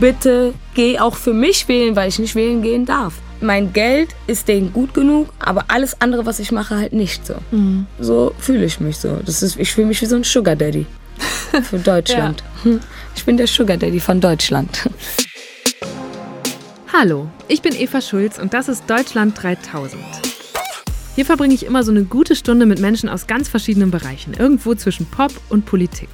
bitte 0.00 0.54
geh 0.74 0.98
auch 0.98 1.16
für 1.16 1.32
mich 1.32 1.68
wählen, 1.68 1.96
weil 1.96 2.08
ich 2.08 2.18
nicht 2.18 2.34
wählen 2.34 2.62
gehen 2.62 2.86
darf. 2.86 3.14
Mein 3.40 3.72
Geld 3.72 4.14
ist 4.26 4.48
denen 4.48 4.72
gut 4.72 4.94
genug, 4.94 5.28
aber 5.38 5.66
alles 5.68 6.00
andere, 6.00 6.24
was 6.24 6.38
ich 6.38 6.50
mache, 6.52 6.76
halt 6.76 6.92
nicht 6.92 7.26
so. 7.26 7.34
Mhm. 7.50 7.86
So 7.98 8.34
fühle 8.38 8.64
ich 8.64 8.80
mich 8.80 8.96
so. 8.96 9.20
Das 9.24 9.42
ist, 9.42 9.58
ich 9.58 9.72
fühle 9.72 9.88
mich 9.88 10.00
wie 10.00 10.06
so 10.06 10.16
ein 10.16 10.24
Sugar 10.24 10.56
Daddy 10.56 10.86
für 11.62 11.78
Deutschland. 11.78 12.42
ja. 12.64 12.72
Ich 13.16 13.24
bin 13.24 13.36
der 13.36 13.46
Sugar 13.46 13.76
Daddy 13.76 14.00
von 14.00 14.20
Deutschland. 14.20 14.88
Hallo, 16.92 17.28
ich 17.48 17.60
bin 17.60 17.74
Eva 17.74 18.00
Schulz 18.00 18.38
und 18.38 18.54
das 18.54 18.68
ist 18.68 18.88
Deutschland 18.88 19.40
3000. 19.42 20.00
Hier 21.14 21.24
verbringe 21.24 21.54
ich 21.54 21.66
immer 21.66 21.84
so 21.84 21.90
eine 21.90 22.04
gute 22.04 22.34
Stunde 22.34 22.66
mit 22.66 22.80
Menschen 22.80 23.08
aus 23.08 23.26
ganz 23.26 23.48
verschiedenen 23.48 23.90
Bereichen, 23.90 24.34
irgendwo 24.34 24.74
zwischen 24.74 25.06
Pop 25.06 25.32
und 25.48 25.64
Politik. 25.66 26.08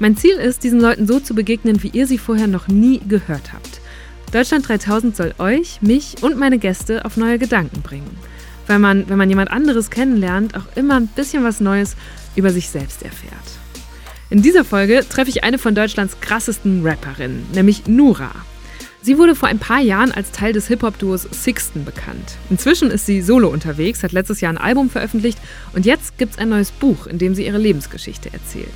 Mein 0.00 0.16
Ziel 0.16 0.34
ist, 0.34 0.64
diesen 0.64 0.80
Leuten 0.80 1.06
so 1.06 1.20
zu 1.20 1.34
begegnen, 1.34 1.82
wie 1.82 1.90
ihr 1.92 2.06
sie 2.06 2.18
vorher 2.18 2.48
noch 2.48 2.66
nie 2.66 3.00
gehört 3.06 3.52
habt. 3.52 3.80
Deutschland 4.32 4.68
3000 4.68 5.16
soll 5.16 5.34
euch, 5.38 5.80
mich 5.80 6.16
und 6.20 6.36
meine 6.36 6.58
Gäste 6.58 7.04
auf 7.04 7.16
neue 7.16 7.38
Gedanken 7.38 7.82
bringen. 7.82 8.18
Weil 8.66 8.80
man, 8.80 9.08
wenn 9.08 9.18
man 9.18 9.28
jemand 9.28 9.52
anderes 9.52 9.90
kennenlernt, 9.90 10.56
auch 10.56 10.66
immer 10.74 10.96
ein 10.96 11.06
bisschen 11.06 11.44
was 11.44 11.60
Neues 11.60 11.94
über 12.34 12.50
sich 12.50 12.68
selbst 12.68 13.04
erfährt. 13.04 13.32
In 14.30 14.42
dieser 14.42 14.64
Folge 14.64 15.04
treffe 15.08 15.30
ich 15.30 15.44
eine 15.44 15.58
von 15.58 15.76
Deutschlands 15.76 16.20
krassesten 16.20 16.84
Rapperinnen, 16.84 17.46
nämlich 17.52 17.86
Nura. 17.86 18.32
Sie 19.02 19.18
wurde 19.18 19.36
vor 19.36 19.48
ein 19.48 19.58
paar 19.58 19.80
Jahren 19.80 20.10
als 20.10 20.32
Teil 20.32 20.54
des 20.54 20.66
Hip-Hop-Duos 20.66 21.28
Sixten 21.30 21.84
bekannt. 21.84 22.36
Inzwischen 22.50 22.90
ist 22.90 23.06
sie 23.06 23.20
solo 23.20 23.48
unterwegs, 23.48 24.02
hat 24.02 24.12
letztes 24.12 24.40
Jahr 24.40 24.52
ein 24.52 24.58
Album 24.58 24.90
veröffentlicht 24.90 25.38
und 25.74 25.86
jetzt 25.86 26.18
gibt 26.18 26.32
es 26.32 26.38
ein 26.38 26.48
neues 26.48 26.72
Buch, 26.72 27.06
in 27.06 27.18
dem 27.18 27.34
sie 27.34 27.46
ihre 27.46 27.58
Lebensgeschichte 27.58 28.32
erzählt. 28.32 28.72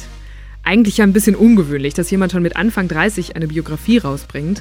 Eigentlich 0.68 0.98
ja 0.98 1.04
ein 1.04 1.14
bisschen 1.14 1.34
ungewöhnlich, 1.34 1.94
dass 1.94 2.10
jemand 2.10 2.30
schon 2.30 2.42
mit 2.42 2.56
Anfang 2.56 2.88
30 2.88 3.36
eine 3.36 3.46
Biografie 3.46 3.96
rausbringt. 3.96 4.60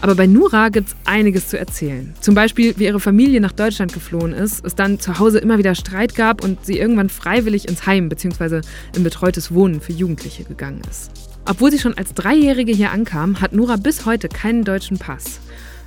Aber 0.00 0.14
bei 0.14 0.28
Nura 0.28 0.68
gibt 0.68 0.90
es 0.90 0.96
einiges 1.04 1.48
zu 1.48 1.58
erzählen. 1.58 2.14
Zum 2.20 2.36
Beispiel, 2.36 2.74
wie 2.76 2.84
ihre 2.84 3.00
Familie 3.00 3.40
nach 3.40 3.50
Deutschland 3.50 3.92
geflohen 3.92 4.32
ist, 4.32 4.64
es 4.64 4.76
dann 4.76 5.00
zu 5.00 5.18
Hause 5.18 5.38
immer 5.38 5.58
wieder 5.58 5.74
Streit 5.74 6.14
gab 6.14 6.44
und 6.44 6.64
sie 6.64 6.78
irgendwann 6.78 7.08
freiwillig 7.08 7.66
ins 7.66 7.86
Heim 7.86 8.08
bzw. 8.08 8.60
in 8.94 9.02
betreutes 9.02 9.52
Wohnen 9.52 9.80
für 9.80 9.92
Jugendliche 9.92 10.44
gegangen 10.44 10.80
ist. 10.88 11.10
Obwohl 11.44 11.72
sie 11.72 11.80
schon 11.80 11.98
als 11.98 12.14
Dreijährige 12.14 12.70
hier 12.70 12.92
ankam, 12.92 13.40
hat 13.40 13.52
Nora 13.52 13.78
bis 13.78 14.06
heute 14.06 14.28
keinen 14.28 14.62
deutschen 14.62 14.98
Pass. 14.98 15.40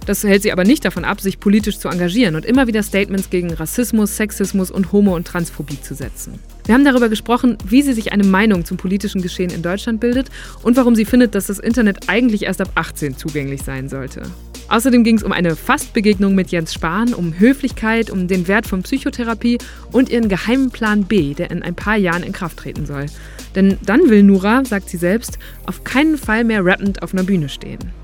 Das 0.06 0.24
hält 0.24 0.42
sie 0.42 0.52
aber 0.52 0.64
nicht 0.64 0.84
davon 0.84 1.06
ab, 1.06 1.22
sich 1.22 1.40
politisch 1.40 1.78
zu 1.78 1.88
engagieren 1.88 2.36
und 2.36 2.46
immer 2.46 2.68
wieder 2.68 2.82
Statements 2.82 3.30
gegen 3.30 3.54
Rassismus, 3.54 4.18
Sexismus 4.18 4.72
und 4.72 4.92
Homo- 4.92 5.16
und 5.16 5.28
Transphobie 5.28 5.80
zu 5.80 5.94
setzen. 5.94 6.40
Wir 6.66 6.74
haben 6.74 6.86
darüber 6.86 7.10
gesprochen, 7.10 7.58
wie 7.66 7.82
sie 7.82 7.94
sich 7.94 8.12
eine 8.12 8.24
Meinung 8.24 8.66
zum 8.66 8.78
politischen 8.78 9.22
Geschehen 9.22 9.52
in 9.52 9.62
Deutschland 9.62 10.00
bildet 10.00 10.30
und 10.64 10.76
warum 10.76 10.96
sie 10.96 11.06
findet, 11.06 11.36
dass 11.36 11.48
das 11.48 11.60
Internet 11.60 12.10
eigentlich 12.10 12.44
erst 12.44 12.62
ab 12.62 12.72
18 12.76 13.18
zugänglich 13.18 13.62
sein 13.62 13.90
sollte. 13.90 14.24
Außerdem 14.70 15.04
ging 15.04 15.18
es 15.18 15.24
um 15.24 15.34
eine 15.34 15.58
Fastbegegnung 15.58 16.34
mit 16.34 16.50
Jens 16.50 16.74
Spahn, 16.74 17.14
um 17.14 17.38
Höflichkeit, 17.38 18.10
um 18.10 18.30
den 18.30 18.48
Wert 18.48 18.66
von 18.66 18.84
Psychotherapie 18.84 19.58
und 19.92 20.10
ihren 20.10 20.30
geheimen 20.30 20.72
Plan 20.72 21.04
B, 21.04 21.34
der 21.34 21.52
in 21.52 21.62
ein 21.62 21.76
paar 21.76 21.98
Jahren 21.98 22.24
in 22.24 22.32
Kraft 22.32 22.58
treten 22.58 22.86
soll. 22.86 23.08
Denn 23.54 23.78
dann 23.86 24.10
will 24.10 24.24
Nura, 24.24 24.64
sagt 24.64 24.90
sie 24.90 24.98
selbst, 24.98 25.40
auf 25.66 25.84
keinen 25.84 26.18
Fall 26.18 26.46
mehr 26.46 26.64
rappend 26.64 27.04
auf 27.04 27.14
einer 27.14 27.24
Bühne 27.24 27.50
stehen. 27.50 28.01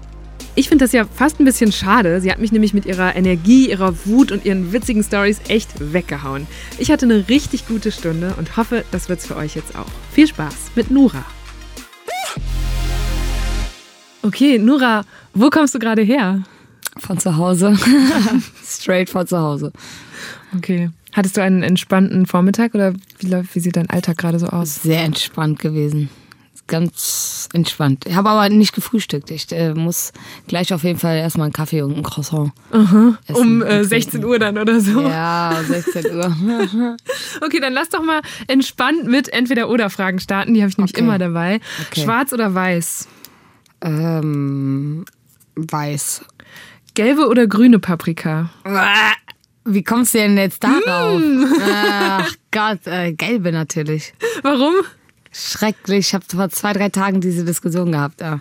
Ich 0.57 0.69
finde 0.69 0.85
das 0.85 0.91
ja 0.91 1.05
fast 1.05 1.39
ein 1.39 1.45
bisschen 1.45 1.71
schade. 1.71 2.19
Sie 2.19 2.31
hat 2.31 2.39
mich 2.39 2.51
nämlich 2.51 2.73
mit 2.73 2.87
ihrer 2.87 3.15
Energie, 3.15 3.69
ihrer 3.69 3.93
Wut 4.07 4.31
und 4.31 4.43
ihren 4.43 4.73
witzigen 4.73 5.03
Stories 5.03 5.39
echt 5.49 5.69
weggehauen. 5.93 6.47
Ich 6.79 6.89
hatte 6.89 7.05
eine 7.05 7.29
richtig 7.29 7.67
gute 7.67 7.91
Stunde 7.91 8.33
und 8.39 8.57
hoffe, 8.57 8.83
das 8.89 9.07
wird's 9.07 9.27
für 9.27 9.35
euch 9.35 9.55
jetzt 9.55 9.75
auch. 9.75 9.85
Viel 10.11 10.25
Spaß 10.25 10.71
mit 10.73 10.89
Nura. 10.89 11.23
Okay, 14.23 14.57
Nura, 14.57 15.03
wo 15.35 15.51
kommst 15.51 15.75
du 15.75 15.79
gerade 15.79 16.01
her? 16.01 16.41
Von 16.97 17.19
zu 17.19 17.37
Hause. 17.37 17.77
Straight 18.65 19.11
von 19.11 19.27
zu 19.27 19.37
Hause. 19.37 19.71
Okay. 20.57 20.89
Hattest 21.13 21.37
du 21.37 21.43
einen 21.43 21.61
entspannten 21.61 22.25
Vormittag 22.25 22.73
oder 22.73 22.93
wie, 23.19 23.29
wie 23.29 23.59
sieht 23.59 23.75
dein 23.75 23.91
Alltag 23.91 24.17
gerade 24.17 24.39
so 24.39 24.47
aus? 24.47 24.81
Sehr 24.81 25.03
entspannt 25.03 25.59
gewesen. 25.59 26.09
Ganz 26.67 27.47
entspannt. 27.53 28.05
Ich 28.05 28.15
habe 28.15 28.29
aber 28.29 28.49
nicht 28.49 28.73
gefrühstückt. 28.73 29.31
Ich 29.31 29.49
äh, 29.51 29.73
muss 29.73 30.11
gleich 30.47 30.73
auf 30.73 30.83
jeden 30.83 30.99
Fall 30.99 31.17
erstmal 31.17 31.45
einen 31.45 31.53
Kaffee 31.53 31.81
und 31.81 31.95
ein 31.95 32.03
Croissant. 32.03 32.51
Aha. 32.71 33.17
Um 33.33 33.63
äh, 33.63 33.85
16 33.85 34.23
Uhr 34.25 34.37
dann 34.37 34.57
oder 34.57 34.81
so. 34.81 35.01
Ja, 35.01 35.57
16 35.65 36.13
Uhr. 36.13 36.25
okay, 37.41 37.59
dann 37.61 37.73
lass 37.73 37.89
doch 37.89 38.03
mal 38.03 38.21
entspannt 38.47 39.05
mit 39.05 39.29
Entweder-Oder-Fragen 39.29 40.19
starten. 40.19 40.53
Die 40.53 40.61
habe 40.61 40.69
ich 40.69 40.77
nämlich 40.77 40.93
okay. 40.93 41.03
immer 41.03 41.17
dabei. 41.17 41.61
Okay. 41.87 42.01
Schwarz 42.01 42.33
oder 42.33 42.53
weiß? 42.53 43.07
Ähm, 43.81 45.05
weiß. 45.55 46.25
Gelbe 46.95 47.27
oder 47.27 47.47
grüne 47.47 47.79
Paprika? 47.79 48.49
Wie 49.65 49.83
kommst 49.83 50.13
du 50.13 50.17
denn 50.17 50.37
jetzt 50.37 50.63
darauf? 50.63 51.19
Mm. 51.21 51.45
Ach 51.61 52.33
Gott, 52.51 52.87
äh, 52.87 53.13
gelbe 53.13 53.51
natürlich. 53.51 54.13
Warum? 54.41 54.73
Schrecklich. 55.31 56.07
Ich 56.07 56.13
habe 56.13 56.25
vor 56.29 56.49
zwei, 56.49 56.73
drei 56.73 56.89
Tagen 56.89 57.21
diese 57.21 57.45
Diskussion 57.45 57.91
gehabt, 57.91 58.21
ja. 58.21 58.39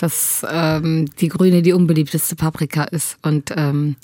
dass 0.00 0.44
ähm, 0.50 1.08
die 1.20 1.28
grüne 1.28 1.62
die 1.62 1.72
unbeliebteste 1.72 2.36
Paprika 2.36 2.84
ist. 2.84 3.16
Und 3.22 3.52
ähm, 3.56 3.96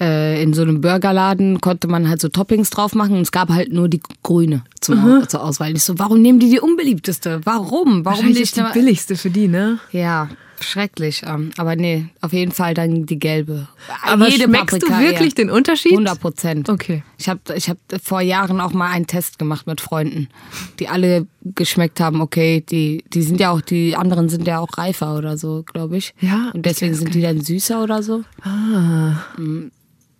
äh, 0.00 0.42
in 0.42 0.54
so 0.54 0.62
einem 0.62 0.80
Burgerladen 0.80 1.60
konnte 1.60 1.86
man 1.86 2.08
halt 2.08 2.20
so 2.20 2.28
Toppings 2.28 2.70
drauf 2.70 2.94
machen 2.94 3.16
und 3.16 3.22
es 3.22 3.32
gab 3.32 3.48
halt 3.48 3.72
nur 3.72 3.88
die 3.88 4.00
grüne 4.22 4.64
zum, 4.80 5.00
mhm. 5.00 5.28
zur 5.28 5.42
Auswahl. 5.42 5.74
Ich 5.74 5.84
so, 5.84 5.98
warum 5.98 6.20
nehmen 6.20 6.40
die 6.40 6.50
die 6.50 6.60
unbeliebteste? 6.60 7.40
Warum? 7.44 8.04
Warum 8.04 8.26
nicht 8.26 8.56
die 8.56 8.64
billigste 8.72 9.16
für 9.16 9.30
die, 9.30 9.48
ne? 9.48 9.78
Ja, 9.92 10.28
schrecklich. 10.60 11.22
Ähm, 11.26 11.50
aber 11.56 11.76
nee, 11.76 12.06
auf 12.20 12.32
jeden 12.32 12.52
Fall 12.52 12.74
dann 12.74 13.06
die 13.06 13.18
gelbe. 13.18 13.68
Aber 14.02 14.28
Jede 14.28 14.44
schmeckst 14.44 14.80
Paprika 14.80 14.98
du 14.98 15.02
wirklich 15.02 15.38
eher. 15.38 15.44
den 15.46 15.50
Unterschied? 15.50 15.92
100 15.92 16.20
Prozent. 16.20 16.68
Okay. 16.68 17.02
Ich 17.18 17.28
habe 17.28 17.40
ich 17.54 17.68
hab 17.68 17.78
vor 18.02 18.20
Jahren 18.20 18.60
auch 18.60 18.72
mal 18.72 18.90
einen 18.90 19.06
Test 19.06 19.38
gemacht 19.38 19.66
mit 19.66 19.80
Freunden, 19.80 20.28
die 20.78 20.88
alle 20.88 21.26
geschmeckt 21.42 22.00
haben, 22.00 22.20
okay, 22.20 22.62
die, 22.68 23.04
die 23.12 23.22
sind 23.22 23.40
ja 23.40 23.50
auch, 23.50 23.60
die 23.60 23.96
anderen 23.96 24.28
sind 24.28 24.46
ja 24.46 24.58
auch 24.58 24.78
reifer 24.78 25.16
oder 25.16 25.36
so, 25.36 25.62
glaube 25.62 25.96
ich. 25.96 26.14
Ja. 26.20 26.50
Und 26.54 26.64
deswegen 26.66 26.94
sind 26.94 27.14
die 27.14 27.22
dann 27.22 27.40
süßer 27.40 27.82
oder 27.82 28.02
so. 28.02 28.24
Ah. 28.42 29.16
Mhm. 29.36 29.70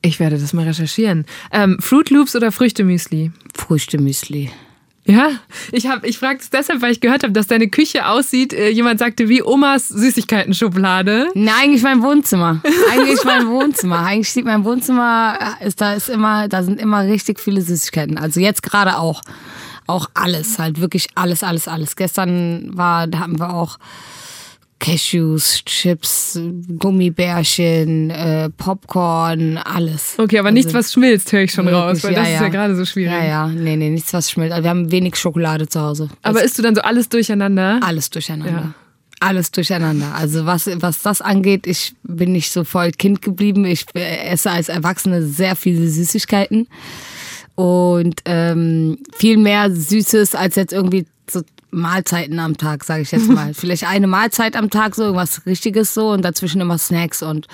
Ich 0.03 0.21
werde 0.21 0.39
das 0.39 0.53
mal 0.53 0.67
recherchieren. 0.67 1.25
Ähm, 1.51 1.79
Fruit 1.81 2.11
Loops 2.11 2.37
oder 2.37 2.53
Früchtemüsli? 2.53 3.33
Früchtemüsli. 3.55 4.51
Ja, 5.07 5.33
ich 5.71 5.87
habe, 5.87 6.07
ich 6.07 6.19
frage 6.19 6.39
es 6.41 6.49
deshalb, 6.49 6.81
weil 6.81 6.91
ich 6.91 7.01
gehört 7.01 7.25
habe, 7.25 7.33
dass 7.33 7.47
deine 7.47 7.69
Küche 7.69 8.07
aussieht. 8.09 8.55
Äh, 8.55 8.71
jemand 8.71 8.99
sagte 8.99 9.29
wie 9.29 9.43
Omas 9.43 9.89
Süßigkeiten-Schublade. 9.89 11.29
Nein, 11.35 11.55
eigentlich 11.63 11.83
mein 11.83 12.03
Wohnzimmer. 12.03 12.63
Eigentlich 12.91 13.23
mein 13.25 13.47
Wohnzimmer. 13.49 14.01
Eigentlich 14.01 14.33
sieht 14.33 14.47
mein 14.47 14.65
Wohnzimmer, 14.65 15.39
äh, 15.61 15.67
ist, 15.67 15.81
da 15.81 15.93
ist 15.93 16.09
immer, 16.09 16.49
da 16.49 16.63
sind 16.63 16.81
immer 16.81 17.03
richtig 17.03 17.39
viele 17.39 17.61
Süßigkeiten. 17.61 18.17
Also 18.17 18.41
jetzt 18.41 18.63
gerade 18.63 18.99
auch, 18.99 19.21
auch 19.87 20.09
alles, 20.15 20.59
halt 20.59 20.81
wirklich 20.81 21.09
alles, 21.15 21.43
alles, 21.43 21.69
alles. 21.69 21.97
Gestern 21.97 22.71
war, 22.73 23.07
da 23.07 23.19
haben 23.19 23.39
wir 23.39 23.53
auch 23.53 23.79
Cashews, 24.85 25.65
Chips, 25.65 26.39
Gummibärchen, 26.79 28.11
äh, 28.11 28.51
Popcorn, 28.51 29.57
alles. 29.57 30.15
Okay, 30.19 30.39
aber 30.39 30.49
also, 30.49 30.55
nichts, 30.57 30.75
was 30.75 30.93
schmilzt, 30.93 31.33
höre 31.33 31.45
ich 31.45 31.53
schon 31.53 31.65
wirklich, 31.65 31.83
raus, 31.83 32.05
weil 32.05 32.13
ja, 32.13 32.19
das 32.19 32.29
ja. 32.29 32.35
ist 32.35 32.41
ja 32.43 32.49
gerade 32.49 32.77
so 32.77 32.85
schwierig. 32.85 33.13
Ja, 33.13 33.25
ja, 33.25 33.49
nee, 33.49 33.77
nee, 33.77 33.89
nichts, 33.89 34.13
was 34.13 34.31
schmilzt. 34.31 34.53
Also 34.53 34.65
wir 34.65 34.71
haben 34.71 34.91
wenig 34.91 35.17
Schokolade 35.17 35.69
zu 35.69 35.81
Hause. 35.81 36.11
Aber 36.21 36.43
isst 36.45 36.59
du 36.59 36.63
dann 36.63 36.75
so 36.75 36.83
alles 36.83 37.09
durcheinander? 37.09 37.81
Alles 37.83 38.11
durcheinander. 38.11 38.51
Ja. 38.51 38.75
Alles 39.21 39.53
durcheinander. 39.53 40.15
Also 40.15 40.45
was, 40.45 40.69
was 40.75 41.01
das 41.01 41.23
angeht, 41.23 41.67
ich 41.67 41.95
bin 42.03 42.33
nicht 42.33 42.53
so 42.53 42.65
voll 42.65 42.91
Kind 42.91 43.23
geblieben. 43.23 43.65
Ich 43.65 43.87
esse 43.95 44.51
als 44.51 44.69
Erwachsene 44.69 45.23
sehr 45.23 45.57
viele 45.57 45.89
Süßigkeiten 45.89 46.69
und 47.55 48.21
ähm, 48.27 48.99
viel 49.15 49.39
mehr 49.39 49.71
Süßes 49.71 50.35
als 50.35 50.57
jetzt 50.57 50.75
irgendwie 50.75 51.07
so 51.31 51.41
Mahlzeiten 51.75 52.39
am 52.39 52.57
Tag, 52.57 52.85
sage 52.85 53.03
ich 53.03 53.11
jetzt 53.11 53.29
mal. 53.29 53.53
Vielleicht 53.55 53.85
eine 53.85 54.07
Mahlzeit 54.07 54.57
am 54.57 54.71
Tag, 54.71 54.95
so 54.95 55.03
irgendwas 55.03 55.45
Richtiges 55.47 55.95
so 55.95 56.11
und 56.11 56.23
dazwischen 56.23 56.61
immer 56.61 56.79
Snacks 56.79 57.23
und 57.23 57.47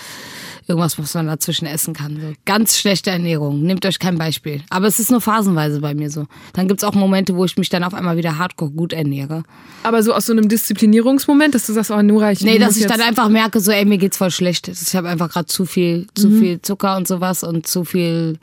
irgendwas, 0.67 0.99
was 0.99 1.15
man 1.15 1.27
dazwischen 1.27 1.67
essen 1.67 1.95
kann. 1.95 2.19
So. 2.21 2.33
Ganz 2.45 2.79
schlechte 2.79 3.11
Ernährung. 3.11 3.63
Nehmt 3.63 3.85
euch 3.85 3.99
kein 3.99 4.19
Beispiel. 4.19 4.63
Aber 4.71 4.87
es 4.87 5.01
ist 5.01 5.11
nur 5.11 5.21
phasenweise 5.21 5.81
bei 5.81 5.95
mir 5.95 6.11
so. 6.11 6.27
Dann 6.53 6.69
gibt 6.69 6.83
es 6.83 6.85
auch 6.89 6.95
Momente, 6.95 7.35
wo 7.35 7.45
ich 7.45 7.57
mich 7.57 7.69
dann 7.69 7.83
auf 7.85 7.95
einmal 7.95 8.17
wieder 8.17 8.39
hardcore 8.39 8.71
gut 8.71 8.93
ernähre. 8.93 9.43
Aber 9.83 10.03
so 10.03 10.15
aus 10.15 10.27
so 10.27 10.33
einem 10.33 10.49
Disziplinierungsmoment, 10.49 11.55
dass 11.55 11.67
du 11.67 11.73
sagst, 11.73 11.91
oh 11.91 12.01
Nura, 12.03 12.33
ich 12.33 12.41
Nee, 12.43 12.59
dass 12.59 12.77
ich 12.77 12.87
dann 12.87 13.01
einfach 13.01 13.29
merke, 13.29 13.61
so 13.61 13.73
ey, 13.73 13.85
mir 13.85 13.99
geht's 13.99 14.17
voll 14.17 14.31
schlecht. 14.31 14.69
Ich 14.69 14.95
habe 14.95 15.09
einfach 15.09 15.31
gerade 15.31 15.47
zu 15.47 15.67
viel, 15.67 16.07
zu 16.15 16.29
mhm. 16.29 16.41
viel 16.41 16.63
Zucker 16.63 16.97
und 16.97 17.09
sowas 17.09 17.43
und 17.43 17.67
zu 17.67 17.85
viel 17.85 18.39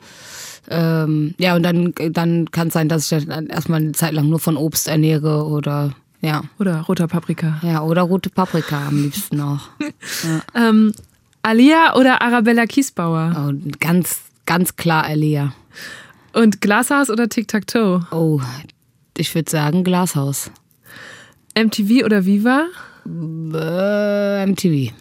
ähm, 0.70 1.34
ja, 1.38 1.56
und 1.56 1.62
dann, 1.62 1.94
dann 2.10 2.50
kann 2.50 2.68
es 2.68 2.74
sein, 2.74 2.88
dass 2.88 3.10
ich 3.10 3.26
dann 3.26 3.46
erstmal 3.46 3.80
eine 3.80 3.92
Zeit 3.92 4.12
lang 4.12 4.28
nur 4.28 4.38
von 4.38 4.56
Obst 4.56 4.88
ernähre 4.88 5.46
oder 5.46 5.94
ja. 6.20 6.42
Oder 6.58 6.80
roter 6.82 7.06
Paprika. 7.06 7.60
Ja, 7.62 7.82
oder 7.82 8.02
rote 8.02 8.30
Paprika 8.30 8.88
am 8.88 9.02
liebsten 9.02 9.40
auch. 9.40 9.68
ja. 10.24 10.68
ähm, 10.68 10.92
Alia 11.42 11.94
oder 11.94 12.20
Arabella 12.22 12.66
Kiesbauer? 12.66 13.34
Oh, 13.36 13.52
ganz, 13.78 14.20
ganz 14.44 14.76
klar 14.76 15.04
Alia. 15.04 15.52
Und 16.32 16.60
Glashaus 16.60 17.08
oder 17.08 17.28
Tic-Tac-Toe? 17.28 18.06
Oh, 18.10 18.40
ich 19.16 19.34
würde 19.34 19.50
sagen 19.50 19.84
Glashaus. 19.84 20.50
MTV 21.56 22.04
oder 22.04 22.26
Viva? 22.26 22.66
Äh, 23.06 24.46
MTV. 24.46 24.92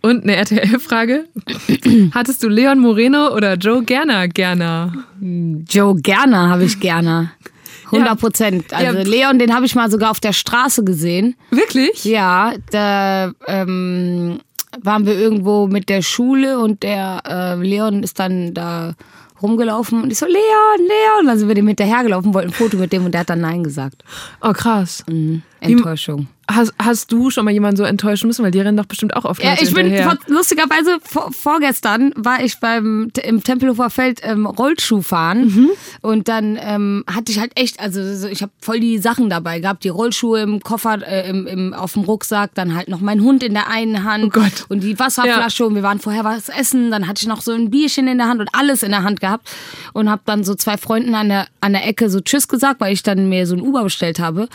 Und 0.00 0.22
eine 0.22 0.36
RTL-Frage. 0.36 1.24
Hattest 2.12 2.42
du 2.42 2.48
Leon 2.48 2.78
Moreno 2.78 3.34
oder 3.34 3.54
Joe 3.54 3.82
Gerner 3.82 4.28
gerne? 4.28 4.92
Joe 5.20 5.96
Gerner 6.00 6.48
habe 6.50 6.64
ich 6.64 6.78
gerne. 6.78 7.32
100 7.86 8.20
Prozent. 8.20 8.72
Also 8.72 8.98
Ja. 8.98 9.02
Leon, 9.02 9.38
den 9.38 9.54
habe 9.54 9.66
ich 9.66 9.74
mal 9.74 9.90
sogar 9.90 10.10
auf 10.10 10.20
der 10.20 10.32
Straße 10.32 10.84
gesehen. 10.84 11.34
Wirklich? 11.50 12.04
Ja, 12.04 12.52
da 12.70 13.32
ähm, 13.46 14.40
waren 14.82 15.06
wir 15.06 15.14
irgendwo 15.18 15.66
mit 15.66 15.88
der 15.88 16.02
Schule 16.02 16.58
und 16.58 16.82
der 16.82 17.22
äh, 17.26 17.54
Leon 17.56 18.02
ist 18.02 18.18
dann 18.20 18.54
da 18.54 18.94
rumgelaufen 19.42 20.02
und 20.02 20.12
ich 20.12 20.18
so, 20.18 20.26
Leon, 20.26 20.78
Leon. 20.78 21.26
Dann 21.26 21.38
sind 21.38 21.48
wir 21.48 21.54
dem 21.54 21.66
hinterhergelaufen, 21.66 22.34
wollten 22.34 22.50
ein 22.50 22.54
Foto 22.54 22.76
mit 22.76 22.92
dem 22.92 23.04
und 23.04 23.12
der 23.12 23.20
hat 23.20 23.30
dann 23.30 23.40
Nein 23.40 23.64
gesagt. 23.64 24.04
Oh, 24.42 24.52
krass. 24.52 25.04
Enttäuschung. 25.60 26.28
Hast, 26.50 26.72
hast 26.78 27.12
du 27.12 27.28
schon 27.30 27.44
mal 27.44 27.50
jemanden 27.50 27.76
so 27.76 27.82
enttäuschen 27.84 28.26
müssen? 28.26 28.42
Weil 28.42 28.50
die 28.50 28.60
rennen 28.60 28.78
doch 28.78 28.86
bestimmt 28.86 29.14
auch 29.14 29.26
oft 29.26 29.42
Ja, 29.44 29.52
ich 29.60 29.74
bin 29.74 29.86
hinterher. 29.88 30.04
vor, 30.04 30.18
lustigerweise 30.34 30.98
vor, 31.02 31.30
vorgestern 31.30 32.12
war 32.16 32.42
ich 32.42 32.58
beim 32.58 33.10
im 33.22 33.42
Tempelhofer 33.44 33.90
Feld 33.90 34.20
ähm, 34.22 34.46
Rollschuh 34.46 35.02
fahren 35.02 35.44
Mhm. 35.46 35.70
und 36.00 36.28
dann 36.28 36.58
ähm, 36.60 37.04
hatte 37.06 37.32
ich 37.32 37.38
halt 37.38 37.52
echt, 37.54 37.80
also 37.80 38.00
so, 38.14 38.28
ich 38.28 38.40
habe 38.40 38.50
voll 38.62 38.80
die 38.80 38.96
Sachen 38.98 39.28
dabei 39.28 39.60
gehabt, 39.60 39.84
die 39.84 39.90
Rollschuhe 39.90 40.40
im 40.40 40.60
Koffer, 40.60 41.06
äh, 41.06 41.28
im, 41.28 41.46
im, 41.46 41.74
auf 41.74 41.92
dem 41.92 42.04
Rucksack, 42.04 42.54
dann 42.54 42.74
halt 42.74 42.88
noch 42.88 43.00
mein 43.00 43.20
Hund 43.20 43.42
in 43.42 43.52
der 43.52 43.68
einen 43.68 44.04
Hand 44.04 44.24
Oh 44.24 44.30
Gott. 44.30 44.64
und 44.70 44.82
die 44.82 44.98
Wasserflasche 44.98 45.66
und 45.66 45.74
wir 45.74 45.82
waren 45.82 45.98
vorher 45.98 46.24
was 46.24 46.48
essen, 46.48 46.90
dann 46.90 47.06
hatte 47.08 47.20
ich 47.22 47.28
noch 47.28 47.42
so 47.42 47.52
ein 47.52 47.68
Bierchen 47.70 48.08
in 48.08 48.16
der 48.16 48.26
Hand 48.28 48.40
und 48.40 48.48
alles 48.52 48.82
in 48.82 48.90
der 48.90 49.02
Hand 49.04 49.20
gehabt 49.20 49.50
und 49.92 50.08
habe 50.08 50.22
dann 50.24 50.44
so 50.44 50.54
zwei 50.54 50.78
Freunden 50.78 51.14
an 51.14 51.28
der 51.28 51.46
an 51.60 51.72
der 51.74 51.86
Ecke 51.86 52.08
so 52.08 52.20
Tschüss 52.20 52.48
gesagt, 52.48 52.80
weil 52.80 52.94
ich 52.94 53.02
dann 53.02 53.28
mir 53.28 53.46
so 53.46 53.54
ein 53.54 53.60
Uber 53.60 53.82
bestellt 53.84 54.18
habe. 54.18 54.48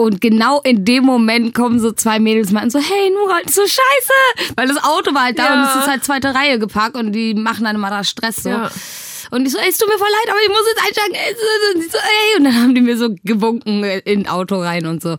Und 0.00 0.22
genau 0.22 0.62
in 0.62 0.86
dem 0.86 1.04
Moment 1.04 1.54
kommen 1.54 1.78
so 1.78 1.92
zwei 1.92 2.20
Mädels 2.20 2.48
und 2.48 2.54
meinten 2.54 2.70
so, 2.70 2.78
hey 2.78 3.10
Nura, 3.10 3.36
so 3.50 3.60
scheiße. 3.60 4.54
Weil 4.56 4.66
das 4.66 4.82
Auto 4.82 5.12
war 5.12 5.24
halt 5.24 5.38
da 5.38 5.44
Ja. 5.44 5.52
und 5.60 5.68
es 5.68 5.76
ist 5.76 5.90
halt 5.90 6.04
zweite 6.04 6.34
Reihe 6.34 6.58
geparkt 6.58 6.96
und 6.96 7.12
die 7.12 7.34
machen 7.34 7.64
dann 7.64 7.76
immer 7.76 7.90
da 7.90 8.02
Stress 8.02 8.36
so. 8.36 8.48
Ja. 8.48 8.70
Und 9.30 9.44
ich 9.44 9.52
so, 9.52 9.58
ey, 9.58 9.68
es 9.68 9.76
tut 9.76 9.88
mir 9.90 9.98
voll 9.98 10.08
leid, 10.08 10.30
aber 10.30 10.38
ich 10.42 10.48
muss 10.48 10.62
jetzt 10.74 10.86
einsteigen. 10.86 11.16
Und, 11.74 11.92
so, 11.92 11.98
ey. 11.98 12.38
und 12.38 12.44
dann 12.44 12.62
haben 12.62 12.74
die 12.74 12.80
mir 12.80 12.96
so 12.96 13.14
gewunken 13.24 13.84
in 13.84 14.26
Auto 14.26 14.62
rein 14.62 14.86
und 14.86 15.02
so. 15.02 15.18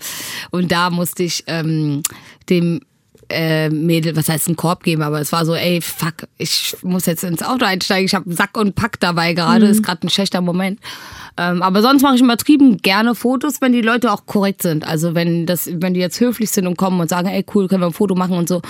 Und 0.50 0.72
da 0.72 0.90
musste 0.90 1.22
ich 1.22 1.44
ähm, 1.46 2.02
dem 2.50 2.82
äh, 3.30 3.70
Mädel, 3.70 4.16
was 4.16 4.30
heißt 4.30 4.50
ein 4.50 4.56
Korb 4.56 4.82
geben, 4.82 5.04
aber 5.04 5.22
es 5.22 5.32
war 5.32 5.46
so, 5.46 5.54
ey, 5.54 5.80
fuck, 5.80 6.28
ich 6.40 6.76
muss 6.82 7.06
jetzt 7.06 7.24
ins 7.24 7.44
Auto 7.44 7.66
einsteigen. 7.66 8.06
Ich 8.08 8.16
habe 8.16 8.34
Sack 8.34 8.58
und 8.58 8.74
Pack 8.74 9.00
dabei 9.00 9.34
gerade, 9.34 9.68
ist 9.68 9.84
gerade 9.84 10.08
ein 10.08 10.10
schlechter 10.10 10.42
Moment. 10.42 10.80
Ähm, 11.38 11.62
aber 11.62 11.82
sonst 11.82 12.02
mache 12.02 12.16
ich 12.16 12.22
übertrieben 12.22 12.78
gerne 12.78 13.16
Fotos, 13.16 13.62
wenn 13.62 13.72
die 13.72 13.82
Leute 13.82 14.12
auch 14.12 14.26
korrekt 14.26 14.62
sind. 14.62 14.86
Also 14.86 15.16
wenn 15.16 15.46
das, 15.46 15.70
wenn 15.72 15.94
die 15.94 16.00
jetzt 16.00 16.20
höflich 16.20 16.52
sind 16.52 16.68
und 16.68 16.78
kommen 16.78 17.00
und 17.00 17.10
sagen, 17.10 17.28
ey 17.28 17.46
cool, 17.54 17.68
können 17.68 17.82
wir 17.82 17.88
ein 17.88 17.94
Foto 17.94 18.16
machen 18.16 18.38
und 18.38 18.48
so. 18.48 18.62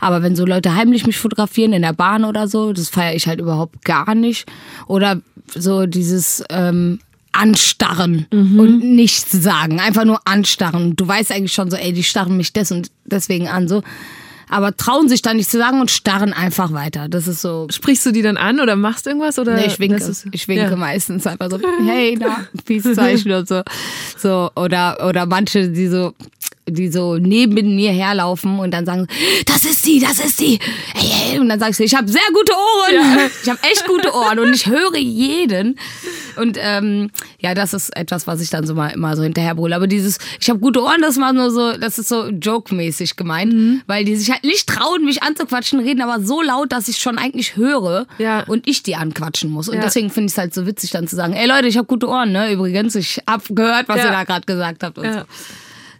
Aber 0.00 0.22
wenn 0.22 0.36
so 0.36 0.46
Leute 0.46 0.74
heimlich 0.74 1.06
mich 1.06 1.18
fotografieren 1.18 1.72
in 1.72 1.82
der 1.82 1.92
Bahn 1.92 2.24
oder 2.24 2.48
so, 2.48 2.72
das 2.72 2.88
feiere 2.88 3.14
ich 3.14 3.26
halt 3.26 3.40
überhaupt 3.40 3.84
gar 3.84 4.14
nicht. 4.14 4.46
Oder 4.86 5.20
so 5.54 5.86
dieses 5.86 6.42
ähm, 6.50 7.00
Anstarren 7.32 8.26
und 8.58 8.80
nichts 8.82 9.30
sagen, 9.30 9.78
einfach 9.78 10.04
nur 10.04 10.20
anstarren. 10.24 10.96
Du 10.96 11.06
weißt 11.06 11.32
eigentlich 11.32 11.52
schon 11.52 11.70
so, 11.70 11.76
ey, 11.76 11.92
die 11.92 12.02
starren 12.02 12.36
mich 12.36 12.52
des 12.52 12.72
und 12.72 12.90
deswegen 13.04 13.46
an 13.48 13.68
so. 13.68 13.82
Aber 14.48 14.76
trauen 14.76 15.08
sich 15.08 15.22
dann 15.22 15.36
nicht 15.38 15.50
zu 15.50 15.58
sagen 15.58 15.80
und 15.80 15.90
starren 15.90 16.32
einfach 16.32 16.72
weiter. 16.72 17.08
Das 17.08 17.26
ist 17.26 17.40
so. 17.42 17.66
Sprichst 17.70 18.06
du 18.06 18.12
die 18.12 18.22
dann 18.22 18.36
an 18.36 18.60
oder 18.60 18.76
machst 18.76 19.06
irgendwas? 19.06 19.38
Oder 19.38 19.54
Nee, 19.54 19.66
ich 19.66 19.78
winke. 19.80 19.96
ist- 19.96 20.26
ich 20.30 20.46
winke 20.48 20.62
ja. 20.70 20.76
meistens 20.76 21.26
einfach 21.26 21.50
so, 21.50 21.58
hey, 21.86 22.16
na, 22.18 22.46
Peace-Zeichen 22.64 23.32
und 23.32 23.48
so. 23.48 23.62
so. 24.16 24.50
Oder, 24.54 25.04
oder 25.08 25.26
manche, 25.26 25.68
die 25.68 25.88
so, 25.88 26.12
die 26.68 26.88
so 26.88 27.16
neben 27.16 27.76
mir 27.76 27.92
herlaufen 27.92 28.58
und 28.58 28.72
dann 28.72 28.84
sagen, 28.86 29.06
das 29.46 29.64
ist 29.64 29.84
sie, 29.84 30.00
das 30.00 30.18
ist 30.18 30.38
sie. 30.38 30.58
Hey, 30.94 31.08
hey. 31.08 31.38
Und 31.38 31.48
dann 31.48 31.60
sagst 31.60 31.78
du, 31.80 31.84
ich 31.84 31.94
habe 31.94 32.08
sehr 32.08 32.20
gute 32.32 32.52
Ohren. 32.52 33.30
Ich 33.42 33.48
habe 33.50 33.60
echt 33.62 33.86
gute 33.86 34.12
Ohren 34.12 34.38
und 34.40 34.52
ich 34.54 34.66
höre 34.66 34.96
jeden. 34.96 35.78
Und 36.36 36.58
ähm, 36.60 37.10
ja, 37.38 37.54
das 37.54 37.72
ist 37.74 37.96
etwas, 37.96 38.26
was 38.26 38.40
ich 38.40 38.50
dann 38.50 38.66
so 38.66 38.74
mal 38.74 38.88
immer 38.88 39.14
so 39.16 39.22
hinterherbrülle. 39.22 39.74
Aber 39.76 39.86
dieses, 39.86 40.18
ich 40.40 40.48
habe 40.50 40.58
gute 40.58 40.82
Ohren, 40.82 41.00
das 41.00 41.18
war 41.20 41.32
nur 41.32 41.50
so, 41.52 41.72
das 41.78 41.98
ist 41.98 42.08
so 42.08 42.26
joke-mäßig 42.28 43.16
gemeint, 43.16 43.52
Mhm. 43.52 43.82
weil 43.86 44.04
die 44.04 44.16
sich 44.16 44.30
halt 44.30 44.42
nicht 44.44 44.66
trauen, 44.68 45.04
mich 45.04 45.22
anzuquatschen, 45.22 45.78
reden 45.80 46.02
aber 46.02 46.20
so 46.24 46.42
laut, 46.42 46.72
dass 46.72 46.88
ich 46.88 46.98
schon 46.98 47.18
eigentlich 47.18 47.56
höre 47.56 48.06
Ja. 48.18 48.42
und 48.46 48.66
ich 48.68 48.82
die 48.82 48.96
anquatschen 48.96 49.50
muss. 49.50 49.68
Und 49.68 49.76
Ja. 49.76 49.82
deswegen 49.82 50.10
finde 50.10 50.26
ich 50.26 50.32
es 50.32 50.38
halt 50.38 50.52
so 50.54 50.66
witzig, 50.66 50.90
dann 50.90 51.06
zu 51.06 51.14
sagen, 51.16 51.32
ey 51.34 51.46
Leute, 51.46 51.68
ich 51.68 51.76
habe 51.76 51.86
gute 51.86 52.08
Ohren, 52.08 52.32
ne? 52.32 52.52
Übrigens, 52.52 52.94
ich 52.96 53.20
habe 53.28 53.44
gehört, 53.54 53.88
was 53.88 53.98
Ja. 53.98 54.06
ihr 54.06 54.10
da 54.10 54.24
gerade 54.24 54.46
gesagt 54.46 54.82
habt 54.82 54.98
und 54.98 55.04
Ja. 55.04 55.20
so. 55.20 55.24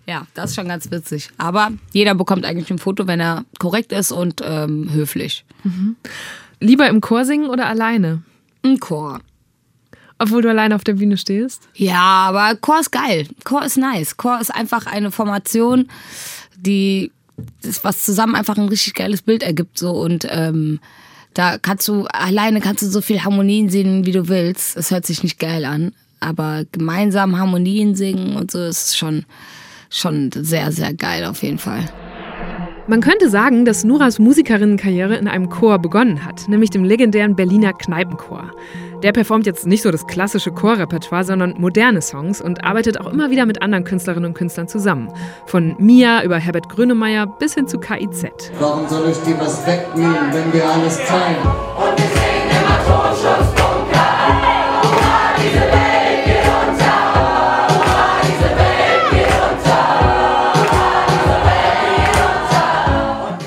Ja, 0.08 0.26
das 0.34 0.50
ist 0.50 0.56
schon 0.56 0.68
ganz 0.68 0.90
witzig. 0.90 1.30
Aber 1.36 1.72
jeder 1.92 2.14
bekommt 2.14 2.44
eigentlich 2.44 2.70
ein 2.70 2.78
Foto, 2.78 3.06
wenn 3.06 3.20
er 3.20 3.44
korrekt 3.58 3.92
ist 3.92 4.12
und 4.12 4.40
ähm, 4.44 4.88
höflich. 4.92 5.44
Lieber 6.60 6.88
im 6.88 7.00
Chor 7.00 7.24
singen 7.24 7.50
oder 7.50 7.66
alleine? 7.66 8.22
Ein 8.62 8.78
Chor. 8.78 9.20
Obwohl 10.18 10.42
du 10.42 10.48
alleine 10.48 10.74
auf 10.74 10.84
der 10.84 10.94
Bühne 10.94 11.18
stehst? 11.18 11.68
Ja, 11.74 12.00
aber 12.00 12.56
Chor 12.56 12.80
ist 12.80 12.92
geil. 12.92 13.26
Chor 13.44 13.64
ist 13.64 13.76
nice. 13.76 14.16
Chor 14.16 14.40
ist 14.40 14.54
einfach 14.54 14.86
eine 14.86 15.10
Formation, 15.10 15.88
die 16.56 17.10
das, 17.62 17.84
was 17.84 18.04
zusammen 18.04 18.34
einfach 18.34 18.56
ein 18.56 18.68
richtig 18.68 18.94
geiles 18.94 19.22
Bild 19.22 19.42
ergibt. 19.42 19.78
So 19.78 19.90
und 19.90 20.26
ähm, 20.30 20.80
da 21.34 21.58
kannst 21.58 21.86
du 21.88 22.06
alleine 22.06 22.60
kannst 22.60 22.82
du 22.82 22.86
so 22.86 23.02
viel 23.02 23.24
Harmonien 23.24 23.68
singen, 23.68 24.06
wie 24.06 24.12
du 24.12 24.28
willst. 24.28 24.76
Es 24.76 24.90
hört 24.90 25.04
sich 25.04 25.22
nicht 25.22 25.38
geil 25.38 25.64
an, 25.66 25.92
aber 26.18 26.64
gemeinsam 26.72 27.36
Harmonien 27.36 27.94
singen 27.94 28.36
und 28.36 28.50
so 28.50 28.62
ist 28.62 28.96
schon 28.96 29.26
schon 29.96 30.30
sehr 30.32 30.72
sehr 30.72 30.94
geil 30.94 31.24
auf 31.24 31.42
jeden 31.42 31.58
Fall. 31.58 31.84
Man 32.88 33.00
könnte 33.00 33.28
sagen, 33.30 33.64
dass 33.64 33.82
Nuras 33.82 34.20
Musikerinnenkarriere 34.20 35.16
in 35.16 35.26
einem 35.26 35.48
Chor 35.48 35.80
begonnen 35.80 36.24
hat, 36.24 36.48
nämlich 36.48 36.70
dem 36.70 36.84
legendären 36.84 37.34
Berliner 37.34 37.72
Kneipenchor. 37.72 38.52
Der 39.02 39.10
performt 39.10 39.44
jetzt 39.44 39.66
nicht 39.66 39.82
so 39.82 39.90
das 39.90 40.06
klassische 40.06 40.52
Chorrepertoire, 40.52 41.24
sondern 41.24 41.54
moderne 41.58 42.00
Songs 42.00 42.40
und 42.40 42.64
arbeitet 42.64 43.00
auch 43.00 43.12
immer 43.12 43.30
wieder 43.30 43.44
mit 43.44 43.60
anderen 43.60 43.82
Künstlerinnen 43.82 44.26
und 44.26 44.34
Künstlern 44.34 44.68
zusammen. 44.68 45.08
Von 45.46 45.74
Mia 45.78 46.22
über 46.22 46.38
Herbert 46.38 46.68
Grönemeyer 46.68 47.26
bis 47.26 47.54
hin 47.54 47.66
zu 47.66 47.78
KIZ. 47.78 48.52
Warum 48.60 48.88
soll 48.88 49.10
ich 49.10 49.18
dir 49.18 49.36
was 49.40 49.66
wegnehmen, 49.66 50.32
wenn 50.32 50.52
wir 50.52 50.64
alles 50.64 50.98
teilen? 51.04 52.35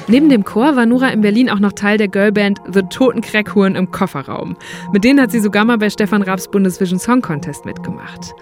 Neben 0.09 0.27
dem 0.27 0.43
Chor 0.43 0.75
war 0.75 0.87
Nura 0.87 1.09
in 1.09 1.21
Berlin 1.21 1.51
auch 1.51 1.59
noch 1.59 1.71
Teil 1.71 1.99
der 1.99 2.07
Girlband 2.07 2.59
The 2.73 2.81
Toten 2.81 3.21
Crackhuren 3.21 3.75
im 3.75 3.91
Kofferraum. 3.91 4.57
Mit 4.91 5.03
denen 5.03 5.21
hat 5.21 5.29
sie 5.29 5.39
sogar 5.39 5.65
mal 5.65 5.77
bei 5.77 5.91
Stefan 5.91 6.23
Raabs 6.23 6.47
Bundesvision 6.47 6.97
Song 6.97 7.21
Contest 7.21 7.63
mitgemacht. 7.63 8.33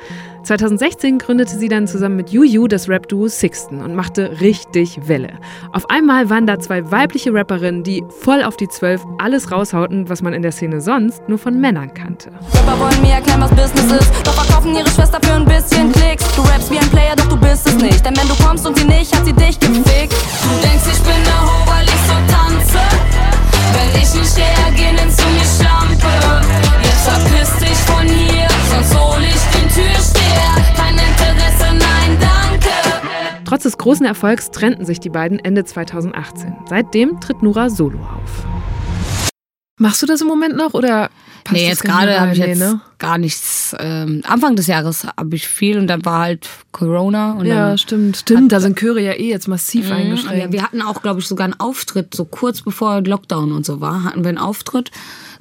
2016 0.44 1.18
gründete 1.18 1.58
sie 1.58 1.68
dann 1.68 1.86
zusammen 1.86 2.16
mit 2.16 2.30
Juju 2.30 2.70
das 2.70 2.88
Rap-Duo 2.88 3.28
Sixten 3.28 3.82
und 3.82 3.96
machte 3.96 4.40
richtig 4.40 5.10
Welle. 5.10 5.34
Auf 5.74 5.90
einmal 5.90 6.30
waren 6.30 6.48
da 6.48 6.58
zwei 6.58 6.90
weibliche 6.90 7.34
Rapperinnen, 7.34 7.84
die 7.84 8.02
voll 8.22 8.44
auf 8.44 8.56
die 8.56 8.70
Zwölf 8.70 9.04
alles 9.18 9.52
raushauten, 9.52 10.08
was 10.08 10.22
man 10.22 10.32
in 10.32 10.44
der 10.44 10.54
Szene 10.54 10.80
sonst 10.80 11.28
nur 11.28 11.38
von 11.38 11.60
Männern 11.60 11.94
kannte. 11.94 12.32
Rapper 12.54 12.80
wollen 12.80 13.02
mir 13.02 13.16
erklären, 13.16 13.42
was 13.42 13.50
Business 13.50 14.00
ist. 14.00 14.26
Doch 14.26 14.42
verkaufen 14.42 14.74
ihre 14.74 14.90
Schwester 14.90 15.20
für 15.22 15.34
ein 15.34 15.44
bisschen 15.44 15.92
Klicks. 15.92 16.34
Du 16.34 16.44
rappst 16.44 16.72
wie 16.72 16.78
ein 16.78 16.90
Player, 16.92 17.18
doch 17.18 17.28
du 17.28 17.36
bist 17.36 17.68
es 17.68 17.76
nicht. 17.76 18.06
Denn 18.06 18.16
wenn 18.16 18.28
du 18.30 18.36
kommst 18.42 18.66
und 18.66 18.78
sie 18.78 18.86
nicht, 18.86 19.14
hat 19.14 19.26
sie 19.26 19.34
dich 19.34 19.60
gefickt. 19.60 20.14
Du 20.14 20.62
denkst, 20.62 20.88
ich 20.94 21.04
bin 21.04 21.27
Trotz 33.58 33.64
des 33.64 33.78
großen 33.80 34.06
Erfolgs 34.06 34.52
trennten 34.52 34.86
sich 34.86 35.00
die 35.00 35.10
beiden 35.10 35.40
Ende 35.40 35.66
2018. 35.66 36.54
Seitdem 36.70 37.20
tritt 37.20 37.42
Nura 37.42 37.72
solo 37.72 37.98
auf. 37.98 38.46
Machst 39.80 40.00
du 40.04 40.06
das 40.06 40.22
im 40.22 40.28
Moment 40.28 40.56
noch 40.56 40.76
oder 40.76 41.10
passt 41.44 41.54
nee, 41.60 41.68
jetzt 41.68 41.84
gerade 41.84 42.20
habe 42.20 42.34
ich 42.34 42.38
jetzt 42.38 42.60
ne? 42.60 42.80
gar 43.00 43.18
nichts. 43.18 43.76
Ähm, 43.80 44.22
Anfang 44.28 44.56
des 44.56 44.68
Jahres 44.68 45.08
habe 45.08 45.36
ich 45.36 45.48
viel 45.48 45.80
und 45.80 45.88
dann 45.88 46.06
war 46.06 46.20
halt 46.20 46.48
Corona 46.72 47.32
und 47.32 47.48
Ja, 47.48 47.70
dann 47.70 47.80
stimmt, 47.80 48.18
stimmt. 48.18 48.52
Da 48.52 48.60
sind 48.60 48.78
Chöre 48.78 49.02
ja 49.02 49.14
eh 49.14 49.28
jetzt 49.28 49.48
massiv 49.48 49.90
Ja, 49.90 49.96
eingeschränkt. 49.96 50.54
wir 50.54 50.62
hatten 50.62 50.84
auch, 50.84 51.02
glaube 51.02 51.20
ich, 51.20 51.28
sogar 51.28 51.46
einen 51.46 51.60
Auftritt, 51.60 52.14
so 52.14 52.26
kurz 52.26 52.62
bevor 52.62 53.02
Lockdown 53.02 53.52
und 53.52 53.66
so 53.66 53.82
war, 53.82 54.04
hatten 54.04 54.24
wir 54.24 54.30
einen 54.30 54.38
Auftritt 54.38 54.92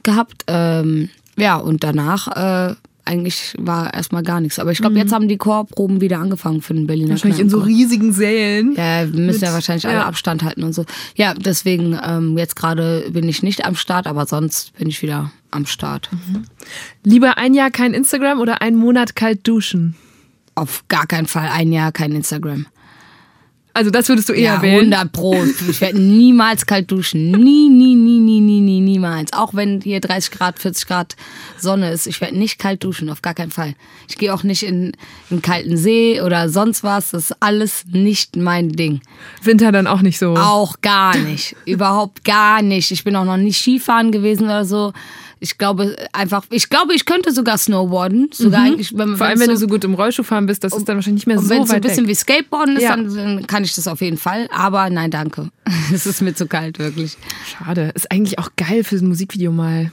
gehabt. 0.04 0.44
Ähm, 0.46 1.10
ja, 1.36 1.56
und 1.56 1.84
danach 1.84 2.70
äh, 2.70 2.74
eigentlich 3.06 3.54
war 3.58 3.94
erstmal 3.94 4.22
gar 4.22 4.40
nichts. 4.40 4.58
Aber 4.58 4.72
ich 4.72 4.78
glaube, 4.78 4.96
jetzt 4.98 5.12
haben 5.12 5.28
die 5.28 5.36
Chorproben 5.38 6.00
wieder 6.00 6.18
angefangen 6.18 6.60
für 6.60 6.74
den 6.74 6.86
Berliner 6.86 7.06
Mhm. 7.08 7.10
Wahrscheinlich 7.12 7.40
in 7.40 7.50
so 7.50 7.58
riesigen 7.60 8.12
Sälen. 8.12 8.74
Ja, 8.76 9.02
wir 9.12 9.20
müssen 9.20 9.40
mit- 9.40 9.48
ja 9.48 9.52
wahrscheinlich 9.52 9.86
alle 9.86 9.98
ja. 9.98 10.06
Abstand 10.06 10.42
halten 10.42 10.62
und 10.64 10.72
so. 10.74 10.84
Ja, 11.14 11.34
deswegen 11.34 11.98
ähm, 12.04 12.36
jetzt 12.36 12.56
gerade 12.56 13.06
bin 13.10 13.28
ich 13.28 13.42
nicht 13.42 13.64
am 13.64 13.76
Start, 13.76 14.06
aber 14.06 14.26
sonst 14.26 14.76
bin 14.76 14.88
ich 14.88 15.00
wieder 15.02 15.30
am 15.50 15.66
Start. 15.66 16.10
Lieber 17.04 17.38
ein 17.38 17.54
Jahr 17.54 17.70
kein 17.70 17.94
Instagram 17.94 18.40
oder 18.40 18.60
einen 18.62 18.76
Monat 18.76 19.16
kalt 19.16 19.46
duschen? 19.46 19.94
Auf 20.54 20.84
gar 20.88 21.06
keinen 21.06 21.26
Fall 21.26 21.48
ein 21.52 21.70
Jahr 21.72 21.92
kein 21.92 22.12
Instagram. 22.12 22.66
Also 23.76 23.90
das 23.90 24.08
würdest 24.08 24.30
du 24.30 24.32
eher 24.32 24.54
Ja, 24.54 24.62
wählen. 24.62 24.90
100 24.94 25.12
Pro. 25.12 25.36
Ich 25.68 25.82
werde 25.82 26.00
niemals 26.00 26.64
kalt 26.64 26.90
duschen. 26.90 27.30
Nie, 27.30 27.68
nie, 27.68 27.94
nie, 27.94 28.20
nie, 28.20 28.40
nie, 28.40 28.60
nie, 28.62 28.80
niemals. 28.80 29.34
Auch 29.34 29.52
wenn 29.52 29.82
hier 29.82 30.00
30 30.00 30.30
Grad, 30.30 30.58
40 30.58 30.86
Grad 30.86 31.16
Sonne 31.58 31.90
ist. 31.92 32.06
Ich 32.06 32.22
werde 32.22 32.38
nicht 32.38 32.58
kalt 32.58 32.82
duschen, 32.82 33.10
auf 33.10 33.20
gar 33.20 33.34
keinen 33.34 33.50
Fall. 33.50 33.74
Ich 34.08 34.16
gehe 34.16 34.32
auch 34.32 34.44
nicht 34.44 34.62
in, 34.62 34.86
in 34.86 34.92
einen 35.30 35.42
kalten 35.42 35.76
See 35.76 36.22
oder 36.22 36.48
sonst 36.48 36.84
was. 36.84 37.10
Das 37.10 37.30
ist 37.30 37.36
alles 37.40 37.84
nicht 37.90 38.36
mein 38.36 38.70
Ding. 38.70 39.02
Winter 39.42 39.72
dann 39.72 39.86
auch 39.86 40.00
nicht 40.00 40.18
so. 40.18 40.34
Auch 40.36 40.80
gar 40.80 41.14
nicht. 41.18 41.54
Überhaupt 41.66 42.24
gar 42.24 42.62
nicht. 42.62 42.90
Ich 42.92 43.04
bin 43.04 43.14
auch 43.14 43.26
noch 43.26 43.36
nicht 43.36 43.60
Skifahren 43.60 44.10
gewesen 44.10 44.44
oder 44.44 44.64
so. 44.64 44.94
Ich 45.38 45.58
glaube 45.58 45.96
einfach, 46.12 46.44
ich 46.50 46.70
glaube, 46.70 46.94
ich 46.94 47.04
könnte 47.04 47.30
sogar 47.30 47.58
snowboarden. 47.58 48.30
Sogar 48.32 48.62
eigentlich, 48.62 48.96
wenn, 48.96 49.10
Mhm. 49.10 49.16
Vor 49.18 49.26
allem, 49.26 49.38
wenn 49.38 49.46
so 49.46 49.52
du 49.52 49.58
so 49.58 49.66
gut 49.66 49.84
im 49.84 49.92
Rollschuh 49.94 50.22
fahren 50.22 50.46
bist, 50.46 50.64
das 50.64 50.72
ist 50.74 50.88
dann 50.88 50.96
wahrscheinlich 50.96 51.26
nicht 51.26 51.26
mehr 51.26 51.38
so 51.38 51.50
wenn 51.50 51.62
es 51.62 51.68
so 51.68 51.74
ein 51.74 51.76
weit 51.76 51.82
bisschen 51.82 52.04
weg. 52.04 52.10
wie 52.10 52.14
Skateboarden 52.14 52.76
ist, 52.76 52.82
Ja. 52.82 52.96
dann, 52.96 53.46
kann 53.46 53.62
ich 53.62 53.74
das 53.74 53.86
auf 53.86 54.00
jeden 54.00 54.16
Fall. 54.16 54.48
Aber 54.50 54.88
nein, 54.88 55.10
danke. 55.10 55.50
Es 55.92 56.06
ist 56.06 56.22
mir 56.22 56.34
zu 56.34 56.46
kalt, 56.46 56.78
wirklich. 56.78 57.18
Schade. 57.46 57.92
Ist 57.94 58.10
eigentlich 58.10 58.38
auch 58.38 58.50
geil 58.56 58.82
für 58.82 58.96
ein 58.96 59.08
Musikvideo 59.08 59.52
mal. 59.52 59.92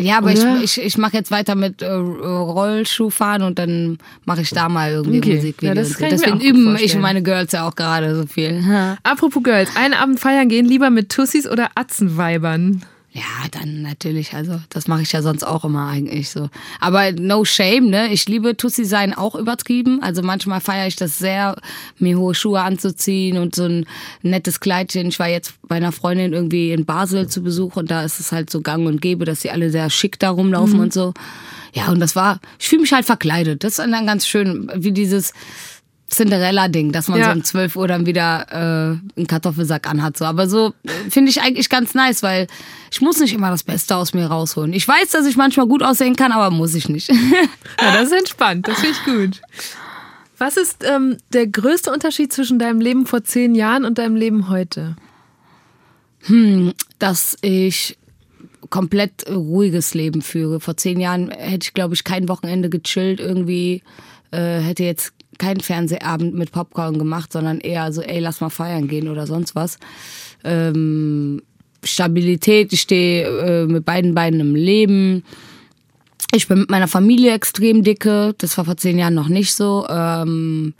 Ja, 0.00 0.18
aber 0.18 0.30
Oder? 0.30 0.58
ich, 0.62 0.78
ich, 0.78 0.84
ich 0.86 0.96
mache 0.98 1.14
jetzt 1.16 1.30
weiter 1.32 1.54
mit 1.56 1.82
äh, 1.82 1.86
Rollschuhfahren 1.92 3.42
und 3.42 3.58
dann 3.58 3.98
mache 4.24 4.42
ich 4.42 4.50
da 4.50 4.68
mal 4.68 4.90
irgendwie 4.92 5.18
Okay. 5.18 5.34
Musikvideo. 5.36 5.68
Ja, 5.68 5.74
das 5.74 5.88
so. 5.90 5.94
kann 5.98 6.06
ich 6.06 6.12
mir 6.12 6.18
Deswegen 6.18 6.40
üben 6.40 6.58
ich 6.60 6.64
vorstellen. 6.70 6.96
und 6.96 7.02
meine 7.02 7.22
Girls 7.22 7.52
ja 7.52 7.66
auch 7.68 7.74
gerade 7.74 8.14
so 8.16 8.26
viel. 8.26 8.96
Apropos 9.02 9.42
Girls, 9.42 9.70
einen 9.76 9.94
Abend 9.94 10.20
feiern 10.20 10.48
gehen, 10.48 10.66
lieber 10.66 10.90
mit 10.90 11.10
Tussis 11.10 11.46
oder 11.48 11.70
Atzenweibern? 11.74 12.84
Ja, 13.18 13.48
dann 13.50 13.82
natürlich. 13.82 14.34
Also, 14.34 14.60
das 14.68 14.86
mache 14.86 15.02
ich 15.02 15.10
ja 15.10 15.22
sonst 15.22 15.42
auch 15.42 15.64
immer 15.64 15.88
eigentlich 15.88 16.30
so. 16.30 16.50
Aber 16.78 17.10
no 17.10 17.44
shame, 17.44 17.90
ne? 17.90 18.12
Ich 18.12 18.28
liebe 18.28 18.56
Tussi 18.56 18.84
sein 18.84 19.12
auch 19.12 19.34
übertrieben. 19.34 20.00
Also 20.02 20.22
manchmal 20.22 20.60
feiere 20.60 20.86
ich 20.86 20.94
das 20.94 21.18
sehr, 21.18 21.56
mir 21.98 22.16
hohe 22.16 22.34
Schuhe 22.34 22.60
anzuziehen 22.60 23.38
und 23.38 23.56
so 23.56 23.64
ein 23.64 23.86
nettes 24.22 24.60
Kleidchen. 24.60 25.08
Ich 25.08 25.18
war 25.18 25.28
jetzt 25.28 25.54
bei 25.66 25.76
einer 25.76 25.90
Freundin 25.90 26.32
irgendwie 26.32 26.70
in 26.70 26.84
Basel 26.84 27.28
zu 27.28 27.42
Besuch 27.42 27.74
und 27.74 27.90
da 27.90 28.02
ist 28.02 28.20
es 28.20 28.30
halt 28.30 28.50
so 28.50 28.60
gang 28.60 28.86
und 28.86 29.00
gäbe, 29.00 29.24
dass 29.24 29.40
sie 29.40 29.50
alle 29.50 29.70
sehr 29.70 29.90
schick 29.90 30.20
da 30.20 30.30
rumlaufen 30.30 30.78
und 30.78 30.92
so. 30.92 31.12
Ja, 31.74 31.88
und 31.88 31.98
das 31.98 32.14
war, 32.14 32.40
ich 32.58 32.68
fühle 32.68 32.82
mich 32.82 32.92
halt 32.92 33.04
verkleidet. 33.04 33.64
Das 33.64 33.78
ist 33.78 33.78
dann 33.78 34.06
ganz 34.06 34.26
schön, 34.26 34.70
wie 34.74 34.92
dieses 34.92 35.32
Cinderella-Ding, 36.10 36.92
dass 36.92 37.08
man 37.08 37.18
Ja. 37.20 37.26
so 37.26 37.32
um 37.32 37.44
12 37.44 37.76
Uhr 37.76 37.86
dann 37.88 38.06
wieder 38.06 38.46
äh, 38.50 39.18
einen 39.18 39.26
Kartoffelsack 39.26 39.88
anhat. 39.88 40.16
So. 40.16 40.24
Aber 40.24 40.48
so 40.48 40.72
äh, 40.84 41.10
finde 41.10 41.30
ich 41.30 41.40
eigentlich 41.42 41.68
ganz 41.68 41.94
nice, 41.94 42.22
weil 42.22 42.46
ich 42.90 43.00
muss 43.00 43.20
nicht 43.20 43.34
immer 43.34 43.50
das 43.50 43.62
Beste 43.62 43.94
aus 43.96 44.14
mir 44.14 44.26
rausholen. 44.26 44.72
Ich 44.72 44.88
weiß, 44.88 45.10
dass 45.10 45.26
ich 45.26 45.36
manchmal 45.36 45.66
gut 45.66 45.82
aussehen 45.82 46.16
kann, 46.16 46.32
aber 46.32 46.50
muss 46.50 46.74
ich 46.74 46.88
nicht. 46.88 47.10
Ja, 47.80 47.92
das 47.94 48.04
ist 48.10 48.18
entspannt, 48.18 48.66
das 48.66 48.80
finde 48.80 48.96
ich 48.96 49.04
gut. 49.04 49.40
Was 50.38 50.56
ist 50.56 50.84
ähm, 50.84 51.18
der 51.32 51.46
größte 51.46 51.92
Unterschied 51.92 52.32
zwischen 52.32 52.58
deinem 52.58 52.80
Leben 52.80 53.06
vor 53.06 53.22
zehn 53.24 53.54
Jahren 53.54 53.84
und 53.84 53.98
deinem 53.98 54.16
Leben 54.16 54.48
heute? 54.48 54.96
dass 56.98 57.38
ich 57.42 57.96
komplett 58.70 59.30
ruhiges 59.30 59.94
Leben 59.94 60.20
führe. 60.20 60.60
Vor 60.60 60.76
zehn 60.76 61.00
Jahren 61.00 61.30
hätte 61.30 61.66
ich, 61.68 61.74
glaube 61.74 61.94
ich, 61.94 62.04
kein 62.04 62.28
Wochenende 62.28 62.68
gechillt 62.68 63.20
irgendwie, 63.20 63.82
äh, 64.30 64.58
hätte 64.58 64.82
jetzt 64.84 65.12
keinen 65.38 65.60
Fernsehabend 65.60 66.34
mit 66.34 66.52
Popcorn 66.52 66.98
gemacht, 66.98 67.32
sondern 67.32 67.60
eher 67.60 67.92
so, 67.92 68.02
ey, 68.02 68.20
lass 68.20 68.40
mal 68.40 68.50
feiern 68.50 68.88
gehen 68.88 69.08
oder 69.08 69.26
sonst 69.26 69.54
was. 69.54 69.78
Ähm, 70.44 71.42
Stabilität, 71.84 72.72
ich 72.72 72.80
stehe 72.80 73.26
äh, 73.26 73.66
mit 73.66 73.84
beiden 73.84 74.14
Beinen 74.14 74.40
im 74.40 74.54
Leben. 74.54 75.22
Ich 76.34 76.48
bin 76.48 76.60
mit 76.60 76.70
meiner 76.70 76.88
Familie 76.88 77.32
extrem 77.32 77.82
dicke. 77.82 78.34
Das 78.38 78.58
war 78.58 78.64
vor 78.64 78.76
zehn 78.76 78.98
Jahren 78.98 79.14
noch 79.14 79.28
nicht 79.28 79.54
so. 79.54 79.86
Ähm, 79.88 80.74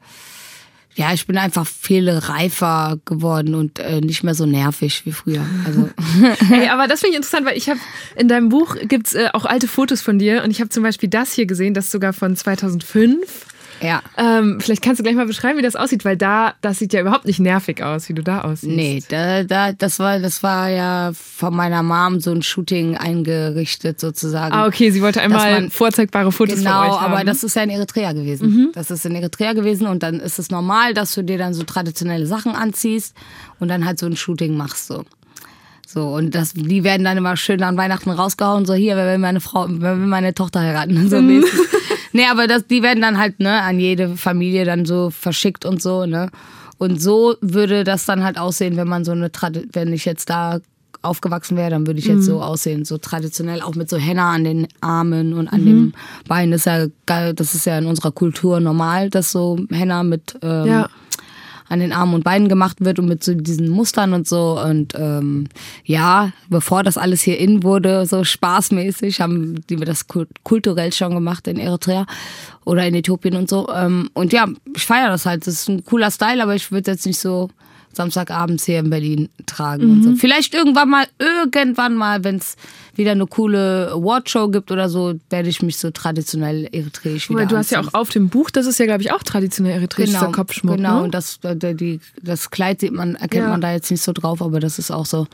ja, 0.98 1.12
ich 1.12 1.28
bin 1.28 1.38
einfach 1.38 1.64
viel 1.64 2.10
reifer 2.10 2.98
geworden 3.04 3.54
und 3.54 3.78
äh, 3.78 4.00
nicht 4.00 4.24
mehr 4.24 4.34
so 4.34 4.46
nervig 4.46 5.06
wie 5.06 5.12
früher. 5.12 5.46
Also 5.64 5.88
Ey, 6.52 6.68
aber 6.68 6.88
das 6.88 7.00
finde 7.00 7.12
ich 7.12 7.16
interessant, 7.18 7.46
weil 7.46 7.56
ich 7.56 7.68
habe 7.68 7.78
in 8.16 8.26
deinem 8.26 8.48
Buch 8.48 8.76
gibt's 8.82 9.14
äh, 9.14 9.28
auch 9.32 9.44
alte 9.44 9.68
Fotos 9.68 10.02
von 10.02 10.18
dir 10.18 10.42
und 10.42 10.50
ich 10.50 10.60
habe 10.60 10.70
zum 10.70 10.82
Beispiel 10.82 11.08
das 11.08 11.32
hier 11.32 11.46
gesehen, 11.46 11.72
das 11.72 11.86
ist 11.86 11.92
sogar 11.92 12.12
von 12.12 12.34
2005. 12.34 13.46
ja. 13.80 14.02
Ähm, 14.16 14.58
vielleicht 14.60 14.82
kannst 14.82 14.98
du 14.98 15.02
gleich 15.02 15.14
mal 15.14 15.26
beschreiben, 15.26 15.58
wie 15.58 15.62
das 15.62 15.76
aussieht, 15.76 16.04
weil 16.04 16.16
da, 16.16 16.54
das 16.60 16.78
sieht 16.78 16.92
ja 16.92 17.00
überhaupt 17.00 17.24
nicht 17.26 17.40
nervig 17.40 17.82
aus, 17.82 18.08
wie 18.08 18.14
du 18.14 18.22
da 18.22 18.40
aussiehst. 18.42 18.76
Nee, 18.76 19.02
da, 19.08 19.44
da, 19.44 19.72
das 19.72 19.98
war, 19.98 20.18
das 20.18 20.42
war 20.42 20.68
ja 20.68 21.12
von 21.14 21.54
meiner 21.54 21.82
Mom 21.82 22.20
so 22.20 22.32
ein 22.32 22.42
Shooting 22.42 22.96
eingerichtet 22.96 24.00
sozusagen. 24.00 24.54
Ah, 24.54 24.66
okay, 24.66 24.90
sie 24.90 25.02
wollte 25.02 25.20
einmal 25.20 25.52
man- 25.62 25.70
vorzeigbare 25.70 26.32
Fotos 26.32 26.58
Genau, 26.58 26.70
von 26.82 26.90
euch 26.90 27.00
haben. 27.00 27.10
Mhm. 27.10 27.16
aber 27.16 27.24
das 27.24 27.42
ist 27.44 27.56
ja 27.56 27.62
in 27.62 27.70
Eritrea 27.70 28.12
gewesen. 28.12 28.70
Das 28.74 28.90
ist 28.90 29.04
in 29.06 29.14
Eritrea 29.14 29.52
gewesen 29.52 29.86
und 29.86 30.02
dann 30.02 30.20
ist 30.20 30.38
es 30.38 30.50
normal, 30.50 30.94
dass 30.94 31.14
du 31.14 31.22
dir 31.22 31.38
dann 31.38 31.54
so 31.54 31.62
traditionelle 31.62 32.26
Sachen 32.26 32.52
anziehst 32.52 33.14
und 33.60 33.68
dann 33.68 33.84
halt 33.84 33.98
so 33.98 34.06
ein 34.06 34.16
Shooting 34.16 34.56
machst 34.56 34.86
so. 34.88 35.04
So, 35.90 36.08
und 36.08 36.34
das, 36.34 36.52
die 36.52 36.84
werden 36.84 37.04
dann 37.04 37.16
immer 37.16 37.36
schön 37.38 37.62
an 37.62 37.78
Weihnachten 37.78 38.10
rausgehauen, 38.10 38.66
so 38.66 38.74
hier, 38.74 38.94
wer 38.94 39.06
will 39.06 39.16
meine 39.18 39.40
Frau, 39.40 39.64
wer 39.70 39.98
will 39.98 40.06
meine 40.06 40.34
Tochter 40.34 40.60
heiraten, 40.60 41.08
so 41.08 41.20
Mhm. 41.22 41.26
mäßig. 41.38 41.50
nee, 42.18 42.26
aber 42.30 42.46
das, 42.46 42.66
die 42.66 42.82
werden 42.82 43.00
dann 43.00 43.16
halt, 43.18 43.40
ne, 43.40 43.62
an 43.62 43.78
jede 43.80 44.16
Familie 44.16 44.64
dann 44.64 44.84
so 44.84 45.10
verschickt 45.10 45.64
und 45.64 45.80
so, 45.80 46.04
ne. 46.06 46.30
Und 46.76 47.00
so 47.02 47.34
würde 47.40 47.82
das 47.84 48.04
dann 48.06 48.22
halt 48.22 48.38
aussehen, 48.38 48.76
wenn 48.76 48.86
man 48.88 49.04
so 49.04 49.12
eine, 49.12 49.32
Tradi 49.32 49.66
wenn 49.72 49.92
ich 49.92 50.04
jetzt 50.04 50.28
da 50.30 50.60
aufgewachsen 51.00 51.56
wäre, 51.56 51.70
dann 51.70 51.86
würde 51.86 52.00
ich 52.00 52.06
jetzt 52.06 52.22
Mhm. 52.22 52.32
so 52.32 52.42
aussehen, 52.42 52.84
so 52.84 52.98
traditionell, 52.98 53.62
auch 53.62 53.74
mit 53.76 53.88
so 53.88 53.96
Henna 53.96 54.32
an 54.32 54.42
den 54.44 54.66
Armen 54.80 55.32
und 55.32 55.44
Mhm. 55.46 55.52
an 55.52 55.64
dem 55.66 55.92
Bein. 56.26 56.50
Das 56.50 56.60
ist 56.62 56.66
ja 56.66 56.86
geil, 57.06 57.34
das 57.34 57.54
ist 57.54 57.66
ja 57.66 57.78
in 57.78 57.86
unserer 57.86 58.10
Kultur 58.12 58.58
normal, 58.60 59.08
dass 59.10 59.30
so 59.32 59.58
Henna 59.70 60.02
mit 60.02 60.36
ähm, 60.42 60.66
Ja. 60.66 60.88
An 61.68 61.80
den 61.80 61.92
Armen 61.92 62.14
und 62.14 62.24
Beinen 62.24 62.48
gemacht 62.48 62.78
wird 62.80 62.98
und 62.98 63.06
mit 63.08 63.22
so 63.22 63.34
diesen 63.34 63.68
Mustern 63.68 64.12
und 64.12 64.26
so. 64.26 64.58
Und 64.60 64.94
ähm, 64.96 65.48
ja, 65.84 66.32
bevor 66.48 66.82
das 66.82 66.96
alles 66.96 67.22
hier 67.22 67.38
in 67.38 67.62
wurde, 67.62 68.06
so 68.06 68.24
spaßmäßig, 68.24 69.20
haben 69.20 69.60
die 69.68 69.76
das 69.76 70.08
kult- 70.08 70.28
kulturell 70.44 70.92
schon 70.92 71.14
gemacht 71.14 71.46
in 71.46 71.58
Eritrea 71.58 72.06
oder 72.64 72.86
in 72.86 72.94
Äthiopien 72.94 73.36
und 73.36 73.50
so. 73.50 73.68
Ähm, 73.74 74.10
und 74.14 74.32
ja, 74.32 74.46
ich 74.74 74.86
feiere 74.86 75.10
das 75.10 75.26
halt. 75.26 75.46
Das 75.46 75.54
ist 75.54 75.68
ein 75.68 75.84
cooler 75.84 76.10
Style, 76.10 76.42
aber 76.42 76.54
ich 76.54 76.72
würde 76.72 76.90
jetzt 76.90 77.06
nicht 77.06 77.18
so 77.18 77.50
Samstagabends 77.92 78.64
hier 78.64 78.78
in 78.78 78.90
Berlin 78.90 79.28
tragen 79.46 79.90
und 79.90 80.02
so. 80.04 80.14
Vielleicht 80.14 80.54
irgendwann 80.54 80.88
mal, 80.88 81.06
irgendwann 81.18 81.96
mal, 81.96 82.22
wenn 82.22 82.36
es 82.36 82.56
wieder 82.98 83.12
eine 83.12 83.26
coole 83.26 83.90
Awardshow 83.92 84.48
gibt 84.48 84.70
oder 84.70 84.88
so, 84.88 85.14
werde 85.30 85.48
ich 85.48 85.62
mich 85.62 85.78
so 85.78 85.90
traditionell 85.90 86.68
eritreisch 86.72 87.30
wieder 87.30 87.40
Weil 87.40 87.46
du 87.46 87.56
hast 87.56 87.70
ja 87.70 87.80
auch 87.80 87.94
auf 87.94 88.10
dem 88.10 88.28
Buch, 88.28 88.50
das 88.50 88.66
ist 88.66 88.78
ja, 88.78 88.86
glaube 88.86 89.02
ich, 89.02 89.12
auch 89.12 89.22
traditionell 89.22 89.72
eritreischer 89.72 90.30
Kopfschmuck. 90.32 90.76
Genau, 90.76 90.98
ne? 90.98 91.02
und 91.04 91.14
das, 91.14 91.38
äh, 91.44 91.74
die, 91.74 92.00
das 92.20 92.50
Kleid 92.50 92.80
sieht 92.80 92.92
man, 92.92 93.14
erkennt 93.14 93.44
Ja. 93.44 93.50
man 93.50 93.60
da 93.60 93.72
jetzt 93.72 93.90
nicht 93.90 94.02
so 94.02 94.12
drauf, 94.12 94.42
aber 94.42 94.60
das 94.60 94.78
ist 94.78 94.90
auch 94.90 95.06
so. 95.06 95.26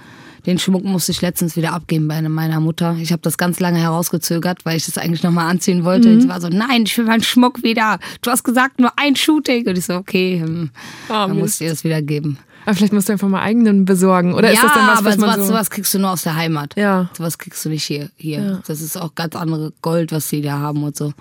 Den 0.47 0.59
Schmuck 0.59 0.85
musste 0.85 1.11
ich 1.12 1.23
letztens 1.23 1.56
wieder 1.56 1.73
abgeben 1.73 2.06
bei 2.06 2.21
meiner 2.21 2.61
Mutter. 2.61 2.97
Ich 3.00 3.12
habe 3.12 3.23
das 3.23 3.38
ganz 3.38 3.61
lange 3.61 3.78
herausgezögert, 3.78 4.66
weil 4.66 4.76
ich 4.76 4.85
das 4.85 4.99
eigentlich 4.99 5.23
nochmal 5.23 5.49
anziehen 5.50 5.85
wollte. 5.85 6.09
Mhm. 6.09 6.14
Und 6.16 6.21
sie 6.21 6.28
war 6.28 6.40
so, 6.40 6.50
nein, 6.50 6.83
ich 6.85 6.99
will 6.99 7.06
meinen 7.06 7.23
Schmuck 7.23 7.62
wieder. 7.62 7.99
Du 8.21 8.30
hast 8.30 8.44
gesagt, 8.44 8.78
nur 8.78 8.92
ein 8.97 9.16
Shooting. 9.16 9.66
Und 9.66 9.78
ich 9.78 9.87
so, 9.87 9.94
okay, 9.94 10.42
hm, 10.44 10.68
Ah, 11.09 11.28
dann 11.28 11.38
musst 11.38 11.61
du 11.61 11.64
dir 11.64 11.71
das 11.71 11.83
wieder 11.83 12.02
geben. 12.02 12.37
Aber 12.64 12.75
vielleicht 12.75 12.92
musst 12.92 13.09
du 13.09 13.12
einfach 13.12 13.28
mal 13.28 13.42
eigenen 13.42 13.85
besorgen. 13.85 14.35
Oder 14.35 14.49
ja, 14.49 14.54
ist 14.54 14.62
das 14.64 14.73
dann 14.75 14.87
was, 14.88 14.99
aber 14.99 15.09
was 15.11 15.16
man 15.18 15.30
sowas, 15.30 15.47
so... 15.47 15.52
sowas 15.52 15.71
kriegst 15.71 15.94
du 15.94 15.99
nur 15.99 16.11
aus 16.11 16.23
der 16.23 16.37
Heimat. 16.37 16.75
Ja. 16.76 17.11
Sowas 17.16 17.38
kriegst 17.38 17.64
du 17.64 17.68
nicht 17.68 17.85
hier. 17.85 18.11
hier. 18.16 18.38
Ja. 18.42 18.62
Das 18.66 18.80
ist 18.80 18.97
auch 18.97 19.14
ganz 19.14 19.37
andere 19.37 19.73
Gold, 19.83 20.12
was 20.12 20.28
die 20.28 20.42
da 20.42 20.59
haben 20.59 20.83
und 20.83 20.97
so. 20.97 21.12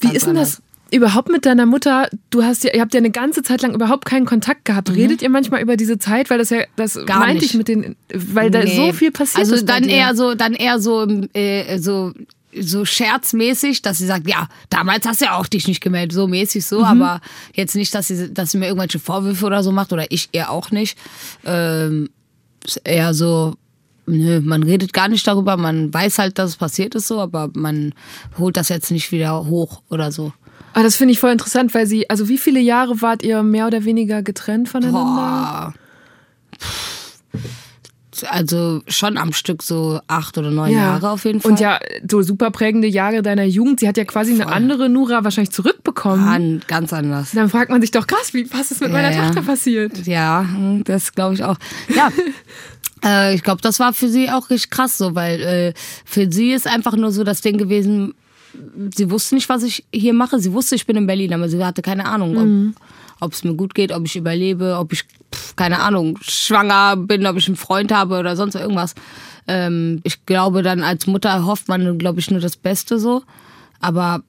Wie 0.00 0.06
Ganz 0.08 0.16
ist 0.16 0.26
denn 0.26 0.34
das 0.36 0.62
überhaupt 0.90 1.28
mit 1.30 1.46
deiner 1.46 1.66
Mutter? 1.66 2.08
Du 2.30 2.42
hast 2.42 2.62
ja, 2.64 2.72
ihr 2.74 2.80
habt 2.80 2.94
ja 2.94 2.98
eine 2.98 3.10
ganze 3.10 3.42
Zeit 3.42 3.62
lang 3.62 3.74
überhaupt 3.74 4.04
keinen 4.04 4.26
Kontakt 4.26 4.64
gehabt. 4.64 4.90
Redet 4.94 5.22
ihr 5.22 5.30
manchmal 5.30 5.60
über 5.62 5.76
diese 5.76 5.98
Zeit, 5.98 6.30
weil 6.30 6.38
das 6.38 6.50
ja, 6.50 6.58
das 6.76 6.94
Mhm. 6.94 7.06
Gar 7.06 7.18
meinte 7.20 7.34
nicht. 7.42 7.50
ich 7.50 7.54
mit 7.54 7.68
den, 7.68 7.96
weil 8.14 8.50
da 8.50 8.62
Nee. 8.62 8.76
so 8.76 8.92
viel 8.92 9.10
passiert 9.10 9.40
also 9.40 9.54
ist. 9.54 9.66
bei 9.66 9.80
dann 9.80 9.88
eher 9.88 10.14
so, 10.14 10.34
dann 10.34 10.52
eher 10.54 10.78
so, 10.78 11.06
äh, 11.32 11.78
so, 11.78 12.12
so 12.60 12.84
scherzmäßig, 12.84 13.82
dass 13.82 13.98
sie 13.98 14.06
sagt, 14.06 14.28
ja, 14.28 14.48
damals 14.70 15.06
hast 15.06 15.20
du 15.20 15.26
ja 15.26 15.36
auch 15.36 15.46
dich 15.46 15.68
nicht 15.68 15.80
gemeldet, 15.80 16.12
so 16.12 16.26
mäßig 16.26 16.64
so, 16.64 16.84
aber 16.84 17.20
jetzt 17.54 17.74
nicht, 17.74 17.94
dass 17.94 18.08
sie, 18.08 18.32
dass 18.32 18.52
sie 18.52 18.58
mir 18.58 18.66
irgendwelche 18.66 18.98
Vorwürfe 18.98 19.46
oder 19.46 19.62
so 19.62 19.72
macht 19.72 19.92
oder 19.92 20.10
ich 20.10 20.28
ihr 20.32 20.50
auch 20.50 20.70
nicht. 20.70 20.98
Ähm, 21.44 22.10
ist 22.64 22.80
eher 22.84 23.14
so, 23.14 23.54
nö, 24.06 24.40
man 24.40 24.62
redet 24.62 24.92
gar 24.92 25.08
nicht 25.08 25.26
darüber, 25.26 25.56
man 25.56 25.92
weiß 25.92 26.18
halt, 26.18 26.38
dass 26.38 26.50
es 26.50 26.56
passiert 26.56 26.94
ist 26.94 27.08
so, 27.08 27.20
aber 27.20 27.50
man 27.54 27.94
holt 28.38 28.56
das 28.56 28.68
jetzt 28.68 28.90
nicht 28.90 29.12
wieder 29.12 29.46
hoch 29.46 29.82
oder 29.90 30.12
so. 30.12 30.32
Aber 30.72 30.82
das 30.82 30.96
finde 30.96 31.12
ich 31.12 31.20
voll 31.20 31.30
interessant, 31.30 31.72
weil 31.74 31.86
sie, 31.86 32.10
also 32.10 32.28
wie 32.28 32.38
viele 32.38 32.60
Jahre 32.60 33.00
wart 33.00 33.22
ihr 33.22 33.42
mehr 33.42 33.66
oder 33.66 33.84
weniger 33.84 34.22
getrennt 34.22 34.68
voneinander? 34.68 35.72
Boah. 35.72 35.74
Also 38.22 38.82
schon 38.86 39.16
am 39.16 39.32
Stück 39.32 39.62
so 39.62 40.00
acht 40.06 40.38
oder 40.38 40.50
neun 40.50 40.72
Jahre 40.72 41.10
auf 41.10 41.24
jeden 41.24 41.40
Fall. 41.40 41.52
Und 41.52 41.60
ja, 41.60 41.80
so 42.08 42.22
super 42.22 42.50
prägende 42.50 42.86
Jahre 42.86 43.22
deiner 43.22 43.44
Jugend. 43.44 43.80
Sie 43.80 43.88
hat 43.88 43.96
ja 43.96 44.04
quasi 44.04 44.32
eine 44.32 44.46
andere 44.46 44.88
Nura 44.88 45.24
wahrscheinlich 45.24 45.52
zurückbekommen. 45.52 46.28
An, 46.28 46.62
ganz 46.66 46.92
anders. 46.92 47.32
Dann 47.32 47.48
fragt 47.48 47.70
man 47.70 47.80
sich 47.80 47.90
doch, 47.90 48.06
krass, 48.06 48.34
wie, 48.34 48.50
was 48.52 48.70
ist 48.70 48.80
mit 48.80 48.92
meiner 48.92 49.10
Ja, 49.10 49.16
ja. 49.16 49.26
Tochter 49.26 49.42
passiert? 49.42 50.06
Ja, 50.06 50.46
das 50.84 51.12
glaube 51.12 51.34
ich 51.34 51.42
auch. 51.42 51.56
Ja. 51.94 52.10
äh, 53.04 53.34
ich 53.34 53.42
glaube, 53.42 53.62
das 53.62 53.80
war 53.80 53.92
für 53.92 54.08
sie 54.08 54.30
auch 54.30 54.50
richtig 54.50 54.70
krass 54.70 54.98
so, 54.98 55.14
weil 55.14 55.40
äh, 55.40 55.72
für 56.04 56.30
sie 56.30 56.52
ist 56.52 56.66
einfach 56.66 56.96
nur 56.96 57.10
so 57.10 57.24
das 57.24 57.40
Ding 57.40 57.58
gewesen, 57.58 58.14
sie 58.94 59.10
wusste 59.10 59.34
nicht, 59.34 59.48
was 59.48 59.62
ich 59.62 59.84
hier 59.92 60.14
mache. 60.14 60.38
Sie 60.38 60.52
wusste, 60.52 60.74
ich 60.74 60.86
bin 60.86 60.96
in 60.96 61.06
Berlin, 61.06 61.34
aber 61.34 61.48
sie 61.48 61.62
hatte 61.64 61.82
keine 61.82 62.06
Ahnung, 62.06 62.36
ob, 62.36 62.82
ob 63.20 63.32
es 63.32 63.44
mir 63.44 63.54
gut 63.54 63.74
geht, 63.74 63.92
ob 63.92 64.04
ich 64.04 64.16
überlebe, 64.16 64.76
ob 64.78 64.92
ich, 64.92 65.04
pf, 65.32 65.56
keine 65.56 65.80
Ahnung, 65.80 66.18
schwanger 66.22 66.96
bin, 66.96 67.26
ob 67.26 67.36
ich 67.36 67.46
einen 67.46 67.56
Freund 67.56 67.92
habe 67.92 68.18
oder 68.18 68.36
sonst 68.36 68.54
irgendwas. 68.54 68.94
Ähm, 69.46 70.00
ich 70.04 70.24
glaube, 70.26 70.62
dann 70.62 70.82
als 70.82 71.06
Mutter 71.06 71.44
hofft 71.46 71.68
man, 71.68 71.98
glaube 71.98 72.20
ich, 72.20 72.30
nur 72.30 72.40
das 72.40 72.56
Beste 72.56 72.98
so. 72.98 73.22
Aber 73.80 74.22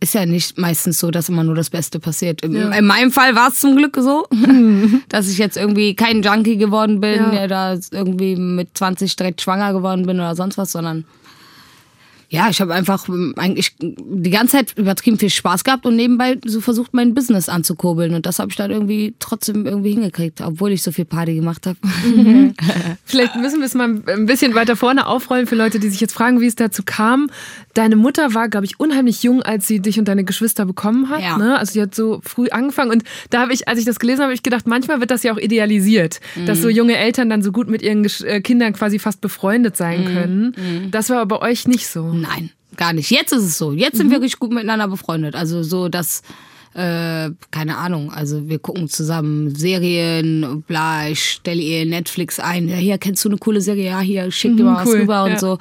ist 0.00 0.14
ja 0.14 0.26
nicht 0.26 0.58
meistens 0.58 0.98
so, 0.98 1.10
dass 1.10 1.28
immer 1.28 1.44
nur 1.44 1.54
das 1.54 1.70
Beste 1.70 1.98
passiert. 2.00 2.42
In, 2.42 2.54
in 2.54 2.86
meinem 2.86 3.10
Fall 3.10 3.34
war 3.34 3.48
es 3.48 3.60
zum 3.60 3.76
Glück 3.76 3.96
so, 4.00 4.26
dass 5.08 5.28
ich 5.28 5.38
jetzt 5.38 5.56
irgendwie 5.56 5.94
kein 5.94 6.22
Junkie 6.22 6.56
geworden 6.56 7.00
bin, 7.00 7.16
Ja. 7.16 7.30
der 7.30 7.48
da 7.48 7.78
irgendwie 7.90 8.36
mit 8.36 8.76
20 8.76 9.16
direkt 9.16 9.40
schwanger 9.40 9.72
geworden 9.72 10.04
bin 10.06 10.16
oder 10.16 10.34
sonst 10.34 10.58
was, 10.58 10.72
sondern 10.72 11.04
ja, 12.34 12.48
ich 12.50 12.60
habe 12.60 12.74
einfach 12.74 13.08
ähm, 13.08 13.34
eigentlich 13.36 13.76
die 13.80 14.30
ganze 14.30 14.56
Zeit 14.58 14.74
übertrieben 14.76 15.18
viel 15.18 15.30
Spaß 15.30 15.64
gehabt 15.64 15.86
und 15.86 15.96
nebenbei 15.96 16.38
so 16.44 16.60
versucht, 16.60 16.94
mein 16.94 17.14
Business 17.14 17.48
anzukurbeln. 17.48 18.14
Und 18.14 18.26
das 18.26 18.38
habe 18.38 18.50
ich 18.50 18.56
dann 18.56 18.70
irgendwie 18.70 19.14
trotzdem 19.18 19.66
irgendwie 19.66 19.92
hingekriegt, 19.92 20.40
obwohl 20.40 20.72
ich 20.72 20.82
so 20.82 20.92
viel 20.92 21.04
Party 21.04 21.34
gemacht 21.34 21.66
habe. 21.66 21.78
Vielleicht 23.04 23.36
müssen 23.36 23.60
wir 23.60 23.66
es 23.66 23.74
mal 23.74 24.02
ein 24.06 24.26
bisschen 24.26 24.54
weiter 24.54 24.76
vorne 24.76 25.06
aufrollen 25.06 25.46
für 25.46 25.54
Leute, 25.56 25.78
die 25.78 25.88
sich 25.88 26.00
jetzt 26.00 26.12
fragen, 26.12 26.40
wie 26.40 26.46
es 26.46 26.56
dazu 26.56 26.82
kam. 26.84 27.30
Deine 27.74 27.96
Mutter 27.96 28.34
war, 28.34 28.48
glaube 28.48 28.66
ich, 28.66 28.80
unheimlich 28.80 29.22
jung, 29.22 29.42
als 29.42 29.66
sie 29.66 29.80
dich 29.80 29.98
und 29.98 30.06
deine 30.06 30.24
Geschwister 30.24 30.64
bekommen 30.66 31.08
hat. 31.08 31.20
Ja. 31.22 31.38
Ne? 31.38 31.58
Also 31.58 31.72
sie 31.72 31.82
hat 31.82 31.94
so 31.94 32.20
früh 32.24 32.48
angefangen. 32.48 32.90
Und 32.90 33.04
da 33.30 33.40
habe 33.42 33.52
ich, 33.52 33.68
als 33.68 33.78
ich 33.78 33.84
das 33.84 33.98
gelesen 33.98 34.18
habe, 34.20 34.24
habe 34.24 34.34
ich 34.34 34.42
gedacht, 34.42 34.66
manchmal 34.66 35.00
wird 35.00 35.10
das 35.10 35.22
ja 35.22 35.32
auch 35.32 35.38
idealisiert, 35.38 36.20
dass 36.46 36.58
Mhm. 36.58 36.62
so 36.62 36.68
junge 36.68 36.96
Eltern 36.96 37.28
dann 37.30 37.42
so 37.42 37.52
gut 37.52 37.68
mit 37.68 37.82
ihren 37.82 38.04
äh, 38.24 38.40
Kindern 38.40 38.72
quasi 38.72 38.98
fast 38.98 39.20
befreundet 39.20 39.74
Mhm. 39.74 39.78
sein 39.78 40.04
können. 40.04 40.88
Das 40.90 41.10
war 41.10 41.18
aber 41.20 41.38
bei 41.40 41.50
euch 41.50 41.66
nicht 41.68 41.88
so. 41.88 42.14
Nein, 42.24 42.50
gar 42.76 42.92
nicht. 42.92 43.10
Jetzt 43.10 43.32
ist 43.32 43.44
es 43.44 43.58
so. 43.58 43.72
Jetzt 43.72 43.96
sind 43.96 44.10
wir 44.10 44.16
wirklich 44.16 44.38
gut 44.38 44.52
miteinander 44.52 44.88
befreundet. 44.88 45.34
Also 45.34 45.62
so, 45.62 45.88
dass, 45.88 46.22
äh, 46.74 47.30
keine 47.50 47.76
Ahnung, 47.76 48.10
also 48.10 48.48
wir 48.48 48.58
gucken 48.58 48.88
zusammen 48.88 49.54
Serien, 49.54 50.64
bla, 50.66 51.08
ich 51.08 51.22
stelle 51.22 51.60
ihr 51.60 51.84
Netflix 51.86 52.40
ein. 52.40 52.68
Ja, 52.68 52.76
hier, 52.76 52.98
kennst 52.98 53.24
du 53.24 53.28
eine 53.28 53.38
coole 53.38 53.60
Serie? 53.60 53.86
Ja, 53.86 54.00
hier, 54.00 54.30
schick 54.30 54.56
dir 54.56 54.64
mal 54.64 54.76
was 54.76 54.88
cool, 54.88 55.00
rüber 55.00 55.24
und 55.24 55.32
ja. 55.32 55.38
so. 55.38 55.58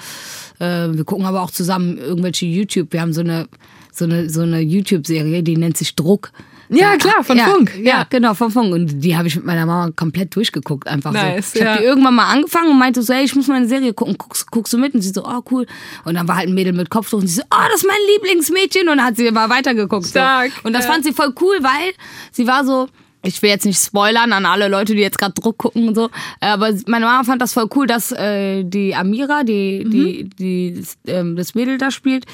Äh, 0.59 0.93
wir 0.93 1.03
gucken 1.03 1.25
aber 1.25 1.41
auch 1.41 1.51
zusammen 1.51 1.97
irgendwelche 1.97 2.45
YouTube. 2.45 2.93
Wir 2.93 3.01
haben 3.01 3.13
so 3.13 3.21
eine, 3.21 3.47
so 3.91 4.05
eine, 4.05 4.29
so 4.29 4.41
eine 4.41 4.61
YouTube-Serie, 4.61 5.43
die 5.43 5.57
nennt 5.57 5.77
sich 5.77 5.95
Druck. 5.95 6.31
Ja, 6.75 6.97
klar, 6.97 7.23
von 7.23 7.37
ja, 7.37 7.45
Funk. 7.45 7.71
Ja, 7.77 7.83
Ja. 7.83 8.07
genau, 8.09 8.33
von 8.33 8.51
Funk. 8.51 8.73
Und 8.73 8.99
die 9.01 9.15
habe 9.17 9.27
ich 9.27 9.35
mit 9.35 9.45
meiner 9.45 9.65
Mama 9.65 9.91
komplett 9.95 10.35
durchgeguckt, 10.35 10.87
einfach 10.87 11.11
Nice, 11.11 11.51
so. 11.51 11.59
Ich 11.59 11.65
ja. 11.65 11.71
habe 11.71 11.81
die 11.81 11.85
irgendwann 11.85 12.15
mal 12.15 12.27
angefangen 12.31 12.71
und 12.71 12.79
meinte 12.79 13.01
so, 13.01 13.13
ey, 13.13 13.23
ich 13.23 13.35
muss 13.35 13.47
mal 13.47 13.55
eine 13.55 13.67
Serie 13.67 13.93
gucken. 13.93 14.17
Guckst, 14.17 14.49
guckst 14.51 14.73
du 14.73 14.77
mit? 14.77 14.93
Und 14.93 15.01
sie 15.01 15.09
so, 15.09 15.23
oh, 15.25 15.41
cool. 15.51 15.65
Und 16.05 16.15
dann 16.15 16.27
war 16.27 16.37
halt 16.37 16.47
ein 16.49 16.53
Mädel 16.53 16.73
mit 16.73 16.89
Kopftuch 16.89 17.19
und 17.19 17.27
sie 17.27 17.35
so, 17.35 17.43
oh, 17.43 17.63
das 17.71 17.81
ist 17.81 17.87
mein 17.87 17.97
Lieblingsmädchen. 18.15 18.89
Und 18.89 18.97
dann 18.97 19.05
hat 19.05 19.15
sie 19.17 19.29
mal 19.31 19.49
weitergeguckt. 19.49 20.07
Stark, 20.07 20.51
So. 20.51 20.67
Und 20.67 20.73
das 20.73 20.85
fand 20.85 21.03
sie 21.03 21.13
voll 21.13 21.33
cool, 21.41 21.57
weil 21.61 21.93
sie 22.31 22.47
war 22.47 22.65
so, 22.65 22.87
ich 23.23 23.41
will 23.41 23.49
jetzt 23.49 23.65
nicht 23.65 23.81
spoilern 23.81 24.33
an 24.33 24.45
alle 24.45 24.67
Leute, 24.67 24.93
die 24.93 25.01
jetzt 25.01 25.17
gerade 25.17 25.33
Druck 25.33 25.57
gucken 25.57 25.87
und 25.87 25.95
so, 25.95 26.09
äh, 26.41 26.47
aber 26.47 26.69
meine 26.87 27.05
Mama 27.05 27.23
fand 27.23 27.41
das 27.41 27.53
voll 27.53 27.67
cool, 27.75 27.87
dass 27.87 28.11
äh, 28.11 28.63
die 28.63 28.93
Amira, 28.93 29.43
die, 29.43 29.85
die, 29.85 30.29
die 30.37 30.73
das, 30.77 30.97
ähm, 31.07 31.35
das 31.35 31.55
Mädel 31.55 31.77
da 31.77 31.89
spielt, 31.89 32.25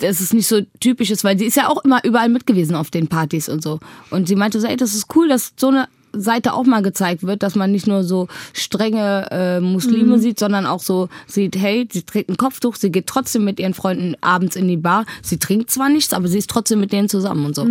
dass 0.00 0.20
es 0.20 0.32
nicht 0.32 0.46
so 0.46 0.60
typisch 0.80 1.10
ist, 1.10 1.24
weil 1.24 1.38
sie 1.38 1.46
ist 1.46 1.56
ja 1.56 1.68
auch 1.68 1.84
immer 1.84 2.04
überall 2.04 2.28
mit 2.28 2.46
gewesen 2.46 2.76
auf 2.76 2.90
den 2.90 3.08
Partys 3.08 3.48
und 3.48 3.62
so. 3.62 3.80
Und 4.10 4.28
sie 4.28 4.36
meinte 4.36 4.60
so, 4.60 4.66
ey, 4.66 4.76
das 4.76 4.94
ist 4.94 5.14
cool, 5.14 5.28
dass 5.28 5.52
so 5.56 5.68
eine 5.68 5.88
Seite 6.12 6.54
auch 6.54 6.64
mal 6.64 6.82
gezeigt 6.82 7.22
wird, 7.24 7.42
dass 7.42 7.54
man 7.54 7.70
nicht 7.70 7.86
nur 7.86 8.04
so 8.04 8.28
strenge 8.52 9.26
äh, 9.30 9.60
Muslime 9.60 10.18
sieht, 10.18 10.38
sondern 10.38 10.66
auch 10.66 10.80
so 10.80 11.08
sieht, 11.26 11.56
hey, 11.56 11.86
sie 11.90 12.02
trägt 12.02 12.30
ein 12.30 12.36
Kopftuch, 12.36 12.76
sie 12.76 12.90
geht 12.90 13.06
trotzdem 13.06 13.44
mit 13.44 13.60
ihren 13.60 13.74
Freunden 13.74 14.14
abends 14.20 14.56
in 14.56 14.68
die 14.68 14.76
Bar. 14.76 15.04
Sie 15.22 15.38
trinkt 15.38 15.70
zwar 15.70 15.88
nichts, 15.88 16.12
aber 16.12 16.28
sie 16.28 16.38
ist 16.38 16.48
trotzdem 16.48 16.80
mit 16.80 16.92
denen 16.92 17.08
zusammen 17.08 17.44
und 17.44 17.54
so. 17.54 17.62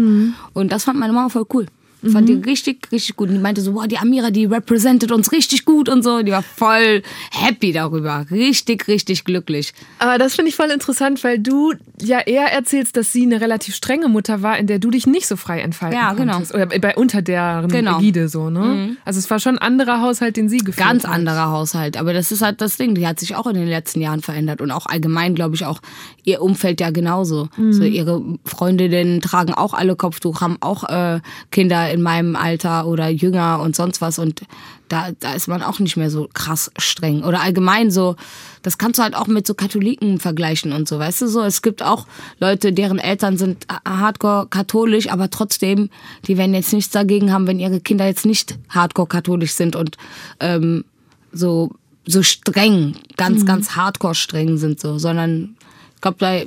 Und 0.53 0.71
das 0.71 0.83
fand 0.83 0.99
meine 0.99 1.13
Mama 1.13 1.29
voll 1.29 1.45
cool. 1.53 1.65
Fand 2.11 2.29
die 2.29 2.33
richtig, 2.33 2.87
richtig 2.91 3.15
gut. 3.15 3.29
Und 3.29 3.35
die 3.35 3.41
meinte 3.41 3.61
so, 3.61 3.73
boah, 3.73 3.87
die 3.87 3.97
Amira, 3.97 4.29
die 4.29 4.45
representet 4.45 5.11
uns 5.11 5.31
richtig 5.31 5.65
gut 5.65 5.89
und 5.89 6.03
so. 6.03 6.21
Die 6.21 6.31
war 6.31 6.43
voll 6.43 7.01
happy 7.31 7.71
darüber. 7.71 8.25
Richtig, 8.29 8.87
richtig 8.87 9.23
glücklich. 9.25 9.73
Aber 9.99 10.17
das 10.17 10.35
finde 10.35 10.49
ich 10.49 10.55
voll 10.55 10.69
interessant, 10.69 11.23
weil 11.23 11.39
du 11.39 11.73
ja 12.01 12.19
eher 12.19 12.51
erzählst, 12.53 12.97
dass 12.97 13.11
sie 13.11 13.23
eine 13.23 13.41
relativ 13.41 13.73
strenge 13.75 14.09
Mutter 14.09 14.43
war, 14.43 14.57
in 14.57 14.67
der 14.67 14.77
du 14.79 14.91
dich 14.91 15.07
nicht 15.07 15.27
so 15.27 15.35
frei 15.35 15.59
entfalten 15.61 15.97
Ja, 15.97 16.13
genau. 16.13 16.33
konntest. 16.33 16.53
Oder 16.53 16.67
bei 16.67 16.95
unter 16.95 17.21
deren 17.21 17.67
Genau. 17.69 17.97
Ägide 17.97 18.29
so, 18.29 18.49
ne? 18.49 18.95
Also 19.03 19.17
es 19.19 19.29
war 19.31 19.39
schon 19.39 19.55
ein 19.57 19.61
anderer 19.67 20.01
Haushalt, 20.01 20.37
den 20.37 20.49
sie 20.49 20.59
geführt 20.59 20.87
Ganz 20.87 21.03
hat. 21.03 21.11
anderer 21.13 21.51
Haushalt. 21.51 21.97
Aber 21.97 22.13
das 22.13 22.31
ist 22.31 22.41
halt 22.43 22.61
das 22.61 22.77
Ding. 22.77 22.93
Die 22.95 23.07
hat 23.07 23.19
sich 23.19 23.35
auch 23.35 23.47
in 23.47 23.55
den 23.55 23.67
letzten 23.67 24.01
Jahren 24.01 24.21
verändert. 24.21 24.61
Und 24.61 24.71
auch 24.71 24.85
allgemein, 24.85 25.33
glaube 25.35 25.55
ich, 25.55 25.65
auch 25.65 25.79
ihr 26.23 26.41
Umfeld 26.41 26.79
ja 26.79 26.91
genauso. 26.91 27.49
So 27.71 27.83
ihre 27.83 28.21
Freundinnen 28.45 29.21
tragen 29.21 29.53
auch 29.53 29.73
alle 29.73 29.95
Kopftuch, 29.95 30.41
haben 30.41 30.57
auch 30.59 30.83
äh, 30.89 31.19
Kinder 31.51 31.86
in 31.91 32.01
meinem 32.01 32.35
Alter 32.35 32.87
oder 32.87 33.09
jünger 33.09 33.59
und 33.61 33.75
sonst 33.75 34.01
was. 34.01 34.19
Und 34.19 34.41
da, 34.87 35.09
da 35.19 35.33
ist 35.33 35.47
man 35.47 35.61
auch 35.61 35.79
nicht 35.79 35.97
mehr 35.97 36.09
so 36.09 36.29
krass 36.33 36.71
streng. 36.77 37.23
Oder 37.23 37.41
allgemein 37.41 37.91
so, 37.91 38.15
das 38.61 38.77
kannst 38.77 38.99
du 38.99 39.03
halt 39.03 39.15
auch 39.15 39.27
mit 39.27 39.47
so 39.47 39.53
Katholiken 39.53 40.19
vergleichen 40.19 40.71
und 40.71 40.87
so, 40.87 40.99
weißt 40.99 41.21
du 41.21 41.27
so. 41.27 41.41
Es 41.41 41.61
gibt 41.61 41.83
auch 41.83 42.07
Leute, 42.39 42.73
deren 42.73 42.99
Eltern 42.99 43.37
sind 43.37 43.67
hardcore 43.85 44.47
katholisch, 44.49 45.09
aber 45.09 45.29
trotzdem, 45.29 45.89
die 46.27 46.37
werden 46.37 46.53
jetzt 46.53 46.73
nichts 46.73 46.91
dagegen 46.91 47.31
haben, 47.31 47.47
wenn 47.47 47.59
ihre 47.59 47.79
Kinder 47.79 48.05
jetzt 48.05 48.25
nicht 48.25 48.57
hardcore 48.69 49.07
katholisch 49.07 49.53
sind 49.53 49.75
und 49.75 49.97
ähm, 50.39 50.85
so, 51.31 51.71
so 52.05 52.23
streng, 52.23 52.95
ganz, 53.17 53.45
ganz 53.45 53.75
hardcore 53.75 54.15
streng 54.15 54.57
sind 54.57 54.79
so, 54.79 54.97
sondern 54.97 55.55
ich 55.95 56.01
glaube, 56.01 56.17
da 56.19 56.41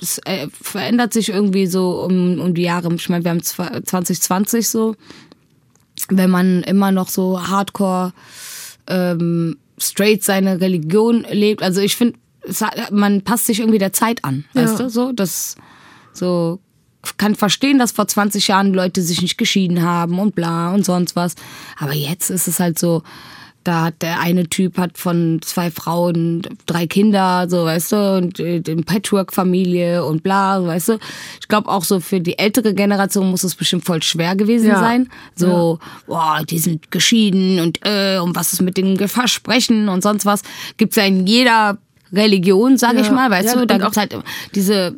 es 0.00 0.18
äh, 0.24 0.48
verändert 0.50 1.12
sich 1.12 1.28
irgendwie 1.28 1.66
so 1.66 2.02
um, 2.04 2.40
um 2.40 2.54
die 2.54 2.62
Jahre. 2.62 2.92
Ich 2.94 3.08
meine, 3.08 3.24
wir 3.24 3.30
haben 3.30 3.40
zwa- 3.40 3.84
2020 3.84 4.68
so, 4.68 4.96
wenn 6.08 6.30
man 6.30 6.62
immer 6.62 6.90
noch 6.92 7.08
so 7.08 7.40
hardcore 7.46 8.12
ähm, 8.86 9.58
straight 9.78 10.24
seine 10.24 10.60
Religion 10.60 11.26
lebt. 11.30 11.62
Also 11.62 11.80
ich 11.80 11.96
finde, 11.96 12.18
man 12.90 13.22
passt 13.22 13.46
sich 13.46 13.60
irgendwie 13.60 13.78
der 13.78 13.92
Zeit 13.92 14.24
an, 14.24 14.44
Ja. 14.54 14.62
weißt 14.62 14.80
du, 14.80 14.88
so, 14.90 15.12
das 15.12 15.56
so 16.12 16.58
kann 17.16 17.34
verstehen, 17.34 17.78
dass 17.78 17.92
vor 17.92 18.06
20 18.08 18.48
Jahren 18.48 18.74
Leute 18.74 19.00
sich 19.02 19.22
nicht 19.22 19.38
geschieden 19.38 19.82
haben 19.82 20.18
und 20.18 20.34
bla 20.34 20.72
und 20.74 20.84
sonst 20.84 21.16
was. 21.16 21.34
Aber 21.78 21.94
jetzt 21.94 22.30
ist 22.30 22.46
es 22.48 22.60
halt 22.60 22.78
so, 22.78 23.02
da 23.62 23.84
hat 23.84 24.00
der 24.00 24.20
eine 24.20 24.48
Typ 24.48 24.78
hat 24.78 24.96
von 24.96 25.40
zwei 25.42 25.70
Frauen 25.70 26.42
drei 26.66 26.86
Kinder, 26.86 27.46
so 27.48 27.64
weißt 27.64 27.92
du, 27.92 28.16
und 28.16 28.40
äh, 28.40 28.60
den 28.60 28.84
Patchwork-Familie 28.84 30.04
und 30.04 30.22
bla, 30.22 30.64
weißt 30.64 30.88
du. 30.90 30.98
Ich 31.40 31.48
glaube 31.48 31.68
auch 31.68 31.84
so 31.84 32.00
für 32.00 32.20
die 32.20 32.38
ältere 32.38 32.72
Generation 32.74 33.30
muss 33.30 33.44
es 33.44 33.54
bestimmt 33.54 33.84
voll 33.84 34.02
schwer 34.02 34.34
gewesen 34.36 34.68
Ja. 34.68 34.80
sein. 34.80 35.08
So, 35.36 35.78
boah, 36.06 36.40
die 36.48 36.58
sind 36.58 36.90
geschieden 36.90 37.60
und 37.60 37.80
äh, 37.84 38.18
und 38.18 38.34
was 38.34 38.52
ist 38.54 38.62
mit 38.62 38.76
den 38.76 38.96
Versprechen 39.08 39.88
und 39.88 40.02
sonst 40.02 40.24
was. 40.24 40.42
Gibt's 40.78 40.96
ja 40.96 41.04
in 41.04 41.26
jeder 41.26 41.76
Religion, 42.12 42.76
sag 42.78 42.94
ich 42.94 43.06
Ja. 43.06 43.12
mal, 43.12 43.30
weißt 43.30 43.54
Ja, 43.54 43.60
du, 43.60 43.66
da 43.66 43.78
gibt's 43.78 43.96
halt 43.96 44.16
diese 44.54 44.96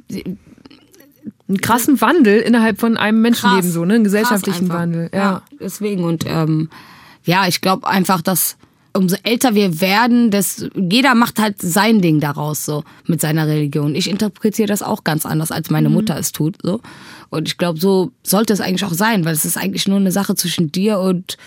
Einen 1.48 1.60
krassen 1.60 2.00
Wandel 2.00 2.38
innerhalb 2.40 2.78
von 2.80 2.96
einem 2.96 3.20
Menschenleben, 3.20 3.62
krass, 3.62 3.72
so, 3.72 3.84
ne? 3.84 3.94
Einen 3.94 4.04
gesellschaftlichen. 4.04 4.68
Wandel. 4.68 5.10
Ja. 5.12 5.42
deswegen 5.60 6.04
und 6.04 6.24
ähm, 6.26 6.70
ja, 7.24 7.46
ich 7.46 7.60
glaube 7.60 7.86
einfach, 7.86 8.22
dass 8.22 8.56
umso 8.94 9.16
älter 9.22 9.54
wir 9.54 9.80
werden, 9.80 10.30
dass 10.30 10.66
jeder 10.74 11.14
macht 11.14 11.38
halt 11.38 11.60
sein 11.60 12.02
Ding 12.02 12.20
daraus 12.20 12.64
so 12.64 12.84
mit 13.06 13.20
seiner 13.20 13.46
Religion. 13.46 13.94
Ich 13.94 14.10
interpretiere 14.10 14.68
das 14.68 14.82
auch 14.82 15.04
ganz 15.04 15.24
anders, 15.24 15.50
als 15.50 15.70
meine 15.70 15.88
Mutter 15.88 16.18
es 16.18 16.32
tut 16.32 16.56
so. 16.62 16.80
Und 17.30 17.48
ich 17.48 17.56
glaube, 17.56 17.80
so 17.80 18.12
sollte 18.22 18.52
es 18.52 18.60
eigentlich 18.60 18.84
auch 18.84 18.92
sein, 18.92 19.24
weil 19.24 19.32
es 19.32 19.44
ist 19.44 19.56
eigentlich 19.56 19.88
nur 19.88 19.98
eine 19.98 20.12
Sache 20.12 20.34
zwischen 20.34 20.70
dir 20.70 20.98
und 20.98 21.38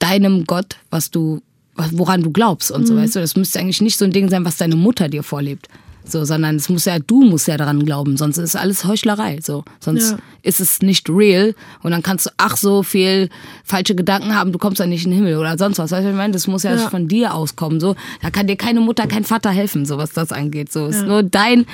deinem 0.00 0.44
Gott, 0.44 0.76
was 0.90 1.10
du 1.10 1.40
woran 1.74 2.22
du 2.22 2.30
glaubst 2.30 2.70
und 2.70 2.86
so, 2.86 2.96
weißt 2.96 3.16
du, 3.16 3.20
das 3.20 3.34
müsste 3.34 3.58
eigentlich 3.58 3.80
nicht 3.80 3.98
so 3.98 4.04
ein 4.04 4.10
Ding 4.10 4.28
sein, 4.28 4.44
was 4.44 4.58
deine 4.58 4.76
Mutter 4.76 5.08
dir 5.08 5.22
vorlebt. 5.22 5.68
So, 6.04 6.24
sondern 6.24 6.56
es 6.56 6.68
muss 6.68 6.84
ja, 6.84 6.98
du 6.98 7.22
musst 7.22 7.46
ja 7.48 7.56
daran 7.56 7.84
glauben, 7.84 8.16
sonst 8.16 8.36
ist 8.38 8.56
alles 8.56 8.84
Heuchlerei. 8.84 9.38
So, 9.40 9.64
sonst 9.80 10.10
Ja. 10.12 10.18
ist 10.42 10.60
es 10.60 10.82
nicht 10.82 11.08
real 11.08 11.54
und 11.82 11.92
dann 11.92 12.02
kannst 12.02 12.26
du 12.26 12.30
ach 12.38 12.56
so 12.56 12.82
viel 12.82 13.28
falsche 13.64 13.94
Gedanken 13.94 14.34
haben, 14.34 14.50
du 14.52 14.58
kommst 14.58 14.80
dann 14.80 14.88
nicht 14.88 15.04
in 15.04 15.10
den 15.12 15.18
Himmel 15.18 15.36
oder 15.38 15.56
sonst 15.56 15.78
was. 15.78 15.92
Weißt 15.92 16.04
du, 16.04 16.10
ich 16.10 16.16
meine, 16.16 16.32
das 16.32 16.46
muss 16.48 16.64
ja, 16.64 16.74
Ja. 16.74 16.88
von 16.90 17.06
dir 17.08 17.34
auskommen. 17.34 17.78
So, 17.80 17.94
da 18.20 18.30
kann 18.30 18.46
dir 18.46 18.56
keine 18.56 18.80
Mutter, 18.80 19.06
kein 19.06 19.24
Vater 19.24 19.50
helfen, 19.50 19.86
so 19.86 19.96
was 19.96 20.12
das 20.12 20.32
angeht. 20.32 20.72
So, 20.72 20.86
ist 20.86 21.06
nur 21.06 21.22
dein 21.22 21.66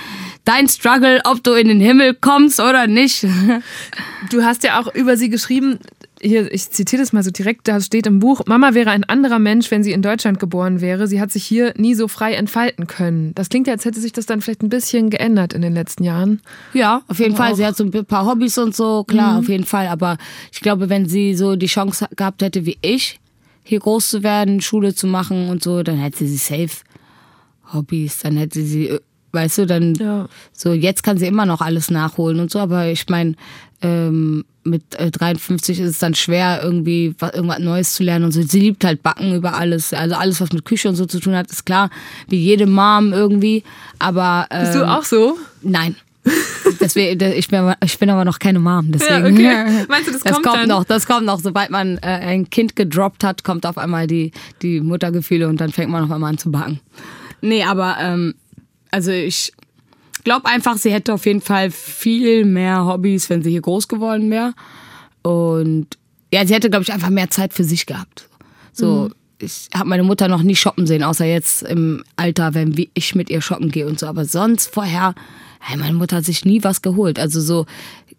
dein 0.44 0.68
Struggle, 0.68 1.20
ob 1.24 1.42
du 1.42 1.52
in 1.54 1.68
den 1.68 1.80
Himmel 1.80 2.14
kommst 2.14 2.60
oder 2.60 2.86
nicht. 2.86 3.26
Du 4.30 4.42
hast 4.42 4.64
ja 4.64 4.80
auch 4.80 4.92
über 4.94 5.16
sie 5.16 5.30
geschrieben, 5.30 5.78
hier, 6.20 6.52
ich 6.52 6.70
zitiere 6.70 7.02
das 7.02 7.12
mal 7.12 7.22
so 7.22 7.31
direkt, 7.31 7.68
da 7.68 7.81
steht 7.81 8.07
im 8.07 8.18
Buch, 8.18 8.42
Mama 8.46 8.74
wäre 8.74 8.90
ein 8.90 9.04
anderer 9.04 9.38
Mensch, 9.38 9.70
wenn 9.70 9.83
sie 9.83 9.92
in 9.92 10.02
Deutschland 10.02 10.40
geboren 10.40 10.81
wäre. 10.81 11.07
Sie 11.07 11.20
hat 11.20 11.31
sich 11.31 11.44
hier 11.44 11.74
nie 11.76 11.94
so 11.94 12.09
frei 12.09 12.35
entfalten 12.35 12.87
können. 12.87 13.35
Das 13.35 13.48
klingt 13.48 13.66
ja, 13.66 13.72
als 13.74 13.85
hätte 13.85 14.00
sich 14.00 14.12
das 14.12 14.26
dann 14.26 14.40
vielleicht 14.40 14.62
ein 14.62 14.68
bisschen 14.68 15.11
geändert 15.11 15.52
in 15.52 15.62
den 15.62 15.74
letzten 15.74 16.04
Jahren. 16.04 16.40
Ja, 16.74 17.02
auf 17.09 17.18
jeden 17.18 17.37
Fall. 17.37 17.54
Sie 17.54 17.64
hat 17.64 17.76
so 17.76 17.85
ein 17.85 17.90
paar 18.04 18.26
Hobbys 18.26 18.59
und 18.59 18.74
so, 18.74 19.04
klar, 19.04 19.38
auf 19.38 19.48
jeden 19.48 19.64
Fall. 19.64 19.88
Aber 19.88 20.18
ich 20.52 20.61
glaube, 20.61 20.88
wenn 20.88 21.09
sie 21.09 21.35
so 21.35 21.57
die 21.57 21.66
Chance 21.66 22.07
gehabt 22.16 22.42
hätte 22.42 22.66
wie 22.66 22.78
ich, 22.83 23.20
hier 23.62 23.81
groß 23.81 24.09
zu 24.11 24.22
werden, 24.22 24.61
Schule 24.61 24.94
zu 24.94 25.07
machen 25.07 25.48
und 25.48 25.62
so, 25.62 25.83
dann 25.83 25.98
hätte 25.98 26.26
sie 26.26 26.37
safe 26.37 26.83
Hobbys. 27.72 28.20
Dann 28.20 28.37
hätte 28.37 28.62
sie 28.62 28.98
weißt 29.33 29.59
du, 29.59 29.66
dann 29.66 29.94
Ja. 29.94 30.26
so 30.52 30.72
jetzt 30.72 31.02
kann 31.02 31.18
sie 31.18 31.26
immer 31.26 31.44
noch 31.46 31.61
alles 31.61 31.90
nachholen 31.90 32.40
und 32.40 32.50
so, 32.50 32.59
aber 32.61 32.87
ich 32.88 33.07
meine, 33.09 33.35
ähm, 33.83 34.44
mit 34.68 34.94
äh, 34.96 35.11
53 35.11 35.81
ist 35.81 35.90
es 35.90 35.98
dann 35.98 36.14
schwer, 36.14 36.61
irgendwie 36.62 37.14
was, 37.18 37.33
irgendwas 37.35 37.59
Neues 37.59 37.94
zu 37.94 38.02
lernen 38.02 38.26
und 38.26 38.33
so. 38.33 38.42
Sie 38.42 38.61
liebt 38.61 38.85
halt 38.85 39.02
Backen 39.02 39.35
über 39.35 39.54
alles. 39.54 39.92
Also 39.92 40.14
alles, 40.16 40.40
was 40.40 40.52
mit 40.52 40.64
Küche 40.64 40.88
und 40.88 40.94
so 40.96 41.07
zu 41.07 41.20
tun 41.20 41.35
hat, 41.35 41.50
ist 41.50 41.66
klar, 41.66 41.90
wie 42.28 42.37
jede 42.38 42.66
Mom 42.66 43.12
irgendwie. 43.12 43.64
Aber 43.98 44.46
ähm, 44.50 44.61
Bist 44.62 44.74
du 44.74 44.88
auch 44.88 45.04
so? 45.04 45.38
Nein. 45.62 45.96
Deswegen, 46.81 47.20
ich, 47.33 47.48
bin, 47.48 47.59
aber- 47.61 47.76
ich 47.83 47.98
bin 47.98 48.11
aber 48.11 48.24
noch 48.24 48.38
keine 48.38 48.59
Mom, 48.59 48.92
deswegen. 48.92 49.35
okay. 49.35 49.87
Meinst 49.88 50.09
du, 50.09 50.12
das 50.12 50.22
kommt 50.24 50.44
dann? 50.46 50.68
noch? 50.68 50.85
Das 50.85 51.07
kommt 51.07 51.24
noch. 51.24 51.40
Sobald 51.40 51.70
man 51.70 51.96
äh, 51.98 52.07
ein 52.07 52.50
Kind 52.50 52.76
gedroppt 52.76 53.24
hat, 53.24 53.44
kommt 53.44 53.64
auf 53.66 53.78
einmal 53.78 54.07
die, 54.07 54.33
die 54.62 54.81
Muttergefühle 54.81 55.48
und 55.48 55.61
dann 55.61 55.72
fängt 55.72 55.90
man 55.90 56.04
auf 56.04 56.11
einmal 56.11 56.31
an 56.31 56.38
zu 56.38 56.50
backen. 56.50 56.81
Nee, 57.40 57.64
aber 57.64 57.96
ähm, 58.00 58.35
also 58.90 59.11
ich 59.11 59.52
glaube 60.28 60.44
einfach, 60.44 60.76
sie 60.76 60.92
hätte 60.92 61.14
auf 61.14 61.24
jeden 61.24 61.40
Fall 61.40 61.70
viel 61.70 62.44
mehr 62.44 62.84
Hobbys, 62.84 63.30
wenn 63.30 63.42
sie 63.42 63.50
hier 63.50 63.62
groß 63.62 63.88
geworden 63.88 64.30
wäre. 64.30 64.52
Und 65.22 65.86
ja, 66.30 66.44
sie 66.46 66.52
hätte, 66.52 66.68
glaube 66.68 66.82
ich, 66.82 66.92
einfach 66.92 67.08
mehr 67.08 67.30
Zeit 67.30 67.54
für 67.54 67.64
sich 67.64 67.86
gehabt. 67.86 68.28
So, 68.74 69.08
ich 69.38 69.68
habe 69.74 69.88
meine 69.88 70.02
Mutter 70.02 70.28
noch 70.28 70.42
nie 70.42 70.54
shoppen 70.54 70.86
sehen, 70.86 71.02
außer 71.02 71.24
jetzt 71.24 71.62
im 71.62 72.04
Alter, 72.16 72.52
wenn 72.52 72.76
wie 72.76 72.90
ich 72.92 73.14
mit 73.14 73.30
ihr 73.30 73.40
shoppen 73.40 73.70
gehe 73.70 73.86
und 73.86 73.98
so. 73.98 74.06
Aber 74.06 74.26
sonst 74.26 74.66
vorher, 74.66 75.14
hey, 75.60 75.78
meine 75.78 75.94
Mutter 75.94 76.16
hat 76.16 76.26
sich 76.26 76.44
nie 76.44 76.62
was 76.62 76.82
geholt. 76.82 77.18
Also 77.18 77.40
so, 77.40 77.64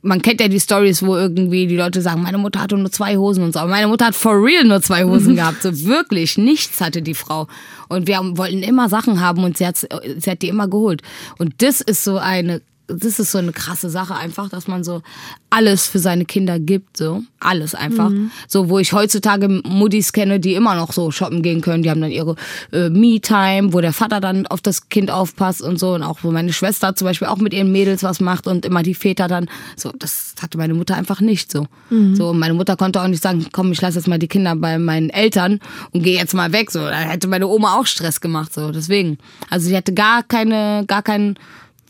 man 0.02 0.22
kennt 0.22 0.40
ja 0.40 0.48
die 0.48 0.60
Stories, 0.60 1.04
wo 1.04 1.16
irgendwie 1.18 1.68
die 1.68 1.76
Leute 1.76 2.02
sagen, 2.02 2.22
meine 2.22 2.38
Mutter 2.38 2.62
hatte 2.62 2.78
nur 2.78 2.92
zwei 2.92 3.18
Hosen 3.18 3.44
und 3.44 3.54
so. 3.54 3.60
Aber 3.60 3.70
meine 3.72 3.88
Mutter 3.88 4.06
hat 4.06 4.16
for 4.16 4.34
real 4.42 4.64
nur 4.64 4.82
zwei 4.82 5.04
Hosen 5.04 5.36
gehabt. 5.38 5.62
So 5.62 5.86
wirklich, 5.86 6.38
nichts 6.38 6.80
hatte 6.80 7.02
die 7.02 7.14
Frau. 7.16 7.48
Und 7.90 8.08
wir 8.08 8.18
haben- 8.18 8.38
wollten 8.38 8.64
immer 8.64 8.88
Sachen 8.90 9.20
haben 9.20 9.44
und 9.44 9.58
sie 9.58 9.68
hat, 9.68 9.78
sie 9.78 10.32
hat 10.32 10.42
die 10.42 10.48
immer 10.50 10.68
geholt. 10.70 11.02
Und 11.38 11.62
das 11.62 11.82
ist 11.82 12.04
so 12.04 12.18
eine 12.18 12.62
das 12.90 13.20
ist 13.20 13.32
so 13.32 13.38
eine 13.38 13.52
krasse 13.52 13.90
Sache 13.90 14.16
einfach, 14.16 14.50
dass 14.50 14.68
man 14.68 14.84
so 14.84 15.02
alles 15.50 15.88
für 15.88 16.00
seine 16.00 16.26
Kinder 16.26 16.60
gibt, 16.60 16.98
so. 16.98 17.24
Alles 17.40 17.74
einfach. 17.74 18.12
So, 18.48 18.70
wo 18.70 18.80
ich 18.80 18.94
heutzutage 18.94 19.48
Muddis 19.48 20.14
kenne, 20.14 20.40
die 20.40 20.54
immer 20.54 20.76
noch 20.76 20.92
so 20.92 21.10
shoppen 21.12 21.42
gehen 21.42 21.62
können, 21.62 21.84
die 21.84 21.90
haben 21.90 22.02
dann 22.02 22.12
ihre 22.12 22.36
äh, 22.72 22.90
Me-Time, 22.90 23.74
wo 23.74 23.82
der 23.82 23.94
Vater 23.94 24.20
dann 24.20 24.46
auf 24.48 24.62
das 24.62 24.90
Kind 24.90 25.10
aufpasst 25.10 25.62
und 25.62 25.80
so. 25.80 25.94
Und 25.94 26.04
auch 26.04 26.20
wo 26.24 26.32
meine 26.32 26.54
Schwester 26.54 26.96
zum 26.96 27.06
Beispiel 27.06 27.28
auch 27.28 27.38
mit 27.38 27.54
ihren 27.54 27.72
Mädels 27.72 28.04
was 28.04 28.20
macht 28.20 28.48
und 28.48 28.66
immer 28.66 28.84
die 28.84 28.94
Väter 28.94 29.28
dann, 29.28 29.50
so, 29.76 29.92
das 29.98 30.36
hatte 30.42 30.58
meine 30.58 30.74
Mutter 30.74 30.96
einfach 30.96 31.22
nicht 31.22 31.52
so. 31.52 31.68
So, 32.16 32.30
und 32.30 32.40
meine 32.40 32.54
Mutter 32.54 32.76
konnte 32.76 33.02
auch 33.02 33.08
nicht 33.08 33.24
sagen, 33.24 33.48
komm, 33.52 33.72
ich 33.72 33.82
lasse 33.82 33.98
jetzt 33.98 34.08
mal 34.08 34.20
die 34.20 34.28
Kinder 34.28 34.56
bei 34.56 34.78
meinen 34.78 35.10
Eltern 35.10 35.60
und 35.92 36.04
gehe 36.04 36.18
jetzt 36.18 36.34
mal 36.34 36.52
weg, 36.52 36.72
so, 36.72 36.80
da 36.80 37.00
hätte 37.00 37.28
meine 37.28 37.48
Oma 37.48 37.80
auch 37.80 37.86
Stress 37.86 38.22
gemacht, 38.22 38.54
so, 38.54 38.72
deswegen. 38.72 39.18
Also 39.50 39.68
sie 39.68 39.76
hatte 39.76 39.94
gar 39.94 40.24
keine, 40.24 40.84
gar 40.88 41.02
keinen 41.02 41.38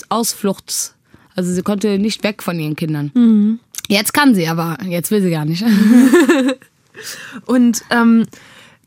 Ausfluchts. 0.10 0.96
Also 1.36 1.54
sie 1.54 1.62
konnte 1.62 2.00
nicht 2.00 2.24
weg 2.24 2.44
von 2.44 2.60
ihren 2.60 2.76
Kindern. 2.76 3.60
Jetzt 3.88 4.14
kann 4.14 4.36
sie, 4.36 4.48
aber 4.48 4.78
jetzt 4.86 5.10
will 5.12 5.22
sie 5.22 5.32
gar 5.32 5.46
nicht. 5.46 5.64
Und 7.46 7.82
ähm, 7.92 8.26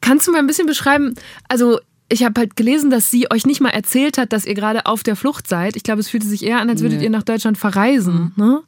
kannst 0.00 0.26
du 0.26 0.32
mal 0.32 0.38
ein 0.38 0.46
bisschen 0.46 0.66
beschreiben, 0.66 1.14
also 1.48 1.78
ich 2.08 2.24
habe 2.24 2.38
halt 2.38 2.56
gelesen, 2.56 2.90
dass 2.90 3.11
sie 3.11 3.30
euch 3.30 3.46
nicht 3.46 3.62
mal 3.62 3.70
erzählt 3.70 4.18
hat, 4.18 4.32
dass 4.35 4.44
ihr 4.44 4.54
gerade 4.54 4.85
auf 4.85 5.02
der 5.02 5.16
Flucht 5.16 5.48
seid. 5.48 5.76
Ich 5.76 5.82
glaube, 5.82 6.00
es 6.00 6.11
fühlte 6.11 6.26
sich 6.26 6.44
eher 6.44 6.61
an, 6.61 6.68
als 6.68 6.82
würdet 6.82 7.00
ihr 7.00 7.08
nach 7.08 7.22
Deutschland 7.22 7.56
verreisen. 7.56 8.32
Ne? 8.37 8.62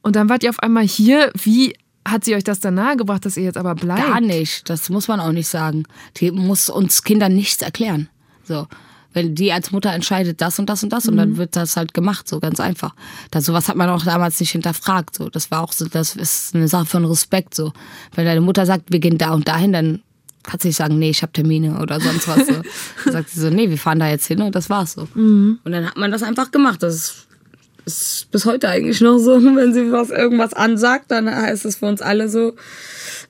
Und 0.00 0.14
dann 0.14 0.28
wart 0.28 0.44
ihr 0.44 0.50
auf 0.50 0.60
einmal 0.60 0.84
hier. 0.84 1.32
Wie 1.34 1.74
hat 2.06 2.24
sie 2.24 2.36
euch 2.36 2.44
das 2.44 2.60
dann 2.60 2.74
nahegebracht, 2.74 3.24
dass 3.26 3.36
ihr 3.36 3.42
jetzt 3.42 3.56
aber 3.56 3.74
bleibt? 3.74 4.06
Gar 4.06 4.20
nicht. 4.20 4.70
Das 4.70 4.90
muss 4.90 5.08
man 5.08 5.18
auch 5.18 5.32
nicht 5.32 5.48
sagen. 5.48 5.84
Die 6.18 6.30
muss 6.30 6.70
uns 6.70 7.02
Kindern 7.02 7.34
nichts 7.34 7.62
erklären. 7.62 8.08
So. 8.44 8.68
Wenn 9.14 9.34
die 9.34 9.52
als 9.52 9.70
Mutter 9.70 9.90
entscheidet, 9.92 10.40
das 10.40 10.58
und 10.58 10.68
das 10.68 10.82
und 10.82 10.92
das, 10.92 11.08
und 11.08 11.16
dann 11.16 11.36
wird 11.38 11.56
das 11.56 11.76
halt 11.76 11.94
gemacht, 11.94 12.28
so 12.28 12.40
ganz 12.40 12.60
einfach. 12.60 12.94
Das, 13.30 13.46
sowas 13.46 13.68
hat 13.68 13.76
man 13.76 13.88
auch 13.88 14.04
damals 14.04 14.38
nicht 14.40 14.50
hinterfragt. 14.50 15.16
So. 15.16 15.30
Das 15.30 15.50
war 15.50 15.62
auch 15.62 15.72
so, 15.72 15.86
das 15.86 16.16
ist 16.16 16.54
eine 16.54 16.68
Sache 16.68 16.86
von 16.86 17.04
Respekt. 17.04 17.54
So. 17.54 17.72
Wenn 18.14 18.26
deine 18.26 18.40
Mutter 18.40 18.66
sagt, 18.66 18.92
wir 18.92 18.98
gehen 18.98 19.16
da 19.16 19.32
und 19.32 19.48
dahin, 19.48 19.72
dann 19.72 20.02
kannst 20.42 20.64
du 20.64 20.68
nicht 20.68 20.76
sagen, 20.76 20.98
nee, 20.98 21.10
ich 21.10 21.22
habe 21.22 21.32
Termine 21.32 21.80
oder 21.80 22.00
sonst 22.00 22.28
was. 22.28 22.46
So. 22.46 22.52
Dann 23.04 23.12
sagt 23.12 23.30
sie 23.30 23.40
so, 23.40 23.48
nee, 23.48 23.70
wir 23.70 23.78
fahren 23.78 23.98
da 23.98 24.08
jetzt 24.08 24.26
hin 24.26 24.42
und 24.42 24.54
das 24.54 24.68
war's 24.68 24.92
so. 24.92 25.08
Und 25.14 25.60
dann 25.64 25.86
hat 25.86 25.96
man 25.96 26.12
das 26.12 26.22
einfach 26.22 26.50
gemacht. 26.50 26.82
Das 26.82 26.94
ist 26.94 27.26
ist 27.86 28.30
bis 28.30 28.46
heute 28.46 28.68
eigentlich 28.68 29.00
noch 29.00 29.18
so, 29.18 29.42
wenn 29.56 29.72
sie 29.72 29.92
was 29.92 30.10
irgendwas 30.10 30.54
ansagt, 30.54 31.10
dann 31.10 31.30
heißt 31.30 31.64
es 31.64 31.76
für 31.76 31.86
uns 31.86 32.02
alle 32.02 32.28
so, 32.28 32.54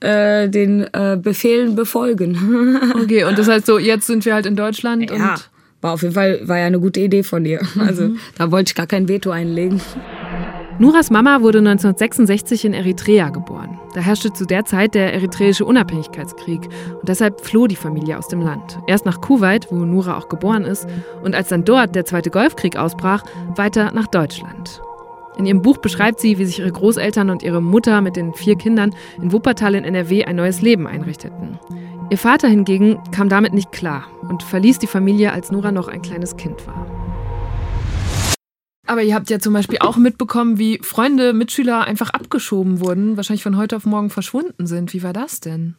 äh, 0.01 0.49
den 0.49 0.87
äh, 0.93 1.19
Befehlen 1.21 1.75
befolgen. 1.75 2.81
Okay, 2.95 3.25
und 3.25 3.39
das 3.39 3.49
heißt 3.49 3.67
so, 3.67 3.79
jetzt 3.79 4.07
sind 4.07 4.25
wir 4.25 4.35
halt 4.35 4.47
in 4.47 4.57
Deutschland 4.57 5.11
ja, 5.11 5.17
und 5.35 5.51
war 5.85 5.93
auf 5.93 6.03
jeden 6.03 6.15
Fall 6.15 6.41
war 6.49 6.59
ja 6.59 6.67
eine 6.67 6.81
gute 6.81 7.01
Idee 7.01 7.23
von 7.23 7.45
dir. 7.45 7.61
Also 7.79 8.11
da 8.39 8.51
wollte 8.51 8.71
ich 8.71 8.75
gar 8.75 8.87
kein 8.87 9.09
Veto 9.09 9.31
einlegen. 9.31 9.81
Nuras 10.79 11.11
Mama 11.11 11.43
wurde 11.43 11.59
1966 11.59 12.65
in 12.65 12.73
Eritrea 12.73 13.29
geboren. 13.29 13.79
Da 13.95 14.01
herrschte 14.01 14.33
zu 14.33 14.47
der 14.47 14.65
Zeit 14.65 14.95
der 14.95 15.13
eritreische 15.13 15.67
Unabhängigkeitskrieg 15.67 16.63
und 16.99 17.09
deshalb 17.09 17.43
floh 17.43 17.67
die 17.67 17.77
Familie 17.77 18.19
aus 18.19 18.29
dem 18.29 18.41
Land. 18.41 18.79
Erst 18.87 19.05
nach 19.05 19.21
Kuwait, 19.21 19.71
wo 19.71 19.77
Nura 19.77 20.17
auch 20.17 20.29
geboren 20.29 20.65
ist, 20.65 20.89
und 21.23 21.35
als 21.35 21.49
dann 21.49 21.65
dort 21.65 21.95
der 21.95 22.07
Zweite 22.07 22.31
Golfkrieg 22.31 22.77
ausbrach, 22.77 23.23
weiter 23.55 23.93
nach 23.93 24.07
Deutschland. 24.07 24.81
In 25.37 25.47
ihrem 25.47 25.63
Buch 25.63 25.79
beschreibt 25.79 26.21
sie, 26.21 26.39
wie 26.39 26.45
sich 26.45 26.61
ihre 26.61 26.71
Großeltern 26.71 27.31
und 27.31 27.43
ihre 27.43 27.61
Mutter 27.61 28.01
mit 28.01 28.17
den 28.17 28.35
vier 28.35 28.57
Kindern 28.57 28.95
in 29.21 29.33
Wuppertal 29.33 29.75
in 29.75 29.85
NRW 29.85 30.25
ein 30.25 30.37
neues 30.37 30.63
Leben 30.63 30.87
einrichteten. 30.87 31.59
Ihr 32.11 32.19
Vater 32.19 32.49
hingegen 32.49 33.01
kam 33.11 33.29
damit 33.29 33.53
nicht 33.53 33.73
klar 33.73 34.07
und 34.29 34.43
verließ 34.43 34.79
die 34.79 34.87
Familie, 34.87 35.33
als 35.33 35.51
Nura 35.51 35.73
noch 35.73 35.89
ein 35.89 36.03
kleines 36.03 36.37
Kind 36.37 36.67
war. 36.67 36.87
Aber 38.87 39.03
ihr 39.03 39.15
habt 39.15 39.31
ja 39.31 39.39
zum 39.39 39.55
Beispiel 39.55 39.79
auch 39.81 39.97
mitbekommen, 39.97 40.59
wie 40.59 40.79
Freunde, 40.83 41.33
Mitschüler 41.33 41.85
einfach 41.85 42.11
abgeschoben 42.11 42.81
wurden, 42.81 43.17
wahrscheinlich 43.17 43.43
von 43.43 43.57
heute 43.57 43.77
auf 43.77 43.87
morgen 43.87 44.11
verschwunden 44.11 44.67
sind. 44.67 44.93
Wie 44.93 45.03
war 45.03 45.15
das 45.15 45.41
denn? 45.41 45.75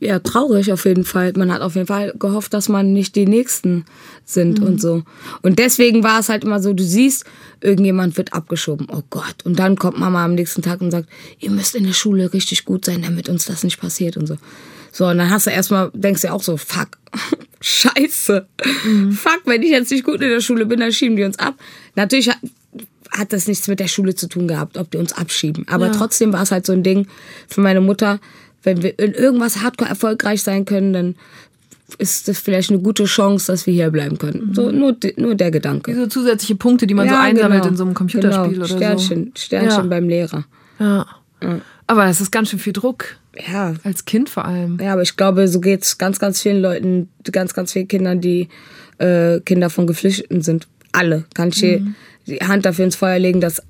Ja, 0.00 0.18
traurig 0.18 0.72
auf 0.72 0.84
jeden 0.84 1.04
Fall. 1.04 1.32
Man 1.36 1.52
hat 1.52 1.62
auf 1.62 1.76
jeden 1.76 1.86
Fall 1.86 2.12
gehofft, 2.18 2.52
dass 2.52 2.68
man 2.68 2.92
nicht 2.92 3.16
die 3.16 3.26
Nächsten 3.26 3.84
sind 4.24 4.60
und 4.60 4.80
so. 4.80 5.02
Und 5.42 5.58
deswegen 5.58 6.02
war 6.02 6.20
es 6.20 6.28
halt 6.28 6.44
immer 6.44 6.60
so, 6.60 6.72
du 6.74 6.84
siehst, 6.84 7.24
irgendjemand 7.60 8.16
wird 8.16 8.32
abgeschoben. 8.32 8.88
Oh 8.90 9.02
Gott. 9.08 9.36
Und 9.44 9.58
dann 9.58 9.76
kommt 9.76 9.98
Mama 9.98 10.24
am 10.24 10.34
nächsten 10.34 10.62
Tag 10.62 10.80
und 10.80 10.90
sagt, 10.90 11.08
ihr 11.38 11.50
müsst 11.50 11.74
in 11.74 11.84
der 11.84 11.92
Schule 11.92 12.32
richtig 12.32 12.64
gut 12.64 12.84
sein, 12.84 13.02
damit 13.02 13.28
uns 13.28 13.46
das 13.46 13.64
nicht 13.64 13.80
passiert 13.80 14.16
und 14.16 14.26
so. 14.26 14.36
So, 14.92 15.06
und 15.06 15.18
dann 15.18 15.30
hast 15.30 15.46
du 15.46 15.50
erstmal, 15.50 15.90
denkst 15.92 16.22
du 16.22 16.32
auch 16.32 16.42
so, 16.42 16.56
fuck, 16.56 16.98
scheiße. 17.60 18.46
Fuck, 19.12 19.42
wenn 19.46 19.62
ich 19.62 19.70
jetzt 19.70 19.90
nicht 19.90 20.04
gut 20.04 20.20
in 20.20 20.28
der 20.28 20.40
Schule 20.40 20.66
bin, 20.66 20.80
dann 20.80 20.92
schieben 20.92 21.16
die 21.16 21.24
uns 21.24 21.38
ab. 21.38 21.54
Natürlich 21.96 22.28
hat, 22.28 22.38
hat 23.10 23.32
das 23.32 23.48
nichts 23.48 23.66
mit 23.68 23.80
der 23.80 23.88
Schule 23.88 24.14
zu 24.14 24.28
tun 24.28 24.46
gehabt, 24.46 24.76
ob 24.76 24.90
die 24.90 24.98
uns 24.98 25.12
abschieben. 25.12 25.66
Aber 25.68 25.90
trotzdem 25.90 26.32
war 26.32 26.42
es 26.42 26.52
halt 26.52 26.64
so 26.64 26.72
ein 26.72 26.84
Ding 26.84 27.08
für 27.48 27.60
meine 27.60 27.80
Mutter, 27.80 28.20
wenn 28.64 28.82
wir 28.82 28.98
in 28.98 29.12
irgendwas 29.12 29.62
hardcore 29.62 29.88
erfolgreich 29.90 30.42
sein 30.42 30.64
können, 30.64 30.92
dann 30.92 31.14
ist 31.98 32.28
das 32.28 32.38
vielleicht 32.38 32.70
eine 32.70 32.80
gute 32.80 33.04
Chance, 33.04 33.52
dass 33.52 33.66
wir 33.66 33.74
hier 33.74 33.90
bleiben 33.90 34.18
können. 34.18 34.52
So 34.54 34.70
nur, 34.70 34.96
nur 35.16 35.34
der 35.34 35.50
Gedanke. 35.50 35.92
Diese 35.92 36.08
zusätzliche 36.08 36.56
Punkte, 36.56 36.86
die 36.86 36.94
man 36.94 37.08
so 37.08 37.14
einsammelt 37.14 37.62
genau. 37.62 37.70
in 37.70 37.76
so 37.76 37.84
einem 37.84 37.94
Computerspiel 37.94 38.52
genau. 38.54 38.64
oder 38.64 38.74
Sternchen, 38.74 39.32
so. 39.34 39.42
Sternchen 39.42 39.84
Ja. 39.84 39.88
beim 39.88 40.08
Lehrer. 40.08 40.44
Ja. 40.78 41.06
Aber 41.86 42.06
es 42.06 42.20
ist 42.20 42.30
ganz 42.30 42.50
schön 42.50 42.58
viel 42.58 42.72
Druck. 42.72 43.16
Ja, 43.46 43.74
Als 43.84 44.04
Kind 44.04 44.30
vor 44.30 44.44
allem. 44.44 44.78
ja, 44.80 44.92
aber 44.92 45.02
ich 45.02 45.16
glaube, 45.16 45.48
so 45.48 45.60
geht's 45.60 45.98
ganz, 45.98 46.18
ganz 46.18 46.40
vielen 46.40 46.62
Leuten, 46.62 47.08
ganz, 47.30 47.52
ganz 47.52 47.72
vielen 47.72 47.88
Kindern, 47.88 48.20
die 48.20 48.48
äh, 48.98 49.40
Kinder 49.40 49.70
von 49.70 49.86
Geflüchteten 49.86 50.40
sind. 50.40 50.68
Alle. 50.92 51.24
Kann 51.34 51.48
ich 51.48 51.56
hier 51.56 51.84
die 52.26 52.38
Hand 52.38 52.64
dafür 52.64 52.84
ins 52.84 52.96
Feuer 52.96 53.18
legen, 53.18 53.40
dass 53.40 53.62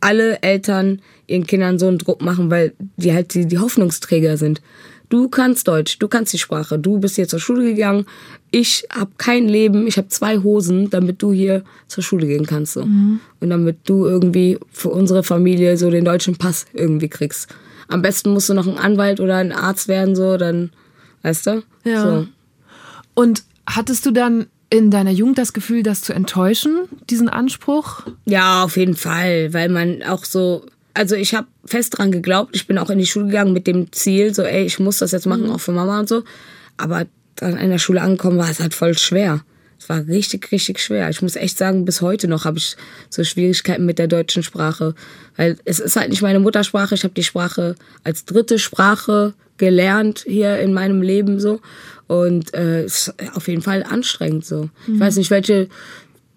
alle 0.00 0.42
Eltern 0.42 1.00
ihren 1.26 1.46
Kindern 1.46 1.78
so 1.78 1.88
einen 1.88 1.98
Druck 1.98 2.22
machen, 2.22 2.50
weil 2.50 2.72
die 2.96 3.12
halt 3.12 3.34
die, 3.34 3.46
die 3.46 3.58
Hoffnungsträger 3.58 4.36
sind. 4.36 4.60
Du 5.08 5.28
kannst 5.28 5.68
Deutsch, 5.68 5.98
du 5.98 6.08
kannst 6.08 6.34
die 6.34 6.38
Sprache, 6.38 6.78
du 6.78 6.98
bist 6.98 7.16
hier 7.16 7.26
zur 7.28 7.40
Schule 7.40 7.64
gegangen. 7.64 8.04
Ich 8.50 8.86
habe 8.92 9.10
kein 9.16 9.48
Leben, 9.48 9.86
ich 9.86 9.96
habe 9.96 10.08
zwei 10.08 10.38
Hosen, 10.38 10.90
damit 10.90 11.22
du 11.22 11.32
hier 11.32 11.64
zur 11.86 12.04
Schule 12.04 12.26
gehen 12.26 12.44
kannst. 12.44 12.74
So. 12.74 12.82
Und 13.40 13.50
damit 13.50 13.78
du 13.84 14.04
irgendwie 14.04 14.58
für 14.70 14.90
unsere 14.90 15.22
Familie 15.22 15.78
so 15.78 15.90
den 15.90 16.04
deutschen 16.04 16.36
Pass 16.36 16.66
irgendwie 16.74 17.08
kriegst. 17.08 17.48
Am 17.88 18.02
besten 18.02 18.30
musst 18.30 18.50
du 18.50 18.54
noch 18.54 18.66
ein 18.66 18.76
Anwalt 18.76 19.18
oder 19.18 19.36
ein 19.36 19.52
Arzt 19.52 19.88
werden, 19.88 20.14
so, 20.14 20.36
dann, 20.36 20.70
weißt 21.22 21.46
du? 21.46 21.62
Ja. 21.84 22.02
So. 22.02 22.26
Und 23.14 23.44
hattest 23.66 24.04
du 24.04 24.10
dann 24.10 24.46
in 24.70 24.90
deiner 24.90 25.10
Jugend 25.10 25.38
das 25.38 25.52
Gefühl, 25.52 25.82
das 25.82 26.02
zu 26.02 26.12
enttäuschen, 26.12 26.88
diesen 27.08 27.28
Anspruch? 27.28 28.02
Ja, 28.26 28.64
auf 28.64 28.76
jeden 28.76 28.96
Fall, 28.96 29.52
weil 29.52 29.68
man 29.68 30.02
auch 30.02 30.24
so, 30.24 30.66
also 30.94 31.14
ich 31.14 31.34
habe 31.34 31.46
fest 31.64 31.96
dran 31.96 32.12
geglaubt, 32.12 32.54
ich 32.54 32.66
bin 32.66 32.78
auch 32.78 32.90
in 32.90 32.98
die 32.98 33.06
Schule 33.06 33.26
gegangen 33.26 33.52
mit 33.52 33.66
dem 33.66 33.92
Ziel, 33.92 34.34
so, 34.34 34.42
ey, 34.42 34.64
ich 34.64 34.78
muss 34.78 34.98
das 34.98 35.12
jetzt 35.12 35.26
machen, 35.26 35.50
auch 35.50 35.60
für 35.60 35.72
Mama 35.72 36.00
und 36.00 36.08
so. 36.08 36.22
Aber 36.76 37.06
dann 37.36 37.56
in 37.56 37.70
der 37.70 37.78
Schule 37.78 38.02
angekommen 38.02 38.38
war 38.38 38.50
es 38.50 38.60
halt 38.60 38.74
voll 38.74 38.96
schwer. 38.96 39.42
Es 39.78 39.88
war 39.88 40.06
richtig, 40.06 40.50
richtig 40.50 40.80
schwer. 40.80 41.08
Ich 41.08 41.22
muss 41.22 41.36
echt 41.36 41.56
sagen, 41.56 41.84
bis 41.84 42.00
heute 42.00 42.26
noch 42.26 42.44
habe 42.44 42.58
ich 42.58 42.76
so 43.10 43.22
Schwierigkeiten 43.22 43.86
mit 43.86 43.98
der 43.98 44.08
deutschen 44.08 44.42
Sprache. 44.42 44.94
Weil 45.36 45.56
es 45.64 45.78
ist 45.78 45.96
halt 45.96 46.10
nicht 46.10 46.22
meine 46.22 46.40
Muttersprache. 46.40 46.94
Ich 46.94 47.04
habe 47.04 47.14
die 47.14 47.22
Sprache 47.22 47.76
als 48.02 48.24
dritte 48.24 48.58
Sprache 48.58 49.34
gelernt 49.56 50.24
hier 50.26 50.58
in 50.58 50.74
meinem 50.74 51.00
Leben 51.02 51.38
so. 51.38 51.60
Und 52.08 52.54
äh, 52.54 52.82
es 52.82 53.08
ist 53.08 53.36
auf 53.36 53.48
jeden 53.48 53.62
Fall 53.62 53.84
anstrengend 53.84 54.44
so. 54.44 54.68
Ich 54.86 54.98
weiß 54.98 55.16
nicht, 55.16 55.30
welche 55.30 55.68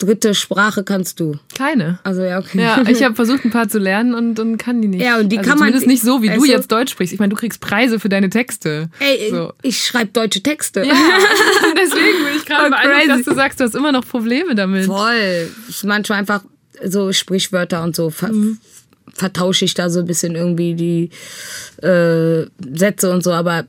dritte 0.02 0.34
Sprache 0.36 0.84
kannst 0.84 1.20
du? 1.20 1.36
Keine. 1.58 2.00
Also 2.04 2.22
ja, 2.24 2.40
okay. 2.40 2.60
Ja, 2.62 2.84
ich 2.88 3.04
habe 3.04 3.16
versucht, 3.22 3.46
ein 3.46 3.52
paar 3.52 3.70
zu 3.70 3.80
lernen 3.80 4.14
und, 4.14 4.40
und 4.40 4.58
kann 4.58 4.82
die 4.82 4.88
nicht. 4.88 5.02
Ja, 5.02 5.18
und 5.20 5.30
die 5.30 5.38
also 5.38 5.50
kann 5.50 5.60
man- 5.60 5.68
Zumindest 5.70 5.88
nicht 5.88 6.04
so, 6.04 6.22
wie 6.22 6.28
du 6.28 6.34
also- 6.34 6.46
jetzt 6.46 6.72
Deutsch 6.72 6.92
sprichst. 6.92 7.14
Ich 7.14 7.20
meine, 7.20 7.30
du 7.30 7.36
kriegst 7.36 7.62
Preise 7.62 8.00
für 8.00 8.10
deine 8.10 8.30
Texte. 8.30 8.90
Ey, 9.00 9.30
So. 9.32 9.54
ich 9.62 9.84
schreibe 9.84 10.12
deutsche 10.12 10.42
Texte. 10.42 10.82
Ja, 10.84 10.94
deswegen 11.76 12.26
bin 12.26 12.36
ich 12.38 12.46
gerade 12.46 12.62
Voll 12.62 12.70
beeindruckt, 12.72 13.10
dass 13.20 13.26
du 13.26 13.36
sagst, 13.36 13.60
du 13.60 13.64
hast 13.64 13.76
immer 13.76 13.92
noch 13.92 14.06
Probleme 14.08 14.56
damit. 14.56 14.86
Voll. 14.86 15.50
Ist 15.70 15.84
manchmal 15.86 16.20
einfach 16.20 16.44
so 16.84 17.12
Sprichwörter 17.14 17.84
und 17.84 17.96
so 17.96 18.10
ver 18.10 18.32
vertausche 19.14 19.66
ich 19.66 19.74
da 19.74 19.90
so 19.90 20.00
ein 20.00 20.06
bisschen 20.06 20.36
irgendwie 20.36 20.74
die 20.74 21.10
äh, 21.86 22.46
Sätze 22.74 23.12
und 23.12 23.24
so, 23.24 23.32
aber 23.34 23.66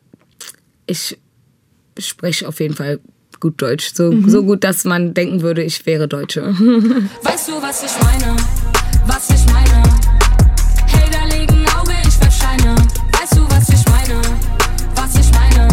ich 0.86 1.18
spreche 1.98 2.46
auf 2.48 2.60
jeden 2.60 2.74
Fall 2.74 3.00
gut 3.42 3.60
Deutsch. 3.60 3.90
So, 3.92 4.14
so 4.28 4.44
gut, 4.44 4.62
dass 4.62 4.84
man 4.84 5.14
denken 5.14 5.42
würde, 5.42 5.64
ich 5.64 5.84
wäre 5.84 6.06
Deutsche. 6.06 6.42
Weißt 7.22 7.48
du, 7.48 7.60
was 7.60 7.82
ich 7.82 7.90
meine? 8.04 8.36
Was 9.08 9.30
ich 9.30 9.44
meine? 9.52 9.82
Hey, 10.86 11.10
da 11.10 11.24
liegt 11.24 11.50
ein 11.50 11.66
Auge, 11.76 11.92
ich 12.06 12.14
verscheine. 12.14 12.76
Weißt 13.18 13.36
du, 13.36 13.42
was 13.50 13.68
ich 13.68 13.84
meine? 13.90 14.22
Was 14.94 15.16
ich 15.16 15.32
meine? 15.32 15.68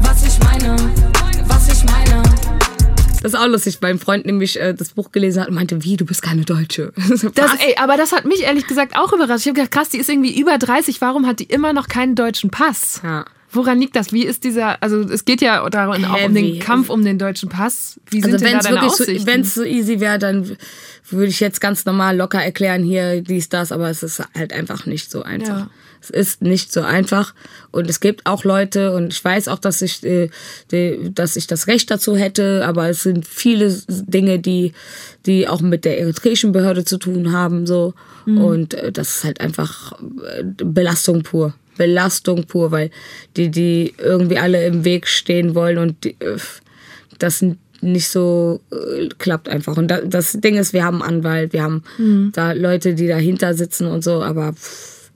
Was 0.00 0.26
ich 0.26 0.38
meine? 0.42 0.76
Was 1.46 1.68
ich 1.68 1.84
meine? 1.84 2.22
Das 3.22 3.34
ist 3.34 3.38
auch 3.38 3.48
lustig, 3.48 3.76
weil 3.82 3.90
ein 3.90 3.98
Freund 3.98 4.24
nämlich 4.24 4.58
äh, 4.58 4.72
das 4.72 4.92
Buch 4.92 5.12
gelesen 5.12 5.42
hat 5.42 5.48
und 5.48 5.56
meinte, 5.56 5.84
wie, 5.84 5.98
du 5.98 6.06
bist 6.06 6.22
keine 6.22 6.46
Deutsche. 6.46 6.94
Das, 7.34 7.52
ey, 7.60 7.76
aber 7.76 7.98
das 7.98 8.12
hat 8.12 8.24
mich 8.24 8.44
ehrlich 8.44 8.66
gesagt 8.66 8.96
auch 8.96 9.12
überrascht. 9.12 9.40
Ich 9.40 9.48
habe 9.48 9.56
gedacht, 9.56 9.72
krass, 9.72 9.90
die 9.90 9.98
ist 9.98 10.08
irgendwie 10.08 10.40
über 10.40 10.56
30. 10.56 11.02
Warum 11.02 11.26
hat 11.26 11.40
die 11.40 11.44
immer 11.44 11.74
noch 11.74 11.88
keinen 11.88 12.14
deutschen 12.14 12.50
Pass? 12.50 13.02
Ja. 13.04 13.26
Woran 13.54 13.80
liegt 13.80 13.94
das? 13.94 14.12
Wie 14.12 14.24
ist 14.24 14.42
dieser, 14.42 14.82
also 14.82 15.00
es 15.00 15.24
geht 15.24 15.40
ja 15.40 15.68
darin 15.70 16.04
auch 16.04 16.24
um 16.24 16.34
den. 16.34 16.58
Kampf 16.58 16.90
um 16.90 17.04
den 17.04 17.18
deutschen 17.18 17.48
Pass. 17.48 18.00
Wie 18.10 18.20
sind 18.20 18.34
Also 18.34 18.44
wenn 18.44 18.58
es 18.58 18.68
wirklich 18.68 18.92
so, 18.92 19.04
Aussichten? 19.04 19.26
wenn's 19.26 19.54
so 19.54 19.62
easy 19.62 20.00
wäre, 20.00 20.18
dann 20.18 20.56
würde 21.10 21.28
ich 21.28 21.40
jetzt 21.40 21.60
ganz 21.60 21.84
normal 21.84 22.16
locker 22.16 22.42
erklären, 22.42 22.82
hier 22.82 23.22
dies, 23.22 23.48
das, 23.48 23.70
aber 23.70 23.90
es 23.90 24.02
ist 24.02 24.22
halt 24.36 24.52
einfach 24.52 24.86
nicht 24.86 25.10
so 25.10 25.22
einfach. 25.22 25.60
Ja. 25.60 25.70
Es 26.00 26.10
ist 26.10 26.42
nicht 26.42 26.70
so 26.70 26.82
einfach 26.82 27.32
und 27.70 27.88
es 27.88 28.00
gibt 28.00 28.26
auch 28.26 28.44
Leute 28.44 28.92
und 28.94 29.12
ich 29.12 29.24
weiß 29.24 29.48
auch, 29.48 29.58
dass 29.58 29.80
ich, 29.80 30.04
äh, 30.04 30.28
die, 30.70 31.10
dass 31.14 31.36
ich 31.36 31.46
das 31.46 31.66
Recht 31.66 31.90
dazu 31.90 32.16
hätte, 32.16 32.64
aber 32.66 32.90
es 32.90 33.04
sind 33.04 33.26
viele 33.26 33.74
Dinge, 33.88 34.38
die, 34.38 34.72
die 35.24 35.48
auch 35.48 35.62
mit 35.62 35.86
der 35.86 35.98
eritreischen 36.00 36.52
Behörde 36.52 36.84
zu 36.84 36.98
tun 36.98 37.32
haben 37.32 37.66
so 37.66 37.94
und 38.26 38.74
äh, 38.74 38.92
das 38.92 39.16
ist 39.16 39.24
halt 39.24 39.40
einfach 39.40 39.92
äh, 39.92 40.42
Belastung 40.44 41.22
pur. 41.22 41.54
Belastung 41.76 42.44
pur, 42.44 42.70
weil 42.70 42.90
die, 43.36 43.50
die 43.50 43.94
irgendwie 43.98 44.38
alle 44.38 44.66
im 44.66 44.84
Weg 44.84 45.06
stehen 45.06 45.54
wollen 45.54 45.78
und 45.78 46.04
die, 46.04 46.16
äh, 46.20 46.38
das 47.18 47.44
nicht 47.80 48.08
so 48.08 48.60
äh, 48.72 49.08
klappt 49.18 49.48
einfach. 49.48 49.76
Und 49.76 49.88
da, 49.88 50.00
das 50.00 50.32
Ding 50.32 50.56
ist, 50.56 50.72
wir 50.72 50.84
haben 50.84 51.02
einen 51.02 51.18
Anwalt, 51.18 51.52
wir 51.52 51.62
haben 51.62 51.82
da 52.32 52.52
Leute, 52.52 52.94
die 52.94 53.06
dahinter 53.06 53.54
sitzen 53.54 53.86
und 53.86 54.02
so, 54.02 54.22
aber 54.22 54.52
pff, 54.54 55.10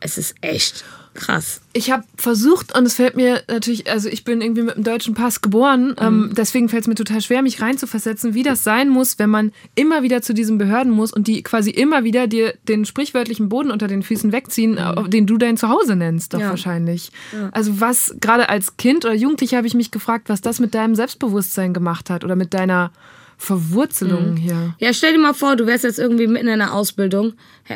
es 0.00 0.18
ist 0.18 0.34
echt 0.40 0.84
krass. 1.16 1.60
Ich 1.72 1.90
habe 1.90 2.04
versucht 2.16 2.76
und 2.76 2.86
es 2.86 2.94
fällt 2.94 3.16
mir 3.16 3.42
natürlich, 3.48 3.90
also 3.90 4.08
ich 4.08 4.24
bin 4.24 4.40
irgendwie 4.40 4.62
mit 4.62 4.76
dem 4.76 4.84
deutschen 4.84 5.14
Pass 5.14 5.42
geboren, 5.42 5.94
ähm, 6.00 6.30
deswegen 6.36 6.68
fällt 6.68 6.82
es 6.82 6.86
mir 6.88 6.94
total 6.94 7.20
schwer, 7.20 7.42
mich 7.42 7.60
reinzuversetzen, 7.60 8.34
wie 8.34 8.42
das 8.42 8.62
sein 8.64 8.88
muss, 8.88 9.18
wenn 9.18 9.28
man 9.30 9.52
immer 9.74 10.02
wieder 10.02 10.22
zu 10.22 10.32
diesen 10.32 10.56
Behörden 10.58 10.92
muss 10.92 11.12
und 11.12 11.26
die 11.26 11.42
quasi 11.42 11.70
immer 11.70 12.04
wieder 12.04 12.26
dir 12.26 12.54
den 12.68 12.84
sprichwörtlichen 12.84 13.48
Boden 13.48 13.70
unter 13.70 13.88
den 13.88 14.02
Füßen 14.02 14.32
wegziehen, 14.32 14.78
äh, 14.78 15.08
den 15.08 15.26
du 15.26 15.36
dein 15.36 15.56
Zuhause 15.56 15.96
nennst, 15.96 16.32
doch 16.34 16.40
Ja. 16.40 16.50
wahrscheinlich. 16.50 17.10
Also 17.52 17.80
was, 17.80 18.14
gerade 18.20 18.48
als 18.48 18.76
Kind 18.76 19.04
oder 19.04 19.14
Jugendlicher 19.14 19.56
habe 19.58 19.66
ich 19.66 19.74
mich 19.74 19.90
gefragt, 19.90 20.28
was 20.28 20.40
das 20.40 20.60
mit 20.60 20.74
deinem 20.74 20.94
Selbstbewusstsein 20.94 21.74
gemacht 21.74 22.10
hat 22.10 22.24
oder 22.24 22.36
mit 22.36 22.54
deiner 22.54 22.90
Verwurzelung 23.38 24.36
hier. 24.36 24.74
Ja, 24.78 24.92
stell 24.92 25.12
dir 25.12 25.18
mal 25.18 25.34
vor, 25.34 25.56
du 25.56 25.66
wärst 25.66 25.84
jetzt 25.84 25.98
irgendwie 25.98 26.26
mitten 26.26 26.46
in 26.46 26.54
einer 26.54 26.72
Ausbildung, 26.72 27.34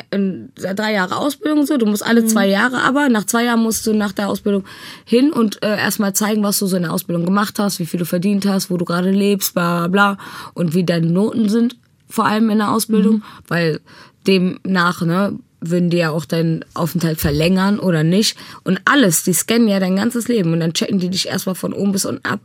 drei 0.09 0.93
Jahre 0.93 1.17
Ausbildung 1.17 1.65
so, 1.65 1.77
du 1.77 1.85
musst 1.85 2.05
alle 2.05 2.25
zwei 2.25 2.47
Jahre, 2.47 2.81
aber 2.81 3.09
nach 3.09 3.25
zwei 3.25 3.45
Jahren 3.45 3.61
musst 3.61 3.85
du 3.85 3.93
nach 3.93 4.11
der 4.11 4.29
Ausbildung 4.29 4.63
hin 5.05 5.31
und 5.31 5.61
äh, 5.63 5.77
erstmal 5.77 6.13
zeigen, 6.13 6.43
was 6.43 6.59
du 6.59 6.65
so 6.65 6.77
in 6.77 6.83
der 6.83 6.93
Ausbildung 6.93 7.25
gemacht 7.25 7.59
hast, 7.59 7.79
wie 7.79 7.85
viel 7.85 7.99
du 7.99 8.05
verdient 8.05 8.45
hast, 8.45 8.71
wo 8.71 8.77
du 8.77 8.85
gerade 8.85 9.11
lebst, 9.11 9.53
bla 9.53 9.87
bla 9.87 10.15
bla 10.15 10.25
und 10.53 10.73
wie 10.73 10.83
deine 10.83 11.07
Noten 11.07 11.47
sind, 11.47 11.77
vor 12.09 12.25
allem 12.25 12.49
in 12.49 12.57
der 12.57 12.71
Ausbildung, 12.71 13.23
weil 13.47 13.79
demnach, 14.25 15.01
ne, 15.01 15.37
würden 15.61 15.91
die 15.91 15.97
ja 15.97 16.09
auch 16.09 16.25
deinen 16.25 16.65
Aufenthalt 16.73 17.19
verlängern 17.19 17.79
oder 17.79 18.03
nicht. 18.03 18.35
Und 18.63 18.81
alles, 18.85 19.23
die 19.23 19.33
scannen 19.33 19.67
ja 19.67 19.79
dein 19.79 19.95
ganzes 19.95 20.27
Leben 20.27 20.53
und 20.53 20.59
dann 20.59 20.73
checken 20.73 20.99
die 20.99 21.09
dich 21.09 21.27
erstmal 21.27 21.55
von 21.55 21.71
oben 21.71 21.91
bis 21.91 22.05
unten 22.05 22.25
ab, 22.25 22.39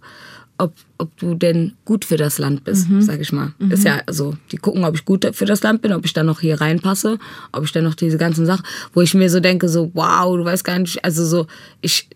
ob, 0.58 0.74
ob 0.98 1.16
du 1.18 1.34
denn 1.34 1.74
gut 1.84 2.04
für 2.04 2.16
das 2.16 2.38
Land 2.38 2.64
bist, 2.64 2.86
sag 3.00 3.20
ich 3.20 3.32
mal. 3.32 3.52
Ist 3.70 3.84
ja 3.84 4.00
so, 4.10 4.36
die 4.52 4.56
gucken, 4.56 4.84
ob 4.84 4.94
ich 4.94 5.04
gut 5.04 5.28
für 5.32 5.44
das 5.44 5.62
Land 5.62 5.82
bin, 5.82 5.92
ob 5.92 6.04
ich 6.04 6.12
dann 6.12 6.26
noch 6.26 6.40
hier 6.40 6.60
reinpasse, 6.60 7.18
ob 7.52 7.64
ich 7.64 7.72
dann 7.72 7.84
noch 7.84 7.94
diese 7.94 8.18
ganzen 8.18 8.46
Sachen, 8.46 8.64
wo 8.94 9.02
ich 9.02 9.14
mir 9.14 9.28
so 9.30 9.40
denke, 9.40 9.68
so, 9.68 9.90
wow, 9.94 10.36
du 10.36 10.44
weißt 10.44 10.64
gar 10.64 10.78
nicht, 10.78 11.04
also 11.04 11.24
so, 11.24 11.46
ich, 11.80 12.08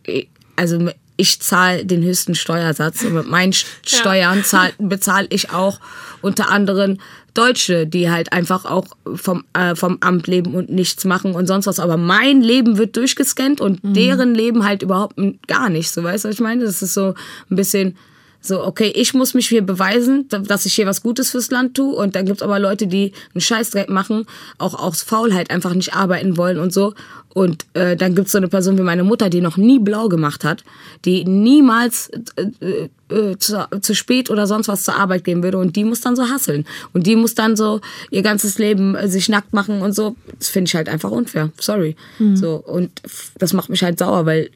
also 0.56 0.90
ich 1.16 1.38
zahle 1.40 1.84
den 1.84 2.02
höchsten 2.02 2.34
Steuersatz 2.34 3.02
und 3.04 3.12
mit 3.12 3.28
meinen 3.28 3.52
Steuern 3.86 4.42
zahl, 4.42 4.72
bezahle 4.78 5.26
ich 5.28 5.50
auch 5.50 5.78
unter 6.22 6.50
anderem 6.50 6.96
Deutsche, 7.34 7.86
die 7.86 8.10
halt 8.10 8.32
einfach 8.32 8.64
auch 8.64 8.86
vom, 9.14 9.44
äh, 9.52 9.74
vom 9.74 9.98
Amt 10.00 10.26
leben 10.26 10.54
und 10.54 10.70
nichts 10.70 11.04
machen 11.04 11.34
und 11.34 11.46
sonst 11.46 11.66
was. 11.66 11.78
Aber 11.78 11.96
mein 11.96 12.40
Leben 12.40 12.78
wird 12.78 12.96
durchgescannt 12.96 13.60
und 13.60 13.80
deren 13.82 14.34
Leben 14.34 14.64
halt 14.64 14.82
überhaupt 14.82 15.16
gar 15.46 15.68
nicht. 15.68 15.90
So, 15.90 16.02
weißt 16.02 16.24
du, 16.24 16.28
was 16.28 16.34
ich 16.34 16.40
meine? 16.40 16.64
Das 16.64 16.82
ist 16.82 16.94
so 16.94 17.14
ein 17.50 17.56
bisschen 17.56 17.96
so, 18.42 18.64
okay, 18.64 18.90
ich 18.94 19.12
muss 19.14 19.34
mich 19.34 19.48
hier 19.48 19.62
beweisen, 19.62 20.26
da- 20.28 20.38
dass 20.38 20.64
ich 20.66 20.74
hier 20.74 20.86
was 20.86 21.02
Gutes 21.02 21.30
fürs 21.30 21.50
Land 21.50 21.76
tue. 21.76 21.94
Und 21.94 22.16
dann 22.16 22.24
gibt's 22.26 22.42
aber 22.42 22.58
Leute, 22.58 22.86
die 22.86 23.12
einen 23.34 23.40
Scheißdreck 23.40 23.88
machen, 23.90 24.26
auch 24.58 24.74
aus 24.74 25.02
Faulheit 25.02 25.50
einfach 25.50 25.74
nicht 25.74 25.94
arbeiten 25.94 26.36
wollen 26.36 26.58
und 26.58 26.72
so. 26.72 26.94
Und 27.32 27.64
äh, 27.74 27.96
dann 27.96 28.14
gibt's 28.16 28.32
so 28.32 28.38
eine 28.38 28.48
Person 28.48 28.76
wie 28.76 28.82
meine 28.82 29.04
Mutter, 29.04 29.30
die 29.30 29.40
noch 29.40 29.56
nie 29.56 29.78
blau 29.78 30.08
gemacht 30.08 30.42
hat, 30.42 30.64
die 31.04 31.24
niemals 31.24 32.10
äh, 32.36 32.88
äh, 33.14 33.36
zu, 33.38 33.68
zu 33.82 33.94
spät 33.94 34.30
oder 34.30 34.48
sonst 34.48 34.66
was 34.66 34.82
zur 34.82 34.96
Arbeit 34.96 35.22
gehen 35.24 35.42
würde. 35.42 35.58
Und 35.58 35.76
die 35.76 35.84
muss 35.84 36.00
dann 36.00 36.16
so 36.16 36.28
hasseln. 36.28 36.64
Und 36.92 37.06
die 37.06 37.14
muss 37.16 37.34
dann 37.36 37.54
so 37.56 37.80
ihr 38.10 38.22
ganzes 38.22 38.58
Leben 38.58 38.96
äh, 38.96 39.06
sich 39.06 39.28
nackt 39.28 39.52
machen 39.52 39.80
und 39.82 39.92
so. 39.92 40.16
Das 40.40 40.48
finde 40.48 40.68
ich 40.70 40.74
halt 40.74 40.88
einfach 40.88 41.10
unfair. 41.12 41.50
Sorry. 41.60 41.94
So, 42.36 42.54
und 42.56 42.90
das 43.38 43.52
macht 43.52 43.68
mich 43.68 43.82
halt 43.84 43.98
sauer, 43.98 44.26
weil 44.26 44.50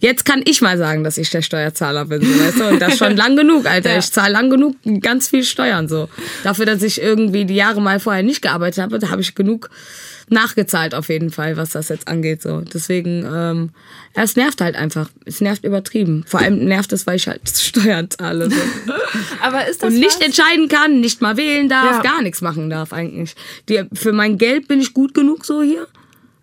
jetzt 0.00 0.24
kann 0.24 0.42
ich 0.44 0.60
mal 0.60 0.76
sagen, 0.78 1.04
dass 1.04 1.18
ich 1.18 1.30
der 1.30 1.42
Steuerzahler 1.42 2.04
bin, 2.06 2.22
so, 2.22 2.28
weißt 2.44 2.60
du? 2.60 2.64
Und 2.68 2.78
das 2.80 2.98
schon 2.98 3.16
lang 3.16 3.36
genug, 3.36 3.66
Alter. 3.66 3.96
Ich 3.98 4.12
zahle 4.12 4.32
lang 4.32 4.50
genug 4.50 4.76
ganz 5.00 5.28
viel 5.28 5.44
Steuern, 5.44 5.88
so. 5.88 6.08
Dafür, 6.44 6.66
dass 6.66 6.82
ich 6.82 7.00
irgendwie 7.00 7.44
die 7.44 7.54
Jahre 7.56 7.80
mal 7.80 8.00
vorher 8.00 8.22
nicht 8.22 8.42
gearbeitet 8.42 8.82
habe, 8.82 8.98
da 8.98 9.10
habe 9.10 9.20
ich 9.22 9.34
genug 9.34 9.70
nachgezahlt 10.30 10.94
auf 10.94 11.08
jeden 11.08 11.30
Fall, 11.30 11.56
was 11.56 11.70
das 11.70 11.88
jetzt 11.88 12.06
angeht, 12.06 12.42
so. 12.42 12.60
Deswegen, 12.60 13.24
ähm, 13.24 13.70
ja, 14.14 14.22
es 14.22 14.36
nervt 14.36 14.60
halt 14.60 14.76
einfach. 14.76 15.08
Es 15.24 15.40
nervt 15.40 15.64
übertrieben. 15.64 16.22
Vor 16.26 16.40
allem 16.40 16.64
nervt 16.66 16.92
es, 16.92 17.06
weil 17.06 17.16
ich 17.16 17.26
halt 17.28 17.48
Steuern 17.48 18.10
zahle, 18.10 18.50
so. 18.50 18.56
Aber 19.42 19.66
ist 19.68 19.82
das 19.82 19.92
Und 19.94 20.00
nicht 20.00 20.18
was? 20.20 20.26
entscheiden 20.26 20.68
kann, 20.68 21.00
nicht 21.00 21.22
mal 21.22 21.36
wählen 21.38 21.68
darf, 21.68 21.96
Ja. 22.04 22.12
gar 22.12 22.22
nichts 22.22 22.40
machen 22.42 22.68
darf 22.68 22.92
eigentlich. 22.92 23.34
Die, 23.70 23.84
für 23.94 24.12
mein 24.12 24.36
Geld 24.36 24.68
bin 24.68 24.80
ich 24.80 24.92
gut 24.92 25.14
genug 25.14 25.46
so 25.46 25.62
hier, 25.62 25.86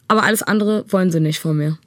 aber 0.07 0.23
alles 0.23 0.41
andere 0.43 0.83
wollen 0.89 1.11
sie 1.11 1.19
nicht 1.19 1.39
von 1.39 1.55
mir. 1.57 1.77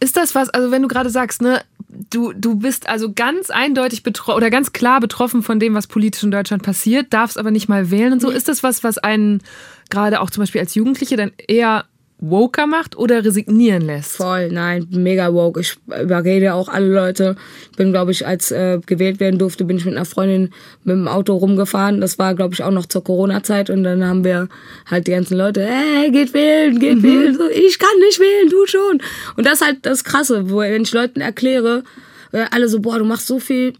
Ist 0.00 0.16
das 0.16 0.34
was, 0.34 0.50
also 0.50 0.70
wenn 0.70 0.82
du 0.82 0.88
gerade 0.88 1.10
sagst, 1.10 1.42
ne, 1.42 1.62
du, 2.10 2.32
du 2.32 2.56
bist 2.56 2.88
also 2.88 3.12
ganz 3.12 3.50
eindeutig 3.50 4.02
betroffen 4.02 4.36
oder 4.36 4.50
ganz 4.50 4.72
klar 4.72 5.00
betroffen 5.00 5.42
von 5.42 5.60
dem, 5.60 5.74
was 5.74 5.86
politisch 5.86 6.22
in 6.22 6.30
Deutschland 6.30 6.62
passiert, 6.62 7.12
darfst 7.12 7.38
aber 7.38 7.50
nicht 7.50 7.68
mal 7.68 7.90
wählen 7.90 8.12
und 8.12 8.20
so. 8.20 8.30
Ist 8.30 8.48
das 8.48 8.62
was, 8.62 8.84
was 8.84 8.98
einen 8.98 9.42
gerade 9.90 10.20
auch 10.20 10.30
zum 10.30 10.42
Beispiel 10.42 10.60
als 10.60 10.74
Jugendliche 10.74 11.16
dann 11.16 11.32
eher 11.36 11.84
woker 12.20 12.66
macht 12.66 12.96
oder 12.96 13.24
resignieren 13.24 13.82
lässt? 13.82 14.16
Voll, 14.16 14.50
nein, 14.50 14.86
mega 14.90 15.32
woke. 15.32 15.60
Ich 15.60 15.76
überrede 15.86 16.54
auch 16.54 16.68
alle 16.68 16.92
Leute. 16.92 17.36
Bin, 17.76 17.92
glaube 17.92 18.12
ich, 18.12 18.26
als 18.26 18.50
äh, 18.50 18.78
gewählt 18.84 19.20
werden 19.20 19.38
durfte, 19.38 19.64
bin 19.64 19.78
ich 19.78 19.84
mit 19.84 19.96
einer 19.96 20.04
Freundin 20.04 20.50
mit 20.84 20.94
dem 20.94 21.08
Auto 21.08 21.34
rumgefahren. 21.34 22.00
Das 22.00 22.18
war, 22.18 22.34
glaube 22.34 22.54
ich, 22.54 22.62
auch 22.62 22.70
noch 22.70 22.86
zur 22.86 23.02
Corona-Zeit. 23.02 23.70
Und 23.70 23.84
dann 23.84 24.04
haben 24.04 24.24
wir 24.24 24.48
halt 24.90 25.06
die 25.06 25.12
ganzen 25.12 25.36
Leute, 25.38 25.64
hey, 25.64 26.10
geht 26.10 26.34
wählen, 26.34 26.78
geht 26.78 27.02
wählen. 27.02 27.34
So, 27.34 27.48
ich 27.48 27.78
kann 27.78 27.98
nicht 28.00 28.20
wählen, 28.20 28.50
du 28.50 28.66
schon. 28.66 29.02
Und 29.36 29.46
das 29.46 29.54
ist 29.60 29.66
halt 29.66 29.78
das 29.82 30.04
Krasse, 30.04 30.50
wo, 30.50 30.58
wenn 30.58 30.82
ich 30.82 30.92
Leuten 30.92 31.20
erkläre, 31.20 31.84
äh, 32.32 32.44
alle 32.50 32.68
so, 32.68 32.80
boah, 32.80 32.98
du 32.98 33.04
machst 33.04 33.26
so 33.26 33.38
viel 33.38 33.72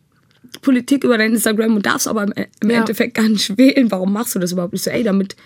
Politik 0.62 1.04
über 1.04 1.16
dein 1.18 1.32
Instagram 1.32 1.76
und 1.76 1.86
darfst 1.86 2.08
aber 2.08 2.24
im, 2.24 2.32
im 2.60 2.70
Ja. 2.70 2.78
Endeffekt 2.78 3.14
gar 3.14 3.28
nicht 3.28 3.56
wählen. 3.56 3.90
Warum 3.90 4.12
machst 4.12 4.34
du 4.34 4.38
das 4.38 4.52
überhaupt? 4.52 4.74
Ich 4.74 4.82
so, 4.82 4.90
ey, 4.90 5.02
damit 5.04 5.36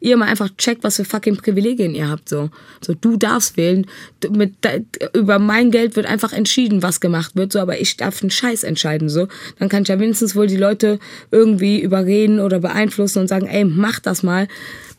ihr 0.00 0.16
mal 0.16 0.26
einfach 0.28 0.48
checkt, 0.56 0.82
was 0.82 0.96
für 0.96 1.04
fucking 1.04 1.36
Privilegien 1.36 1.94
ihr 1.94 2.08
habt. 2.08 2.28
So, 2.28 2.50
so 2.80 2.94
du 2.94 3.16
darfst 3.16 3.56
wählen. 3.56 3.86
Du- 4.20 4.30
Mit, 4.30 4.54
über 5.14 5.38
mein 5.38 5.70
Geld 5.70 5.94
wird 5.96 6.06
einfach 6.06 6.32
entschieden, 6.32 6.82
was 6.82 7.00
gemacht 7.00 7.36
wird. 7.36 7.52
So, 7.52 7.58
aber 7.60 7.80
ich 7.80 7.96
darf 7.96 8.22
einen 8.22 8.30
Scheiß 8.30 8.64
entscheiden. 8.64 9.08
So, 9.08 9.28
dann 9.58 9.68
kann 9.68 9.82
ich 9.82 9.88
ja 9.88 9.98
wenigstens 10.00 10.34
wohl 10.34 10.46
die 10.46 10.56
Leute 10.56 10.98
irgendwie 11.30 11.80
überreden 11.80 12.40
oder 12.40 12.60
beeinflussen 12.60 13.20
und 13.20 13.28
sagen, 13.28 13.46
ey, 13.46 13.64
mach 13.64 14.00
das 14.00 14.22
mal. 14.22 14.48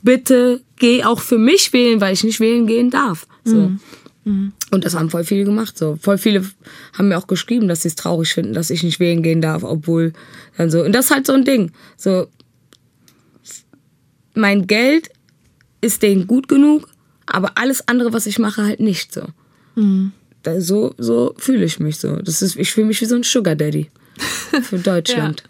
Bitte 0.03 0.61
geh 0.77 1.03
auch 1.03 1.19
für 1.19 1.37
mich 1.37 1.73
wählen, 1.73 2.01
weil 2.01 2.13
ich 2.13 2.23
nicht 2.23 2.39
wählen 2.39 2.65
gehen 2.67 2.89
darf. 2.89 3.27
So. 3.43 3.71
Und 4.69 4.85
das 4.85 4.93
haben 4.95 5.09
voll 5.09 5.23
viele 5.23 5.45
gemacht. 5.45 5.77
So. 5.77 5.97
Voll 5.99 6.19
viele 6.19 6.45
haben 6.95 7.07
mir 7.07 7.17
auch 7.17 7.25
geschrieben, 7.25 7.67
dass 7.67 7.81
sie 7.81 7.87
es 7.87 7.95
traurig 7.95 8.31
finden, 8.33 8.53
dass 8.53 8.69
ich 8.69 8.83
nicht 8.83 8.99
wählen 8.99 9.23
gehen 9.23 9.41
darf, 9.41 9.63
obwohl 9.63 10.13
dann 10.57 10.69
so. 10.69 10.83
Und 10.83 10.93
das 10.93 11.05
ist 11.05 11.11
halt 11.11 11.25
so 11.25 11.33
ein 11.33 11.43
Ding. 11.43 11.71
So, 11.97 12.27
mein 14.33 14.67
Geld 14.67 15.09
ist 15.81 16.03
denen 16.03 16.27
gut 16.27 16.47
genug, 16.47 16.87
aber 17.25 17.57
alles 17.57 17.87
andere, 17.87 18.13
was 18.13 18.25
ich 18.25 18.39
mache, 18.39 18.63
halt 18.63 18.79
nicht 18.79 19.13
so. 19.13 19.23
Da, 20.43 20.59
so 20.59 20.93
so 20.97 21.33
fühle 21.37 21.65
ich 21.65 21.79
mich 21.79 21.97
so. 21.97 22.17
Das 22.17 22.41
ist, 22.41 22.55
ich 22.55 22.71
fühle 22.71 22.87
mich 22.87 23.01
wie 23.01 23.05
so 23.05 23.15
ein 23.15 23.23
Sugar 23.23 23.55
Daddy 23.55 23.89
für 24.63 24.79
Deutschland. 24.79 25.43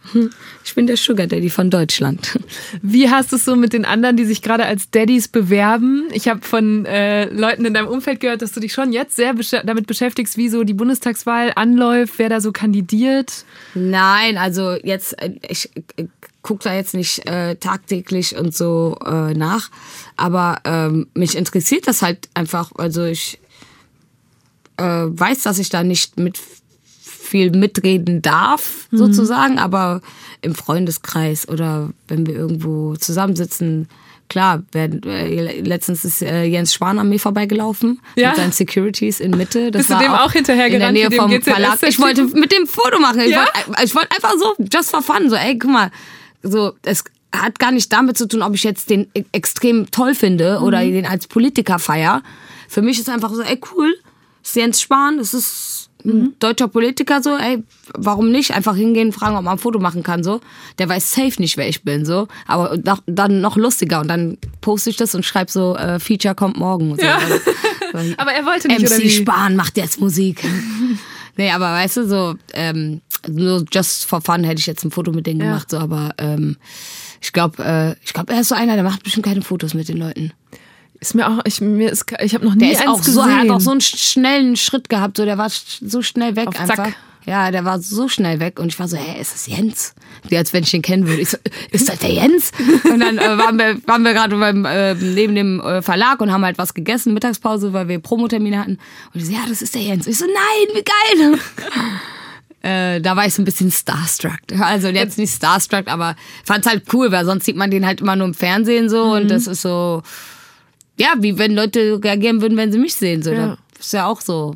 Ich 0.63 0.75
bin 0.75 0.85
der 0.87 0.97
Sugar 0.97 1.27
Daddy 1.27 1.49
von 1.49 1.69
Deutschland. 1.69 2.39
Wie 2.81 3.09
hast 3.09 3.31
du 3.31 3.37
es 3.37 3.45
so 3.45 3.55
mit 3.55 3.73
den 3.73 3.85
anderen, 3.85 4.17
die 4.17 4.25
sich 4.25 4.41
gerade 4.41 4.65
als 4.65 4.91
Daddies 4.91 5.27
bewerben? 5.27 6.07
Ich 6.13 6.27
habe 6.27 6.41
von 6.41 6.85
äh, 6.85 7.25
Leuten 7.25 7.65
in 7.65 7.73
deinem 7.73 7.87
Umfeld 7.87 8.19
gehört, 8.19 8.41
dass 8.41 8.51
du 8.51 8.59
dich 8.59 8.73
schon 8.73 8.91
jetzt 8.93 9.15
sehr 9.15 9.33
besch 9.33 9.51
damit 9.51 9.87
beschäftigst, 9.87 10.37
wie 10.37 10.49
so 10.49 10.63
die 10.63 10.73
Bundestagswahl 10.73 11.51
anläuft, 11.55 12.15
wer 12.17 12.29
da 12.29 12.41
so 12.41 12.51
kandidiert. 12.51 13.45
Nein, 13.73 14.37
also 14.37 14.75
jetzt, 14.83 15.19
äh, 15.21 15.31
ich 15.47 15.69
äh, 15.95 16.05
gucke 16.41 16.63
da 16.63 16.73
jetzt 16.73 16.93
nicht 16.93 17.25
äh, 17.27 17.55
tagtäglich 17.55 18.35
und 18.35 18.55
so 18.55 18.97
äh, 19.05 19.33
nach, 19.33 19.69
aber 20.17 20.59
ähm, 20.65 21.07
mich 21.13 21.35
interessiert 21.37 21.87
das 21.87 22.01
halt 22.01 22.29
einfach. 22.33 22.71
Also 22.77 23.03
ich 23.05 23.39
äh, 24.77 24.83
weiß, 24.83 25.43
dass 25.43 25.59
ich 25.59 25.69
da 25.69 25.83
nicht 25.83 26.19
mit 26.19 26.39
viel 26.95 27.51
mitreden 27.51 28.21
darf, 28.21 28.87
sozusagen, 28.91 29.57
aber 29.59 30.01
im 30.41 30.53
Freundeskreis 30.55 31.47
oder 31.47 31.91
wenn 32.07 32.25
wir 32.25 32.35
irgendwo 32.35 32.95
zusammensitzen, 32.95 33.87
klar, 34.27 34.63
werden, 34.71 35.03
äh, 35.03 35.61
letztens 35.61 36.03
ist 36.03 36.21
äh, 36.21 36.43
Jens 36.45 36.73
Spahn 36.73 36.99
an 36.99 37.09
mir 37.09 37.19
vorbeigelaufen 37.19 38.01
Ja? 38.15 38.29
mit 38.29 38.37
seinen 38.37 38.51
Securities 38.51 39.19
in 39.19 39.31
Mitte. 39.31 39.71
Das 39.71 39.87
Bist 39.87 39.99
du 39.99 40.03
dem 40.03 40.11
auch 40.13 40.31
hinterhergerannt, 40.31 40.97
In 40.97 41.01
der 41.03 41.09
Nähe 41.09 41.19
vom 41.19 41.29
GZS 41.29 41.43
Verlag. 41.43 41.83
Ich 41.83 41.99
wollte 41.99 42.23
mit 42.25 42.51
dem 42.51 42.65
Foto 42.65 42.99
machen. 42.99 43.19
Ich 43.21 43.31
Ja? 43.31 43.45
wollte 43.67 43.83
ich 43.83 43.95
wollte 43.95 44.11
einfach 44.11 44.33
so, 44.39 44.55
just 44.73 44.89
for 44.89 45.01
fun, 45.01 45.29
so, 45.29 45.35
ey, 45.35 45.57
guck 45.57 45.71
mal, 45.71 45.91
so, 46.43 46.73
es 46.83 47.03
hat 47.33 47.59
gar 47.59 47.71
nicht 47.71 47.91
damit 47.93 48.17
zu 48.17 48.27
tun, 48.27 48.41
ob 48.41 48.53
ich 48.53 48.63
jetzt 48.63 48.89
den 48.89 49.07
e- 49.13 49.23
extrem 49.31 49.89
toll 49.91 50.15
finde 50.15 50.59
oder 50.59 50.81
den 50.81 51.05
als 51.05 51.27
Politiker 51.27 51.79
feier. 51.79 52.23
Für 52.67 52.81
mich 52.81 52.99
ist 52.99 53.09
einfach 53.09 53.33
so, 53.33 53.41
ey, 53.41 53.59
cool, 53.75 53.93
ist 54.43 54.55
Jens 54.55 54.81
Spahn, 54.81 55.17
das 55.17 55.33
ist 55.33 55.89
ein 56.03 56.33
deutscher 56.39 56.67
Politiker, 56.67 57.21
so, 57.21 57.37
ey, 57.37 57.63
warum 57.93 58.31
nicht? 58.31 58.51
Einfach 58.51 58.75
hingehen, 58.75 59.11
fragen, 59.11 59.37
ob 59.37 59.43
man 59.43 59.53
ein 59.53 59.59
Foto 59.59 59.79
machen 59.79 60.03
kann, 60.03 60.23
so. 60.23 60.41
Der 60.79 60.89
weiß 60.89 61.11
safe 61.11 61.39
nicht, 61.39 61.57
wer 61.57 61.69
ich 61.69 61.83
bin, 61.83 62.05
so. 62.05 62.27
Aber 62.47 62.77
dann 63.05 63.41
noch 63.41 63.55
lustiger 63.55 64.01
und 64.01 64.07
dann 64.07 64.37
poste 64.61 64.89
ich 64.89 64.97
das 64.97 65.13
und 65.13 65.25
schreibe 65.25 65.51
so, 65.51 65.75
äh, 65.75 65.99
Feature 65.99 66.33
kommt 66.35 66.57
morgen. 66.57 66.95
So. 66.95 67.05
Ja. 67.05 67.19
Aber 68.17 68.31
er 68.31 68.45
wollte 68.45 68.67
nicht, 68.67 68.89
MC? 68.89 69.09
Spahn 69.09 69.55
macht 69.55 69.77
jetzt 69.77 69.99
Musik. 69.99 70.43
nee, 71.37 71.51
aber 71.51 71.71
weißt 71.73 71.97
du, 71.97 72.07
so, 72.07 72.35
ähm, 72.53 73.01
nur 73.27 73.65
just 73.71 74.05
for 74.05 74.21
fun 74.21 74.43
hätte 74.43 74.59
ich 74.59 74.65
jetzt 74.65 74.83
ein 74.83 74.91
Foto 74.91 75.11
mit 75.11 75.27
denen 75.27 75.39
Ja. 75.41 75.47
gemacht, 75.47 75.69
so, 75.69 75.77
aber 75.79 76.13
ähm, 76.17 76.57
ich 77.21 77.33
glaube, 77.33 77.63
äh, 77.63 77.95
ich 78.05 78.13
glaube, 78.13 78.33
er 78.33 78.41
ist 78.41 78.49
so 78.49 78.55
einer, 78.55 78.75
der 78.75 78.83
macht 78.83 79.03
bestimmt 79.03 79.25
keine 79.25 79.41
Fotos 79.41 79.73
mit 79.73 79.87
den 79.89 79.97
Leuten. 79.97 80.33
Ist 80.99 81.15
mir 81.15 81.27
auch, 81.27 81.39
ich, 81.45 81.61
mir 81.61 81.91
ist, 81.91 82.05
ich 82.21 82.35
habe 82.35 82.45
noch 82.45 82.53
nie 82.53 82.59
Der 82.65 82.71
ist 82.73 82.81
eins 82.81 82.89
auch 82.89 82.97
gesehen. 82.99 83.13
so, 83.15 83.21
er 83.21 83.37
hat 83.39 83.49
auch 83.49 83.59
so 83.59 83.71
einen 83.71 83.79
sch- 83.79 84.11
schnellen 84.11 84.55
Schritt 84.55 84.87
gehabt, 84.89 85.17
so, 85.17 85.25
der 85.25 85.37
war 85.37 85.49
so 85.49 86.01
schnell 86.03 86.35
weg 86.35 86.47
Auf 86.47 86.59
einfach. 86.59 86.75
Zack. 86.75 86.95
Ja, 87.27 87.51
der 87.51 87.65
war 87.65 87.79
so 87.79 88.07
schnell 88.09 88.39
weg 88.39 88.59
und 88.59 88.69
ich 88.69 88.79
war 88.79 88.87
so, 88.87 88.97
hä, 88.97 89.21
ist 89.21 89.31
das 89.33 89.45
Jens? 89.45 89.93
Wie 90.27 90.35
als 90.37 90.53
wenn 90.53 90.63
ich 90.63 90.73
ihn 90.73 90.81
kennen 90.81 91.07
würde. 91.07 91.21
Ich 91.21 91.29
so, 91.29 91.37
ist 91.69 91.87
das 91.87 91.99
der 91.99 92.09
Jens? 92.11 92.51
Und 92.83 92.99
dann 92.99 93.19
äh, 93.19 93.37
waren 93.37 93.59
wir, 93.59 93.79
waren 93.87 94.01
wir 94.03 94.13
gerade 94.13 94.35
beim, 94.37 94.65
äh, 94.65 94.95
neben 94.95 95.35
dem 95.35 95.59
äh, 95.61 95.83
Verlag 95.83 96.19
und 96.21 96.31
haben 96.31 96.43
halt 96.43 96.57
was 96.57 96.73
gegessen, 96.73 97.13
Mittagspause, 97.13 97.73
weil 97.73 97.87
wir 97.87 97.99
Promotermine 97.99 98.57
hatten. 98.59 98.79
Und 99.13 99.19
ich 99.21 99.27
so, 99.27 99.33
ja, 99.33 99.41
das 99.47 99.61
ist 99.61 99.75
der 99.75 99.83
Jens. 99.83 100.07
Ich 100.07 100.17
so, 100.17 100.25
nein, 100.25 100.75
wie 100.75 100.83
geil. 101.29 101.39
Äh, 102.63 103.01
da 103.01 103.15
war 103.15 103.25
ich 103.25 103.33
so 103.33 103.41
ein 103.41 103.45
bisschen 103.45 103.71
starstruck. 103.71 104.37
Also 104.59 104.89
jetzt 104.89 105.17
nicht 105.17 105.33
starstruck, 105.33 105.87
aber 105.87 106.15
fand's 106.43 106.67
halt 106.67 106.83
cool, 106.93 107.11
weil 107.11 107.25
sonst 107.25 107.45
sieht 107.45 107.55
man 107.55 107.71
den 107.71 107.85
halt 107.85 108.01
immer 108.01 108.15
nur 108.15 108.27
im 108.27 108.33
Fernsehen 108.35 108.87
so 108.89 109.05
Mhm. 109.05 109.11
und 109.13 109.27
das 109.31 109.47
ist 109.47 109.63
so, 109.63 110.03
ja, 110.99 111.13
wie 111.19 111.37
wenn 111.39 111.55
Leute 111.55 111.99
reagieren 112.03 112.41
würden, 112.41 112.57
wenn 112.57 112.71
sie 112.71 112.77
mich 112.77 112.93
sehen. 112.95 113.23
So. 113.23 113.31
Ja. 113.31 113.57
Das 113.77 113.87
ist 113.87 113.93
ja 113.93 114.05
auch 114.05 114.21
so. 114.21 114.55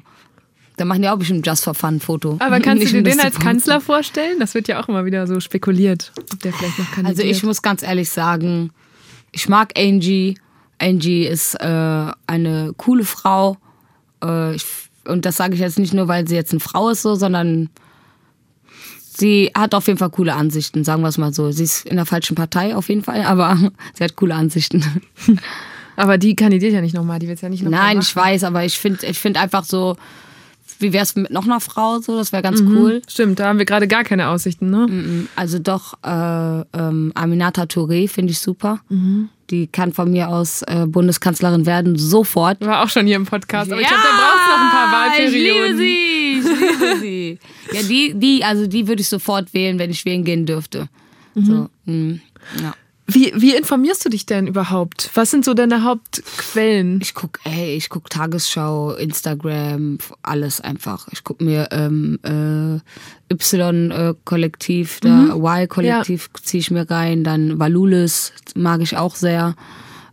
Da 0.77 0.83
machen 0.85 1.01
die 1.01 1.09
auch 1.09 1.17
bestimmt 1.17 1.47
Just 1.47 1.63
for 1.63 1.73
Fun 1.73 1.99
Foto. 2.01 2.35
Aber 2.39 2.59
kannst 2.59 2.83
Nicht 2.83 2.93
du 2.93 3.01
dir 3.01 3.11
den 3.11 3.19
als 3.21 3.39
Kanzler 3.39 3.79
vorstellen? 3.81 4.39
Das 4.39 4.53
wird 4.53 4.67
ja 4.67 4.83
auch 4.83 4.89
immer 4.89 5.05
wieder 5.05 5.25
so 5.25 5.39
spekuliert, 5.39 6.11
ob 6.33 6.39
der 6.41 6.51
vielleicht 6.53 6.77
noch 6.77 6.91
kandidiert. 6.91 7.19
Also 7.19 7.21
ich 7.23 7.41
muss 7.43 7.61
ganz 7.61 7.81
ehrlich 7.81 8.09
sagen, 8.09 8.71
ich 9.31 9.47
mag 9.49 9.71
Angie. 9.77 10.37
Angie 10.77 11.25
ist 11.25 11.55
äh, 11.55 12.11
eine 12.27 12.73
coole 12.77 13.05
Frau. 13.05 13.57
Äh, 14.21 14.55
ich, 14.55 14.65
und 15.07 15.25
das 15.25 15.37
sage 15.37 15.53
ich 15.55 15.61
jetzt 15.61 15.79
nicht 15.79 15.93
nur, 15.93 16.07
weil 16.09 16.27
sie 16.27 16.35
jetzt 16.35 16.51
eine 16.51 16.59
Frau 16.59 16.89
ist, 16.89 17.01
so, 17.03 17.15
sondern 17.15 17.69
sie 19.15 19.51
hat 19.55 19.73
auf 19.73 19.87
jeden 19.87 19.99
Fall 19.99 20.09
coole 20.09 20.33
Ansichten, 20.35 20.83
sagen 20.83 21.01
wir 21.01 21.09
es 21.09 21.17
mal 21.17 21.33
so. 21.33 21.51
Sie 21.51 21.63
ist 21.63 21.85
in 21.85 21.95
der 21.95 22.05
falschen 22.05 22.35
Partei 22.35 22.75
auf 22.75 22.89
jeden 22.89 23.03
Fall, 23.03 23.21
aber 23.23 23.57
sie 23.93 24.03
hat 24.03 24.15
coole 24.15 24.35
Ansichten. 24.35 24.83
Aber 25.97 26.17
die 26.17 26.35
kandidiert 26.35 26.73
ja 26.73 26.81
nicht 26.81 26.93
nochmal, 26.93 27.19
die 27.19 27.27
wird 27.29 27.41
ja 27.41 27.47
nicht 27.47 27.63
nochmal 27.63 27.79
Nein, 27.79 27.99
ich 28.01 28.13
weiß, 28.13 28.43
aber 28.43 28.65
ich 28.65 28.77
finde 28.77 29.05
ich 29.05 29.17
find 29.17 29.37
einfach 29.41 29.63
so, 29.63 29.95
wie 30.79 30.91
wäre 30.91 31.03
es 31.05 31.15
mit 31.15 31.31
noch 31.31 31.45
einer 31.45 31.61
Frau 31.61 31.99
so, 31.99 32.17
das 32.17 32.33
wäre 32.33 32.43
ganz 32.43 32.59
Mhm. 32.61 32.75
cool. 32.75 33.01
Stimmt, 33.07 33.39
da 33.39 33.47
haben 33.47 33.59
wir 33.59 33.65
gerade 33.65 33.87
gar 33.87 34.03
keine 34.03 34.27
Aussichten, 34.27 34.69
ne? 34.69 35.25
Also 35.37 35.57
doch, 35.57 35.93
äh, 36.05 36.09
ähm, 36.77 37.13
Aminata 37.15 37.63
Touré 37.63 38.09
finde 38.09 38.31
ich 38.33 38.39
super. 38.39 38.79
Mhm. 38.89 39.29
Die 39.51 39.67
kann 39.67 39.93
von 39.93 40.11
mir 40.11 40.27
aus 40.27 40.63
äh, 40.63 40.85
Bundeskanzlerin 40.85 41.65
werden, 41.65 41.97
sofort. 41.97 42.59
War 42.59 42.83
auch 42.83 42.89
schon 42.89 43.05
hier 43.05 43.15
im 43.15 43.25
Podcast, 43.25 43.71
aber 43.71 43.79
ich 43.79 43.87
glaube, 43.87 44.03
da 44.03 44.09
braucht 44.09 44.49
noch 44.49 44.65
ein 44.65 44.71
paar 44.71 44.91
Wahlperioden. 44.91 45.35
Ich 45.37 45.41
liebe 45.53 45.77
sie, 45.77 46.14
liebe 46.55 46.99
sie. 46.99 47.39
Ja, 47.71 47.81
die, 47.83 48.13
die, 48.15 48.43
also 48.43 48.67
die 48.67 48.87
würde 48.87 49.01
ich 49.01 49.09
sofort 49.09 49.53
wählen, 49.53 49.79
wenn 49.79 49.91
ich 49.91 50.05
wählen 50.05 50.23
gehen 50.23 50.45
dürfte. 50.45 50.89
Mhm. 51.35 51.45
So, 51.45 51.69
mh, 51.85 52.19
ja. 52.61 52.73
Wie, 53.07 53.31
wie 53.35 53.55
informierst 53.55 54.03
du 54.03 54.09
dich 54.09 54.25
denn 54.25 54.47
überhaupt? 54.47 55.11
Was 55.13 55.29
sind 55.29 55.45
so 55.45 55.53
deine 55.53 55.83
Hauptquellen? 55.83 56.99
Ich 57.03 57.13
guck, 57.13 57.39
ey, 57.43 57.75
ich 57.75 57.89
guck 57.89 58.09
Tagesschau, 58.09 58.93
Instagram, 58.95 59.99
alles 60.23 60.59
einfach. 60.59 61.07
Ich 61.11 61.23
guck 61.23 61.39
mir 61.39 61.67
ähm, 61.71 62.17
äh, 62.23 62.79
Y-Kollektiv, 63.31 64.99
da 65.01 65.09
Mhm. 65.09 65.45
Y-Kollektiv 65.45 66.29
zieh 66.41 66.57
ich 66.57 66.71
mir 66.71 66.89
rein, 66.89 67.23
dann 67.23 67.59
Valulis 67.59 68.33
mag 68.55 68.81
ich 68.81 68.97
auch 68.97 69.15
sehr. 69.15 69.55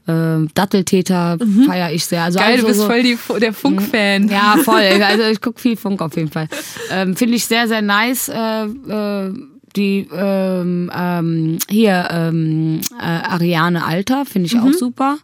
Ähm, 0.08 0.48
Datteltäter 0.54 1.38
feiere 1.66 1.92
ich 1.92 2.04
sehr. 2.04 2.24
Also 2.24 2.40
Mhm. 2.40 2.42
Geil, 2.42 2.52
also 2.54 2.62
du 2.62 2.68
bist 2.68 2.80
so, 2.80 2.86
voll 2.86 3.02
die, 3.02 3.18
der 3.40 3.52
Funk-Fan. 3.52 4.28
Ja, 4.28 4.56
voll. 4.62 4.82
Also 5.02 5.24
ich 5.24 5.40
guck 5.40 5.60
viel 5.60 5.76
Funk 5.76 6.02
auf 6.02 6.16
jeden 6.16 6.30
Fall. 6.30 6.48
Ähm, 6.90 7.14
Finde 7.16 7.36
ich 7.36 7.46
sehr, 7.46 7.68
sehr 7.68 7.82
nice. 7.82 8.28
Äh, 8.28 8.64
äh, 8.64 9.32
die 9.76 10.06
ähm, 10.12 10.90
ähm, 10.94 11.58
hier 11.68 12.08
ähm, 12.10 12.80
äh, 13.00 13.04
Ariane 13.04 13.84
Alter 13.84 14.26
finde 14.26 14.46
ich 14.46 14.58
auch 14.58 14.72
super. 14.72 15.18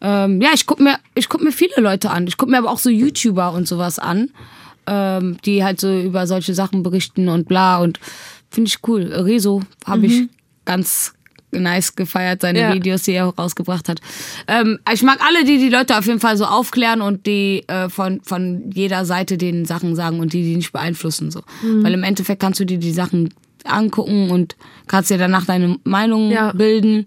Ähm, 0.00 0.40
ja, 0.40 0.50
ich 0.54 0.66
guck 0.66 0.80
mir, 0.80 0.96
ich 1.14 1.28
guck 1.28 1.42
mir 1.42 1.52
viele 1.52 1.74
Leute 1.76 2.10
an. 2.10 2.26
Ich 2.26 2.36
guck 2.36 2.48
mir 2.48 2.58
aber 2.58 2.70
auch 2.70 2.78
so 2.78 2.90
YouTuber 2.90 3.52
und 3.52 3.68
sowas 3.68 3.98
an, 3.98 4.30
ähm, 4.86 5.38
die 5.44 5.64
halt 5.64 5.80
so 5.80 5.92
über 6.00 6.26
solche 6.26 6.54
Sachen 6.54 6.82
berichten 6.82 7.28
und 7.28 7.48
bla 7.48 7.78
und 7.78 8.00
finde 8.50 8.68
ich 8.68 8.78
cool. 8.88 9.02
Rezo 9.02 9.62
habe 9.84 10.06
ich 10.06 10.28
ganz 10.64 11.14
nice 11.52 11.94
gefeiert, 11.96 12.42
seine 12.42 12.60
Ja. 12.60 12.74
Videos, 12.74 13.02
die 13.02 13.12
er 13.12 13.24
rausgebracht 13.26 13.88
hat. 13.88 14.00
Ähm, 14.46 14.78
ich 14.92 15.02
mag 15.02 15.18
alle, 15.26 15.44
die 15.44 15.58
die 15.58 15.68
Leute 15.70 15.96
auf 15.98 16.06
jeden 16.06 16.20
Fall 16.20 16.36
so 16.36 16.44
aufklären 16.44 17.00
und 17.00 17.26
die 17.26 17.64
äh, 17.68 17.88
von, 17.88 18.20
von 18.22 18.70
jeder 18.72 19.04
Seite 19.04 19.38
den 19.38 19.64
Sachen 19.64 19.96
sagen 19.96 20.20
und 20.20 20.32
die 20.32 20.42
die 20.42 20.56
nicht 20.56 20.72
beeinflussen. 20.72 21.30
So. 21.30 21.40
Weil 21.62 21.94
im 21.94 22.02
Endeffekt 22.04 22.40
kannst 22.40 22.60
du 22.60 22.64
dir 22.66 22.78
die 22.78 22.92
Sachen 22.92 23.32
angucken 23.64 24.30
und 24.30 24.56
kannst 24.86 25.10
dir 25.10 25.18
danach 25.18 25.44
deine 25.46 25.78
Meinung 25.84 26.30
Ja. 26.30 26.52
bilden. 26.52 27.06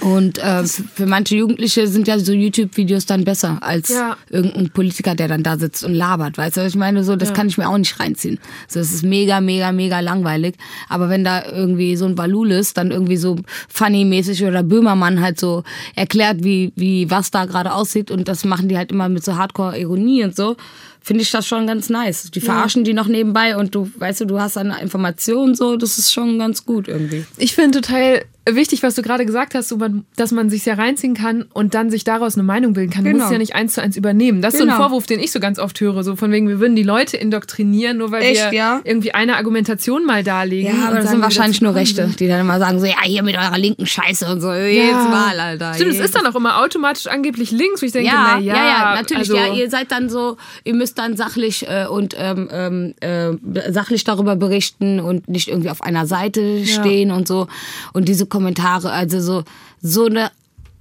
Und 0.00 0.38
äh, 0.38 0.64
für 0.64 1.06
manche 1.06 1.36
Jugendliche 1.36 1.86
sind 1.86 2.08
ja 2.08 2.18
so 2.18 2.32
YouTube-Videos 2.32 3.06
dann 3.06 3.24
besser 3.24 3.58
als 3.60 3.88
Ja. 3.90 4.16
irgendein 4.30 4.70
Politiker, 4.70 5.14
der 5.14 5.28
dann 5.28 5.42
da 5.42 5.58
sitzt 5.58 5.84
und 5.84 5.94
labert. 5.94 6.38
Weißt 6.38 6.56
du, 6.56 6.66
ich 6.66 6.74
meine, 6.76 7.04
so, 7.04 7.16
das 7.16 7.28
Ja. 7.30 7.34
kann 7.34 7.48
ich 7.48 7.58
mir 7.58 7.68
auch 7.68 7.76
nicht 7.78 7.98
reinziehen. 8.00 8.38
So, 8.68 8.78
das 8.80 8.92
ist 8.92 9.02
mega, 9.04 9.40
mega, 9.40 9.72
mega 9.72 10.00
langweilig. 10.00 10.54
Aber 10.88 11.08
wenn 11.08 11.24
da 11.24 11.44
irgendwie 11.44 11.96
so 11.96 12.06
ein 12.06 12.14
Balulis 12.14 12.72
dann 12.74 12.90
irgendwie 12.90 13.16
so 13.18 13.36
funny-mäßig 13.68 14.44
oder 14.44 14.62
Böhmermann 14.62 15.20
halt 15.20 15.38
so 15.38 15.64
erklärt, 15.96 16.42
wie, 16.44 16.72
wie 16.76 17.10
was 17.10 17.30
da 17.30 17.44
gerade 17.44 17.72
aussieht 17.72 18.10
und 18.10 18.28
das 18.28 18.44
machen 18.44 18.68
die 18.68 18.76
halt 18.76 18.90
immer 18.92 19.08
mit 19.08 19.24
so 19.24 19.36
Hardcore-Ironie 19.36 20.24
und 20.24 20.34
so, 20.36 20.56
finde 21.02 21.22
ich 21.22 21.30
das 21.30 21.46
schon 21.46 21.66
ganz 21.66 21.88
nice. 21.88 22.30
Die 22.30 22.40
verarschen 22.40 22.84
die 22.84 22.92
noch 22.92 23.06
nebenbei 23.06 23.56
und 23.56 23.74
du, 23.74 23.90
weißt 23.98 24.20
du, 24.22 24.24
du 24.26 24.40
hast 24.40 24.56
dann 24.56 24.70
Informationen 24.70 25.54
so, 25.54 25.76
das 25.76 25.98
ist 25.98 26.12
schon 26.12 26.38
ganz 26.38 26.64
gut 26.66 26.88
irgendwie. 26.88 27.24
Ich 27.38 27.54
finde 27.54 27.80
total 27.80 28.22
wichtig, 28.54 28.82
was 28.82 28.94
du 28.94 29.02
gerade 29.02 29.26
gesagt 29.26 29.54
hast, 29.54 29.68
so 29.68 29.76
man, 29.76 30.04
dass 30.16 30.30
man 30.32 30.50
sich 30.50 30.64
ja 30.66 30.74
reinziehen 30.74 31.14
kann 31.14 31.46
und 31.52 31.74
dann 31.74 31.90
sich 31.90 32.04
daraus 32.04 32.34
eine 32.34 32.42
Meinung 32.42 32.72
bilden 32.72 32.90
kann. 32.90 33.04
Du 33.04 33.10
Genau. 33.10 33.22
musst 33.24 33.32
ja 33.32 33.38
nicht 33.38 33.54
eins 33.54 33.74
zu 33.74 33.82
eins 33.82 33.96
übernehmen. 33.96 34.42
Das 34.42 34.54
ist 34.54 34.60
so 34.60 34.64
Genau. 34.64 34.76
ein 34.76 34.80
Vorwurf, 34.82 35.06
den 35.06 35.20
ich 35.20 35.32
so 35.32 35.40
ganz 35.40 35.58
oft 35.58 35.80
höre, 35.80 36.02
so 36.04 36.16
von 36.16 36.30
wegen, 36.32 36.48
wir 36.48 36.60
würden 36.60 36.76
die 36.76 36.82
Leute 36.82 37.16
indoktrinieren, 37.16 37.98
nur 37.98 38.10
weil 38.12 38.22
Echt, 38.22 38.50
wir 38.50 38.58
ja? 38.58 38.80
irgendwie 38.84 39.12
eine 39.12 39.36
Argumentation 39.36 40.04
mal 40.06 40.22
darlegen. 40.24 40.76
Ja, 40.76 40.88
aber 40.88 40.96
das 41.00 41.10
sind 41.10 41.22
wahrscheinlich 41.22 41.60
nur 41.60 41.74
Rechte, 41.74 42.08
die 42.18 42.28
dann 42.28 42.40
immer 42.40 42.58
sagen 42.58 42.80
so, 42.80 42.86
ja, 42.86 43.02
hier 43.04 43.22
mit 43.22 43.36
eurer 43.36 43.58
linken 43.58 43.86
Scheiße 43.86 44.26
und 44.30 44.40
so. 44.40 44.52
Jedes 44.52 44.92
Mal, 44.94 45.38
Alter. 45.38 45.74
Stimmt, 45.74 45.92
es 45.92 46.00
ist 46.00 46.14
dann 46.14 46.26
auch 46.26 46.34
immer 46.34 46.62
automatisch 46.62 47.06
angeblich 47.06 47.50
links, 47.50 47.82
wo 47.82 47.86
ich 47.86 47.92
denke, 47.92 48.08
ja, 48.08 48.36
na 48.36 48.40
ja, 48.40 48.54
ja, 48.54 48.66
ja, 48.66 48.94
natürlich. 48.94 49.30
also, 49.30 49.36
ja, 49.36 49.52
ihr 49.54 49.70
seid 49.70 49.90
dann 49.92 50.08
so, 50.08 50.36
ihr 50.64 50.74
müsst 50.74 50.98
dann 50.98 51.16
sachlich 51.16 51.66
äh, 51.68 51.86
und 51.86 52.14
ähm, 52.18 52.48
ähm, 52.52 52.94
äh, 53.00 53.72
sachlich 53.72 54.04
darüber 54.04 54.36
berichten 54.36 55.00
und 55.00 55.28
nicht 55.28 55.48
irgendwie 55.48 55.70
auf 55.70 55.82
einer 55.82 56.06
Seite 56.06 56.64
stehen 56.66 57.10
und 57.10 57.26
so. 57.28 57.46
Und 57.92 58.08
diese 58.08 58.26
Kommentare, 58.40 58.90
also 58.90 59.20
so 59.20 59.44
so 59.82 60.06
eine 60.06 60.30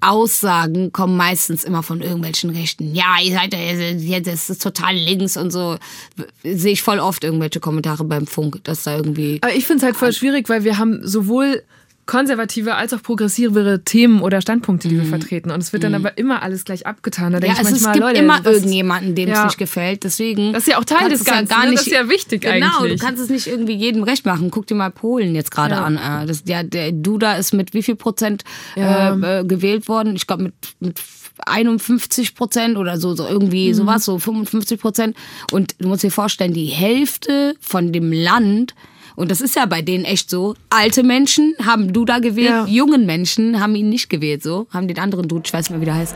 Aussagen 0.02 0.94
kommen 0.94 1.18
meistens 1.18 1.66
immer 1.66 1.84
von 1.84 2.02
irgendwelchen 2.02 2.52
Rechten. 2.52 2.96
Ja, 2.96 3.18
ihr 3.22 3.34
seid 3.34 3.54
ja, 3.54 3.60
jetzt 3.60 4.50
ist 4.50 4.64
total 4.64 4.96
links 4.96 5.36
und 5.36 5.52
so. 5.52 5.78
Sehe 6.42 6.72
ich 6.72 6.82
voll 6.82 7.00
oft 7.00 7.26
irgendwelche 7.26 7.60
Kommentare 7.60 8.06
beim 8.06 8.26
Funk, 8.26 8.64
dass 8.64 8.84
da 8.84 8.96
irgendwie. 8.96 9.40
Aber 9.42 9.54
ich 9.54 9.66
finde 9.66 9.80
es 9.80 9.84
halt 9.84 9.98
voll 9.98 10.14
schwierig, 10.14 10.48
weil 10.48 10.64
wir 10.64 10.78
haben 10.78 11.06
sowohl 11.06 11.64
konservative 12.10 12.74
als 12.76 12.92
auch 12.92 13.04
progressivere 13.04 13.84
Themen 13.84 14.22
oder 14.22 14.42
Standpunkte, 14.42 14.88
die 14.88 14.98
wir 14.98 15.06
vertreten. 15.06 15.52
Und 15.52 15.62
es 15.62 15.74
wird 15.74 15.84
dann 15.84 15.94
aber 15.94 16.18
immer 16.18 16.42
alles 16.42 16.66
gleich 16.66 16.88
abgetan. 16.88 17.32
Da 17.34 17.38
Mhm. 17.38 17.44
Ja, 17.46 17.54
denke 17.54 17.54
ich 17.62 17.68
also 17.68 17.76
es 17.78 17.84
manchmal, 17.84 18.14
gibt 18.14 18.28
Leute, 18.28 18.40
immer 18.42 18.52
irgendjemanden, 18.52 19.14
dem 19.16 19.30
es 19.30 19.38
Ja. 19.38 19.46
nicht 19.46 19.58
gefällt. 19.60 20.04
Deswegen. 20.04 20.52
Das 20.54 20.64
ist 20.64 20.70
ja 20.70 20.80
auch 20.80 20.86
Teil 20.86 21.10
des 21.10 21.22
es 21.22 21.28
ja 21.28 21.34
Ganzen, 21.36 21.50
gar 21.50 21.64
ne? 21.66 21.70
nicht, 21.70 21.80
Das 21.82 21.88
ist 21.88 21.94
ja 21.94 22.10
wichtig 22.10 22.42
genau, 22.42 22.80
eigentlich. 22.80 23.00
du 23.00 23.06
kannst 23.06 23.22
es 23.22 23.30
nicht 23.30 23.46
irgendwie 23.46 23.76
jedem 23.76 24.02
recht 24.02 24.26
machen. 24.26 24.50
Guck 24.50 24.66
dir 24.66 24.74
mal 24.76 24.90
Polen 24.90 25.36
jetzt 25.36 25.52
gerade 25.52 25.76
Ja. 25.76 25.84
an. 25.84 25.98
äh, 25.98 26.26
Das, 26.26 26.44
der, 26.44 26.64
der 26.64 26.92
Duda 26.94 27.34
ist 27.36 27.54
mit 27.54 27.76
wie 27.76 27.84
viel 27.84 27.96
Prozent 27.96 28.44
Ja. 28.76 29.14
äh, 29.16 29.42
äh, 29.42 29.44
gewählt 29.46 29.88
worden? 29.88 30.16
Ich 30.16 30.26
glaube 30.26 30.44
mit, 30.44 30.54
mit 30.80 31.00
51 31.46 32.36
Prozent 32.36 32.78
oder 32.78 32.98
so, 33.00 33.16
so 33.16 33.24
Mhm. 33.24 33.30
irgendwie 33.30 33.74
sowas, 33.74 34.04
so 34.06 34.18
55 34.20 34.80
Prozent. 34.80 35.16
Und 35.52 35.76
du 35.80 35.88
musst 35.88 36.04
dir 36.04 36.12
vorstellen, 36.12 36.54
die 36.54 36.66
Hälfte 36.66 37.56
von 37.60 37.92
dem 37.92 38.12
Land 38.12 38.74
und 39.20 39.30
das 39.30 39.42
ist 39.42 39.56
ja 39.56 39.66
bei 39.66 39.82
denen 39.82 40.06
echt 40.06 40.30
so. 40.30 40.56
Alte 40.70 41.04
Menschen 41.04 41.54
haben 41.64 41.94
Duda 41.94 42.20
gewählt, 42.20 42.50
Ja. 42.50 42.66
jungen 42.66 43.06
Menschen 43.06 43.60
haben 43.60 43.76
ihn 43.76 43.90
nicht 43.90 44.10
gewählt, 44.10 44.42
so. 44.42 44.68
Haben 44.74 44.88
den 44.88 44.98
anderen 44.98 45.28
Dude, 45.28 45.44
ich 45.46 45.54
weiß 45.54 45.70
nicht 45.70 45.72
mehr, 45.72 45.82
wie 45.82 45.86
der 45.86 45.96
heißt. 45.96 46.16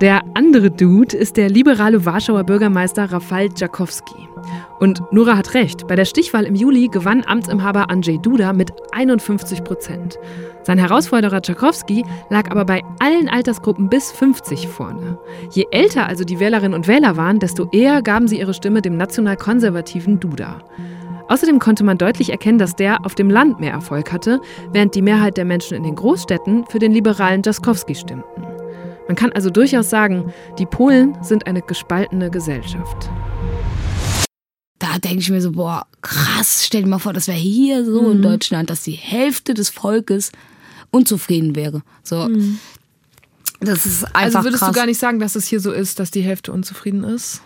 Der 0.00 0.22
andere 0.34 0.70
Dude 0.70 1.14
ist 1.14 1.36
der 1.36 1.50
liberale 1.50 2.06
Warschauer 2.06 2.44
Bürgermeister 2.44 3.12
Rafal 3.12 3.50
Djakowski. 3.50 4.14
Und 4.78 5.02
Nora 5.12 5.36
hat 5.36 5.52
recht, 5.52 5.86
bei 5.88 5.94
der 5.94 6.06
Stichwahl 6.06 6.44
im 6.44 6.54
Juli 6.54 6.88
gewann 6.88 7.22
Amtsinhaber 7.26 7.90
Andrzej 7.90 8.16
Duda 8.18 8.54
mit 8.54 8.72
51 8.92 9.62
Prozent. 9.62 10.18
Sein 10.62 10.78
Herausforderer 10.78 11.42
Djakowski 11.42 12.02
lag 12.30 12.50
aber 12.50 12.64
bei 12.64 12.82
allen 12.98 13.28
Altersgruppen 13.28 13.90
bis 13.90 14.10
50 14.10 14.68
vorne. 14.68 15.18
Je 15.52 15.66
älter 15.70 16.06
also 16.06 16.24
die 16.24 16.40
Wählerinnen 16.40 16.72
und 16.74 16.88
Wähler 16.88 17.18
waren, 17.18 17.38
desto 17.38 17.68
eher 17.70 18.00
gaben 18.00 18.26
sie 18.26 18.38
ihre 18.38 18.54
Stimme 18.54 18.80
dem 18.80 18.96
national-konservativen 18.96 20.18
Duda. 20.18 20.62
Außerdem 21.30 21.60
konnte 21.60 21.84
man 21.84 21.96
deutlich 21.96 22.30
erkennen, 22.30 22.58
dass 22.58 22.74
der 22.74 23.06
auf 23.06 23.14
dem 23.14 23.30
Land 23.30 23.60
mehr 23.60 23.70
Erfolg 23.70 24.10
hatte, 24.10 24.40
während 24.72 24.96
die 24.96 25.00
Mehrheit 25.02 25.36
der 25.36 25.44
Menschen 25.44 25.76
in 25.76 25.84
den 25.84 25.94
Großstädten 25.94 26.66
für 26.66 26.80
den 26.80 26.90
liberalen 26.90 27.42
Djaskowski 27.42 27.94
stimmten. 27.94 28.42
Man 29.06 29.14
kann 29.14 29.30
also 29.30 29.48
durchaus 29.48 29.88
sagen, 29.90 30.32
die 30.58 30.66
Polen 30.66 31.16
sind 31.22 31.46
eine 31.46 31.62
gespaltene 31.62 32.30
Gesellschaft. 32.32 33.08
da 34.80 34.98
denke 34.98 35.20
ich 35.20 35.30
mir 35.30 35.40
so, 35.40 35.52
boah, 35.52 35.86
krass, 36.00 36.64
stell 36.66 36.82
dir 36.82 36.88
mal 36.88 36.98
vor, 36.98 37.12
das 37.12 37.28
wäre 37.28 37.38
hier 37.38 37.84
so 37.84 38.10
in 38.10 38.22
Deutschland, 38.22 38.68
dass 38.68 38.82
die 38.82 38.92
Hälfte 38.92 39.54
des 39.54 39.68
Volkes 39.70 40.32
unzufrieden 40.90 41.54
wäre. 41.54 41.82
So. 42.02 42.28
Das 43.60 43.86
ist 43.86 44.04
einfach 44.16 44.38
Also 44.38 44.42
würdest 44.42 44.62
krass. 44.64 44.72
du 44.72 44.74
gar 44.74 44.86
nicht 44.86 44.98
sagen, 44.98 45.20
dass 45.20 45.36
es 45.36 45.46
hier 45.46 45.60
so 45.60 45.70
ist, 45.70 46.00
dass 46.00 46.10
die 46.10 46.22
Hälfte 46.22 46.50
unzufrieden 46.50 47.04
ist? 47.04 47.40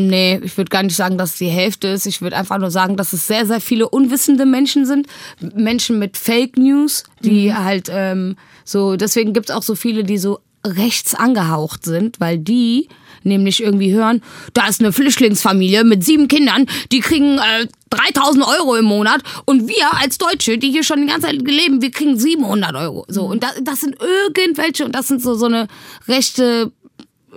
Nee, 0.00 0.40
ich 0.44 0.56
würde 0.56 0.70
gar 0.70 0.84
nicht 0.84 0.94
sagen, 0.94 1.18
dass 1.18 1.32
es 1.32 1.38
die 1.38 1.48
Hälfte 1.48 1.88
ist. 1.88 2.06
Ich 2.06 2.22
würde 2.22 2.36
einfach 2.36 2.58
nur 2.58 2.70
sagen, 2.70 2.96
dass 2.96 3.12
es 3.12 3.26
sehr, 3.26 3.46
sehr 3.46 3.60
viele 3.60 3.88
unwissende 3.88 4.46
Menschen 4.46 4.86
sind. 4.86 5.08
Menschen 5.40 5.98
mit 5.98 6.16
Fake 6.16 6.56
News, 6.56 7.02
die 7.24 7.52
halt 7.52 7.88
ähm, 7.90 8.36
so, 8.64 8.94
deswegen 8.94 9.32
gibt 9.32 9.50
es 9.50 9.56
auch 9.56 9.64
so 9.64 9.74
viele, 9.74 10.04
die 10.04 10.18
so 10.18 10.38
rechts 10.64 11.16
angehaucht 11.16 11.84
sind, 11.84 12.20
weil 12.20 12.38
die 12.38 12.88
nämlich 13.24 13.60
irgendwie 13.60 13.92
hören, 13.92 14.22
da 14.54 14.68
ist 14.68 14.80
eine 14.80 14.92
Flüchtlingsfamilie 14.92 15.82
mit 15.82 16.04
sieben 16.04 16.28
Kindern, 16.28 16.66
die 16.92 17.00
kriegen 17.00 17.38
äh, 17.38 17.66
3000 17.90 18.46
Euro 18.46 18.76
im 18.76 18.84
Monat 18.84 19.22
und 19.46 19.68
wir 19.68 20.00
als 20.00 20.18
Deutsche, 20.18 20.58
die 20.58 20.70
hier 20.70 20.84
schon 20.84 21.00
die 21.00 21.06
ganze 21.08 21.26
Zeit 21.26 21.42
leben, 21.42 21.82
wir 21.82 21.90
kriegen 21.90 22.16
700 22.16 22.74
Euro. 22.76 23.04
So, 23.08 23.24
und 23.24 23.42
das, 23.42 23.54
das 23.62 23.80
sind 23.80 23.96
irgendwelche, 24.34 24.84
und 24.84 24.94
das 24.94 25.08
sind 25.08 25.22
so, 25.22 25.34
so 25.34 25.46
eine 25.46 25.66
rechte 26.06 26.70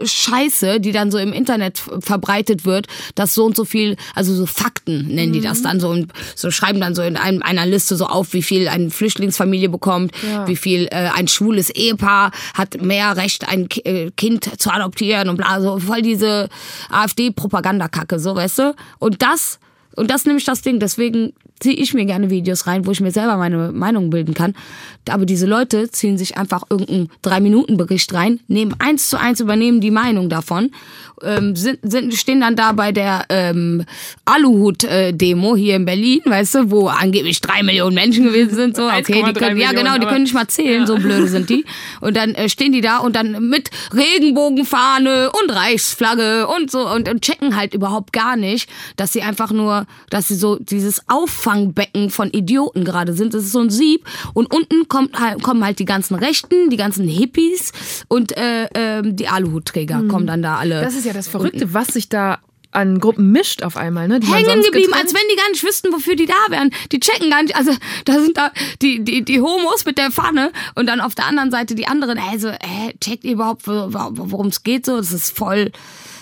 Scheiße, 0.03 0.79
die 0.79 0.91
dann 0.91 1.11
so 1.11 1.17
im 1.17 1.33
Internet 1.33 1.77
verbreitet 1.99 2.65
wird, 2.65 2.87
dass 3.15 3.33
so 3.33 3.45
und 3.45 3.55
so 3.55 3.65
viel, 3.65 3.97
also 4.15 4.33
so 4.33 4.45
Fakten 4.45 5.07
nennen 5.07 5.33
die 5.33 5.41
das 5.41 5.61
dann 5.61 5.79
so 5.79 5.89
und 5.89 6.11
so 6.35 6.51
schreiben 6.51 6.79
dann 6.79 6.95
so 6.95 7.01
in 7.01 7.17
einem, 7.17 7.41
einer 7.41 7.65
Liste 7.65 7.95
so 7.95 8.05
auf, 8.05 8.33
wie 8.33 8.41
viel 8.41 8.67
eine 8.67 8.89
Flüchtlingsfamilie 8.89 9.69
bekommt, 9.69 10.11
wie 10.45 10.55
viel 10.55 10.87
äh, 10.91 11.09
ein 11.13 11.27
schwules 11.27 11.69
Ehepaar 11.69 12.31
hat 12.53 12.81
mehr 12.81 13.17
Recht, 13.17 13.47
ein 13.47 13.67
äh, 13.83 14.11
Kind 14.11 14.59
zu 14.59 14.71
adoptieren 14.71 15.29
und 15.29 15.37
bla, 15.37 15.61
so 15.61 15.79
voll 15.79 16.01
diese 16.01 16.49
AfD-Propagandakacke, 16.89 18.19
so 18.19 18.35
weißt 18.35 18.59
du? 18.59 18.75
Und 18.99 19.21
das, 19.21 19.59
und 19.95 20.11
das 20.11 20.25
nämlich 20.25 20.45
das 20.45 20.61
Ding, 20.61 20.79
deswegen 20.79 21.33
ziehe 21.61 21.75
ich 21.75 21.93
mir 21.93 22.05
gerne 22.05 22.29
Videos 22.29 22.67
rein, 22.67 22.85
wo 22.85 22.91
ich 22.91 22.99
mir 22.99 23.11
selber 23.11 23.37
meine 23.37 23.71
Meinung 23.71 24.09
bilden 24.09 24.33
kann. 24.33 24.53
Aber 25.09 25.25
diese 25.25 25.45
Leute 25.45 25.89
ziehen 25.89 26.17
sich 26.17 26.37
einfach 26.37 26.63
irgendeinen 26.69 27.09
Drei-Minuten-Bericht 27.21 28.13
rein, 28.13 28.39
nehmen 28.47 28.75
eins 28.79 29.09
zu 29.09 29.19
eins, 29.19 29.39
übernehmen 29.39 29.79
die 29.79 29.91
Meinung 29.91 30.29
davon, 30.29 30.71
ähm, 31.23 31.55
sind, 31.55 31.79
sind, 31.83 32.13
stehen 32.13 32.41
dann 32.41 32.55
da 32.55 32.71
bei 32.71 32.91
der 32.91 33.25
ähm, 33.29 33.85
Aluhut-Demo 34.25 35.55
hier 35.55 35.75
in 35.75 35.85
Berlin, 35.85 36.21
weißt 36.25 36.55
du, 36.55 36.71
wo 36.71 36.87
angeblich 36.87 37.41
drei 37.41 37.63
Millionen 37.63 37.95
Menschen 37.95 38.25
gewesen 38.25 38.55
sind. 38.55 38.75
So, 38.75 38.87
okay, 38.87 39.03
die 39.13 39.23
1,3 39.23 39.33
können, 39.33 39.59
ja 39.59 39.71
genau, 39.71 39.97
die 39.97 40.05
können 40.05 40.23
nicht 40.23 40.33
mal 40.33 40.47
zählen, 40.47 40.85
so 40.87 40.95
blöde 40.95 41.27
sind 41.27 41.49
die. 41.49 41.65
Und 41.99 42.17
dann 42.17 42.33
äh, 42.35 42.49
stehen 42.49 42.71
die 42.71 42.81
da 42.81 42.97
und 42.97 43.15
dann 43.15 43.49
mit 43.49 43.69
Regenbogenfahne 43.93 45.31
und 45.31 45.55
Reichsflagge 45.55 46.47
und 46.47 46.71
so 46.71 46.87
und, 46.87 47.09
und 47.09 47.21
checken 47.21 47.55
halt 47.55 47.73
überhaupt 47.73 48.13
gar 48.13 48.35
nicht, 48.35 48.69
dass 48.97 49.13
sie 49.13 49.21
einfach 49.21 49.51
nur, 49.51 49.85
dass 50.09 50.27
sie 50.27 50.35
so 50.35 50.57
dieses 50.59 51.07
Auffangbecken 51.51 52.09
von 52.09 52.31
Idioten 52.31 52.83
gerade 52.83 53.13
sind. 53.13 53.33
Das 53.33 53.43
ist 53.43 53.51
so 53.51 53.59
ein 53.59 53.69
Sieb 53.69 54.05
und 54.33 54.53
unten 54.53 54.87
kommt 54.87 55.19
halt, 55.19 55.41
kommen 55.43 55.63
halt 55.63 55.79
die 55.79 55.85
ganzen 55.85 56.15
Rechten, 56.15 56.69
die 56.69 56.77
ganzen 56.77 57.07
Hippies 57.07 57.71
und 58.07 58.37
äh, 58.37 58.67
ähm, 58.73 59.15
die 59.15 59.27
Aluhutträger 59.27 60.03
kommen 60.07 60.27
dann 60.27 60.41
da 60.41 60.57
alle. 60.57 60.81
Das 60.81 60.95
ist 60.95 61.05
ja 61.05 61.13
das 61.13 61.27
Verrückte, 61.27 61.73
was 61.73 61.87
sich 61.87 62.09
da 62.09 62.39
an 62.73 62.99
Gruppen 63.01 63.33
mischt 63.33 63.63
auf 63.63 63.75
einmal, 63.75 64.07
ne? 64.07 64.21
Die 64.21 64.27
hängen 64.27 64.61
geblieben, 64.63 64.93
als 64.93 65.13
wenn 65.13 65.21
die 65.29 65.35
gar 65.35 65.49
nicht 65.49 65.61
wüssten, 65.61 65.91
wofür 65.91 66.15
die 66.15 66.25
da 66.25 66.33
wären. 66.47 66.69
Die 66.93 67.01
checken 67.01 67.29
gar 67.29 67.43
nicht. 67.43 67.57
Also 67.57 67.73
da 68.05 68.13
sind 68.13 68.37
da 68.37 68.49
die, 68.81 69.03
die, 69.03 69.25
die 69.25 69.41
Homos 69.41 69.83
mit 69.83 69.97
der 69.97 70.09
Pfanne 70.09 70.53
und 70.75 70.87
dann 70.87 71.01
auf 71.01 71.13
der 71.13 71.25
anderen 71.25 71.51
Seite 71.51 71.75
die 71.75 71.87
anderen. 71.87 72.17
Also, 72.17 72.49
hä, 72.49 72.93
checkt 73.01 73.25
ihr 73.25 73.33
überhaupt, 73.33 73.67
worum 73.67 74.47
es 74.47 74.63
geht 74.63 74.85
so? 74.85 74.95
Das 74.95 75.11
ist 75.11 75.37
voll. 75.37 75.73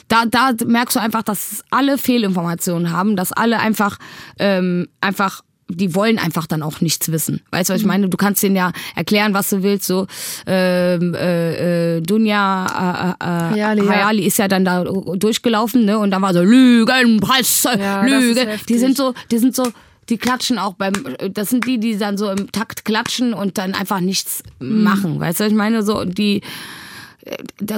Da, 0.09 0.25
da 0.25 0.51
merkst 0.65 0.95
du 0.97 0.99
einfach, 0.99 1.23
dass 1.23 1.63
alle 1.69 1.97
Fehlinformationen 1.97 2.91
haben, 2.91 3.15
dass 3.15 3.31
alle 3.31 3.59
einfach, 3.59 3.97
ähm, 4.37 4.87
einfach 4.99 5.41
die 5.71 5.93
wollen 5.93 6.17
einfach 6.17 6.47
dann 6.47 6.63
auch 6.63 6.81
nichts 6.81 7.11
wissen. 7.11 7.41
Weißt 7.51 7.69
du, 7.69 7.75
was 7.75 7.81
ich 7.81 7.85
meine? 7.85 8.09
Du 8.09 8.17
kannst 8.17 8.41
denen 8.41 8.55
ja 8.55 8.71
erklären, 8.95 9.35
was 9.35 9.51
du 9.51 9.61
willst. 9.61 9.85
So 9.85 10.07
ähm, 10.47 11.13
äh, 11.13 11.97
äh, 11.97 12.01
Dunja 12.01 13.15
äh, 13.19 13.23
äh, 13.23 13.51
Hayali, 13.53 13.85
ja. 13.85 13.91
Hayali 13.91 14.25
ist 14.25 14.39
ja 14.39 14.47
dann 14.47 14.65
da 14.65 14.83
durchgelaufen, 14.83 15.85
ne? 15.85 15.99
Und 15.99 16.09
dann 16.09 16.23
war 16.23 16.33
so 16.33 16.41
Lügen, 16.41 17.19
Presse, 17.19 17.69
Ja, 17.79 18.01
das 18.03 18.11
ist 18.11 18.19
Lüge. 18.29 18.39
heftig. 18.47 18.65
Die 18.65 18.77
sind 18.79 18.97
so, 18.97 19.13
die 19.29 19.37
sind 19.37 19.55
so, 19.55 19.71
die 20.09 20.17
klatschen 20.17 20.57
auch 20.57 20.73
beim, 20.73 20.93
das 21.33 21.51
sind 21.51 21.67
die, 21.67 21.79
die 21.79 21.99
dann 21.99 22.17
so 22.17 22.31
im 22.31 22.51
Takt 22.51 22.83
klatschen 22.83 23.35
und 23.35 23.59
dann 23.59 23.75
einfach 23.75 23.99
nichts 23.99 24.41
Mhm. 24.59 24.81
machen. 24.81 25.19
Weißt 25.19 25.39
du, 25.39 25.43
was 25.43 25.51
ich 25.51 25.57
meine? 25.57 25.83
So, 25.83 25.99
und 25.99 26.17
die, 26.17 26.37
äh, 26.37 26.41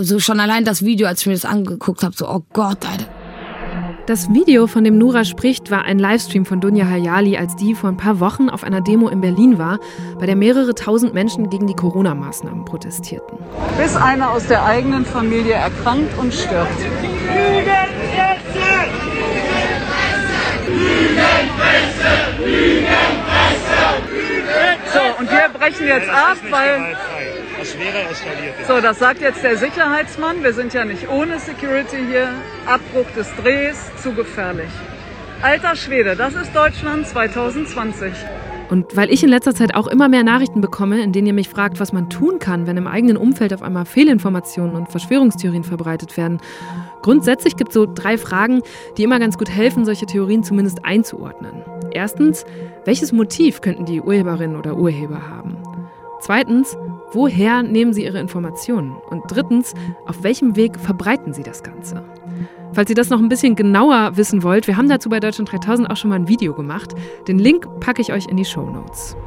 so 0.01 0.19
schon 0.19 0.39
allein 0.39 0.65
das 0.65 0.83
Video, 0.83 1.07
als 1.07 1.21
ich 1.21 1.27
mir 1.27 1.33
das 1.33 1.45
angeguckt 1.45 2.03
habe, 2.03 2.15
so, 2.15 2.27
oh 2.27 2.43
Gott, 2.53 2.85
Alter. 2.85 3.07
Das 4.07 4.33
Video, 4.33 4.65
von 4.67 4.83
dem 4.83 4.97
Nora 4.97 5.23
spricht, 5.23 5.69
war 5.69 5.83
ein 5.83 5.99
Livestream 5.99 6.45
von 6.45 6.59
Dunja 6.59 6.85
Hayali, 6.85 7.37
als 7.37 7.55
die 7.55 7.75
vor 7.75 7.89
ein 7.89 7.97
paar 7.97 8.19
Wochen 8.19 8.49
auf 8.49 8.63
einer 8.63 8.81
Demo 8.81 9.09
in 9.09 9.21
Berlin 9.21 9.59
war, 9.59 9.79
bei 10.19 10.25
der 10.25 10.35
mehrere 10.35 10.73
tausend 10.73 11.13
Menschen 11.13 11.49
gegen 11.49 11.67
die 11.67 11.75
Corona-Maßnahmen 11.75 12.65
protestierten. 12.65 13.37
bis 13.77 13.95
einer 13.95 14.31
aus 14.31 14.47
der 14.47 14.65
eigenen 14.65 15.05
Familie 15.05 15.53
erkrankt 15.53 16.17
und 16.17 16.33
stirbt. 16.33 16.71
So, 24.93 24.99
und 25.19 25.31
wir 25.31 25.49
brechen 25.53 25.87
jetzt 25.87 26.09
ab, 26.09 26.37
weil 26.49 26.97
Das 27.71 27.79
wäre 27.79 28.09
eskaliert. 28.09 28.55
So, 28.67 28.81
das 28.81 28.99
sagt 28.99 29.21
jetzt 29.21 29.43
der 29.43 29.55
Sicherheitsmann. 29.57 30.43
Wir 30.43 30.53
sind 30.53 30.73
ja 30.73 30.83
nicht 30.83 31.09
ohne 31.09 31.39
Security 31.39 31.97
hier. 32.09 32.29
Abbruch 32.65 33.09
des 33.15 33.33
Drehs, 33.41 33.89
zu 34.01 34.13
gefährlich. 34.13 34.69
Alter 35.41 35.75
Schwede, 35.75 36.15
das 36.15 36.33
ist 36.35 36.53
Deutschland 36.53 37.07
2020. 37.07 38.11
Und 38.69 38.95
weil 38.95 39.09
ich 39.11 39.23
in 39.23 39.29
letzter 39.29 39.55
Zeit 39.55 39.73
auch 39.73 39.87
immer 39.87 40.09
mehr 40.09 40.23
Nachrichten 40.23 40.59
bekomme, 40.59 41.01
in 41.01 41.13
denen 41.13 41.27
ihr 41.27 41.33
mich 41.33 41.49
fragt, 41.49 41.79
was 41.79 41.93
man 41.93 42.09
tun 42.09 42.39
kann, 42.39 42.67
wenn 42.67 42.77
im 42.77 42.87
eigenen 42.87 43.17
Umfeld 43.17 43.53
auf 43.53 43.63
einmal 43.63 43.85
Fehlinformationen 43.85 44.75
und 44.75 44.89
Verschwörungstheorien 44.89 45.63
verbreitet 45.63 46.17
werden. 46.17 46.41
Grundsätzlich 47.01 47.55
gibt 47.55 47.69
es 47.69 47.73
so 47.73 47.85
drei 47.85 48.17
Fragen, 48.17 48.61
die 48.97 49.03
immer 49.03 49.19
ganz 49.19 49.37
gut 49.37 49.49
helfen, 49.49 49.85
solche 49.85 50.05
Theorien 50.05 50.43
zumindest 50.43 50.83
einzuordnen. 50.83 51.63
Erstens, 51.91 52.45
welches 52.85 53.11
Motiv 53.11 53.61
könnten 53.61 53.85
die 53.85 54.01
Urheberin 54.01 54.55
oder 54.55 54.77
Urheber 54.77 55.29
haben? 55.29 55.57
Zweitens, 56.21 56.77
woher 57.13 57.63
nehmen 57.63 57.93
sie 57.93 58.03
ihre 58.03 58.19
Informationen? 58.19 58.95
Und 59.09 59.23
drittens, 59.27 59.73
auf 60.05 60.23
welchem 60.23 60.55
Weg 60.55 60.79
verbreiten 60.79 61.33
sie 61.33 61.43
das 61.43 61.63
Ganze? 61.63 62.03
Falls 62.73 62.89
ihr 62.89 62.95
das 62.95 63.09
noch 63.09 63.19
ein 63.19 63.29
bisschen 63.29 63.55
genauer 63.55 64.15
wissen 64.15 64.43
wollt, 64.43 64.67
wir 64.67 64.77
haben 64.77 64.87
dazu 64.87 65.09
bei 65.09 65.19
Deutschland 65.19 65.51
3000 65.51 65.89
auch 65.89 65.97
schon 65.97 66.09
mal 66.09 66.15
ein 66.15 66.27
Video 66.27 66.53
gemacht. 66.53 66.93
Den 67.27 67.37
Link 67.37 67.67
packe 67.79 68.01
ich 68.01 68.13
euch 68.13 68.27
in 68.27 68.37
die 68.37 68.45
Show 68.45 68.69
Notes. 68.69 69.17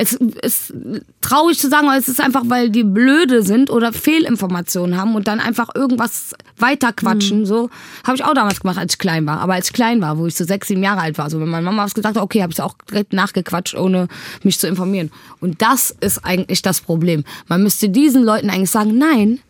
Es 0.00 0.12
ist 0.12 0.72
traurig 1.20 1.58
zu 1.58 1.68
sagen, 1.68 1.88
aber 1.88 1.98
es 1.98 2.06
ist 2.06 2.20
einfach, 2.20 2.42
weil 2.44 2.70
die 2.70 2.84
blöde 2.84 3.42
sind 3.42 3.68
oder 3.68 3.92
Fehlinformationen 3.92 4.96
haben 4.96 5.16
und 5.16 5.26
dann 5.26 5.40
einfach 5.40 5.74
irgendwas 5.74 6.34
weiterquatschen. 6.56 7.40
Mhm. 7.40 7.46
So 7.46 7.68
habe 8.04 8.16
ich 8.16 8.24
auch 8.24 8.32
damals 8.32 8.60
gemacht, 8.60 8.78
als 8.78 8.94
ich 8.94 9.00
klein 9.00 9.26
war. 9.26 9.40
Aber 9.40 9.54
als 9.54 9.66
ich 9.66 9.72
klein 9.72 10.00
war, 10.00 10.16
wo 10.16 10.28
ich 10.28 10.36
so 10.36 10.44
sechs, 10.44 10.68
sieben 10.68 10.84
Jahre 10.84 11.00
alt 11.00 11.18
war, 11.18 11.28
so 11.30 11.40
wenn 11.40 11.48
meine 11.48 11.64
Mama 11.64 11.82
was 11.82 11.94
gesagt 11.94 12.16
hat, 12.16 12.22
okay, 12.22 12.42
habe 12.42 12.52
ich 12.52 12.62
auch 12.62 12.76
direkt 12.88 13.12
nachgequatscht, 13.12 13.74
ohne 13.74 14.06
mich 14.44 14.60
zu 14.60 14.68
informieren. 14.68 15.10
Und 15.40 15.62
das 15.62 15.90
ist 16.00 16.24
eigentlich 16.24 16.62
das 16.62 16.80
Problem. 16.80 17.24
Man 17.48 17.64
müsste 17.64 17.88
diesen 17.88 18.22
Leuten 18.22 18.50
eigentlich 18.50 18.70
sagen, 18.70 18.98
nein, 18.98 19.40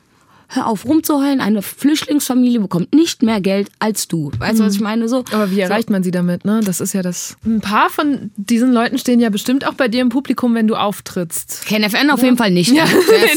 hör 0.49 0.67
auf 0.67 0.87
rumzuheulen, 0.87 1.41
eine 1.41 1.61
Flüchtlingsfamilie 1.61 2.61
bekommt 2.61 2.95
nicht 2.95 3.23
mehr 3.23 3.41
Geld 3.41 3.69
als 3.79 4.09
du. 4.09 4.31
Weißt 4.39 4.61
du, 4.61 4.65
was 4.65 4.75
ich 4.75 4.81
meine? 4.81 5.09
So, 5.09 5.25
Aber 5.31 5.51
wie 5.51 5.61
erreicht 5.61 5.89
so. 5.89 5.93
man 5.93 6.03
sie 6.03 6.11
damit, 6.11 6.47
ne? 6.47 6.61
Das 6.65 6.81
ist 6.81 6.95
ja 6.95 7.03
das. 7.03 7.37
Ein 7.45 7.61
paar 7.61 7.91
von 7.91 8.31
diesen 8.37 8.73
Leuten 8.73 8.99
stehen 8.99 9.21
ja 9.21 9.29
bestimmt 9.29 9.67
auch 9.67 9.75
bei 9.75 9.89
dir 9.89 10.01
im 10.01 10.09
Publikum, 10.09 10.55
wenn 10.55 10.67
du 10.67 10.75
auftrittst. 10.75 11.67
KenFN 11.67 12.11
auf 12.11 12.21
ja. 12.21 12.25
jeden 12.25 12.37
Fall 12.37 12.51
nicht. 12.51 12.73
Ja. 12.79 12.85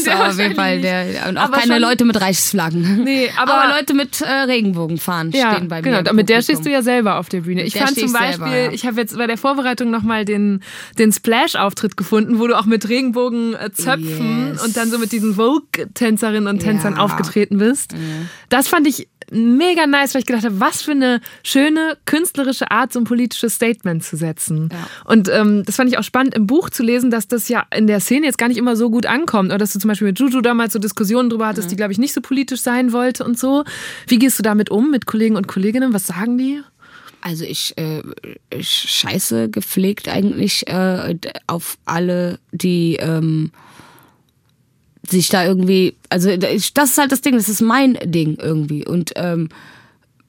Der 0.06 0.28
auf 0.28 0.38
jeden 0.38 0.54
Fall 0.54 0.80
der. 0.80 1.28
Und 1.28 1.36
auch 1.36 1.44
aber 1.44 1.56
keine 1.56 1.80
Leute 1.80 2.04
mit 2.04 2.20
Reichsflaggen. 2.20 3.02
Nee, 3.12 3.28
aber, 3.36 3.54
aber 3.54 3.76
Leute 3.76 3.94
mit 3.94 4.20
äh, 4.20 4.30
Regenbogenfahren 4.30 5.32
ja, 5.32 5.54
stehen 5.54 5.66
bei 5.66 5.82
mir. 5.82 6.02
Genau, 6.02 6.12
mit 6.12 6.28
der 6.28 6.42
stehst 6.42 6.64
du 6.64 6.70
ja 6.70 6.82
selber 6.82 7.18
auf 7.18 7.28
der 7.28 7.40
Bühne. 7.40 7.64
Ich 7.64 7.76
fand 7.76 7.98
zum 7.98 8.12
Beispiel, 8.12 8.36
selber, 8.36 8.56
ja. 8.56 8.70
ich 8.70 8.86
habe 8.86 9.00
jetzt 9.00 9.16
bei 9.16 9.26
der 9.26 9.36
Vorbereitung 9.36 9.90
nochmal 9.90 10.24
den, 10.24 10.60
den 10.98 11.10
Splash-Auftritt 11.10 11.96
gefunden, 11.96 12.38
wo 12.38 12.46
du 12.46 12.56
auch 12.56 12.66
mit 12.66 12.88
Regenbogenzöpfen 12.88 14.52
yes. 14.52 14.64
und 14.64 14.76
dann 14.76 14.90
so 14.90 14.98
mit 14.98 15.10
diesen 15.10 15.34
Vogue-Tänzerinnen 15.34 16.46
und 16.46 16.60
Tänzern 16.60 16.96
aufgetreten 17.02 17.58
bist. 17.58 17.92
Mhm. 17.92 18.28
Das 18.48 18.68
fand 18.68 18.86
ich 18.86 19.08
mega 19.30 19.86
nice, 19.86 20.14
weil 20.14 20.20
ich 20.20 20.26
gedacht 20.26 20.44
habe, 20.44 20.60
was 20.60 20.82
für 20.82 20.90
eine 20.92 21.20
schöne 21.42 21.96
künstlerische 22.04 22.70
Art, 22.70 22.92
so 22.92 23.00
ein 23.00 23.04
politisches 23.04 23.54
Statement 23.54 24.04
zu 24.04 24.16
setzen. 24.16 24.68
Ja. 24.70 24.86
Und 25.04 25.28
ähm, 25.28 25.64
das 25.64 25.76
fand 25.76 25.90
ich 25.90 25.98
auch 25.98 26.02
spannend 26.02 26.34
im 26.34 26.46
Buch 26.46 26.70
zu 26.70 26.82
lesen, 26.82 27.10
dass 27.10 27.28
das 27.28 27.48
ja 27.48 27.64
in 27.74 27.86
der 27.86 28.00
Szene 28.00 28.26
jetzt 28.26 28.38
gar 28.38 28.48
nicht 28.48 28.58
immer 28.58 28.76
so 28.76 28.90
gut 28.90 29.06
ankommt. 29.06 29.50
Oder 29.50 29.58
dass 29.58 29.72
du 29.72 29.78
zum 29.78 29.88
Beispiel 29.88 30.08
mit 30.08 30.18
Juju 30.18 30.40
damals 30.40 30.72
so 30.72 30.78
Diskussionen 30.78 31.30
drüber 31.30 31.46
hattest, 31.46 31.68
mhm. 31.68 31.70
die, 31.70 31.76
glaube 31.76 31.92
ich, 31.92 31.98
nicht 31.98 32.12
so 32.12 32.20
politisch 32.20 32.60
sein 32.60 32.92
wollte 32.92 33.24
und 33.24 33.38
so. 33.38 33.64
Wie 34.06 34.18
gehst 34.18 34.38
du 34.38 34.42
damit 34.42 34.70
um 34.70 34.90
mit 34.90 35.06
Kollegen 35.06 35.36
und 35.36 35.48
Kolleginnen? 35.48 35.94
Was 35.94 36.06
sagen 36.06 36.36
die? 36.38 36.60
Also 37.22 37.44
ich, 37.44 37.78
äh, 37.78 38.02
ich 38.50 38.68
scheiße 38.68 39.48
gepflegt 39.48 40.08
eigentlich 40.08 40.66
äh, 40.66 41.16
auf 41.46 41.78
alle, 41.84 42.40
die 42.50 42.96
ähm, 42.96 43.52
sich 45.08 45.28
da 45.28 45.44
irgendwie, 45.44 45.96
also 46.08 46.36
das 46.36 46.90
ist 46.90 46.98
halt 46.98 47.12
das 47.12 47.20
Ding, 47.20 47.34
das 47.34 47.48
ist 47.48 47.60
mein 47.60 47.98
Ding 48.04 48.36
irgendwie. 48.40 48.86
Und 48.86 49.12
ähm, 49.16 49.48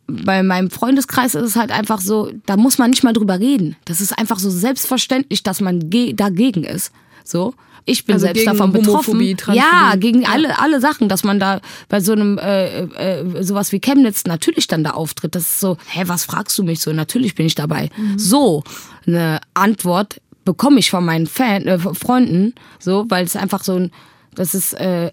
bei 0.07 0.43
meinem 0.43 0.69
Freundeskreis 0.69 1.36
ist 1.36 1.43
es 1.43 1.55
halt 1.55 1.71
einfach 1.71 2.01
so, 2.01 2.32
da 2.45 2.57
muss 2.57 2.78
man 2.78 2.89
nicht 2.89 3.03
mal 3.03 3.13
drüber 3.13 3.39
reden. 3.39 3.76
Das 3.86 4.01
ist 4.01 4.17
einfach 4.17 4.39
so 4.39 4.49
selbstverständlich, 4.49 5.43
dass 5.43 5.61
man 5.61 5.89
dagegen 6.15 6.63
ist. 6.63 6.91
So. 7.24 7.53
Ich 7.86 8.05
bin 8.05 8.13
also 8.13 8.28
selbst 8.28 8.47
davon 8.47 8.71
betroffen. 8.71 9.19
Ja, 9.51 9.95
gegen 9.97 10.26
alle, 10.26 10.57
alle 10.57 10.80
Sachen, 10.80 11.09
dass 11.09 11.24
man 11.24 11.39
da 11.39 11.59
bei 11.89 11.99
so 11.99 12.13
einem 12.13 12.38
äh, 12.38 12.84
äh, 12.84 13.43
sowas 13.43 13.74
wie 13.74 13.82
Chemnitz 13.82 14.24
natürlich 14.26 14.67
dann 14.67 14.86
da 14.86 14.91
auftritt. 14.91 15.36
Das 15.36 15.43
ist 15.43 15.59
so, 15.59 15.78
hä, 15.88 16.03
was 16.05 16.24
fragst 16.24 16.57
du 16.57 16.63
mich 16.63 16.80
so? 16.80 16.93
Natürlich 16.93 17.36
bin 17.36 17.45
ich 17.45 17.55
dabei. 17.55 17.89
Mhm. 17.97 18.17
So 18.17 18.63
eine 19.05 19.41
Antwort 19.53 20.21
bekomme 20.45 20.80
ich 20.80 20.91
von 20.91 21.03
meinen 21.03 21.28
Fan, 21.28 21.67
äh, 21.67 21.78
Freunden, 21.78 22.53
so, 22.80 23.05
weil 23.09 23.26
es 23.26 23.36
einfach 23.36 23.63
so 23.63 23.76
ein 23.76 23.91
das 24.36 24.56
ist 24.56 24.74
äh, 24.74 25.12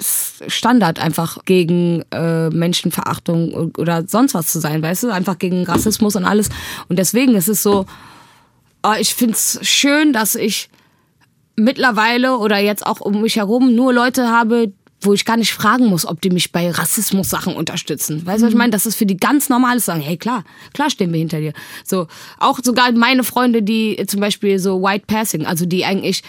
Standard 0.00 0.98
einfach 0.98 1.44
gegen 1.44 2.02
äh, 2.10 2.50
Menschenverachtung 2.50 3.72
oder 3.76 4.06
sonst 4.06 4.34
was 4.34 4.48
zu 4.48 4.60
sein, 4.60 4.82
weißt 4.82 5.04
du? 5.04 5.10
Einfach 5.10 5.38
gegen 5.38 5.64
Rassismus 5.64 6.16
und 6.16 6.24
alles. 6.24 6.48
Und 6.88 6.98
deswegen 6.98 7.34
ist 7.34 7.48
es 7.48 7.62
so, 7.62 7.86
oh, 8.82 8.94
ich 8.98 9.14
finde 9.14 9.34
es 9.34 9.58
schön, 9.62 10.12
dass 10.12 10.34
ich 10.34 10.70
mittlerweile 11.56 12.38
oder 12.38 12.58
jetzt 12.58 12.86
auch 12.86 13.00
um 13.00 13.22
mich 13.22 13.36
herum 13.36 13.74
nur 13.74 13.92
Leute 13.92 14.28
habe, 14.28 14.72
wo 15.00 15.12
ich 15.12 15.24
gar 15.24 15.36
nicht 15.36 15.52
fragen 15.52 15.86
muss, 15.86 16.06
ob 16.06 16.20
die 16.20 16.30
mich 16.30 16.52
bei 16.52 16.70
Rassismus-Sachen 16.70 17.54
unterstützen. 17.54 18.24
Weißt 18.24 18.40
du, 18.40 18.44
was 18.44 18.50
ich 18.50 18.54
mhm. 18.54 18.58
meine? 18.58 18.70
Das 18.70 18.86
ist 18.86 18.96
für 18.96 19.06
die 19.06 19.16
ganz 19.16 19.48
normal 19.48 19.80
sagen, 19.80 20.00
hey 20.00 20.16
klar, 20.16 20.44
klar 20.72 20.90
stehen 20.90 21.12
wir 21.12 21.18
hinter 21.18 21.40
dir. 21.40 21.52
So, 21.84 22.06
auch 22.38 22.60
sogar 22.62 22.92
meine 22.92 23.24
Freunde, 23.24 23.62
die 23.62 24.02
zum 24.06 24.20
Beispiel 24.20 24.58
so 24.58 24.82
White 24.82 25.04
Passing, 25.06 25.44
also 25.44 25.66
die 25.66 25.84
eigentlich 25.84 26.22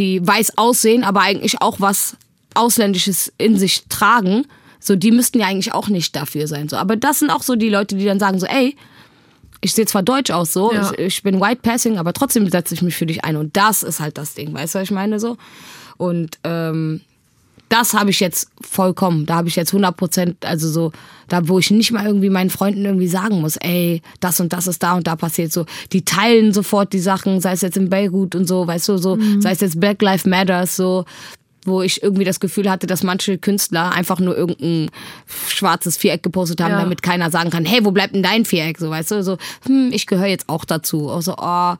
die 0.00 0.26
weiß 0.26 0.56
aussehen, 0.56 1.04
aber 1.04 1.20
eigentlich 1.20 1.60
auch 1.60 1.78
was 1.78 2.16
Ausländisches 2.54 3.32
in 3.38 3.58
sich 3.58 3.84
tragen, 3.88 4.46
so 4.80 4.96
die 4.96 5.10
müssten 5.10 5.38
ja 5.38 5.46
eigentlich 5.46 5.74
auch 5.74 5.88
nicht 5.88 6.16
dafür 6.16 6.46
sein. 6.48 6.68
So. 6.68 6.76
Aber 6.76 6.96
das 6.96 7.18
sind 7.18 7.30
auch 7.30 7.42
so 7.42 7.54
die 7.54 7.68
Leute, 7.68 7.96
die 7.96 8.06
dann 8.06 8.18
sagen 8.18 8.40
so, 8.40 8.46
ey, 8.46 8.74
ich 9.60 9.74
sehe 9.74 9.84
zwar 9.84 10.02
deutsch 10.02 10.30
aus 10.30 10.54
so, 10.54 10.72
ja. 10.72 10.90
ich, 10.92 10.98
ich, 10.98 11.22
bin 11.22 11.38
white 11.38 11.60
passing, 11.62 11.98
aber 11.98 12.14
trotzdem 12.14 12.48
setze 12.48 12.72
ich 12.72 12.80
mich 12.80 12.96
für 12.96 13.04
dich 13.04 13.24
ein. 13.24 13.36
Und 13.36 13.56
das 13.58 13.82
ist 13.82 14.00
halt 14.00 14.16
das 14.16 14.32
Ding, 14.32 14.54
weißt 14.54 14.74
du, 14.74 14.78
was 14.78 14.84
ich 14.84 14.90
meine 14.90 15.20
so? 15.20 15.36
Und 15.98 16.38
ähm, 16.44 17.02
das 17.70 17.94
habe 17.94 18.10
ich 18.10 18.20
jetzt 18.20 18.50
vollkommen. 18.60 19.26
Da 19.26 19.36
habe 19.36 19.48
ich 19.48 19.56
jetzt 19.56 19.70
100 19.70 19.96
Prozent, 19.96 20.44
also 20.44 20.68
so, 20.68 20.92
da 21.28 21.48
wo 21.48 21.58
ich 21.60 21.70
nicht 21.70 21.92
mal 21.92 22.04
irgendwie 22.04 22.28
meinen 22.28 22.50
Freunden 22.50 22.84
irgendwie 22.84 23.06
sagen 23.06 23.40
muss, 23.40 23.56
ey, 23.56 24.02
das 24.18 24.40
und 24.40 24.52
das 24.52 24.66
ist 24.66 24.82
da 24.82 24.94
und 24.94 25.06
da 25.06 25.14
passiert 25.14 25.52
so. 25.52 25.64
Die 25.92 26.04
teilen 26.04 26.52
sofort 26.52 26.92
die 26.92 26.98
Sachen, 26.98 27.40
sei 27.40 27.52
es 27.52 27.60
jetzt 27.60 27.76
in 27.76 27.88
Beirut 27.88 28.34
und 28.34 28.46
so, 28.46 28.66
weißt 28.66 28.88
du, 28.88 28.98
so, 28.98 29.16
mhm. 29.16 29.40
sei 29.40 29.52
es 29.52 29.60
jetzt 29.60 29.78
Black 29.78 30.02
Lives 30.02 30.26
Matters, 30.26 30.74
so, 30.74 31.04
wo 31.66 31.82
ich 31.82 32.02
irgendwie 32.02 32.24
das 32.24 32.40
Gefühl 32.40 32.70
hatte, 32.70 32.86
dass 32.86 33.02
manche 33.02 33.36
Künstler 33.36 33.92
einfach 33.92 34.18
nur 34.18 34.36
irgendein 34.36 34.90
schwarzes 35.48 35.96
Viereck 35.96 36.22
gepostet 36.22 36.60
haben, 36.60 36.72
ja. 36.72 36.80
damit 36.80 37.02
keiner 37.02 37.30
sagen 37.30 37.50
kann, 37.50 37.64
hey, 37.64 37.84
wo 37.84 37.90
bleibt 37.90 38.14
denn 38.14 38.22
dein 38.22 38.44
Viereck? 38.44 38.78
So, 38.78 38.88
weißt 38.88 39.10
du, 39.10 39.22
so, 39.22 39.36
hm, 39.66 39.90
ich 39.92 40.06
gehöre 40.06 40.26
jetzt 40.26 40.48
auch 40.48 40.64
dazu. 40.64 41.10
Also, 41.10 41.34
oh. 41.36 41.74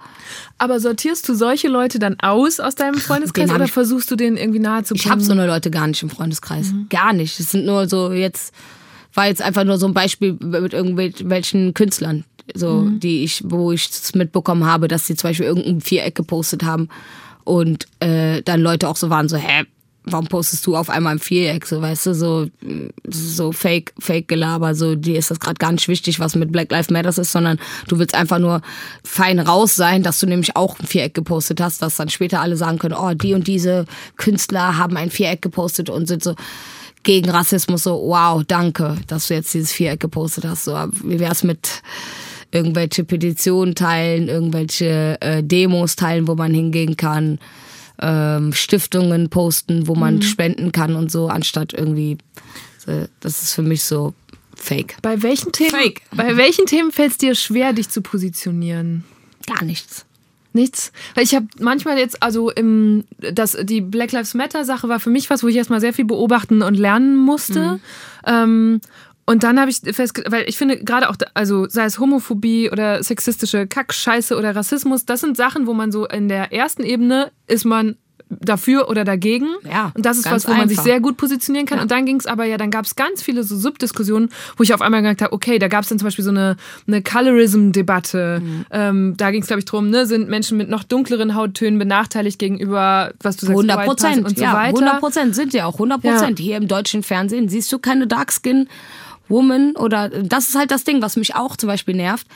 Aber 0.59 0.81
sortierst 0.81 1.29
du 1.29 1.35
solche 1.35 1.69
Leute 1.69 1.99
dann 1.99 2.21
aus 2.21 2.61
aus 2.61 2.75
deinem 2.75 2.97
Freundeskreis 2.97 3.51
oder 3.51 3.69
versuchst 3.69 4.11
du 4.11 4.17
denen 4.17 4.37
irgendwie 4.37 4.59
nahe 4.59 4.83
zu 4.83 4.95
bringen? 4.95 5.05
Ich 5.05 5.11
habe 5.11 5.23
so 5.23 5.33
eine 5.33 5.47
Leute 5.47 5.71
gar 5.71 5.87
nicht 5.87 6.03
im 6.03 6.11
Freundeskreis. 6.11 6.73
Mhm. 6.73 6.87
Gar 6.91 7.15
nicht. 7.15 7.41
Es 7.41 7.51
sind 7.51 7.65
nur 7.65 7.89
so 7.89 8.13
jetzt, 8.13 8.55
war 9.15 9.29
jetzt 9.29 9.41
einfach 9.41 9.65
nur 9.65 9.79
so 9.79 9.87
ein 9.87 9.95
Beispiel 9.95 10.37
mit 10.41 10.75
irgendwelchen 10.75 11.73
Künstlern, 11.73 12.25
so, 12.55 12.83
mhm. 12.83 13.01
die 13.01 13.25
ich, 13.25 13.43
wo 13.47 13.73
ich 13.73 13.89
es 13.89 14.15
mitbekommen 14.15 14.67
habe, 14.67 14.89
dass 14.89 15.07
sie 15.07 15.17
zum 15.17 15.31
Beispiel 15.31 15.47
irgendein 15.47 15.81
Viereck 15.81 16.15
gepostet 16.15 16.65
haben 16.65 16.91
und 17.45 17.87
äh, 18.01 18.43
dann 18.43 18.61
Leute 18.61 18.89
auch 18.89 18.97
so 18.97 19.11
waren, 19.11 19.29
so, 19.29 19.37
hä, 19.37 19.65
warum 20.05 20.27
postest 20.27 20.67
du 20.67 20.77
auf 20.77 20.89
einmal 20.89 21.15
im 21.15 21.21
Viereck, 21.21 21.67
so, 21.67 21.81
weißt 21.83 22.07
du, 22.07 22.15
so, 22.15 22.47
so 23.07 23.53
Fake, 23.53 23.93
Fake-Gelaber, 23.99 24.75
so, 24.75 24.95
dir 24.95 25.19
ist 25.19 25.31
das 25.31 25.41
gerade 25.41 25.59
gar 25.59 25.73
nicht 25.73 25.89
wichtig, 25.89 26.21
was 26.21 26.35
mit 26.37 26.53
Black 26.53 26.71
Lives 26.71 26.91
Matters 26.91 27.19
ist, 27.19 27.33
sondern 27.33 27.59
du 27.89 27.99
willst 27.99 28.15
einfach 28.15 28.39
nur 28.39 28.63
fein 29.05 29.39
raus 29.39 29.77
sein, 29.77 30.03
dass 30.03 30.19
du 30.21 30.27
nämlich 30.27 30.57
auch 30.57 30.79
ein 30.79 30.87
Viereck 30.87 31.15
gepostet 31.15 31.61
hast, 31.61 31.83
dass 31.83 31.97
dann 31.97 32.09
später 32.09 32.41
alle 32.41 32.57
sagen 32.57 32.79
können, 32.79 32.95
oh, 32.95 33.13
die 33.15 33.35
und 33.35 33.47
diese 33.47 33.85
Künstler 34.17 34.79
haben 34.79 34.97
ein 34.97 35.11
Viereck 35.11 35.43
gepostet 35.43 35.91
und 35.91 36.07
sind 36.07 36.25
so, 36.25 36.35
gegen 37.03 37.31
Rassismus 37.31 37.85
so, 37.85 37.95
wow, 37.95 38.43
danke, 38.47 38.97
dass 39.07 39.29
du 39.29 39.35
jetzt 39.35 39.55
dieses 39.55 39.73
Viereck 39.73 40.01
gepostet 40.01 40.45
hast. 40.45 40.65
So, 40.65 40.77
wie 41.03 41.19
wär's 41.19 41.43
mit 41.43 41.83
irgendwelche 42.53 43.05
Petitionen 43.05 43.75
teilen, 43.75 44.29
irgendwelche 44.29 45.21
äh, 45.21 45.43
Demos 45.43 45.97
teilen, 45.97 46.27
wo 46.27 46.35
man 46.35 46.53
hingehen 46.53 46.97
kann, 46.97 47.39
ähm, 48.01 48.53
Stiftungen 48.53 49.31
posten, 49.31 49.87
wo 49.87 49.95
man 49.95 50.17
mhm. 50.17 50.23
spenden 50.23 50.73
kann 50.73 50.97
und 50.97 51.11
so, 51.11 51.29
anstatt 51.29 51.73
irgendwie, 51.73 52.19
so, 52.79 53.07
das 53.21 53.43
ist 53.43 53.55
für 53.55 53.63
mich 53.63 53.85
so 53.85 54.15
fake. 54.57 54.97
Bei 55.03 55.23
welchen 55.23 55.53
Themen, 55.53 55.71
fake. 55.71 56.03
Bei 56.15 56.37
welchen 56.37 56.67
Themen 56.67 56.93
fällt 56.93 57.13
es 57.13 57.19
dir 57.19 57.35
schwer, 57.35 57.73
dich 57.73 57.89
zu 57.89 58.03
positionieren? 58.03 59.05
Gar 59.47 59.65
nichts. 59.65 60.07
Nichts. 60.53 60.91
Weil 61.15 61.25
ich 61.25 61.35
habe 61.35 61.47
manchmal 61.61 61.97
jetzt, 61.99 62.23
also 62.23 62.51
im, 62.51 63.05
das, 63.19 63.57
die 63.63 63.81
Black 63.81 64.11
Lives 64.11 64.35
Matter 64.35 64.65
Sache 64.65 64.89
war 64.89 64.99
für 64.99 65.11
mich 65.11 65.31
was, 65.31 65.45
wo 65.45 65.49
ich 65.49 65.55
erstmal 65.55 65.81
sehr 65.81 65.93
viel 65.93 66.05
beobachten 66.05 66.63
und 66.63 66.75
lernen 66.75 67.17
musste. 67.17 67.75
Mhm. 67.75 67.81
Ähm, 68.27 68.81
und 69.31 69.45
dann 69.45 69.61
habe 69.61 69.71
ich 69.71 69.79
festgestellt, 69.79 70.33
weil 70.33 70.49
ich 70.49 70.59
finde 70.59 70.79
gerade 70.79 71.09
auch, 71.09 71.15
also 71.35 71.69
sei 71.69 71.85
es 71.85 72.01
Homophobie 72.01 72.71
oder 72.71 73.03
sexistische 73.03 73.69
Kackscheiße 73.69 74.37
oder 74.37 74.57
Rassismus, 74.57 75.05
das 75.05 75.21
sind 75.21 75.37
Sachen, 75.37 75.69
wo 75.69 75.73
man 75.73 75.93
so 75.93 76.07
in 76.07 76.29
der 76.29 76.53
ersten 76.53 76.83
Ebene 76.83 77.31
ist 77.47 77.65
man 77.65 77.97
dafür 78.29 78.89
oder 78.89 79.05
dagegen. 79.05 79.47
Ja, 79.71 79.93
und 79.95 80.05
das 80.05 80.19
ist 80.19 80.31
was, 80.31 80.49
wo 80.49 80.53
man 80.53 80.69
sich 80.69 80.81
sehr 80.81 81.01
gut 81.01 81.17
positionieren 81.17 81.67
kann. 81.67 81.79
Ja. 81.79 81.83
Und 81.83 81.91
dann 81.91 82.07
ging 82.07 82.17
es 82.17 82.27
aber 82.27 82.45
ja, 82.45 82.57
dann 82.57 82.71
gab 82.71 82.85
es 82.85 82.97
ganz 82.97 83.23
viele 83.23 83.43
so 83.43 83.57
Subdiskussionen, 83.57 84.31
wo 84.57 84.63
ich 84.63 84.73
auf 84.75 84.83
einmal 84.83 85.03
gedacht 85.03 85.23
habe, 85.23 85.33
okay, 85.33 85.59
da 85.59 85.69
gab 85.69 85.83
es 85.83 85.89
dann 85.89 85.99
zum 85.99 86.07
Beispiel 86.07 86.25
so 86.25 86.31
eine, 86.31 86.57
eine 86.87 87.03
Colorism-Debatte. 87.03 88.41
Mhm. 88.43 88.67
Ähm, 88.71 89.15
da 89.17 89.31
ging 89.31 89.43
es, 89.43 89.49
glaube 89.49 89.61
ich, 89.61 89.65
drum, 89.65 89.91
ne, 89.91 90.07
sind 90.07 90.29
Menschen 90.29 90.59
mit 90.59 90.69
noch 90.69 90.85
dunkleren 90.85 91.35
Hauttönen 91.35 91.79
benachteiligt 91.79 92.39
gegenüber, 92.39 93.13
was 93.21 93.37
du 93.37 93.47
sagst, 93.47 93.59
100 93.59 93.79
White 93.79 93.87
Person 93.87 94.11
Prozent, 94.11 94.27
und 94.27 94.39
so 94.39 94.45
ja, 94.45 94.55
weiter. 94.55 94.79
100 94.79 95.01
Prozent 95.01 95.35
sind 95.35 95.53
sie 95.53 95.63
auch, 95.63 95.75
100 95.75 96.01
Prozent. 96.01 96.39
Hier 96.39 96.57
im 96.57 96.69
deutschen 96.69 97.03
Fernsehen 97.03 97.49
siehst 97.49 97.73
du 97.73 97.79
keine 97.79 98.07
Darkskin 98.07 98.69
Woman 99.31 99.77
oder 99.77 100.09
das 100.09 100.49
ist 100.49 100.57
halt 100.57 100.71
das 100.71 100.85
Ding, 100.85 101.01
was 101.01 101.17
mich 101.17 101.35
auch 101.35 101.57
zum 101.57 101.69
Beispiel 101.69 101.95
nervt. 101.95 102.27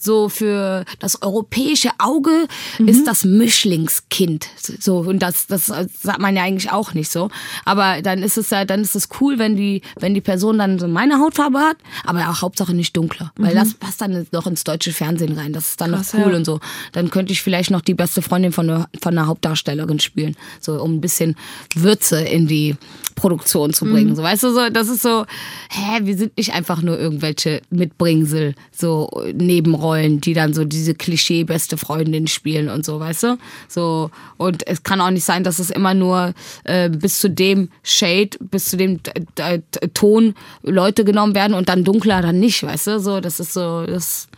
So 0.00 0.28
für 0.28 0.84
das 1.00 1.22
europäische 1.22 1.90
Auge 1.98 2.46
Mhm. 2.78 2.88
ist 2.88 3.06
das 3.06 3.24
Mischlingskind. 3.24 4.46
So 4.80 4.98
und 4.98 5.20
das 5.20 5.46
das 5.46 5.66
sagt 5.66 6.18
man 6.20 6.36
ja 6.36 6.42
eigentlich 6.44 6.70
auch 6.70 6.94
nicht 6.94 7.10
so. 7.10 7.30
Aber 7.64 8.00
dann 8.02 8.22
ist 8.22 8.38
es 8.38 8.50
ja 8.50 8.64
dann 8.64 8.80
ist 8.80 8.94
es 8.94 9.08
cool, 9.20 9.38
wenn 9.38 9.56
die 9.56 9.82
wenn 9.98 10.14
die 10.14 10.20
Person 10.20 10.58
dann 10.58 10.78
so 10.78 10.86
meine 10.88 11.18
Hautfarbe 11.18 11.58
hat, 11.58 11.76
aber 12.04 12.28
auch 12.30 12.42
Hauptsache 12.42 12.74
nicht 12.74 12.96
dunkler, 12.96 13.32
weil 13.36 13.54
das 13.54 13.74
passt 13.74 14.00
dann 14.00 14.26
noch 14.32 14.46
ins 14.46 14.64
deutsche 14.64 14.92
Fernsehen 14.92 15.32
rein. 15.38 15.52
Das 15.52 15.70
ist 15.70 15.80
dann 15.80 15.88
Mhm. 15.90 15.94
Krass, 15.94 16.12
noch 16.14 16.20
cool 16.24 16.30
ja. 16.32 16.36
und 16.36 16.44
so. 16.44 16.60
Dann 16.92 17.10
könnte 17.10 17.32
ich 17.32 17.42
vielleicht 17.42 17.70
noch 17.70 17.80
die 17.80 17.94
beste 17.94 18.22
Freundin 18.22 18.52
von 18.52 18.66
der, 18.68 18.88
von 19.02 19.14
der 19.14 19.26
Hauptdarstellerin 19.26 19.98
spielen. 20.00 20.36
So, 20.60 20.80
um 20.82 20.96
ein 20.96 21.00
bisschen 21.00 21.34
Würze 21.74 22.20
in 22.20 22.46
die 22.46 22.76
Produktion 23.14 23.72
zu 23.72 23.84
Mhm. 23.86 23.92
bringen. 23.92 24.16
So, 24.16 24.22
weißt 24.22 24.42
du, 24.44 24.52
so, 24.52 24.68
das 24.70 24.88
ist 24.88 25.02
so, 25.02 25.24
hä, 25.70 26.00
wir 26.02 26.16
sind 26.16 26.36
nicht 26.36 26.52
einfach 26.52 26.82
nur 26.82 26.98
irgendwelche 26.98 27.62
Mitbringsel, 27.70 28.54
so 28.70 29.08
Nebenrollen, 29.34 29.87
die 29.94 30.34
dann 30.34 30.54
so 30.54 30.64
diese 30.64 30.94
Klischee 30.94 31.44
beste 31.44 31.76
Freundin 31.76 32.26
spielen 32.26 32.68
und 32.68 32.84
so, 32.84 33.00
weißt 33.00 33.22
du? 33.24 33.38
So, 33.68 34.10
und 34.36 34.66
es 34.66 34.82
kann 34.82 35.00
auch 35.00 35.10
nicht 35.10 35.24
sein, 35.24 35.44
dass 35.44 35.58
es 35.58 35.70
immer 35.70 35.94
nur 35.94 36.34
äh, 36.64 36.88
bis 36.88 37.20
zu 37.20 37.30
dem 37.30 37.70
Shade, 37.82 38.30
bis 38.40 38.70
zu 38.70 38.76
dem 38.76 39.00
äh, 39.38 39.54
äh, 39.80 39.88
Ton 39.94 40.34
Leute 40.62 41.04
genommen 41.04 41.34
werden 41.34 41.54
und 41.54 41.68
dann 41.68 41.84
dunkler 41.84 42.22
dann 42.22 42.40
nicht, 42.40 42.62
weißt 42.62 42.86
du? 42.88 43.00
So, 43.00 43.20
das 43.20 43.40
ist 43.40 43.52
so, 43.52 43.84
das 43.86 44.28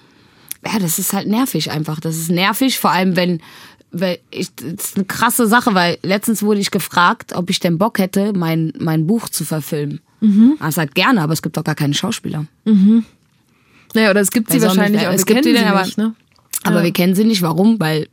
ja, 0.64 0.78
das 0.78 0.98
ist 0.98 1.12
halt 1.12 1.26
nervig 1.26 1.70
einfach. 1.70 2.00
Das 2.00 2.16
ist 2.16 2.30
nervig, 2.30 2.78
vor 2.78 2.90
allem 2.90 3.16
wenn, 3.16 3.40
weil 3.92 4.18
ich, 4.30 4.54
das 4.54 4.88
ist 4.88 4.96
eine 4.96 5.06
krasse 5.06 5.46
Sache, 5.46 5.74
weil 5.74 5.98
letztens 6.02 6.42
wurde 6.42 6.60
ich 6.60 6.70
gefragt, 6.70 7.32
ob 7.34 7.50
ich 7.50 7.60
denn 7.60 7.78
Bock 7.78 7.98
hätte, 7.98 8.32
mein, 8.34 8.72
mein 8.78 9.06
Buch 9.06 9.28
zu 9.28 9.44
verfilmen. 9.44 10.00
Mhm. 10.20 10.58
Ich 10.66 10.74
sag 10.74 10.94
gerne, 10.94 11.22
aber 11.22 11.32
es 11.32 11.42
gibt 11.42 11.56
doch 11.56 11.64
gar 11.64 11.74
keine 11.74 11.94
Schauspieler. 11.94 12.46
Naja, 13.94 14.10
oder 14.10 14.20
es 14.20 14.30
gibt 14.30 14.50
sie 14.50 14.60
wahrscheinlich 14.62 15.06
auch, 15.06 15.12
es 15.12 15.26
gibt 15.26 15.44
die 15.44 15.50
sie 15.50 15.56
denn, 15.56 15.66
aber- 15.66 15.84
nicht, 15.84 15.98
ne? 15.98 16.14
Aber 16.62 16.78
Ja. 16.78 16.84
wir 16.84 16.92
kennen 16.92 17.14
sie 17.14 17.24
nicht. 17.24 17.42
Warum? 17.42 17.80
Weil 17.80 18.08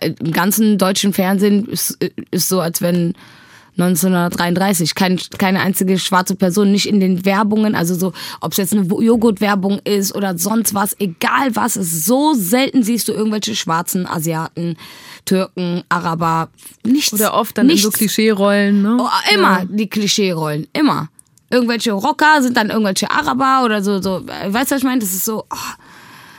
äh, 0.00 0.12
im 0.22 0.32
ganzen 0.32 0.78
deutschen 0.78 1.12
Fernsehen 1.12 1.66
ist, 1.66 1.98
ist 2.30 2.48
so, 2.48 2.60
als 2.60 2.80
wenn 2.82 3.14
1933 3.78 4.94
kein, 4.94 5.18
keine 5.38 5.60
einzige 5.60 5.98
schwarze 5.98 6.34
Person 6.34 6.72
nicht 6.72 6.86
in 6.86 7.00
den 7.00 7.24
Werbungen, 7.24 7.74
also 7.74 7.94
so, 7.94 8.12
ob 8.40 8.52
es 8.52 8.58
jetzt 8.58 8.72
eine 8.72 8.82
Joghurt-Werbung 8.82 9.80
ist 9.84 10.14
oder 10.14 10.36
sonst 10.36 10.74
was, 10.74 10.96
egal 10.98 11.54
was, 11.54 11.76
ist 11.76 12.04
so 12.04 12.34
selten 12.34 12.82
siehst 12.82 13.08
du 13.08 13.12
irgendwelche 13.12 13.54
schwarzen 13.54 14.06
Asiaten, 14.06 14.76
Türken, 15.24 15.82
Araber, 15.88 16.48
nichts. 16.84 17.12
Oder 17.12 17.34
oft 17.34 17.56
dann 17.56 17.66
nichts. 17.66 17.84
in 17.84 17.90
so 17.92 17.96
Klischee-Rollen, 17.96 18.82
ne? 18.82 18.96
Oh, 19.00 19.08
immer 19.34 19.64
die 19.68 19.88
Klischee-Rollen, 19.88 20.66
immer. 20.72 21.08
Irgendwelche 21.50 21.92
Rocker 21.92 22.42
sind 22.42 22.56
dann 22.56 22.70
irgendwelche 22.70 23.10
Araber 23.10 23.64
oder 23.64 23.82
so, 23.82 24.02
so. 24.02 24.22
Weißt 24.26 24.70
du, 24.70 24.74
was 24.74 24.80
ich 24.80 24.84
meine? 24.84 25.00
Das 25.00 25.10
ist 25.10 25.24
so, 25.24 25.44
oh, 25.50 25.56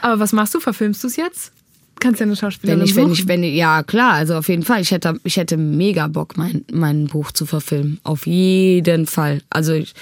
Aber 0.02 0.20
was 0.20 0.34
machst 0.34 0.54
du? 0.54 0.60
Verfilmst 0.60 1.04
du 1.04 1.08
es 1.08 1.16
jetzt? 1.16 1.52
Kannst 2.00 2.20
ja 2.20 2.26
eine 2.26 2.36
Schauspielerin 2.36 2.80
Wenn 2.80 2.88
ich, 2.88 2.96
wenn 2.96 3.12
ich, 3.12 3.28
wenn 3.28 3.44
ich, 3.44 3.56
ja 3.56 3.84
klar, 3.84 4.14
also 4.14 4.36
auf 4.36 4.48
jeden 4.48 4.64
Fall. 4.64 4.82
Ich 4.82 4.92
hätte, 4.92 5.20
ich 5.24 5.38
hätte 5.38 5.58
mega 5.58 6.08
Bock, 6.08 6.38
mein, 6.38 6.64
mein 6.72 7.08
Buch 7.08 7.32
zu 7.32 7.46
verfilmen. 7.46 8.00
Auf 8.04 8.26
jeden 8.26 9.06
Fall. 9.06 9.42
Also 9.50 9.74
ich, 9.74 9.94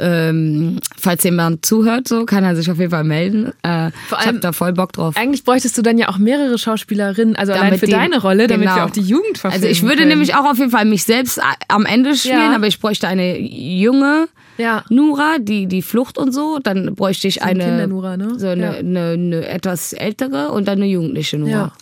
ähm, 0.00 0.78
falls 0.98 1.22
jemand 1.24 1.64
zuhört, 1.66 2.08
so 2.08 2.24
kann 2.24 2.44
er 2.44 2.56
sich 2.56 2.70
auf 2.70 2.78
jeden 2.78 2.90
Fall 2.90 3.04
melden. 3.04 3.52
Äh, 3.62 3.90
Vor 4.08 4.18
ich 4.18 4.26
allem- 4.26 4.26
habe 4.28 4.38
da 4.40 4.52
voll 4.52 4.72
Bock 4.72 4.92
drauf. 4.92 5.16
Eigentlich 5.16 5.44
bräuchtest 5.44 5.76
du 5.78 5.82
dann 5.82 5.98
ja 5.98 6.08
auch 6.08 6.18
mehrere 6.18 6.58
Schauspielerinnen, 6.58 7.36
also 7.36 7.52
allein 7.52 7.66
Damit 7.66 7.80
für 7.80 7.86
die- 7.86 7.92
deine 7.92 8.20
Rolle, 8.20 8.46
damit 8.46 8.66
genau. 8.68 8.76
wir 8.80 8.84
auch 8.86 8.90
die 8.90 9.02
Jugend 9.02 9.38
verfilmen 9.38 9.64
Also 9.64 9.66
ich 9.70 9.82
würde 9.82 9.96
können. 9.98 10.08
nämlich 10.08 10.34
auch 10.34 10.44
auf 10.50 10.58
jeden 10.58 10.70
Fall 10.70 10.84
mich 10.86 11.04
selbst 11.04 11.40
am 11.68 11.84
Ende 11.86 12.16
spielen, 12.16 12.38
Ja. 12.38 12.54
aber 12.54 12.66
ich 12.66 12.80
bräuchte 12.80 13.06
eine 13.08 13.38
junge 13.38 14.28
Ja. 14.58 14.84
Nura, 14.88 15.36
die 15.40 15.66
die 15.66 15.82
Flucht 15.82 16.18
und 16.18 16.32
so. 16.32 16.58
Dann 16.62 16.94
bräuchte 16.94 17.28
ich 17.28 17.42
ein 17.42 17.50
eine 17.60 17.64
Kinder-Nura, 17.64 18.16
ne? 18.16 18.38
so 18.38 18.48
eine, 18.48 18.62
Ja. 18.62 18.70
eine, 18.72 19.00
eine 19.12 19.46
etwas 19.48 19.92
ältere 19.92 20.50
und 20.50 20.68
dann 20.68 20.78
eine 20.78 20.86
jugendliche 20.86 21.38
Nura. 21.38 21.50
Ja. 21.50 21.72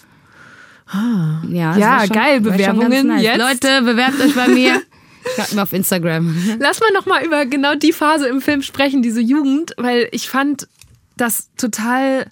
Ja, 1.48 1.68
das 1.70 1.78
Ja, 1.78 2.00
schon- 2.00 2.08
geil, 2.16 2.34
schon 2.34 2.42
Bewerbungen 2.42 3.06
nice. 3.06 3.22
jetzt. 3.22 3.38
Leute, 3.38 3.82
bewerbt 3.82 4.20
euch 4.20 4.34
bei 4.34 4.48
mir. 4.48 4.82
Schreibt 5.35 5.55
mir 5.55 5.62
auf 5.62 5.72
Instagram. 5.72 6.57
Lass 6.59 6.81
mal 6.81 6.93
noch 6.93 7.07
mal 7.07 7.24
über 7.24 7.47
genau 7.47 7.74
die 7.74 7.93
Phase 7.93 8.28
im 8.28 8.41
Film 8.41 8.62
sprechen, 8.62 9.03
diese 9.03 9.20
Jugend, 9.20 9.74
weil 9.76 10.09
ich 10.12 10.28
fand 10.28 10.68
das 11.16 11.51
total 11.57 12.26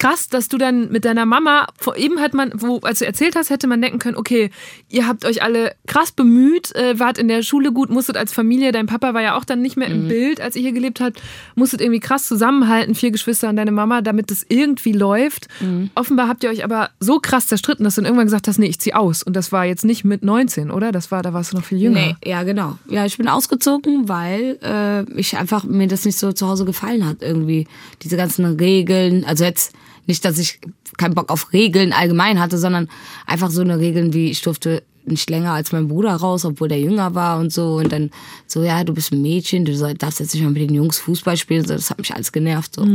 krass, 0.00 0.28
dass 0.28 0.48
du 0.48 0.58
dann 0.58 0.90
mit 0.90 1.04
deiner 1.04 1.26
Mama, 1.26 1.66
vor 1.78 1.96
eben 1.96 2.20
hat 2.20 2.32
man, 2.34 2.50
wo, 2.54 2.78
als 2.78 3.00
du 3.00 3.06
erzählt 3.06 3.36
hast, 3.36 3.50
hätte 3.50 3.66
man 3.66 3.80
denken 3.82 3.98
können, 3.98 4.16
okay, 4.16 4.50
ihr 4.88 5.06
habt 5.06 5.24
euch 5.24 5.42
alle 5.42 5.74
krass 5.86 6.10
bemüht, 6.10 6.74
äh, 6.74 6.98
wart 6.98 7.18
in 7.18 7.28
der 7.28 7.42
Schule 7.42 7.70
gut, 7.70 7.90
musstet 7.90 8.16
als 8.16 8.32
Familie, 8.32 8.72
dein 8.72 8.86
Papa 8.86 9.12
war 9.14 9.20
ja 9.20 9.36
auch 9.36 9.44
dann 9.44 9.60
nicht 9.60 9.76
mehr 9.76 9.88
im 9.88 10.08
Bild, 10.08 10.40
als 10.40 10.56
ihr 10.56 10.62
hier 10.62 10.72
gelebt 10.72 11.00
habt, 11.00 11.22
musstet 11.54 11.82
irgendwie 11.82 12.00
krass 12.00 12.26
zusammenhalten, 12.26 12.94
vier 12.94 13.10
Geschwister 13.10 13.50
und 13.50 13.56
deine 13.56 13.72
Mama, 13.72 14.00
damit 14.00 14.30
das 14.30 14.44
irgendwie 14.48 14.92
läuft. 14.92 15.48
Offenbar 15.94 16.28
habt 16.28 16.42
ihr 16.44 16.50
euch 16.50 16.64
aber 16.64 16.90
so 16.98 17.18
krass 17.20 17.46
zerstritten, 17.48 17.84
dass 17.84 17.96
du 17.96 18.00
dann 18.00 18.06
irgendwann 18.06 18.26
gesagt 18.26 18.48
hast, 18.48 18.58
nee, 18.58 18.66
ich 18.66 18.80
zieh 18.80 18.94
aus. 18.94 19.22
Und 19.22 19.34
das 19.36 19.52
war 19.52 19.66
jetzt 19.66 19.84
nicht 19.84 20.04
mit 20.04 20.24
19, 20.24 20.70
oder? 20.70 20.92
Das 20.92 21.10
war, 21.10 21.22
da 21.22 21.34
warst 21.34 21.52
du 21.52 21.56
noch 21.58 21.64
viel 21.64 21.78
jünger. 21.78 22.00
Nee, 22.00 22.16
ja, 22.24 22.42
genau. 22.42 22.78
Ja, 22.88 23.04
ich 23.04 23.18
bin 23.18 23.28
ausgezogen, 23.28 24.08
weil 24.08 24.58
äh, 24.62 25.02
ich 25.18 25.36
einfach 25.36 25.64
mir 25.64 25.88
das 25.88 26.06
nicht 26.06 26.18
so 26.18 26.32
zu 26.32 26.48
Hause 26.48 26.64
gefallen 26.64 27.06
hat 27.06 27.18
irgendwie. 27.20 27.66
Diese 28.02 28.16
ganzen 28.16 28.46
Regeln, 28.46 29.24
also 29.24 29.44
jetzt 29.44 29.74
nicht, 30.06 30.24
dass 30.24 30.38
ich 30.38 30.60
keinen 30.96 31.14
Bock 31.14 31.30
auf 31.30 31.52
Regeln 31.52 31.92
allgemein 31.92 32.40
hatte, 32.40 32.58
sondern 32.58 32.88
einfach 33.26 33.50
so 33.50 33.60
eine 33.60 33.78
Regeln 33.78 34.12
wie 34.12 34.30
ich 34.30 34.42
durfte 34.42 34.82
nicht 35.10 35.28
länger 35.30 35.52
als 35.52 35.72
mein 35.72 35.88
Bruder 35.88 36.14
raus, 36.14 36.44
obwohl 36.44 36.68
der 36.68 36.80
jünger 36.80 37.14
war 37.14 37.38
und 37.38 37.52
so 37.52 37.74
und 37.76 37.92
dann 37.92 38.10
so 38.46 38.62
ja, 38.62 38.82
du 38.84 38.92
bist 38.94 39.12
ein 39.12 39.22
Mädchen, 39.22 39.64
du 39.64 39.74
soll- 39.76 39.94
darfst 39.94 40.20
jetzt 40.20 40.34
nicht 40.34 40.42
mal 40.42 40.50
mit 40.50 40.62
den 40.62 40.74
Jungs 40.74 40.98
Fußball 40.98 41.36
spielen, 41.36 41.66
so, 41.66 41.74
das 41.74 41.90
hat 41.90 41.98
mich 41.98 42.14
alles 42.14 42.32
genervt 42.32 42.74
so. 42.76 42.86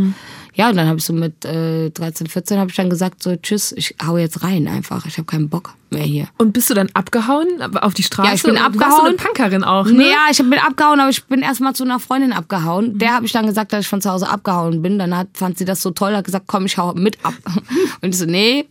Ja, 0.53 0.69
und 0.69 0.77
dann 0.77 0.87
habe 0.87 0.99
ich 0.99 1.05
so 1.05 1.13
mit 1.13 1.43
äh, 1.45 1.89
13, 1.89 2.27
14 2.27 2.57
habe 2.59 2.69
ich 2.69 2.75
dann 2.75 2.89
gesagt 2.89 3.21
so 3.21 3.35
tschüss, 3.35 3.73
ich 3.73 3.95
hau 4.05 4.17
jetzt 4.17 4.43
rein 4.43 4.67
einfach, 4.67 5.05
ich 5.05 5.17
habe 5.17 5.25
keinen 5.25 5.49
Bock 5.49 5.73
mehr 5.91 6.03
hier. 6.03 6.27
Und 6.37 6.53
bist 6.53 6.69
du 6.69 6.73
dann 6.73 6.89
abgehauen 6.93 7.47
auf 7.81 7.93
die 7.93 8.03
Straße? 8.03 8.27
Ja, 8.29 8.35
ich 8.35 8.43
bin 8.43 8.55
Du 8.55 8.59
warst 8.61 8.75
abgehauen. 8.75 9.07
eine 9.07 9.15
Punkerin 9.17 9.63
auch, 9.63 9.85
ne? 9.85 9.93
Nee, 9.93 10.09
ja, 10.09 10.27
ich 10.31 10.37
bin 10.37 10.53
abgehauen, 10.53 10.99
aber 10.99 11.09
ich 11.09 11.23
bin 11.25 11.41
erstmal 11.41 11.73
zu 11.75 11.83
einer 11.83 11.99
Freundin 11.99 12.33
abgehauen. 12.33 12.97
Der 12.97 13.13
habe 13.13 13.25
ich 13.25 13.31
dann 13.33 13.45
gesagt, 13.45 13.71
dass 13.73 13.81
ich 13.81 13.87
von 13.87 14.01
zu 14.01 14.09
Hause 14.09 14.27
abgehauen 14.29 14.81
bin. 14.81 14.97
Dann 14.97 15.15
hat, 15.15 15.27
fand 15.33 15.57
sie 15.57 15.65
das 15.65 15.81
so 15.81 15.91
toll, 15.91 16.15
hat 16.15 16.25
gesagt, 16.25 16.45
komm, 16.47 16.65
ich 16.65 16.77
hau 16.77 16.93
mit 16.93 17.17
ab. 17.23 17.33
Und 18.01 18.09
ich 18.09 18.17
so, 18.17 18.25
nee, 18.25 18.65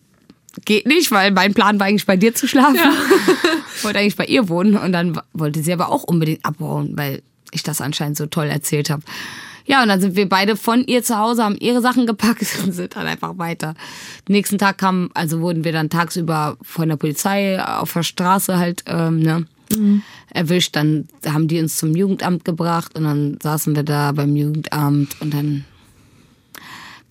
geht 0.64 0.86
nicht, 0.86 1.10
weil 1.10 1.30
mein 1.30 1.54
Plan 1.54 1.78
war 1.80 1.86
eigentlich 1.86 2.06
bei 2.06 2.16
dir 2.16 2.34
zu 2.34 2.46
schlafen. 2.46 2.78
Ich 3.76 3.84
wollte 3.84 3.98
eigentlich 3.98 4.16
bei 4.16 4.26
ihr 4.26 4.48
wohnen. 4.48 4.76
Und 4.76 4.92
dann 4.92 5.20
wollte 5.32 5.62
sie 5.62 5.72
aber 5.72 5.88
auch 5.90 6.04
unbedingt 6.04 6.44
abhauen, 6.44 6.92
weil 6.96 7.22
ich 7.52 7.62
das 7.62 7.80
anscheinend 7.80 8.16
so 8.16 8.26
toll 8.26 8.46
erzählt 8.46 8.90
habe. 8.90 9.02
Ja, 9.66 9.82
und 9.82 9.88
dann 9.88 10.00
sind 10.00 10.14
wir 10.14 10.28
beide 10.28 10.56
von 10.56 10.84
ihr 10.84 11.02
zu 11.02 11.18
Hause, 11.18 11.42
haben 11.42 11.56
ihre 11.56 11.80
Sachen 11.80 12.06
gepackt 12.06 12.46
und 12.64 12.72
sind 12.72 12.96
dann 12.96 13.06
einfach 13.06 13.38
weiter. 13.38 13.74
Nächsten 14.28 14.58
Tag 14.58 14.78
kam, 14.78 15.10
also 15.14 15.40
wurden 15.40 15.64
wir 15.64 15.72
dann 15.72 15.90
tagsüber 15.90 16.56
von 16.62 16.88
der 16.88 16.96
Polizei 16.96 17.62
auf 17.64 17.92
der 17.92 18.02
Straße 18.02 18.58
halt 18.58 18.84
ähm, 18.86 19.20
ne, 19.20 19.46
erwischt. 20.30 20.76
Dann 20.76 21.08
haben 21.26 21.48
die 21.48 21.60
uns 21.60 21.76
zum 21.76 21.96
Jugendamt 21.96 22.44
gebracht 22.44 22.96
und 22.96 23.04
dann 23.04 23.38
saßen 23.42 23.74
wir 23.74 23.84
da 23.84 24.12
beim 24.12 24.36
Jugendamt 24.36 25.16
und 25.20 25.32
dann 25.32 25.64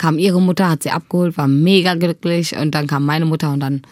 kam 0.03 0.19
ihre 0.19 0.41
Mutter, 0.41 0.69
hat 0.69 0.83
sie 0.83 0.91
abgeholt, 0.91 1.37
war 1.37 1.47
mega 1.47 1.95
glücklich 1.95 2.57
und 2.57 2.75
dann 2.75 2.87
kam 2.87 3.05
meine 3.05 3.23
Mutter 3.23 3.53
und 3.53 3.61
dann 3.61 3.83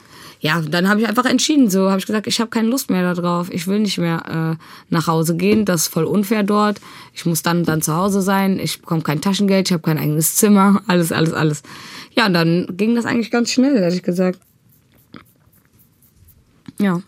ja, 0.41 0.59
dann 0.59 0.89
habe 0.89 0.99
ich 0.99 1.07
einfach 1.07 1.23
entschieden, 1.23 1.69
so 1.69 1.89
habe 1.89 1.99
ich 1.99 2.05
gesagt, 2.05 2.27
ich 2.27 2.41
habe 2.41 2.49
keine 2.49 2.67
Lust 2.67 2.89
mehr 2.89 3.13
darauf, 3.13 3.49
ich 3.49 3.65
will 3.65 3.79
nicht 3.79 3.97
mehr 3.97 4.57
äh, 4.59 4.63
nach 4.89 5.07
Hause 5.07 5.37
gehen, 5.37 5.63
das 5.63 5.83
ist 5.83 5.87
voll 5.87 6.03
unfair 6.03 6.43
dort. 6.43 6.81
Ich 7.13 7.25
muss 7.25 7.43
dann 7.43 7.63
dann 7.63 7.81
zu 7.81 7.95
Hause 7.95 8.21
sein, 8.21 8.59
ich 8.59 8.81
bekomme 8.81 9.03
kein 9.03 9.21
Taschengeld, 9.21 9.69
ich 9.69 9.71
habe 9.73 9.83
kein 9.83 9.97
eigenes 9.97 10.35
Zimmer, 10.35 10.81
alles 10.87 11.13
alles 11.13 11.31
alles. 11.31 11.63
Ja, 12.17 12.25
und 12.25 12.33
dann 12.33 12.67
ging 12.75 12.93
das 12.95 13.05
eigentlich 13.05 13.31
ganz 13.31 13.49
schnell, 13.49 13.77
ehrlich 13.77 14.03
gesagt. 14.03 14.39
Ja. 16.77 17.01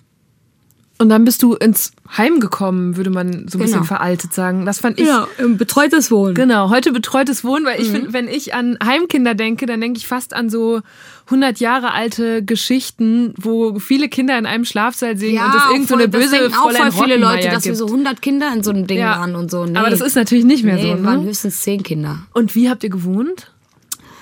Und 1.00 1.10
dann 1.10 1.26
bist 1.26 1.42
du 1.42 1.56
ins 1.56 1.92
Heim 2.18 2.40
gekommen, 2.40 2.96
würde 2.98 3.10
man 3.10 3.48
so 3.50 3.58
ein 3.58 3.62
bisschen 3.62 3.74
Genau. 3.80 3.84
veraltet 3.84 4.32
sagen. 4.32 4.64
Das 4.66 4.80
fand 4.80 5.00
ich. 5.00 5.08
Ja, 5.08 5.28
im 5.40 5.58
betreutes 5.58 6.12
Wohnen. 6.12 6.36
Genau, 6.36 6.70
heute 6.70 6.92
betreutes 6.94 7.44
Wohnen, 7.44 7.66
weil 7.66 7.82
ich 7.82 7.90
Mhm. 7.90 7.94
finde, 7.94 8.14
wenn 8.14 8.28
ich 8.28 8.54
an 8.54 8.78
Heimkinder 8.82 9.34
denke, 9.34 9.66
dann 9.66 9.82
denke 9.82 9.98
ich 9.98 10.06
fast 10.08 10.34
an 10.36 10.52
so 10.52 10.82
100 11.32 11.60
Jahre 11.60 11.92
alte 11.94 12.44
Geschichten, 12.46 13.34
wo 13.38 13.80
viele 13.80 14.08
Kinder 14.08 14.38
in 14.38 14.46
einem 14.46 14.66
Schlafsaal 14.66 15.18
singen 15.18 15.44
und 15.44 15.56
es 15.56 15.64
irgend 15.72 15.88
so 15.90 15.96
eine 15.96 16.08
das 16.08 16.22
böse 16.22 16.38
denken 16.38 16.54
auch 16.58 16.62
Fräulein 16.70 16.92
voll 16.92 17.06
viele 17.06 17.18
Leute, 17.18 17.50
dass 17.50 17.66
wir 17.66 17.76
so 17.76 17.88
100 17.88 18.22
Kinder 18.22 18.54
in 18.54 18.62
so 18.64 18.70
einem 18.72 18.86
Ding 18.86 19.00
Ja. 19.00 19.18
waren 19.20 19.36
und 19.36 19.50
so. 19.50 19.66
Nee. 19.66 19.78
Aber 19.78 19.90
das 19.90 20.00
ist 20.00 20.16
natürlich 20.16 20.46
nicht 20.46 20.64
mehr 20.64 20.76
nee, 20.76 20.84
so. 20.84 20.88
wir 20.90 21.04
waren 21.04 21.22
Ne? 21.22 21.28
höchstens 21.30 21.62
10 21.62 21.82
Kinder. 21.82 22.20
Und 22.34 22.54
wie 22.56 22.70
habt 22.70 22.84
ihr 22.84 22.90
gewohnt? 22.92 23.52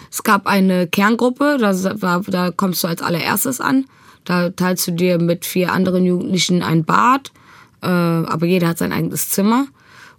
Es 0.09 0.23
gab 0.23 0.47
eine 0.47 0.87
Kerngruppe, 0.87 1.57
da, 1.59 1.73
da 2.27 2.51
kommst 2.51 2.83
du 2.83 2.87
als 2.87 3.01
allererstes 3.01 3.59
an. 3.61 3.85
Da 4.25 4.49
teilst 4.49 4.87
du 4.87 4.91
dir 4.91 5.17
mit 5.19 5.45
vier 5.45 5.71
anderen 5.71 6.05
Jugendlichen 6.05 6.63
ein 6.63 6.83
Bad, 6.83 7.31
äh, 7.81 7.87
aber 7.87 8.45
jeder 8.45 8.67
hat 8.67 8.77
sein 8.77 8.93
eigenes 8.93 9.29
Zimmer. 9.29 9.67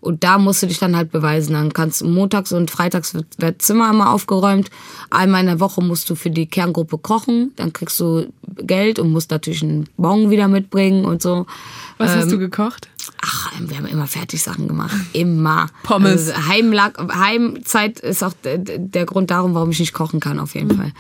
Und 0.03 0.25
da 0.25 0.39
musst 0.39 0.61
du 0.61 0.67
dich 0.67 0.81
dann 0.81 0.97
halt 0.97 1.13
beweisen. 1.13 1.53
Dann 1.53 1.73
kannst 1.73 2.03
montags 2.03 2.51
und 2.51 2.73
freitags 2.73 3.15
wird, 3.15 3.27
wird 3.39 3.63
Zimmer 3.63 3.89
immer 3.89 4.11
aufgeräumt. 4.11 4.69
Einmal 5.11 5.43
in 5.43 5.47
der 5.47 5.61
Woche 5.61 5.81
musst 5.81 6.11
du 6.11 6.17
für 6.17 6.29
die 6.29 6.47
Kerngruppe 6.47 6.99
kochen. 6.99 7.53
Dann 7.55 7.73
kriegst 7.73 8.01
du 8.01 8.27
Geld 8.57 8.99
und 8.99 9.13
musst 9.13 9.31
natürlich 9.31 9.63
einen 9.63 9.89
Bon 9.97 10.29
wieder 10.29 10.49
mitbringen 10.49 11.05
und 11.05 11.23
so. 11.23 11.47
Was 11.99 12.11
Ähm, 12.11 12.19
hast 12.19 12.33
du 12.33 12.39
gekocht? 12.41 12.89
Ach, 13.25 13.53
wir 13.61 13.77
haben 13.79 13.87
immer 13.87 14.09
Fertigsachen 14.09 14.67
gemacht. 14.67 14.97
Immer. 15.13 15.69
Pommes. 15.85 16.31
Also 16.31 16.49
Heimlag, 16.49 16.99
Heimzeit 17.15 18.01
ist 18.01 18.25
auch 18.25 18.35
der, 18.43 18.59
der 18.59 19.07
Grund 19.07 19.31
darum, 19.31 19.55
warum 19.55 19.71
ich 19.71 19.79
nicht 19.79 19.93
kochen 19.93 20.19
kann, 20.19 20.41
auf 20.41 20.57
jeden 20.57 20.77
Fall. 20.77 20.93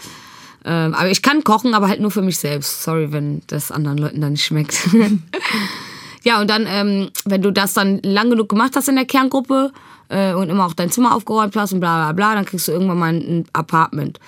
Ähm, 0.64 0.94
aber 0.94 1.10
ich 1.10 1.22
kann 1.22 1.44
kochen, 1.44 1.74
aber 1.74 1.88
halt 1.88 2.00
nur 2.00 2.10
für 2.10 2.22
mich 2.22 2.38
selbst. 2.38 2.82
Sorry, 2.82 3.12
wenn 3.12 3.42
das 3.48 3.70
anderen 3.70 3.98
Leuten 3.98 4.20
dann 4.20 4.32
nicht 4.32 4.44
schmeckt. 4.44 4.88
ja, 6.22 6.40
und 6.40 6.48
dann, 6.48 6.66
ähm, 6.68 7.10
wenn 7.24 7.42
du 7.42 7.50
das 7.50 7.74
dann 7.74 8.00
lang 8.02 8.30
genug 8.30 8.48
gemacht 8.48 8.72
hast 8.76 8.88
in 8.88 8.96
der 8.96 9.04
Kerngruppe 9.04 9.72
äh, 10.08 10.34
und 10.34 10.50
immer 10.50 10.66
auch 10.66 10.74
dein 10.74 10.90
Zimmer 10.90 11.14
aufgeräumt 11.14 11.56
hast 11.56 11.72
und 11.72 11.80
bla 11.80 12.04
bla 12.04 12.12
bla, 12.12 12.34
dann 12.34 12.44
kriegst 12.44 12.68
du 12.68 12.72
irgendwann 12.72 12.98
mal 12.98 13.12
ein 13.12 13.44
Apartment. 13.52 14.20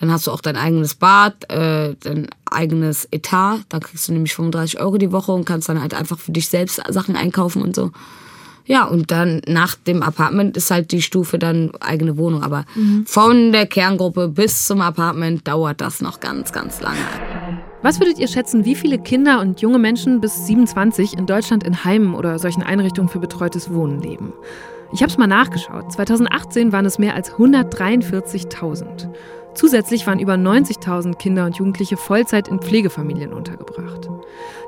Dann 0.00 0.10
hast 0.10 0.26
du 0.26 0.32
auch 0.32 0.40
dein 0.40 0.56
eigenes 0.56 0.96
Bad, 0.96 1.48
äh, 1.48 1.94
dein 2.00 2.28
eigenes 2.50 3.06
Etat. 3.12 3.60
Dann 3.68 3.80
kriegst 3.80 4.08
du 4.08 4.12
nämlich 4.12 4.34
35 4.34 4.80
Euro 4.80 4.98
die 4.98 5.12
Woche 5.12 5.30
und 5.30 5.44
kannst 5.44 5.68
dann 5.68 5.80
halt 5.80 5.94
einfach 5.94 6.18
für 6.18 6.32
dich 6.32 6.48
selbst 6.48 6.82
Sachen 6.88 7.14
einkaufen 7.14 7.62
und 7.62 7.76
so. 7.76 7.92
Ja, 8.64 8.84
und 8.84 9.10
dann 9.10 9.42
nach 9.46 9.74
dem 9.74 10.02
Apartment 10.02 10.56
ist 10.56 10.70
halt 10.70 10.92
die 10.92 11.02
Stufe 11.02 11.38
dann 11.38 11.72
eigene 11.80 12.16
Wohnung. 12.16 12.42
Aber 12.42 12.64
von 13.06 13.52
der 13.52 13.66
Kerngruppe 13.66 14.28
bis 14.28 14.66
zum 14.66 14.80
Apartment 14.80 15.46
dauert 15.48 15.80
das 15.80 16.00
noch 16.00 16.20
ganz, 16.20 16.52
ganz 16.52 16.80
lange. 16.80 16.98
Was 17.82 17.98
würdet 17.98 18.18
ihr 18.18 18.28
schätzen, 18.28 18.64
wie 18.64 18.76
viele 18.76 18.98
Kinder 18.98 19.40
und 19.40 19.60
junge 19.60 19.78
Menschen 19.78 20.20
bis 20.20 20.46
27 20.46 21.18
in 21.18 21.26
Deutschland 21.26 21.64
in 21.64 21.84
Heimen 21.84 22.14
oder 22.14 22.38
solchen 22.38 22.62
Einrichtungen 22.62 23.08
für 23.08 23.18
betreutes 23.18 23.72
Wohnen 23.72 24.00
leben? 24.00 24.32
Ich 24.92 25.02
habe 25.02 25.10
es 25.10 25.18
mal 25.18 25.26
nachgeschaut. 25.26 25.90
2018 25.90 26.70
waren 26.70 26.86
es 26.86 26.98
mehr 26.98 27.14
als 27.14 27.32
143.000. 27.32 29.08
Zusätzlich 29.54 30.06
waren 30.06 30.18
über 30.18 30.34
90.000 30.34 31.16
Kinder 31.16 31.46
und 31.46 31.56
Jugendliche 31.56 31.96
Vollzeit 31.96 32.46
in 32.46 32.60
Pflegefamilien 32.60 33.32
untergebracht. 33.32 34.08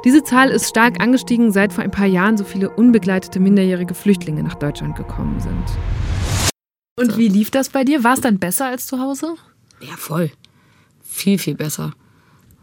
Diese 0.05 0.23
Zahl 0.23 0.51
ist 0.51 0.69
stark 0.69 1.01
angestiegen, 1.03 1.51
seit 1.51 1.73
vor 1.73 1.83
ein 1.83 1.91
paar 1.91 2.07
Jahren 2.07 2.37
so 2.37 2.45
viele 2.45 2.69
unbegleitete 2.69 3.41
minderjährige 3.41 3.95
Flüchtlinge 3.95 4.43
nach 4.43 4.55
Deutschland 4.55 4.97
gekommen 4.97 5.41
sind. 5.41 5.65
Und 7.01 7.17
wie 7.17 7.29
lief 7.29 7.51
das 7.51 7.71
bei 7.71 7.85
dir? 7.85 8.05
War 8.05 8.13
es 8.13 8.21
dann 8.21 8.39
besser 8.39 8.67
als 8.67 8.87
zu 8.87 9.01
Hause? 9.01 9.35
Ja, 9.81 9.97
voll. 9.97 10.31
Viel, 11.03 11.39
viel 11.39 11.55
besser. 11.55 11.95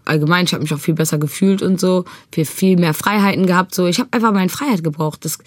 Allgemein, 0.06 0.46
ich 0.46 0.54
habe 0.54 0.62
mich 0.62 0.74
auch 0.74 0.80
viel 0.80 0.94
besser 0.94 1.18
gefühlt 1.18 1.64
und 1.64 1.80
so. 1.80 2.06
Viel, 2.32 2.46
viel 2.46 2.78
mehr 2.78 2.94
Freiheiten 2.94 3.48
gehabt. 3.48 3.74
So, 3.74 3.88
ich 3.88 4.00
habe 4.00 4.10
einfach 4.12 4.32
meine 4.32 4.50
Freiheit 4.50 4.84
gebraucht. 4.84 5.26
Das 5.26 5.40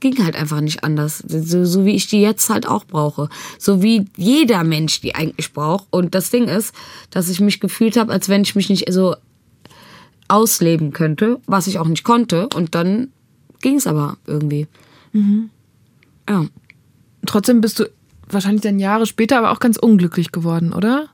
ging 0.00 0.24
halt 0.24 0.36
einfach 0.36 0.62
nicht 0.62 0.84
anders. 0.84 1.22
So, 1.26 1.66
so 1.66 1.84
wie 1.84 1.94
ich 1.94 2.06
die 2.06 2.22
jetzt 2.22 2.48
halt 2.48 2.66
auch 2.66 2.84
brauche. 2.86 3.28
So 3.58 3.82
wie 3.82 4.06
jeder 4.16 4.64
Mensch 4.64 5.02
die 5.02 5.14
eigentlich 5.14 5.52
braucht. 5.52 5.86
Und 5.90 6.14
das 6.14 6.30
Ding 6.30 6.44
ist, 6.44 6.74
dass 7.10 7.28
ich 7.28 7.40
mich 7.40 7.60
gefühlt 7.60 7.98
habe, 7.98 8.10
als 8.10 8.30
wenn 8.30 8.42
ich 8.42 8.54
mich 8.54 8.70
nicht 8.70 8.90
so 8.90 9.16
ausleben 10.28 10.92
könnte, 10.92 11.40
was 11.46 11.66
ich 11.66 11.78
auch 11.78 11.88
nicht 11.88 12.04
konnte. 12.04 12.48
Und 12.54 12.74
dann 12.74 13.08
ging 13.60 13.76
es 13.76 13.86
aber 13.86 14.16
irgendwie. 14.26 14.66
Ja. 16.28 16.46
Trotzdem 17.26 17.60
bist 17.60 17.78
du 17.78 17.84
wahrscheinlich 18.28 18.62
dann 18.62 18.78
Jahre 18.78 19.06
später 19.06 19.38
aber 19.38 19.52
auch 19.52 19.60
ganz 19.60 19.76
unglücklich 19.76 20.32
geworden, 20.32 20.72
oder? 20.72 21.08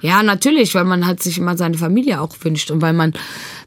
Ja, 0.00 0.22
natürlich, 0.22 0.74
weil 0.74 0.84
man 0.84 1.06
halt 1.06 1.22
sich 1.22 1.38
immer 1.38 1.56
seine 1.56 1.78
Familie 1.78 2.20
auch 2.20 2.34
wünscht 2.40 2.70
und 2.70 2.82
weil 2.82 2.92
man, 2.92 3.14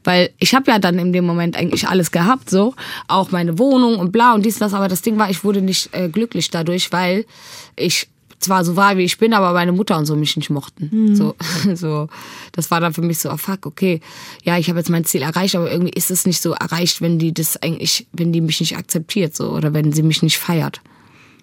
weil 0.04 0.30
ich 0.38 0.54
habe 0.54 0.70
ja 0.70 0.78
dann 0.78 0.98
in 0.98 1.12
dem 1.12 1.24
Moment 1.24 1.56
eigentlich 1.56 1.88
alles 1.88 2.10
gehabt, 2.10 2.50
so 2.50 2.74
auch 3.08 3.30
meine 3.30 3.58
Wohnung 3.58 3.98
und 3.98 4.12
bla 4.12 4.34
und 4.34 4.44
dies 4.44 4.56
und 4.56 4.60
das, 4.60 4.74
aber 4.74 4.88
das 4.88 5.02
Ding 5.02 5.18
war, 5.18 5.30
ich 5.30 5.44
wurde 5.44 5.62
nicht 5.62 5.90
äh, 5.92 6.08
glücklich 6.08 6.50
dadurch, 6.50 6.92
weil 6.92 7.26
ich 7.74 8.08
zwar 8.40 8.64
so 8.64 8.76
war, 8.76 8.96
wie 8.96 9.04
ich 9.04 9.18
bin, 9.18 9.34
aber 9.34 9.52
meine 9.52 9.72
Mutter 9.72 9.96
und 9.96 10.06
so 10.06 10.16
mich 10.16 10.36
nicht 10.36 10.50
mochten. 10.50 10.88
So, 11.16 11.34
so, 11.74 12.08
das 12.52 12.70
war 12.70 12.80
dann 12.80 12.92
für 12.92 13.02
mich 13.02 13.18
so, 13.18 13.30
oh 13.30 13.36
fuck, 13.36 13.66
okay, 13.66 14.00
ja, 14.44 14.58
ich 14.58 14.68
habe 14.68 14.78
jetzt 14.78 14.90
mein 14.90 15.04
Ziel 15.04 15.22
erreicht, 15.22 15.54
aber 15.54 15.70
irgendwie 15.70 15.92
ist 15.92 16.10
es 16.10 16.26
nicht 16.26 16.42
so 16.42 16.52
erreicht, 16.52 17.00
wenn 17.00 17.18
die 17.18 17.32
das 17.32 17.56
eigentlich, 17.62 18.06
wenn 18.12 18.32
die 18.32 18.40
mich 18.40 18.60
nicht 18.60 18.76
akzeptiert, 18.76 19.34
so 19.34 19.50
oder 19.50 19.72
wenn 19.74 19.92
sie 19.92 20.02
mich 20.02 20.22
nicht 20.22 20.38
feiert 20.38 20.80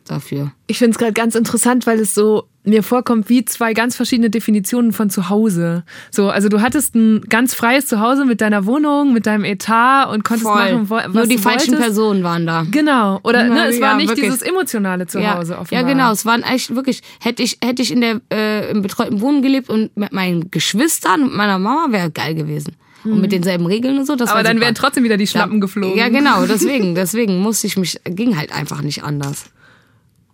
dafür. 0.06 0.52
Ich 0.68 0.78
finde 0.78 0.92
es 0.92 0.98
gerade 0.98 1.14
ganz 1.14 1.36
interessant, 1.36 1.86
weil 1.88 2.00
es 2.00 2.14
so 2.16 2.44
mir 2.66 2.82
vorkommt 2.82 3.28
wie 3.28 3.44
zwei 3.44 3.74
ganz 3.74 3.96
verschiedene 3.98 4.30
Definitionen 4.30 4.94
von 4.94 5.10
Zuhause. 5.10 5.84
So, 6.12 6.30
also 6.30 6.48
du 6.48 6.62
hattest 6.62 6.96
ein 6.96 7.22
ganz 7.28 7.54
freies 7.54 7.88
Zuhause 7.88 8.24
mit 8.26 8.40
deiner 8.40 8.66
Wohnung, 8.66 9.12
mit 9.12 9.26
deinem 9.26 9.44
Etat 9.44 10.06
und 10.14 10.24
konntest 10.24 10.46
machen, 10.50 10.90
wo- 10.90 10.96
was 10.96 11.14
Nur 11.14 11.26
die 11.28 11.36
du 11.36 11.42
falschen 11.42 11.72
wolltest. 11.74 11.82
Personen 11.88 12.24
waren 12.24 12.46
da. 12.48 12.66
Genau. 12.72 13.20
Oder 13.24 13.44
ne, 13.44 13.68
es 13.68 13.82
war 13.82 13.92
Ja, 13.92 13.96
nicht 13.98 14.08
wirklich. 14.10 14.26
dieses 14.28 14.42
emotionale 14.42 15.08
Zuhause 15.08 15.54
ja, 15.54 15.60
offenbar. 15.60 15.82
Ja, 15.82 15.88
genau. 15.94 16.12
Es 16.14 16.26
waren 16.26 16.42
echt 16.44 16.74
wirklich, 16.74 17.02
hätte 17.20 17.44
ich, 17.44 17.58
hätte 17.62 17.82
ich 17.82 17.92
in 17.92 18.00
der, 18.00 18.22
äh, 18.32 18.72
im 18.72 18.82
betreuten 18.82 19.20
Wohnen 19.20 19.42
gelebt 19.42 19.70
und 19.70 19.96
mit 19.98 20.14
meinen 20.14 20.50
Geschwistern 20.50 21.24
und 21.24 21.36
meiner 21.36 21.60
Mama 21.60 21.88
wäre 21.92 22.12
geil 22.12 22.34
gewesen. 22.36 22.76
Und 23.04 23.20
mit 23.20 23.34
denselben 23.34 23.66
Regeln 23.66 23.98
und 23.98 24.06
so. 24.08 24.16
Das 24.16 24.30
Mhm. 24.30 24.32
Aber 24.32 24.38
war 24.38 24.44
dann 24.46 24.62
wären 24.62 24.76
trotzdem 24.76 25.04
wieder 25.04 25.18
die 25.18 25.28
Schnappen 25.28 25.60
geflogen. 25.60 25.98
Ja, 25.98 26.08
genau. 26.08 26.46
Deswegen, 26.46 26.96
deswegen 26.96 27.40
musste 27.40 27.68
ich 27.68 27.76
mich, 27.76 28.00
ging 28.06 28.38
halt 28.38 28.54
einfach 28.56 28.82
nicht 28.82 29.04
anders. 29.04 29.48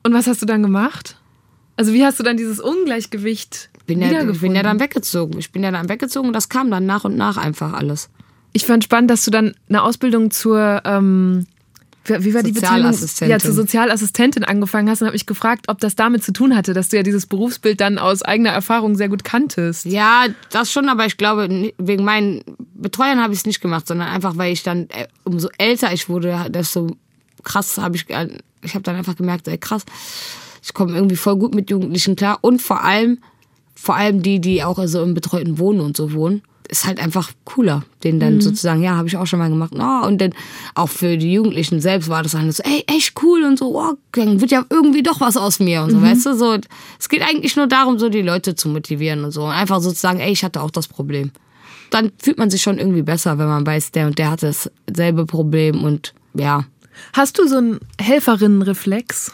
Und 0.03 0.13
was 0.13 0.27
hast 0.27 0.41
du 0.41 0.45
dann 0.45 0.63
gemacht? 0.63 1.17
Also 1.75 1.93
wie 1.93 2.03
hast 2.03 2.19
du 2.19 2.23
dann 2.23 2.37
dieses 2.37 2.59
Ungleichgewicht 2.59 3.69
Bin 3.85 4.01
ja, 4.01 4.29
ich 4.29 4.41
bin 4.41 4.55
ja 4.55 4.63
dann 4.63 4.79
weggezogen. 4.79 5.39
Ich 5.39 5.51
bin 5.51 5.63
ja 5.63 5.71
dann 5.71 5.87
weggezogen 5.89 6.27
und 6.27 6.33
das 6.33 6.49
kam 6.49 6.69
dann 6.69 6.85
nach 6.85 7.05
und 7.05 7.15
nach 7.15 7.37
einfach 7.37 7.73
alles. 7.73 8.09
Ich 8.51 8.65
fand 8.65 8.83
spannend, 8.83 9.11
dass 9.11 9.23
du 9.23 9.31
dann 9.31 9.55
eine 9.69 9.83
Ausbildung 9.83 10.31
zur 10.31 10.81
ähm, 10.85 11.45
wie 12.05 12.33
war 12.33 12.43
die? 12.43 12.53
Sozialassistentin. 12.53 13.31
Ja, 13.31 13.39
zur 13.39 13.53
Sozialassistentin 13.53 14.43
angefangen 14.43 14.89
hast 14.89 15.01
und 15.01 15.07
habe 15.07 15.15
mich 15.15 15.25
gefragt, 15.25 15.65
ob 15.67 15.79
das 15.79 15.95
damit 15.95 16.23
zu 16.23 16.33
tun 16.33 16.55
hatte, 16.55 16.73
dass 16.73 16.89
du 16.89 16.97
ja 16.97 17.03
dieses 17.03 17.27
Berufsbild 17.27 17.79
dann 17.79 17.97
aus 17.97 18.23
eigener 18.23 18.49
Erfahrung 18.49 18.95
sehr 18.95 19.09
gut 19.09 19.23
kanntest. 19.23 19.85
Ja, 19.85 20.25
das 20.49 20.71
schon, 20.71 20.89
aber 20.89 21.05
ich 21.05 21.17
glaube, 21.17 21.71
wegen 21.77 22.03
meinen 22.03 22.43
Betreuern 22.73 23.21
habe 23.21 23.33
ich 23.33 23.39
es 23.39 23.45
nicht 23.45 23.61
gemacht, 23.61 23.87
sondern 23.87 24.07
einfach, 24.07 24.37
weil 24.37 24.53
ich 24.53 24.63
dann, 24.63 24.89
äh, 24.89 25.07
umso 25.23 25.49
älter 25.57 25.93
ich 25.93 26.09
wurde, 26.09 26.47
desto 26.49 26.95
krass 27.49 27.77
habe 27.77 27.95
ich, 27.95 28.05
ge- 28.07 28.37
ich 28.61 28.73
habe 28.75 28.83
dann 28.83 28.95
einfach 28.95 29.15
gemerkt, 29.15 29.47
ey, 29.47 29.57
krass, 29.57 29.83
ich 30.63 30.73
komme 30.73 30.93
irgendwie 30.95 31.15
voll 31.15 31.35
gut 31.37 31.55
mit 31.55 31.69
Jugendlichen 31.69 32.15
klar 32.15 32.37
und 32.41 32.61
vor 32.61 32.83
allem, 32.83 33.19
vor 33.75 33.95
allem 33.95 34.21
die, 34.21 34.39
die 34.39 34.63
auch 34.63 34.79
so 34.85 35.01
im 35.03 35.13
betreuten 35.13 35.57
Wohnen 35.57 35.79
und 35.79 35.97
so 35.97 36.13
wohnen, 36.13 36.41
ist 36.71 36.85
halt 36.85 36.99
einfach 36.99 37.31
cooler, 37.45 37.83
den 38.03 38.19
dann 38.19 38.41
sozusagen, 38.41 38.83
ja, 38.83 38.95
habe 38.95 39.07
ich 39.07 39.17
auch 39.17 39.25
schon 39.25 39.39
mal 39.39 39.49
gemacht. 39.49 39.71
Oh, 39.75 40.05
und 40.05 40.19
dann 40.21 40.35
auch 40.75 40.89
für 40.89 41.17
die 41.17 41.33
Jugendlichen 41.33 41.81
selbst 41.81 42.09
war 42.09 42.21
das 42.21 42.33
dann 42.33 42.51
so, 42.51 42.61
ey, 42.63 42.83
echt 42.85 43.13
cool 43.23 43.43
und 43.43 43.57
so, 43.57 43.75
oh, 43.75 43.93
dann 44.11 44.39
wird 44.39 44.51
ja 44.51 44.63
irgendwie 44.69 45.01
doch 45.01 45.19
was 45.19 45.35
aus 45.35 45.59
mir 45.59 45.81
und 45.81 45.89
so, 45.91 45.99
weißt 46.03 46.27
du, 46.27 46.35
so. 46.37 46.55
Es 46.99 47.09
geht 47.09 47.23
eigentlich 47.23 47.55
nur 47.55 47.65
darum, 47.65 47.97
so 47.97 48.09
die 48.09 48.21
Leute 48.21 48.53
zu 48.53 48.69
motivieren 48.69 49.23
und 49.23 49.31
so. 49.31 49.45
Und 49.45 49.51
einfach 49.51 49.81
sozusagen, 49.81 50.19
ey, 50.19 50.31
ich 50.31 50.43
hatte 50.43 50.61
auch 50.61 50.69
das 50.69 50.87
Problem. 50.87 51.31
Dann 51.89 52.11
fühlt 52.21 52.37
man 52.37 52.51
sich 52.51 52.61
schon 52.61 52.77
irgendwie 52.77 53.01
besser, 53.01 53.39
wenn 53.39 53.47
man 53.47 53.65
weiß, 53.65 53.89
der 53.89 54.05
und 54.05 54.19
der 54.19 54.29
hatte 54.29 54.53
dasselbe 54.85 55.25
Problem 55.25 55.83
und 55.83 56.13
ja, 56.35 56.65
Hast 57.13 57.37
du 57.37 57.47
so 57.47 57.57
einen 57.57 57.79
Helferinnenreflex? 57.99 59.31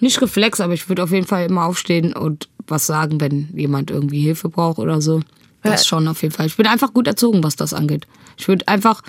nicht 0.00 0.20
Reflex, 0.20 0.60
aber 0.60 0.74
ich 0.74 0.88
würde 0.88 1.02
auf 1.02 1.10
jeden 1.10 1.26
Fall 1.26 1.46
immer 1.46 1.64
aufstehen 1.64 2.12
und 2.12 2.48
was 2.66 2.86
sagen, 2.86 3.20
wenn 3.20 3.48
jemand 3.54 3.90
irgendwie 3.90 4.20
Hilfe 4.20 4.48
braucht 4.48 4.78
oder 4.78 5.00
so. 5.00 5.20
Das 5.62 5.86
schon 5.86 6.06
auf 6.08 6.22
jeden 6.22 6.34
Fall. 6.34 6.46
Ich 6.46 6.56
bin 6.56 6.66
einfach 6.66 6.94
gut 6.94 7.06
erzogen, 7.06 7.42
was 7.42 7.56
das 7.56 7.74
angeht. 7.74 8.06
Ich 8.36 8.46
würde 8.46 8.66
einfach, 8.68 9.02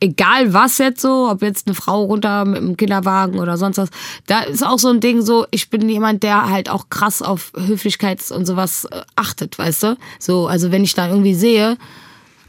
egal 0.00 0.52
was 0.54 0.78
jetzt 0.78 1.00
so, 1.00 1.28
ob 1.28 1.42
jetzt 1.42 1.66
eine 1.66 1.74
Frau 1.74 2.04
runter 2.04 2.44
mit 2.44 2.58
dem 2.58 2.76
Kinderwagen 2.76 3.38
oder 3.38 3.56
sonst 3.56 3.78
was, 3.78 3.88
da 4.26 4.40
ist 4.40 4.64
auch 4.64 4.78
so 4.78 4.88
ein 4.88 5.00
Ding 5.00 5.22
so, 5.22 5.46
ich 5.50 5.70
bin 5.70 5.88
jemand, 5.88 6.22
der 6.22 6.48
halt 6.48 6.70
auch 6.70 6.88
krass 6.88 7.20
auf 7.20 7.52
Höflichkeits 7.56 8.30
und 8.30 8.46
sowas 8.46 8.84
äh, 8.86 9.02
achtet, 9.16 9.58
weißt 9.58 9.82
du? 9.82 9.96
So, 10.18 10.46
also 10.46 10.70
wenn 10.70 10.84
ich 10.84 10.94
da 10.94 11.08
irgendwie 11.08 11.34
sehe, 11.34 11.76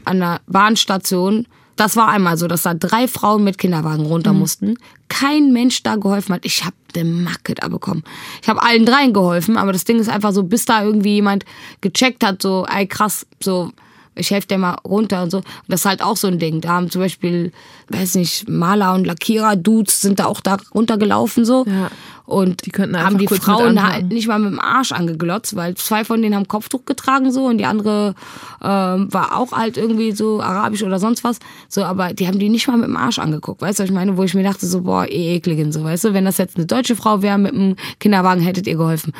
an 0.04 0.20
der 0.20 0.40
Bahnstation. 0.46 1.46
Das 1.76 1.94
war 1.96 2.08
einmal 2.08 2.38
so, 2.38 2.48
dass 2.48 2.62
da 2.62 2.74
drei 2.74 3.06
Frauen 3.06 3.44
mit 3.44 3.58
Kinderwagen 3.58 4.06
runter 4.06 4.32
mussten. 4.32 4.78
Kein 5.08 5.52
Mensch 5.52 5.82
da 5.82 5.96
geholfen 5.96 6.34
hat. 6.34 6.44
Ich 6.44 6.64
habe 6.64 6.74
eine 6.94 7.04
Macke 7.04 7.54
da 7.54 7.68
bekommen. 7.68 8.02
Ich 8.42 8.48
habe 8.48 8.62
allen 8.62 8.86
dreien 8.86 9.12
geholfen, 9.12 9.56
aber 9.56 9.72
das 9.72 9.84
Ding 9.84 9.98
ist 9.98 10.08
einfach 10.08 10.32
so, 10.32 10.42
bis 10.42 10.64
da 10.64 10.82
irgendwie 10.82 11.14
jemand 11.14 11.44
gecheckt 11.82 12.24
hat, 12.24 12.40
so, 12.42 12.66
ey 12.66 12.86
krass, 12.86 13.26
so, 13.42 13.72
ich 14.14 14.30
helfe 14.30 14.48
dir 14.48 14.58
mal 14.58 14.76
runter 14.84 15.22
und 15.22 15.30
so. 15.30 15.38
Und 15.38 15.46
das 15.68 15.80
ist 15.80 15.86
halt 15.86 16.02
auch 16.02 16.16
so 16.16 16.26
ein 16.26 16.38
Ding. 16.38 16.60
Da 16.60 16.70
haben 16.70 16.90
zum 16.90 17.02
Beispiel, 17.02 17.52
weiß 17.88 18.14
nicht, 18.14 18.48
Maler 18.48 18.94
und 18.94 19.06
Lackierer-Dudes 19.06 20.00
sind 20.00 20.18
da 20.18 20.26
auch 20.26 20.40
da 20.40 20.56
runtergelaufen 20.74 21.44
so. 21.44 21.64
Ja. 21.66 21.90
Und 22.26 22.66
Die 22.66 22.70
könnten 22.70 22.98
haben 22.98 23.18
die 23.18 23.28
Frauen 23.28 23.82
halt 23.82 24.08
nicht 24.08 24.26
mal 24.26 24.38
mit 24.38 24.50
dem 24.50 24.60
Arsch 24.60 24.92
angeglotzt, 24.92 25.54
weil 25.56 25.74
zwei 25.76 26.04
von 26.04 26.20
denen 26.20 26.34
haben 26.34 26.48
Kopftuch 26.48 26.84
getragen 26.84 27.32
so 27.32 27.46
und 27.46 27.58
die 27.58 27.64
andere 27.64 28.14
ähm, 28.62 29.12
war 29.12 29.38
auch 29.38 29.52
halt 29.52 29.76
irgendwie 29.76 30.12
so 30.12 30.40
arabisch 30.40 30.82
oder 30.82 30.98
sonst 30.98 31.22
was. 31.24 31.38
So, 31.68 31.84
aber 31.84 32.12
die 32.12 32.26
haben 32.26 32.38
die 32.38 32.48
nicht 32.48 32.66
mal 32.66 32.76
mit 32.76 32.88
dem 32.88 32.96
Arsch 32.96 33.18
angeguckt. 33.18 33.62
Weißt 33.62 33.78
du, 33.78 33.84
was 33.84 33.90
ich 33.90 33.94
meine? 33.94 34.16
Wo 34.16 34.24
ich 34.24 34.34
mir 34.34 34.42
dachte, 34.42 34.66
so, 34.66 34.82
boah, 34.82 35.06
eh 35.06 35.36
ekligen, 35.36 35.72
so, 35.72 35.84
weißt 35.84 36.04
du, 36.04 36.14
wenn 36.14 36.24
das 36.24 36.38
jetzt 36.38 36.56
eine 36.56 36.66
deutsche 36.66 36.96
Frau 36.96 37.22
wäre 37.22 37.38
mit 37.38 37.54
einem 37.54 37.76
Kinderwagen, 38.00 38.42
hättet 38.42 38.66
ihr 38.66 38.76
geholfen. 38.76 39.12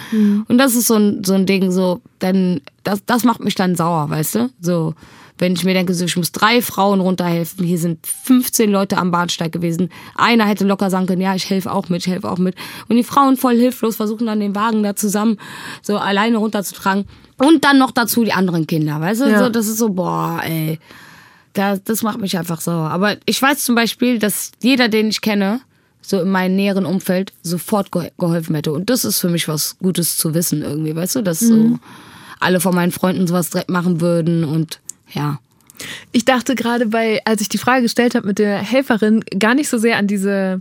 Und 0.48 0.59
das 0.59 0.74
ist 0.74 0.88
so 0.88 0.94
ein, 0.94 1.22
so 1.24 1.34
ein 1.34 1.46
Ding, 1.46 1.70
so, 1.70 2.00
dann, 2.18 2.61
das, 2.82 3.04
das 3.07 3.24
macht 3.24 3.42
mich 3.42 3.54
dann 3.54 3.76
sauer, 3.76 4.11
weißt 4.11 4.34
du? 4.34 4.50
So, 4.61 4.94
wenn 5.38 5.52
ich 5.52 5.64
mir 5.64 5.74
denke, 5.74 5.92
so, 5.92 6.04
ich 6.04 6.16
muss 6.16 6.32
drei 6.32 6.62
Frauen 6.62 7.00
runterhelfen, 7.00 7.64
hier 7.64 7.78
sind 7.78 8.07
15 8.07 8.70
Leute 8.70 8.96
am 8.96 9.11
Bahnsteig 9.11 9.52
gewesen. 9.52 9.90
Einer 10.14 10.46
hätte 10.46 10.64
locker 10.64 10.88
sagen 10.90 11.07
können, 11.07 11.20
ja, 11.20 11.34
ich 11.34 11.50
helfe 11.50 11.72
auch 11.72 11.88
mit, 11.88 12.07
ich 12.07 12.12
helfe 12.12 12.30
auch 12.30 12.38
mit. 12.38 12.54
Und 12.88 12.95
die 12.97 13.05
Frauen 13.05 13.36
voll 13.36 13.57
hilflos 13.57 13.97
versuchen 13.97 14.26
dann 14.26 14.40
den 14.40 14.55
Wagen 14.55 14.82
da 14.82 14.97
zusammen 14.97 15.38
so 15.82 15.99
alleine 15.99 16.38
runterzutragen. 16.38 17.07
Und 17.38 17.64
dann 17.64 17.78
noch 17.78 17.90
dazu 17.90 18.24
die 18.24 18.32
anderen 18.32 18.66
Kinder, 18.66 19.01
weißt 19.01 19.22
du? 19.22 19.30
Ja. 19.30 19.44
So, 19.44 19.49
das 19.51 19.66
ist 19.66 19.78
so, 19.78 19.90
boah, 19.90 20.40
ey. 20.44 20.78
Das, 21.53 21.82
das 21.84 22.03
macht 22.03 22.20
mich 22.20 22.36
einfach 22.36 22.61
so. 22.61 22.70
Aber 22.70 23.16
ich 23.24 23.40
weiß 23.40 23.64
zum 23.64 23.74
Beispiel, 23.74 24.18
dass 24.18 24.53
jeder, 24.62 24.88
den 24.88 25.09
ich 25.09 25.20
kenne, 25.20 25.61
so 26.03 26.20
in 26.20 26.30
meinem 26.30 26.55
näheren 26.57 26.86
Umfeld, 26.86 27.32
sofort 27.42 27.90
ge 27.90 28.11
geholfen 28.18 28.55
hätte. 28.55 28.72
Und 28.72 28.90
das 28.90 29.05
ist 29.05 29.18
für 29.18 29.28
mich 29.28 29.49
was 29.49 29.76
Gutes 29.78 30.16
zu 30.16 30.34
wissen 30.34 30.62
irgendwie, 30.62 30.94
weißt 30.94 31.16
du? 31.16 31.22
Dass 31.22 31.40
so 31.40 31.78
alle 32.40 32.61
von 32.61 32.74
meinen 32.74 32.92
Freunden 32.92 33.26
sowas 33.26 33.51
direkt 33.51 33.70
machen 33.70 34.01
würden 34.01 34.44
und 34.44 34.80
ja. 35.12 35.38
Ich 36.12 36.24
dachte 36.24 36.55
gerade 36.55 36.86
bei, 36.86 37.20
als 37.24 37.40
ich 37.40 37.49
die 37.49 37.59
Frage 37.59 37.82
gestellt 37.82 38.14
habe 38.14 38.26
mit 38.26 38.38
der 38.38 38.59
Helferin, 38.59 39.24
gar 39.38 39.55
nicht 39.55 39.68
so 39.68 39.78
sehr 39.78 39.99
an 39.99 40.07
diese, 40.07 40.61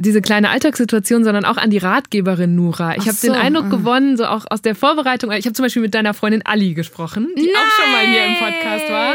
diese 0.00 0.22
kleine 0.22 0.50
Alltagssituation, 0.50 1.24
sondern 1.24 1.44
auch 1.44 1.56
an 1.56 1.70
die 1.70 1.78
Ratgeberin 1.78 2.54
Nura. 2.54 2.96
Ich 2.96 3.06
habe 3.06 3.16
den 3.22 3.34
so, 3.34 3.38
Eindruck 3.38 3.66
ah. 3.66 3.68
gewonnen, 3.68 4.16
so 4.16 4.24
auch 4.24 4.46
aus 4.48 4.62
der 4.62 4.74
Vorbereitung. 4.74 5.30
Ich 5.32 5.44
habe 5.44 5.52
zum 5.52 5.64
Beispiel 5.64 5.82
mit 5.82 5.94
deiner 5.94 6.14
Freundin 6.14 6.42
Ali 6.44 6.74
gesprochen, 6.74 7.28
die 7.36 7.50
auch 7.54 7.70
schon 7.70 7.92
mal 7.92 8.06
hier 8.06 8.24
im 8.24 8.36
Podcast 8.36 8.90
war. 8.90 9.14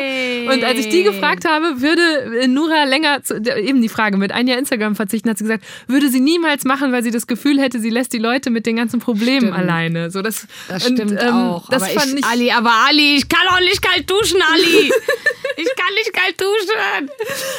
Und 0.53 0.63
als 0.63 0.79
ich 0.79 0.89
die 0.89 1.03
gefragt 1.03 1.45
habe, 1.45 1.81
würde 1.81 2.39
äh, 2.41 2.47
Nura 2.47 2.83
länger, 2.83 3.23
zu, 3.23 3.35
eben 3.35 3.81
die 3.81 3.89
Frage, 3.89 4.17
mit 4.17 4.31
ein 4.31 4.47
Jahr 4.47 4.59
Instagram 4.59 4.95
verzichten, 4.95 5.29
hat 5.29 5.37
sie 5.37 5.43
gesagt, 5.43 5.65
würde 5.87 6.09
sie 6.09 6.19
niemals 6.19 6.65
machen, 6.65 6.91
weil 6.91 7.03
sie 7.03 7.11
das 7.11 7.25
Gefühl 7.25 7.59
hätte, 7.59 7.79
sie 7.79 7.89
lässt 7.89 8.13
die 8.13 8.19
Leute 8.19 8.51
mit 8.51 8.65
den 8.65 8.75
ganzen 8.75 8.99
Problemen 8.99 9.47
Stimmt. 9.47 9.57
alleine. 9.57 10.11
So, 10.11 10.21
das 10.21 10.47
Das 10.67 10.87
und, 10.87 10.97
stimmt 10.97 11.19
ähm, 11.21 11.33
auch. 11.33 11.69
Das 11.69 11.81
aber 11.81 11.91
fand 11.93 12.13
ich, 12.13 12.19
ich, 12.19 12.25
Ali, 12.25 12.51
aber 12.51 12.71
Ali, 12.87 13.15
ich 13.15 13.27
kann 13.27 13.47
auch 13.49 13.59
nicht 13.59 13.81
kalt 13.81 14.09
duschen, 14.09 14.39
Ali. 14.53 14.91
ich 15.57 15.65
kann 15.75 15.93
nicht 15.95 16.13
kalt 16.13 16.39
duschen. 16.39 17.09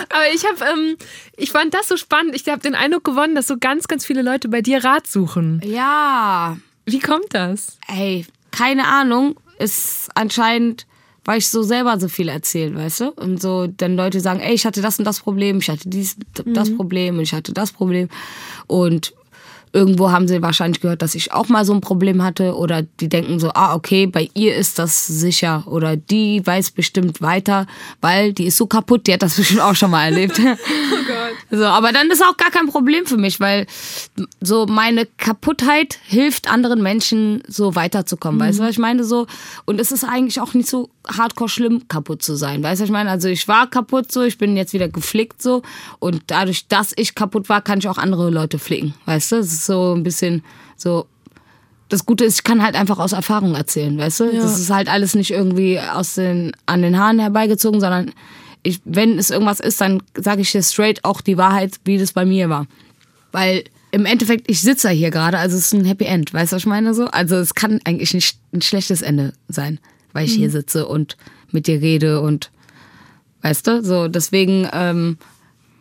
Aber 0.08 0.34
ich 0.34 0.44
habe, 0.44 0.56
ähm, 0.72 0.96
ich 1.36 1.50
fand 1.50 1.74
das 1.74 1.88
so 1.88 1.96
spannend. 1.96 2.34
Ich 2.34 2.46
habe 2.48 2.60
den 2.60 2.74
Eindruck 2.74 3.04
gewonnen, 3.04 3.34
dass 3.34 3.46
so 3.46 3.56
ganz, 3.58 3.88
ganz 3.88 4.04
viele 4.06 4.22
Leute 4.22 4.48
bei 4.48 4.62
dir 4.62 4.84
Rat 4.84 5.06
suchen. 5.06 5.60
Ja, 5.64 6.56
Wie 6.84 7.00
kommt 7.00 7.32
das? 7.34 7.78
ey, 7.88 8.26
keine 8.50 8.86
Ahnung, 8.86 9.36
ist 9.58 10.08
anscheinend, 10.14 10.86
weil 11.24 11.38
ich 11.38 11.48
so 11.48 11.62
selber 11.62 11.98
so 11.98 12.08
viel 12.08 12.28
erzähle, 12.28 12.76
weißt 12.76 13.00
du? 13.00 13.10
Und 13.10 13.42
so 13.42 13.66
dann 13.66 13.96
Leute 13.96 14.20
sagen, 14.20 14.40
ey, 14.40 14.54
ich 14.54 14.64
hatte 14.64 14.80
das 14.80 14.98
und 14.98 15.04
das 15.04 15.20
Problem, 15.20 15.58
ich 15.58 15.68
hatte 15.68 15.88
dies, 15.88 16.16
das 16.44 16.74
Problem 16.74 17.16
und 17.16 17.22
ich 17.22 17.32
hatte 17.32 17.52
das 17.52 17.72
Problem. 17.72 18.08
Und 18.66 19.12
irgendwo 19.76 20.10
haben 20.10 20.26
sie 20.26 20.40
wahrscheinlich 20.40 20.80
gehört, 20.80 21.02
dass 21.02 21.14
ich 21.14 21.32
auch 21.32 21.48
mal 21.48 21.66
so 21.66 21.74
ein 21.74 21.82
Problem 21.82 22.22
hatte 22.22 22.56
oder 22.56 22.82
die 22.82 23.08
denken 23.08 23.38
so, 23.38 23.50
ah, 23.52 23.74
okay, 23.74 24.06
bei 24.06 24.30
ihr 24.32 24.54
ist 24.56 24.78
das 24.78 25.06
sicher 25.06 25.64
oder 25.66 25.96
die 25.96 26.44
weiß 26.44 26.70
bestimmt 26.70 27.20
weiter, 27.20 27.66
weil 28.00 28.32
die 28.32 28.46
ist 28.46 28.56
so 28.56 28.66
kaputt, 28.66 29.06
die 29.06 29.12
hat 29.12 29.22
das 29.22 29.36
bestimmt 29.36 29.60
auch 29.60 29.74
schon 29.74 29.90
mal 29.90 30.06
erlebt. 30.06 30.40
Oh. 31.08 31.15
So, 31.50 31.64
aber 31.64 31.92
dann 31.92 32.10
ist 32.10 32.22
auch 32.22 32.36
gar 32.36 32.50
kein 32.50 32.66
Problem 32.66 33.06
für 33.06 33.16
mich, 33.16 33.40
weil 33.40 33.66
so 34.40 34.66
meine 34.66 35.06
Kaputtheit 35.06 35.98
hilft 36.04 36.50
anderen 36.50 36.82
Menschen 36.82 37.42
so 37.46 37.74
weiterzukommen, 37.74 38.40
weißt 38.40 38.58
du, 38.58 38.62
was 38.62 38.70
ich 38.70 38.78
meine? 38.78 39.04
So 39.04 39.26
und 39.64 39.80
es 39.80 39.92
ist 39.92 40.04
eigentlich 40.04 40.40
auch 40.40 40.54
nicht 40.54 40.68
so 40.68 40.90
hardcore 41.06 41.48
schlimm 41.48 41.88
kaputt 41.88 42.22
zu 42.22 42.34
sein, 42.36 42.62
weißt 42.62 42.80
du, 42.80 42.82
was 42.82 42.88
ich 42.88 42.92
meine, 42.92 43.10
also 43.10 43.28
ich 43.28 43.46
war 43.48 43.68
kaputt 43.68 44.10
so, 44.10 44.22
ich 44.22 44.38
bin 44.38 44.56
jetzt 44.56 44.72
wieder 44.72 44.88
geflickt 44.88 45.42
so. 45.42 45.62
Und 45.98 46.22
dadurch, 46.28 46.68
dass 46.68 46.92
ich 46.96 47.14
kaputt 47.14 47.48
war, 47.48 47.62
kann 47.62 47.78
ich 47.78 47.88
auch 47.88 47.98
andere 47.98 48.30
Leute 48.30 48.58
flicken, 48.58 48.94
weißt 49.06 49.32
du, 49.32 49.36
es 49.36 49.52
ist 49.52 49.66
so 49.66 49.94
ein 49.94 50.02
bisschen 50.02 50.42
so 50.76 51.06
das 51.88 52.04
Gute 52.04 52.24
ist, 52.24 52.38
ich 52.38 52.44
kann 52.44 52.64
halt 52.64 52.74
einfach 52.74 52.98
aus 52.98 53.12
Erfahrung 53.12 53.54
erzählen, 53.54 53.96
weißt 53.96 54.20
du? 54.20 54.32
Das 54.32 54.58
ist 54.58 54.70
halt 54.70 54.88
alles 54.88 55.14
nicht 55.14 55.30
irgendwie 55.30 55.78
aus 55.78 56.14
den, 56.14 56.52
an 56.66 56.82
den 56.82 56.98
Haaren 56.98 57.20
herbeigezogen, 57.20 57.80
sondern 57.80 58.12
ich, 58.66 58.80
wenn 58.84 59.18
es 59.18 59.30
irgendwas 59.30 59.60
ist, 59.60 59.80
dann 59.80 60.02
sage 60.16 60.42
ich 60.42 60.52
dir 60.52 60.62
straight 60.62 61.04
auch 61.04 61.20
die 61.20 61.38
Wahrheit, 61.38 61.76
wie 61.84 61.98
das 61.98 62.12
bei 62.12 62.24
mir 62.24 62.48
war. 62.48 62.66
Weil 63.32 63.64
im 63.92 64.04
Endeffekt, 64.04 64.50
ich 64.50 64.60
sitze 64.60 64.88
ja 64.88 64.94
hier 64.94 65.10
gerade, 65.10 65.38
also 65.38 65.56
es 65.56 65.66
ist 65.66 65.74
ein 65.74 65.84
Happy 65.84 66.04
End, 66.04 66.34
weißt 66.34 66.52
du, 66.52 66.56
was 66.56 66.62
ich 66.62 66.66
meine 66.66 66.92
so? 66.92 67.06
Also 67.06 67.36
es 67.36 67.54
kann 67.54 67.80
eigentlich 67.84 68.12
nicht 68.12 68.38
ein 68.52 68.60
schlechtes 68.60 69.02
Ende 69.02 69.32
sein, 69.48 69.78
weil 70.12 70.26
ich 70.26 70.34
hier 70.34 70.50
sitze 70.50 70.86
und 70.86 71.16
mit 71.52 71.66
dir 71.66 71.80
rede 71.80 72.20
und 72.20 72.50
weißt 73.42 73.66
du, 73.66 73.84
so 73.84 74.08
deswegen 74.08 74.68
ähm, 74.72 75.16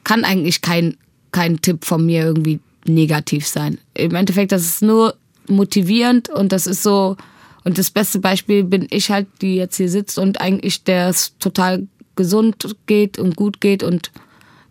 kann 0.03 0.23
eigentlich 0.23 0.61
kein, 0.61 0.97
kein 1.31 1.61
Tipp 1.61 1.83
von 1.83 2.05
mir 2.05 2.23
irgendwie 2.23 2.59
negativ 2.85 3.47
sein. 3.47 3.79
Im 3.95 4.15
Endeffekt, 4.15 4.51
das 4.51 4.63
ist 4.63 4.81
nur 4.81 5.15
motivierend 5.47 6.29
und 6.29 6.51
das 6.51 6.67
ist 6.67 6.83
so, 6.83 7.17
und 7.63 7.77
das 7.79 7.89
beste 7.89 8.19
Beispiel 8.19 8.63
bin 8.63 8.87
ich 8.91 9.09
halt, 9.09 9.27
die 9.41 9.55
jetzt 9.55 9.77
hier 9.77 9.89
sitzt 9.89 10.19
und 10.19 10.39
eigentlich 10.39 10.83
der 10.83 11.09
es 11.09 11.37
total 11.39 11.87
gesund 12.15 12.75
geht 12.85 13.19
und 13.19 13.35
gut 13.35 13.61
geht 13.61 13.83
und 13.83 14.11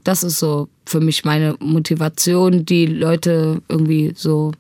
das 0.04 0.22
ist 0.22 0.38
so 0.38 0.68
für 0.86 1.00
mich 1.00 1.24
meine 1.24 1.56
Motivation, 1.60 2.66
die 2.66 2.86
Leute 2.86 3.62
irgendwie 3.68 4.12
so 4.14 4.52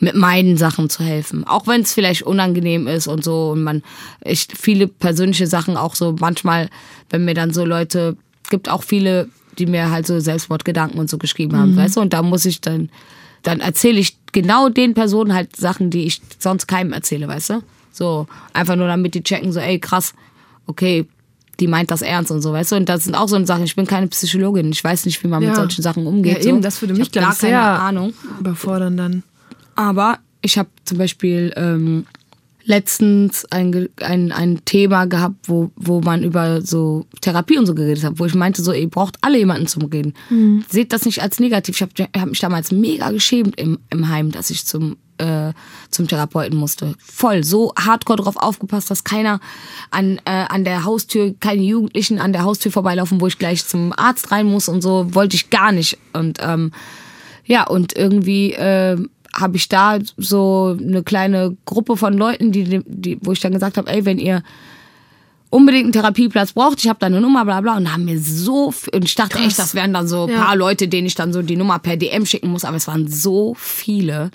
mit 0.00 0.14
meinen 0.14 0.56
Sachen 0.56 0.88
zu 0.88 1.02
helfen. 1.02 1.44
Auch 1.44 1.66
wenn 1.66 1.80
es 1.80 1.92
vielleicht 1.92 2.22
unangenehm 2.22 2.86
ist 2.86 3.08
und 3.08 3.24
so 3.24 3.50
und 3.50 3.62
man 3.62 3.82
echt 4.20 4.56
viele 4.56 4.86
persönliche 4.86 5.48
Sachen 5.48 5.76
auch 5.76 5.96
so 5.96 6.14
manchmal, 6.20 6.70
wenn 7.10 7.24
mir 7.24 7.34
dann 7.34 7.52
so 7.52 7.64
Leute, 7.64 8.16
gibt 8.48 8.68
auch 8.68 8.84
viele, 8.84 9.28
die 9.58 9.66
mir 9.66 9.90
halt 9.90 10.06
so 10.06 10.20
Selbstmordgedanken 10.20 11.00
und 11.00 11.10
so 11.10 11.18
geschrieben 11.18 11.56
haben, 11.56 11.76
weißt 11.76 11.96
du, 11.96 12.00
und 12.00 12.12
da 12.12 12.22
muss 12.22 12.44
ich 12.44 12.60
dann, 12.60 12.90
dann 13.42 13.58
erzähle 13.58 13.98
ich 13.98 14.16
genau 14.32 14.68
den 14.68 14.94
Personen 14.94 15.34
halt 15.34 15.56
Sachen, 15.56 15.90
die 15.90 16.04
ich 16.04 16.22
sonst 16.38 16.68
keinem 16.68 16.92
erzähle, 16.92 17.26
weißt 17.26 17.50
du? 17.50 17.62
So, 17.90 18.28
einfach 18.52 18.76
nur 18.76 18.86
damit 18.86 19.14
die 19.14 19.24
checken, 19.24 19.52
so, 19.52 19.58
ey, 19.58 19.80
krass, 19.80 20.14
okay, 20.66 21.06
die 21.60 21.66
meint 21.66 21.90
das 21.90 22.02
ernst 22.02 22.30
und 22.30 22.40
so, 22.42 22.52
weißt 22.52 22.72
du? 22.72 22.76
Und 22.76 22.88
das 22.88 23.04
sind 23.04 23.14
auch 23.14 23.28
so 23.28 23.36
eine 23.36 23.46
Sachen. 23.46 23.64
Ich 23.64 23.74
bin 23.76 23.86
keine 23.86 24.06
Psychologin. 24.08 24.70
Ich 24.70 24.82
weiß 24.84 25.06
nicht, 25.06 25.22
wie 25.24 25.28
man 25.28 25.40
mit 25.40 25.48
Ja. 25.50 25.54
solchen 25.56 25.82
Sachen 25.82 26.06
umgeht. 26.06 26.44
Ja, 26.44 26.50
eben, 26.50 26.62
das 26.62 26.80
würde 26.80 26.92
ich 26.94 26.98
mich, 27.00 27.12
gar 27.12 27.32
ich, 27.32 27.38
sehr- 27.38 27.50
keine 27.50 27.80
Ahnung. 27.80 28.12
Überfordern 28.40 28.96
dann. 28.96 29.22
Aber 29.74 30.18
ich 30.42 30.56
habe 30.58 30.68
zum 30.84 30.98
Beispiel 30.98 31.52
ähm, 31.56 32.06
letztens 32.68 33.46
ein, 33.46 33.88
ein, 34.02 34.30
ein 34.30 34.62
Thema 34.66 35.06
gehabt, 35.06 35.48
wo, 35.48 35.70
wo 35.74 36.02
man 36.02 36.22
über 36.22 36.60
so 36.60 37.06
Therapie 37.22 37.56
und 37.56 37.64
so 37.64 37.74
geredet 37.74 38.04
hat, 38.04 38.18
wo 38.18 38.26
ich 38.26 38.34
meinte, 38.34 38.62
so, 38.62 38.72
ihr 38.72 38.90
braucht 38.90 39.16
alle 39.22 39.38
jemanden 39.38 39.66
zum 39.66 39.84
Reden. 39.84 40.12
Seht 40.68 40.92
das 40.92 41.06
nicht 41.06 41.22
als 41.22 41.40
negativ. 41.40 41.76
Ich 41.76 41.82
habe 41.82 42.08
hab 42.14 42.28
mich 42.28 42.40
damals 42.40 42.70
mega 42.70 43.10
geschämt 43.10 43.58
im, 43.58 43.78
im 43.88 44.10
Heim, 44.10 44.32
dass 44.32 44.50
ich 44.50 44.66
zum, 44.66 44.98
äh, 45.16 45.54
zum 45.88 46.08
Therapeuten 46.08 46.58
musste. 46.58 46.94
Voll, 46.98 47.42
so 47.42 47.72
hardcore 47.74 48.22
drauf 48.22 48.36
aufgepasst, 48.36 48.90
dass 48.90 49.02
keiner 49.02 49.40
an, 49.90 50.20
äh, 50.26 50.44
an 50.50 50.64
der 50.64 50.84
Haustür, 50.84 51.34
keine 51.40 51.62
Jugendlichen 51.62 52.18
an 52.18 52.34
der 52.34 52.44
Haustür 52.44 52.70
vorbeilaufen, 52.70 53.22
wo 53.22 53.26
ich 53.26 53.38
gleich 53.38 53.66
zum 53.66 53.94
Arzt 53.96 54.30
rein 54.30 54.44
muss 54.44 54.68
und 54.68 54.82
so, 54.82 55.14
wollte 55.14 55.36
ich 55.36 55.48
gar 55.48 55.72
nicht. 55.72 55.96
Und 56.12 56.38
ähm, 56.42 56.72
ja, 57.46 57.66
und 57.66 57.96
irgendwie 57.96 58.52
äh, 58.52 58.98
habe 59.38 59.56
ich 59.56 59.68
da 59.68 59.98
so 60.16 60.76
eine 60.80 61.02
kleine 61.02 61.56
Gruppe 61.64 61.96
von 61.96 62.14
Leuten, 62.14 62.50
die, 62.52 62.80
die, 62.86 63.18
wo 63.22 63.32
ich 63.32 63.40
dann 63.40 63.52
gesagt 63.52 63.76
habe, 63.78 63.90
ey, 63.90 64.04
wenn 64.04 64.18
ihr 64.18 64.42
unbedingt 65.50 65.84
einen 65.84 65.92
Therapieplatz 65.92 66.52
braucht, 66.52 66.78
ich 66.80 66.88
habe 66.88 66.98
da 67.00 67.06
eine 67.06 67.20
Nummer, 67.20 67.44
bla 67.44 67.60
bla, 67.60 67.76
und 67.76 67.84
da 67.86 67.92
haben 67.92 68.04
mir 68.04 68.18
so, 68.20 68.68
f- 68.68 68.88
und 68.92 69.04
ich 69.04 69.14
dachte 69.14 69.38
echt, 69.38 69.58
das 69.58 69.74
wären 69.74 69.94
dann 69.94 70.06
so 70.06 70.24
ein 70.24 70.30
Ja. 70.30 70.44
paar 70.44 70.56
Leute, 70.56 70.88
denen 70.88 71.06
ich 71.06 71.14
dann 71.14 71.32
so 71.32 71.40
die 71.42 71.56
Nummer 71.56 71.78
per 71.78 71.96
DM 71.96 72.26
schicken 72.26 72.50
muss, 72.50 72.64
aber 72.64 72.76
es 72.76 72.86
waren 72.86 73.08
so 73.08 73.54
viele, 73.58 74.30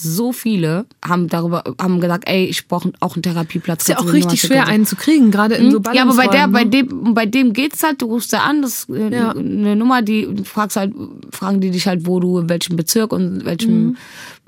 so 0.00 0.32
viele 0.32 0.86
haben 1.04 1.28
darüber, 1.28 1.62
haben 1.80 2.00
gesagt, 2.00 2.28
ey, 2.28 2.44
ich 2.46 2.66
brauche 2.68 2.92
auch 3.00 3.14
einen 3.14 3.22
Therapieplatz. 3.24 3.82
Ist 3.82 3.88
ja 3.88 3.98
auch 3.98 4.12
richtig 4.12 4.40
schwer, 4.40 4.66
einen 4.68 4.86
zu 4.86 4.94
kriegen, 4.96 5.30
gerade 5.32 5.56
in 5.56 5.70
so 5.72 5.78
Hm? 5.78 5.84
Ja, 5.92 6.02
aber 6.02 6.14
bei 6.14 6.26
der, 6.28 6.46
bei 6.48 6.64
ne? 6.64 6.70
dem, 6.70 7.14
bei 7.14 7.26
dem 7.26 7.52
geht's 7.52 7.82
halt, 7.82 8.00
du 8.02 8.06
rufst 8.06 8.32
da 8.32 8.38
an, 8.40 8.62
das 8.62 8.88
äh, 8.88 9.12
Ja. 9.14 9.30
eine 9.32 9.74
Nummer, 9.76 10.02
die 10.02 10.28
fragst 10.44 10.76
halt, 10.76 10.92
fragen 11.32 11.60
die 11.60 11.70
dich 11.70 11.86
halt, 11.86 12.06
wo 12.06 12.18
du, 12.20 12.38
in 12.38 12.48
welchem 12.48 12.76
Bezirk 12.76 13.12
und 13.12 13.40
in 13.40 13.44
welchem 13.44 13.84
Mhm. 13.86 13.96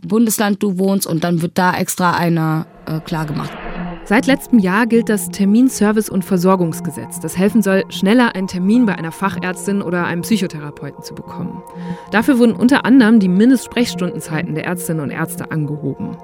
Bundesland 0.07 0.63
du 0.63 0.79
wohnst 0.79 1.07
und 1.07 1.25
dann 1.25 1.43
wird 1.43 1.59
da 1.59 1.77
extra 1.77 2.13
einer 2.13 2.67
äh, 2.87 3.01
klar 3.01 3.27
gemacht. 3.27 3.53
Seit 4.05 4.27
letztem 4.27 4.59
Jahr 4.59 4.87
gilt 4.87 5.09
das 5.09 5.31
Terminservice- 5.31 6.11
und 6.11 6.25
Versorgungsgesetz, 6.25 7.21
das 7.21 7.39
helfen 7.39 7.63
soll, 7.63 7.85
schneller 7.91 8.35
einen 8.35 8.49
Termin 8.49 8.85
bei 8.87 8.97
einer 8.97 9.13
Fachärztin 9.13 9.83
oder 9.83 10.05
einem 10.05 10.23
Psychotherapeuten 10.23 11.05
zu 11.05 11.15
bekommen. 11.15 11.63
Dafür 12.11 12.39
wurden 12.39 12.57
unter 12.57 12.85
anderem 12.85 13.21
die 13.21 13.29
Mindestsprechstundenzeiten 13.29 14.57
der 14.57 14.65
Ärztinnen 14.65 15.03
und 15.03 15.11
Ärzte 15.11 15.53
angehoben. 15.53 16.17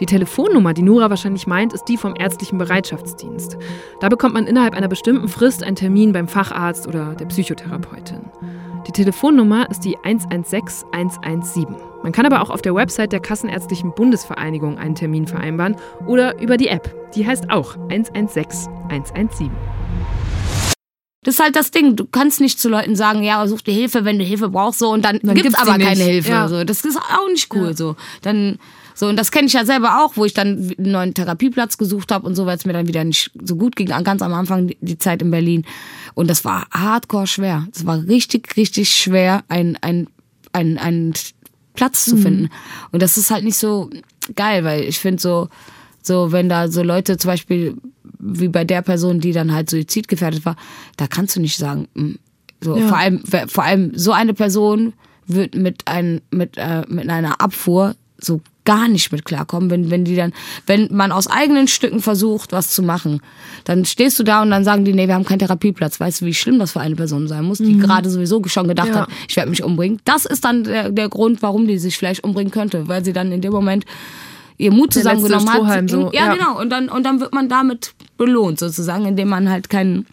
Die 0.00 0.06
Telefonnummer, 0.06 0.72
die 0.72 0.82
Nora 0.82 1.10
wahrscheinlich 1.10 1.46
meint, 1.46 1.72
ist 1.74 1.84
die 1.84 1.96
vom 1.96 2.14
ärztlichen 2.16 2.58
Bereitschaftsdienst. 2.58 3.58
Da 4.00 4.08
bekommt 4.08 4.34
man 4.34 4.46
innerhalb 4.46 4.74
einer 4.74 4.88
bestimmten 4.88 5.28
Frist 5.28 5.62
einen 5.62 5.76
Termin 5.76 6.12
beim 6.12 6.28
Facharzt 6.28 6.86
oder 6.86 7.14
der 7.16 7.26
Psychotherapeutin. 7.26 8.20
Die 8.86 8.92
Telefonnummer 8.92 9.68
ist 9.68 9.80
die 9.80 9.96
116 9.98 10.88
117. 10.92 11.66
Man 12.04 12.12
kann 12.12 12.24
aber 12.24 12.40
auch 12.40 12.50
auf 12.50 12.62
der 12.62 12.72
Website 12.72 13.10
der 13.10 13.18
Kassenärztlichen 13.18 13.92
Bundesvereinigung 13.92 14.78
einen 14.78 14.94
Termin 14.94 15.26
vereinbaren 15.26 15.74
oder 16.06 16.40
über 16.40 16.56
die 16.56 16.68
App. 16.68 16.94
Die 17.16 17.26
heißt 17.26 17.50
auch 17.50 17.76
116 17.88 18.72
117. 18.88 19.50
Das 21.24 21.34
ist 21.34 21.42
halt 21.42 21.56
das 21.56 21.72
Ding. 21.72 21.96
Du 21.96 22.04
kannst 22.04 22.40
nicht 22.40 22.60
zu 22.60 22.68
Leuten 22.68 22.94
sagen, 22.94 23.24
ja, 23.24 23.44
such 23.48 23.62
dir 23.62 23.74
Hilfe, 23.74 24.04
wenn 24.04 24.20
du 24.20 24.24
Hilfe 24.24 24.50
brauchst, 24.50 24.78
so 24.78 24.92
und 24.92 25.04
dann, 25.04 25.18
Dann 25.20 25.34
gibt's 25.34 25.56
gibt's 25.56 25.68
aber 25.68 25.78
keine. 25.82 26.04
Hilfe. 26.04 26.30
Ja. 26.30 26.46
So. 26.46 26.62
Das 26.62 26.84
ist 26.84 26.96
auch 26.96 27.28
nicht 27.28 27.52
cool. 27.52 27.76
So. 27.76 27.96
Dann 28.22 28.58
So, 28.96 29.08
und 29.08 29.16
das 29.16 29.30
kenne 29.30 29.46
ich 29.46 29.52
ja 29.52 29.66
selber 29.66 30.02
auch, 30.02 30.16
wo 30.16 30.24
ich 30.24 30.32
dann 30.32 30.72
einen 30.78 30.92
neuen 30.92 31.12
Therapieplatz 31.12 31.76
gesucht 31.76 32.10
habe 32.10 32.26
und 32.26 32.34
so, 32.34 32.46
weil 32.46 32.56
es 32.56 32.64
mir 32.64 32.72
dann 32.72 32.88
wieder 32.88 33.04
nicht 33.04 33.30
so 33.44 33.56
gut 33.56 33.76
ging, 33.76 33.88
ganz 33.88 34.22
am 34.22 34.32
Anfang 34.32 34.70
die 34.80 34.98
Zeit 34.98 35.20
in 35.20 35.30
Berlin. 35.30 35.66
Und 36.16 36.28
das 36.30 36.44
war 36.46 36.66
hardcore 36.72 37.26
schwer. 37.26 37.68
Das 37.72 37.84
war 37.84 37.98
richtig, 38.08 38.56
richtig 38.56 38.88
schwer, 38.88 39.44
ein, 39.48 39.76
ein, 39.82 40.08
ein, 40.52 40.78
ein 40.78 41.12
Platz 41.74 42.06
zu 42.06 42.16
finden. 42.16 42.48
Und 42.90 43.02
das 43.02 43.18
ist 43.18 43.30
halt 43.30 43.44
nicht 43.44 43.58
so 43.58 43.90
geil, 44.34 44.64
weil 44.64 44.84
ich 44.84 44.98
finde 44.98 45.20
so, 45.20 45.48
so, 46.02 46.32
wenn 46.32 46.48
da 46.48 46.68
so 46.68 46.82
Leute 46.82 47.18
zum 47.18 47.28
Beispiel, 47.32 47.76
wie 48.18 48.48
bei 48.48 48.64
der 48.64 48.80
Person, 48.80 49.20
die 49.20 49.32
dann 49.32 49.52
halt 49.52 49.68
suizidgefährdet 49.68 50.46
war, 50.46 50.56
da 50.96 51.06
kannst 51.06 51.36
du 51.36 51.40
nicht 51.40 51.58
sagen, 51.58 51.86
mm, 51.94 52.12
so, 52.62 52.78
Ja. 52.78 52.88
vor 52.88 52.96
allem, 52.96 53.22
vor 53.48 53.64
allem 53.64 53.92
so 53.94 54.12
eine 54.12 54.32
Person 54.32 54.94
wird 55.26 55.54
mit 55.54 55.82
ein, 55.86 56.22
mit, 56.30 56.56
äh, 56.56 56.82
mit 56.88 57.10
einer 57.10 57.42
Abfuhr 57.42 57.94
so 58.18 58.40
gar 58.66 58.88
nicht 58.88 59.10
mit 59.12 59.24
klarkommen, 59.24 59.70
wenn, 59.70 59.90
wenn 59.90 60.04
die 60.04 60.14
dann, 60.16 60.34
wenn 60.66 60.88
man 60.94 61.10
aus 61.12 61.26
eigenen 61.28 61.66
Stücken 61.68 62.00
versucht, 62.02 62.52
was 62.52 62.68
zu 62.68 62.82
machen, 62.82 63.22
dann 63.64 63.86
stehst 63.86 64.18
du 64.18 64.22
da 64.24 64.42
und 64.42 64.50
dann 64.50 64.64
sagen 64.64 64.84
die, 64.84 64.92
nee, 64.92 65.06
wir 65.08 65.14
haben 65.14 65.24
keinen 65.24 65.38
Therapieplatz. 65.38 65.98
Weißt 65.98 66.20
du, 66.20 66.26
wie 66.26 66.34
schlimm 66.34 66.58
das 66.58 66.72
für 66.72 66.80
eine 66.80 66.96
Person 66.96 67.26
sein 67.28 67.44
muss, 67.44 67.58
die 67.58 67.78
gerade 67.78 68.10
sowieso 68.10 68.42
schon 68.46 68.68
gedacht 68.68 68.88
Mhm. 68.88 68.94
Ja. 68.94 69.00
hat, 69.02 69.08
ich 69.28 69.36
werde 69.36 69.48
mich 69.48 69.62
umbringen. 69.64 70.00
Das 70.04 70.26
ist 70.26 70.44
dann 70.44 70.64
der, 70.64 70.90
der 70.90 71.08
Grund, 71.08 71.40
warum 71.40 71.66
die 71.66 71.78
sich 71.78 71.96
vielleicht 71.96 72.22
umbringen 72.22 72.50
könnte, 72.52 72.86
weil 72.88 73.02
sie 73.02 73.14
dann 73.14 73.32
in 73.32 73.40
dem 73.40 73.52
Moment 73.52 73.86
ihr 74.58 74.72
Mut 74.72 74.94
Der 74.94 75.02
zusammengenommen 75.02 75.66
hat. 75.68 75.88
so, 75.90 76.10
ja, 76.12 76.26
ja. 76.26 76.34
genau. 76.34 76.60
Und 76.60 76.70
dann, 76.70 76.88
und 76.88 77.04
dann 77.04 77.20
wird 77.20 77.32
man 77.32 77.48
damit 77.48 77.94
belohnt, 78.18 78.58
sozusagen, 78.58 79.06
indem 79.06 79.28
man 79.28 79.48
halt 79.48 79.70
keinen 79.70 80.06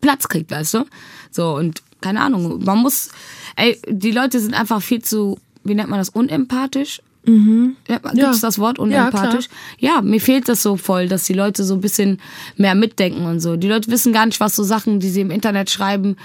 Platz 0.00 0.28
kriegt, 0.28 0.50
weißt 0.50 0.74
du? 0.74 0.84
So, 1.30 1.54
und 1.56 1.82
keine 2.00 2.20
Ahnung, 2.20 2.62
man 2.64 2.78
muss, 2.78 3.10
ey, 3.56 3.80
die 3.88 4.10
Leute 4.10 4.40
sind 4.40 4.54
einfach 4.54 4.82
viel 4.82 5.02
zu, 5.02 5.38
wie 5.64 5.74
nennt 5.74 5.88
man 5.88 5.98
das, 5.98 6.08
unempathisch? 6.08 7.00
Mhm. 7.24 7.76
Ja, 7.88 7.98
Gibt 7.98 8.14
Ja. 8.16 8.34
das 8.40 8.58
Wort 8.58 8.78
Ja, 8.78 8.82
unempathisch? 8.84 9.48
Ja, 9.78 10.00
mir 10.02 10.20
fehlt 10.20 10.48
das 10.48 10.62
so 10.62 10.76
voll, 10.76 11.06
dass 11.08 11.24
die 11.24 11.34
Leute 11.34 11.62
so 11.64 11.74
ein 11.74 11.80
bisschen 11.80 12.18
mehr 12.56 12.74
mitdenken 12.74 13.24
und 13.26 13.40
so. 13.40 13.56
Die 13.56 13.68
Leute 13.68 13.90
wissen 13.90 14.12
gar 14.12 14.26
nicht, 14.26 14.40
was 14.40 14.56
so 14.56 14.62
Sachen, 14.64 14.98
die 14.98 15.08
sie 15.08 15.20
im 15.20 15.30
Internet 15.30 15.70
schreiben, 15.70 16.16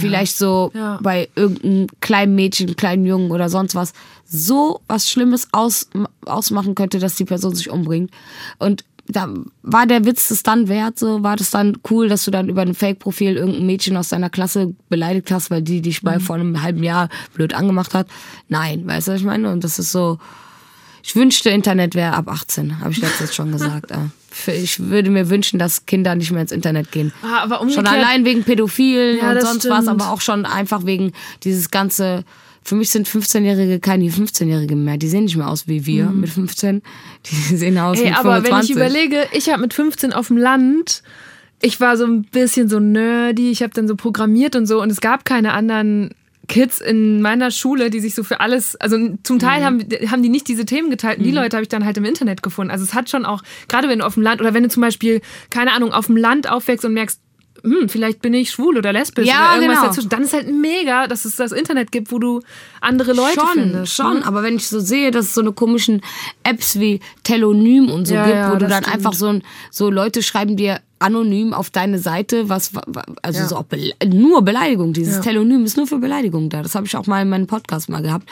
vielleicht 0.00 0.36
so 0.36 0.72
Ja. 0.74 0.98
bei 1.02 1.28
irgendeinem 1.36 1.86
kleinen 2.00 2.34
Mädchen, 2.34 2.74
kleinen 2.76 3.06
Jungen 3.06 3.30
oder 3.30 3.48
sonst 3.48 3.74
was, 3.74 3.92
so 4.24 4.80
was 4.88 5.08
Schlimmes 5.10 5.48
aus, 5.52 5.88
ausmachen 6.24 6.74
könnte, 6.74 6.98
dass 6.98 7.14
die 7.14 7.24
Person 7.24 7.54
sich 7.54 7.70
umbringt. 7.70 8.10
Und 8.58 8.84
da 9.08 9.28
war 9.62 9.86
der 9.86 10.04
Witz 10.04 10.28
das 10.28 10.42
dann 10.42 10.68
wert, 10.68 10.98
so 10.98 11.22
war 11.22 11.36
das 11.36 11.50
dann 11.50 11.78
cool, 11.90 12.08
dass 12.08 12.24
du 12.24 12.30
dann 12.30 12.48
über 12.48 12.62
ein 12.62 12.74
Fake-Profil 12.74 13.36
irgendein 13.36 13.66
Mädchen 13.66 13.96
aus 13.96 14.08
deiner 14.08 14.30
Klasse 14.30 14.74
beleidigt 14.88 15.30
hast, 15.30 15.50
weil 15.50 15.62
die 15.62 15.80
dich 15.80 16.02
bei 16.02 16.18
vor 16.18 16.36
einem 16.36 16.62
halben 16.62 16.82
Jahr 16.82 17.08
blöd 17.34 17.54
angemacht 17.54 17.94
hat. 17.94 18.08
Nein, 18.48 18.86
weißt 18.86 19.08
du, 19.08 19.12
was 19.12 19.20
ich 19.20 19.26
meine? 19.26 19.50
Und 19.52 19.62
das 19.64 19.78
ist 19.78 19.92
so, 19.92 20.18
ich 21.02 21.14
wünschte, 21.14 21.50
Internet 21.50 21.94
wäre 21.94 22.14
ab 22.14 22.28
18, 22.28 22.80
habe 22.80 22.90
ich 22.90 22.98
letztens 22.98 23.34
schon 23.34 23.52
gesagt. 23.52 23.92
Ich 24.48 24.80
würde 24.80 25.08
mir 25.10 25.30
wünschen, 25.30 25.58
dass 25.58 25.86
Kinder 25.86 26.14
nicht 26.14 26.30
mehr 26.32 26.42
ins 26.42 26.52
Internet 26.52 26.90
gehen. 26.92 27.12
Ah, 27.22 27.44
aber 27.44 27.58
Schon 27.58 27.68
umgekehrt- 27.68 27.88
allein 27.88 28.24
wegen 28.24 28.42
Pädophilen 28.44 29.18
Ja, 29.18 29.30
und 29.32 29.40
sonst 29.40 29.68
was, 29.70 29.88
aber 29.88 30.10
auch 30.10 30.20
schon 30.20 30.44
einfach 30.44 30.84
wegen 30.84 31.12
dieses 31.44 31.70
ganze. 31.70 32.24
Für 32.66 32.74
mich 32.74 32.90
sind 32.90 33.08
15-Jährige 33.08 33.78
keine 33.78 34.06
15-Jährige 34.06 34.74
mehr. 34.74 34.96
Die 34.96 35.06
sehen 35.06 35.22
nicht 35.22 35.36
mehr 35.36 35.48
aus 35.48 35.68
wie 35.68 35.86
wir 35.86 36.06
mit 36.06 36.30
15. 36.30 36.82
Die 37.24 37.34
sehen 37.56 37.78
aus 37.78 38.02
wie 38.02 38.08
aber 38.08 38.42
25. 38.42 38.50
wenn 38.50 38.60
ich 38.64 38.70
überlege, 38.70 39.28
ich 39.30 39.48
habe 39.50 39.62
mit 39.62 39.72
15 39.72 40.12
auf 40.12 40.26
dem 40.26 40.36
Land, 40.36 41.04
ich 41.62 41.80
war 41.80 41.96
so 41.96 42.04
ein 42.06 42.24
bisschen 42.24 42.68
so 42.68 42.80
nerdy, 42.80 43.52
ich 43.52 43.62
habe 43.62 43.72
dann 43.72 43.86
so 43.86 43.94
programmiert 43.94 44.56
und 44.56 44.66
so 44.66 44.82
und 44.82 44.90
es 44.90 45.00
gab 45.00 45.24
keine 45.24 45.52
anderen 45.52 46.10
Kids 46.48 46.80
in 46.80 47.22
meiner 47.22 47.52
Schule, 47.52 47.88
die 47.88 48.00
sich 48.00 48.16
so 48.16 48.24
für 48.24 48.40
alles, 48.40 48.74
also 48.74 48.96
zum 49.22 49.38
Teil 49.38 49.64
haben, 49.64 49.86
haben 50.10 50.24
die 50.24 50.28
nicht 50.28 50.48
diese 50.48 50.64
Themen 50.64 50.90
geteilt 50.90 51.18
und 51.18 51.24
die 51.24 51.30
Leute 51.30 51.56
habe 51.56 51.62
ich 51.62 51.68
dann 51.68 51.84
halt 51.84 51.96
im 51.98 52.04
Internet 52.04 52.42
gefunden. 52.42 52.72
Also 52.72 52.82
es 52.82 52.94
hat 52.94 53.08
schon 53.08 53.24
auch, 53.24 53.42
gerade 53.68 53.88
wenn 53.88 54.00
du 54.00 54.06
auf 54.06 54.14
dem 54.14 54.24
Land 54.24 54.40
oder 54.40 54.54
wenn 54.54 54.64
du 54.64 54.68
zum 54.68 54.80
Beispiel, 54.80 55.20
keine 55.50 55.72
Ahnung, 55.72 55.92
auf 55.92 56.06
dem 56.06 56.16
Land 56.16 56.50
aufwächst 56.50 56.84
und 56.84 56.94
merkst, 56.94 57.20
hm, 57.66 57.88
vielleicht 57.88 58.22
bin 58.22 58.32
ich 58.34 58.50
schwul 58.50 58.78
oder 58.78 58.92
lesbisch 58.92 59.26
Ja, 59.26 59.46
oder 59.52 59.54
irgendwas 59.56 59.76
genau. 59.78 59.86
dazwischen, 59.88 60.08
dann 60.08 60.22
ist 60.22 60.32
halt 60.32 60.52
mega, 60.52 61.06
dass 61.08 61.24
es 61.24 61.36
das 61.36 61.52
Internet 61.52 61.92
gibt, 61.92 62.12
wo 62.12 62.18
du 62.18 62.40
andere 62.80 63.12
Leute 63.12 63.40
schon, 63.40 63.48
findest. 63.62 63.92
schon. 63.94 64.20
ne? 64.20 64.26
Aber 64.26 64.42
wenn 64.42 64.56
ich 64.56 64.68
so 64.68 64.80
sehe, 64.80 65.10
dass 65.10 65.26
es 65.26 65.34
so 65.34 65.40
eine 65.40 65.52
komischen 65.52 66.00
Apps 66.44 66.78
wie 66.78 67.00
Telonym 67.24 67.90
und 67.90 68.06
so 68.06 68.14
Ja, 68.14 68.24
gibt, 68.24 68.36
ja, 68.36 68.52
wo 68.52 68.56
du 68.56 68.66
dann 68.68 68.82
stimmt. 68.84 68.94
einfach 68.96 69.12
so 69.12 69.26
ein, 69.26 69.42
so 69.70 69.90
Leute 69.90 70.22
schreiben 70.22 70.56
dir 70.56 70.80
anonym 70.98 71.52
auf 71.52 71.68
deine 71.70 71.98
Seite, 71.98 72.48
was, 72.48 72.70
also 73.20 73.40
Ja. 73.40 73.48
so 73.48 73.56
auch 73.56 73.64
Bele 73.64 73.92
nur 74.06 74.40
Beleidigung. 74.42 74.92
Dieses. 74.94 75.20
Telonym 75.20 75.64
ist 75.64 75.76
nur 75.76 75.86
für 75.86 75.98
Beleidigung 75.98 76.48
da. 76.48 76.62
Das 76.62 76.74
habe 76.74 76.86
ich 76.86 76.96
auch 76.96 77.06
mal 77.06 77.20
in 77.20 77.28
meinem 77.28 77.46
Podcast 77.46 77.88
mal 77.90 78.00
gehabt. 78.02 78.28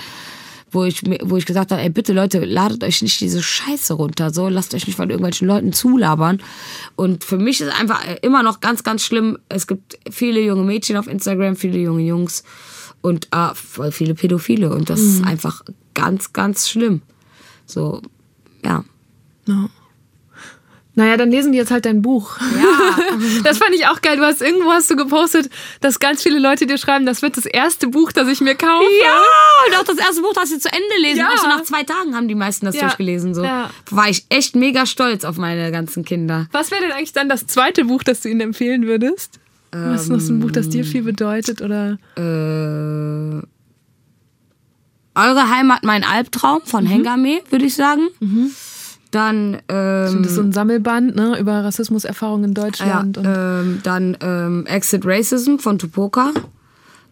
Wo 0.75 0.85
ich, 0.85 1.03
wo 1.23 1.37
ich 1.37 1.47
gesagt 1.47 1.71
habe, 1.71 1.81
ey, 1.81 1.89
bitte 1.89 2.13
Leute, 2.13 2.45
ladet 2.45 2.83
euch 2.85 3.01
nicht 3.01 3.21
diese 3.21 3.43
Scheiße 3.43 3.95
runter, 3.95 4.33
so, 4.33 4.49
lasst 4.49 4.75
euch 4.75 4.87
nicht 4.87 4.97
von 4.97 5.09
irgendwelchen 5.09 5.47
Leuten 5.47 5.73
zulabern. 5.73 6.43
Und 6.97 7.25
für 7.25 7.39
mich 7.39 7.61
ist 7.61 7.73
einfach 7.81 8.05
immer 8.23 8.43
noch 8.43 8.61
ganz, 8.61 8.83
ganz 8.83 9.03
schlimm, 9.03 9.39
es 9.49 9.67
gibt 9.67 9.99
viele 10.11 10.41
junge 10.41 10.65
Mädchen 10.65 10.97
auf 10.97 11.07
Instagram, 11.07 11.57
viele 11.57 11.79
junge 11.79 12.03
Jungs 12.03 12.43
und 13.03 13.29
ah, 13.31 13.55
voll 13.55 13.93
viele 13.93 14.15
Pädophile 14.15 14.75
und 14.75 14.91
das 14.91 15.01
ist 15.01 15.25
einfach 15.25 15.63
ganz, 15.95 16.33
ganz 16.33 16.69
schlimm. 16.69 17.03
So, 17.67 18.03
ja. 18.65 18.85
Naja, 20.97 21.17
dann 21.17 21.31
lesen 21.31 21.51
die 21.53 21.59
jetzt 21.59 21.71
halt 21.73 21.87
dein 21.87 22.03
Buch. 22.03 22.39
Ja. 22.41 22.99
Das 23.45 23.59
fand 23.59 23.75
ich 23.75 23.87
auch 23.87 24.01
geil. 24.03 24.17
Du 24.17 24.23
hast 24.25 24.41
irgendwo 24.43 24.71
hast 24.73 24.91
du 24.91 24.97
gepostet, 24.97 25.49
dass 25.81 25.99
ganz 26.01 26.23
viele 26.23 26.39
Leute 26.39 26.67
dir 26.67 26.79
schreiben, 26.79 27.07
das 27.07 27.23
wird 27.23 27.37
das 27.37 27.47
erste 27.47 27.89
Buch, 27.89 28.11
das 28.13 28.29
ich 28.29 28.41
mir 28.41 28.55
kaufe. 28.55 28.85
Ja, 29.03 29.19
und 29.69 29.77
auch 29.81 29.85
das 29.85 29.99
erste 29.99 30.23
Buch, 30.23 30.33
das 30.35 30.49
sie 30.51 30.59
zu 30.59 30.69
Ende 30.73 30.97
lesen. 31.01 31.19
Ja. 31.21 31.29
Auch 31.31 31.37
so 31.39 31.47
nach 31.49 31.63
zwei 31.63 31.83
Tagen 31.85 32.15
haben 32.17 32.27
die 32.29 32.35
meisten 32.35 32.67
das 32.67 32.75
Ja. 32.75 32.83
durchgelesen. 32.83 33.35
So. 33.35 33.45
Ja. 33.45 33.71
War 33.91 34.09
ich 34.09 34.25
echt 34.31 34.57
mega 34.57 34.87
stolz 34.87 35.25
auf 35.25 35.37
meine 35.37 35.71
ganzen 35.73 36.05
Kinder. 36.05 36.47
Was 36.53 36.71
wäre 36.71 36.83
denn 36.83 36.93
eigentlich 36.93 37.13
dann 37.13 37.29
das 37.29 37.47
zweite 37.47 37.85
Buch, 37.85 38.03
das 38.03 38.21
du 38.21 38.29
ihnen 38.29 38.41
empfehlen 38.41 38.87
würdest? 38.87 39.39
Was 39.73 40.03
ist 40.03 40.09
noch 40.11 40.21
so 40.21 40.33
ein 40.33 40.41
Buch, 40.41 40.53
das 40.53 40.69
dir 40.69 40.85
viel 40.85 41.03
bedeutet? 41.03 41.61
Oder? 41.63 41.99
Äh, 42.17 43.43
Eure 45.17 45.49
Heimat, 45.51 45.85
mein 45.85 46.05
Albtraum 46.05 46.63
von 46.65 46.87
Hengame, 46.87 47.41
würde 47.51 47.65
ich 47.67 47.75
sagen. 47.75 48.09
Dann, 49.15 49.59
ähm, 49.69 50.23
Das 50.23 50.33
ist 50.33 50.35
so 50.35 50.43
ein 50.43 50.53
Sammelband 50.53 51.15
ne, 51.15 51.39
über 51.39 51.63
Rassismuserfahrungen 51.65 52.51
in 52.51 52.55
ja, 52.57 52.65
Deutschland. 52.65 53.19
und 53.19 53.25
ähm, 53.27 53.81
dann 53.85 54.17
ähm, 54.21 54.67
Exit 54.67 55.03
Racism 55.07 55.59
von 55.59 55.79
Tupoka. 55.79 56.33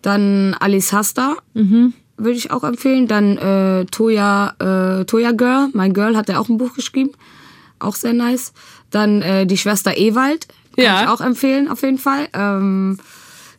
Dann 0.03 0.57
Alice 0.59 0.93
Hasta, 0.93 1.37
würde 1.55 2.37
ich 2.37 2.51
auch 2.51 2.65
empfehlen. 2.65 3.07
Dann 3.07 3.39
äh, 3.39 3.85
Toya, 3.87 4.55
äh, 5.01 5.05
Toya 5.05 5.31
Girl, 5.31 5.69
mein 5.75 5.95
Girl, 5.95 6.17
hat 6.17 6.29
er 6.29 6.41
auch 6.41 6.49
ein 6.49 6.59
Buch 6.59 6.75
geschrieben. 6.75 7.11
Auch 7.79 7.95
sehr 7.95 8.13
nice. 8.13 8.53
Dann 8.91 9.23
äh, 9.23 9.47
die 9.47 9.57
Schwester 9.57 9.97
Ewald, 9.97 10.49
kann 10.75 10.85
Ja. 10.85 11.03
ich 11.03 11.09
auch 11.09 11.21
empfehlen, 11.21 11.69
auf 11.69 11.83
jeden 11.83 11.99
Fall. 11.99 12.27
Ähm, 12.35 12.99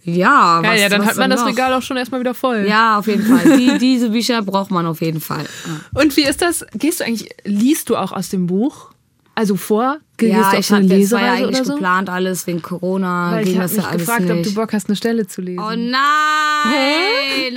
ja, 0.03 0.61
ja, 0.61 0.69
was, 0.71 0.79
ja, 0.81 0.89
dann 0.89 1.05
hat 1.05 1.15
man 1.17 1.29
das 1.29 1.41
noch? 1.41 1.47
Regal 1.47 1.73
auch 1.73 1.81
schon 1.81 1.97
erstmal 1.97 2.19
wieder 2.19 2.33
voll. 2.33 2.65
Ja, 2.67 2.97
auf 2.99 3.07
jeden 3.07 3.23
Fall. 3.25 3.57
Die, 3.57 3.77
diese 3.79 4.09
Bücher 4.09 4.41
braucht 4.41 4.69
man 4.71 4.85
auf 4.85 5.01
jeden 5.01 5.21
Fall. 5.21 5.43
Ja. 5.65 5.99
Und 6.01 6.15
wie 6.17 6.23
ist 6.23 6.41
das? 6.41 6.65
Gehst 6.73 6.99
du 6.99 7.05
eigentlich, 7.05 7.29
liest 7.45 7.89
du 7.89 7.95
auch 7.97 8.11
aus 8.11 8.29
dem 8.29 8.47
Buch? 8.47 8.89
Also 9.35 9.55
vor? 9.55 9.97
Gehst 10.17 10.31
Ja, 10.31 10.51
du 10.51 10.57
ich 10.57 10.71
hatte, 10.71 10.85
das 10.85 11.09
war 11.11 11.21
ja 11.21 11.33
eigentlich 11.33 11.63
so? 11.65 11.73
geplant 11.73 12.07
alles 12.07 12.45
wegen 12.45 12.61
Corona. 12.61 13.31
Weil 13.31 13.39
ich 13.39 13.45
ging 13.53 13.55
habe 13.55 13.63
das 13.67 13.75
mich 13.77 13.85
ja 13.85 13.91
gefragt, 13.97 14.21
nicht. 14.21 14.31
ob 14.31 14.43
du 14.43 14.53
Bock 14.53 14.73
hast, 14.73 14.89
eine 14.89 14.95
Stelle 14.95 15.25
zu 15.25 15.41
lesen. 15.41 15.57
Oh 15.59 15.71
nein! 15.75 15.97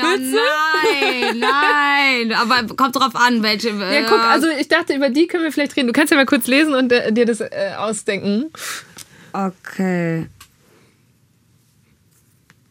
Oh 0.01 0.17
nein! 0.19 1.39
Nein! 1.39 2.33
Aber 2.33 2.75
kommt 2.77 2.97
drauf 2.97 3.15
an, 3.15 3.43
welche. 3.43 3.69
Ja, 3.71 4.09
guck, 4.09 4.21
also 4.21 4.47
ich 4.59 4.69
dachte, 4.69 4.95
über 4.95 5.11
die 5.11 5.27
können 5.27 5.45
wir 5.45 5.53
vielleicht 5.53 5.77
reden. 5.77 5.89
Du 5.89 5.93
kannst 5.93 6.11
ja 6.11 6.17
mal 6.17 6.25
kurz 6.25 6.47
lesen 6.47 6.75
und 6.75 6.93
äh, 6.93 7.13
dir 7.13 7.27
das 7.27 7.41
äh, 7.41 7.51
ausdenken. 7.77 8.47
Okay. 9.33 10.29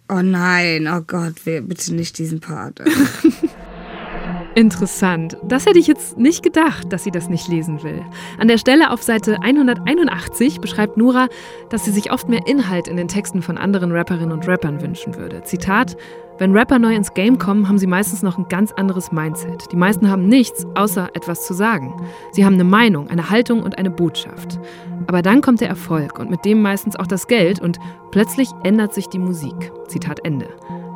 Oh 0.08 0.22
nein, 0.22 0.88
oh 0.88 1.02
Gott, 1.02 1.44
bitte 1.46 1.96
nicht 1.96 2.18
diesen 2.20 2.40
Part. 2.40 2.80
Interessant. 4.56 5.36
Das 5.44 5.66
hätte 5.66 5.80
ich 5.80 5.88
jetzt 5.88 6.18
nicht 6.18 6.42
gedacht, 6.42 6.94
dass 6.94 7.04
sie 7.04 7.12
das 7.12 7.28
nicht 7.28 7.50
lesen 7.50 7.84
will. 7.84 8.02
An 8.40 8.48
der 8.48 8.58
Stelle 8.58 8.92
auf 8.92 9.04
Seite 9.04 9.42
181 9.42 10.62
beschreibt 10.62 10.96
Nora, 10.96 11.28
dass 11.70 11.84
sie 11.84 11.92
sich 11.92 12.12
oft 12.12 12.30
mehr 12.30 12.48
Inhalt 12.48 12.88
in 12.88 12.96
den 12.96 13.10
Texten 13.10 13.42
von 13.42 13.58
anderen 13.58 13.92
Rapperinnen 13.92 14.32
und 14.32 14.48
Rappern 14.48 14.82
wünschen 14.82 15.18
würde. 15.18 15.44
Zitat: 15.44 15.98
Wenn 16.38 16.52
Rapper 16.52 16.80
neu 16.80 16.94
ins 16.94 17.14
Game 17.14 17.38
kommen, 17.38 17.70
haben 17.70 17.78
sie 17.78 17.88
meistens 17.88 18.22
noch 18.22 18.38
ein 18.38 18.48
ganz 18.50 18.74
anderes 18.74 19.14
Mindset. 19.14 19.72
Die 19.72 19.78
meisten 19.78 20.10
haben 20.10 20.28
nichts, 20.28 20.68
außer 20.76 21.10
etwas 21.14 21.46
zu 21.46 21.54
sagen. 21.54 21.94
Sie 22.32 22.44
haben 22.44 22.56
eine 22.56 22.66
Meinung, 22.66 23.10
eine 23.10 23.30
Haltung 23.30 23.64
und 23.64 23.78
eine 23.78 23.90
Botschaft. 23.90 24.60
Aber 25.08 25.22
dann 25.22 25.40
kommt 25.40 25.62
der 25.62 25.70
Erfolg 25.70 26.20
und 26.20 26.30
mit 26.30 26.44
dem 26.44 26.62
meistens 26.62 26.98
auch 26.98 27.08
das 27.08 27.28
Geld 27.28 27.62
und 27.62 27.80
plötzlich 28.12 28.50
ändert 28.64 28.94
sich 28.94 29.08
die 29.08 29.20
Musik. 29.20 29.72
Zitat 29.88 30.26
Ende. 30.26 30.50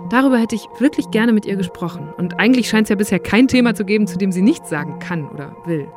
Darüber 0.09 0.37
hätte 0.39 0.55
ich 0.55 0.67
wirklich 0.79 1.09
gerne 1.09 1.31
mit 1.31 1.45
ihr 1.45 1.55
gesprochen. 1.55 2.09
Und 2.17 2.37
eigentlich 2.39 2.67
scheint 2.67 2.85
es 2.85 2.89
ja 2.89 2.95
bisher 2.95 3.19
kein 3.19 3.47
Thema 3.47 3.75
zu 3.75 3.85
geben, 3.85 4.07
zu 4.07 4.17
dem 4.17 4.33
sie 4.33 4.41
nichts 4.41 4.69
sagen 4.69 4.99
kann 4.99 5.29
oder 5.29 5.55
will. 5.65 5.87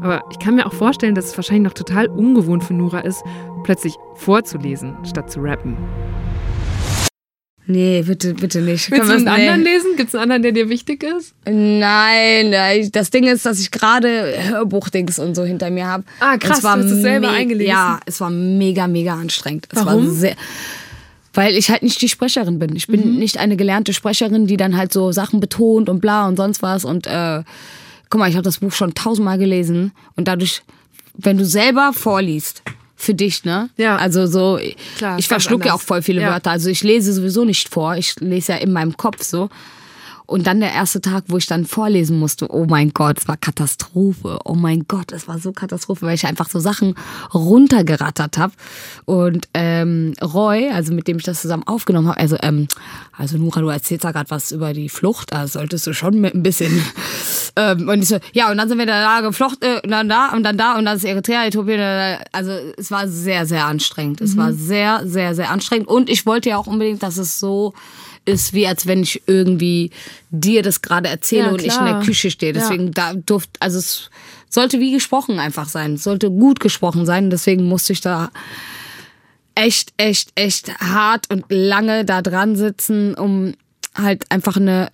Aber 0.00 0.22
ich 0.30 0.38
kann 0.38 0.54
mir 0.54 0.64
auch 0.64 0.72
vorstellen, 0.72 1.14
dass 1.14 1.26
es 1.26 1.36
wahrscheinlich 1.36 1.64
noch 1.64 1.74
total 1.74 2.06
ungewohnt 2.08 2.64
für 2.64 2.74
Nura 2.74 3.00
ist, 3.00 3.22
plötzlich 3.64 3.96
vorzulesen, 4.14 4.96
statt 5.04 5.30
zu 5.30 5.40
rappen. 5.40 5.76
Nee, 7.70 8.02
bitte, 8.02 8.34
bitte 8.34 8.60
nicht. 8.60 8.90
Willst 8.90 9.08
du 9.08 9.14
einen 9.14 9.28
anderen 9.28 9.62
nee. 9.62 9.70
lesen? 9.72 9.90
Gibt 9.96 10.08
es 10.08 10.14
einen 10.16 10.24
anderen, 10.24 10.42
der 10.42 10.50
dir 10.52 10.68
wichtig 10.68 11.04
ist? 11.04 11.34
Nein, 11.44 12.50
nein, 12.50 12.88
das 12.92 13.10
Ding 13.10 13.24
ist, 13.24 13.46
dass 13.46 13.60
ich 13.60 13.70
gerade 13.70 14.34
Hörbuchdings 14.48 15.18
und 15.20 15.36
so 15.36 15.44
hinter 15.44 15.70
mir 15.70 15.86
habe. 15.86 16.02
Ah, 16.18 16.36
krass, 16.36 16.58
Es 16.58 16.64
war 16.64 16.76
du 16.76 16.84
hast 16.84 16.90
es 16.90 17.02
selber 17.02 17.30
eingelesen. 17.30 17.70
Ja, 17.70 18.00
es 18.06 18.20
war 18.20 18.30
mega, 18.30 18.88
mega 18.88 19.14
anstrengend. 19.14 19.68
Es 19.70 19.84
Warum? 19.86 20.06
War 20.08 20.12
sehr, 20.12 20.36
weil 21.34 21.56
ich 21.56 21.70
halt 21.70 21.84
nicht 21.84 22.02
die 22.02 22.08
Sprecherin 22.08 22.58
bin. 22.58 22.74
Ich 22.74 22.88
Mhm. 22.88 22.92
bin 22.92 23.18
nicht 23.20 23.38
eine 23.38 23.56
gelernte 23.56 23.92
Sprecherin, 23.92 24.48
die 24.48 24.56
dann 24.56 24.76
halt 24.76 24.92
so 24.92 25.12
Sachen 25.12 25.38
betont 25.38 25.88
und 25.88 26.00
bla 26.00 26.26
und 26.26 26.36
sonst 26.36 26.62
was. 26.62 26.84
Und 26.84 27.06
äh, 27.06 27.42
guck 28.08 28.18
mal, 28.18 28.28
ich 28.28 28.34
habe 28.34 28.42
das 28.44 28.58
Buch 28.58 28.72
schon 28.72 28.94
tausendmal 28.94 29.38
gelesen 29.38 29.92
und 30.16 30.26
dadurch, 30.26 30.62
wenn 31.16 31.38
du 31.38 31.44
selber 31.44 31.92
vorliest, 31.92 32.62
für 33.00 33.14
dich, 33.14 33.44
ne? 33.44 33.70
Ja. 33.76 33.96
Also 33.96 34.26
so, 34.26 34.58
Klar, 34.98 35.18
ich 35.18 35.26
verschlucke 35.26 35.68
ja 35.68 35.74
auch 35.74 35.80
voll 35.80 36.02
viele 36.02 36.20
Ja. 36.20 36.32
Wörter. 36.32 36.50
Also 36.50 36.68
ich 36.68 36.82
lese 36.82 37.12
sowieso 37.12 37.44
nicht 37.44 37.68
vor. 37.70 37.96
Ich 37.96 38.14
lese 38.20 38.52
ja 38.52 38.58
in 38.58 38.72
meinem 38.72 38.96
Kopf 38.96 39.22
so. 39.22 39.48
Und 40.30 40.46
dann 40.46 40.60
der 40.60 40.72
erste 40.72 41.00
Tag, 41.00 41.24
wo 41.26 41.38
ich 41.38 41.46
dann 41.46 41.66
vorlesen 41.66 42.16
musste, 42.16 42.46
oh 42.54 42.64
mein 42.64 42.92
Gott, 42.94 43.18
es 43.18 43.26
war 43.26 43.36
Katastrophe. 43.36 44.38
Oh 44.44 44.54
mein 44.54 44.84
Gott, 44.86 45.10
es 45.10 45.26
war 45.26 45.40
so 45.40 45.50
Katastrophe, 45.50 46.06
weil 46.06 46.14
ich 46.14 46.24
einfach 46.24 46.48
so 46.48 46.60
Sachen 46.60 46.94
runtergerattert 47.34 48.38
habe. 48.38 48.52
Und 49.06 49.48
ähm, 49.54 50.14
Roy, 50.22 50.70
also 50.70 50.94
mit 50.94 51.08
dem 51.08 51.16
ich 51.16 51.24
das 51.24 51.42
zusammen 51.42 51.64
aufgenommen 51.64 52.06
habe, 52.06 52.20
also 52.20 52.36
ähm, 52.42 52.68
also 53.18 53.38
Nura, 53.38 53.60
du 53.60 53.70
erzählst 53.70 54.04
da 54.04 54.12
gerade 54.12 54.30
was 54.30 54.52
über 54.52 54.72
die 54.72 54.88
Flucht, 54.88 55.32
also 55.32 55.58
solltest 55.58 55.88
du 55.88 55.94
schon 55.94 56.20
mit 56.20 56.32
ein 56.32 56.44
bisschen. 56.44 56.80
ähm, 57.56 57.88
und 57.88 58.00
ich 58.00 58.08
so, 58.08 58.18
ja, 58.32 58.52
und 58.52 58.56
dann 58.56 58.68
sind 58.68 58.78
wir 58.78 58.86
da 58.86 59.22
geflocht, 59.22 59.64
äh, 59.64 59.80
und 59.82 59.90
dann 59.90 60.08
da 60.08 60.28
und 60.28 60.44
dann 60.44 60.56
da 60.56 60.78
und 60.78 60.84
dann 60.84 60.96
ist 60.96 61.04
Eritrea, 61.04 61.44
Äthiopien. 61.44 61.80
Also 62.30 62.52
es 62.76 62.92
war 62.92 63.08
sehr, 63.08 63.46
sehr 63.46 63.66
anstrengend. 63.66 64.20
Es 64.20 64.36
war 64.36 64.52
sehr, 64.52 65.02
sehr, 65.08 65.34
sehr 65.34 65.50
anstrengend. 65.50 65.88
Und 65.88 66.08
ich 66.08 66.24
wollte 66.24 66.50
ja 66.50 66.56
auch 66.56 66.68
unbedingt, 66.68 67.02
dass 67.02 67.16
es 67.16 67.40
so 67.40 67.74
ist, 68.24 68.52
wie 68.52 68.66
als 68.66 68.86
wenn 68.86 69.02
ich 69.02 69.22
irgendwie 69.26 69.90
dir 70.30 70.62
das 70.62 70.82
gerade 70.82 71.08
erzähle 71.08 71.46
Ja, 71.46 71.50
und 71.50 71.62
ich 71.62 71.76
in 71.76 71.84
der 71.84 72.00
Küche 72.00 72.30
stehe. 72.30 72.52
Ja. 72.52 72.60
Deswegen 72.60 72.92
da 72.92 73.14
durfte, 73.14 73.52
also 73.60 73.78
es 73.78 74.10
sollte 74.48 74.80
wie 74.80 74.92
gesprochen 74.92 75.38
einfach 75.38 75.68
sein. 75.68 75.94
Es 75.94 76.04
sollte 76.04 76.30
gut 76.30 76.60
gesprochen 76.60 77.06
sein. 77.06 77.30
Deswegen 77.30 77.66
musste 77.66 77.92
ich 77.92 78.00
da 78.00 78.30
echt, 79.54 79.92
echt, 79.96 80.32
echt 80.34 80.78
hart 80.80 81.30
und 81.30 81.44
lange 81.48 82.04
da 82.04 82.22
dran 82.22 82.56
sitzen, 82.56 83.14
um 83.14 83.54
halt 83.94 84.30
einfach 84.30 84.56
eine, 84.56 84.90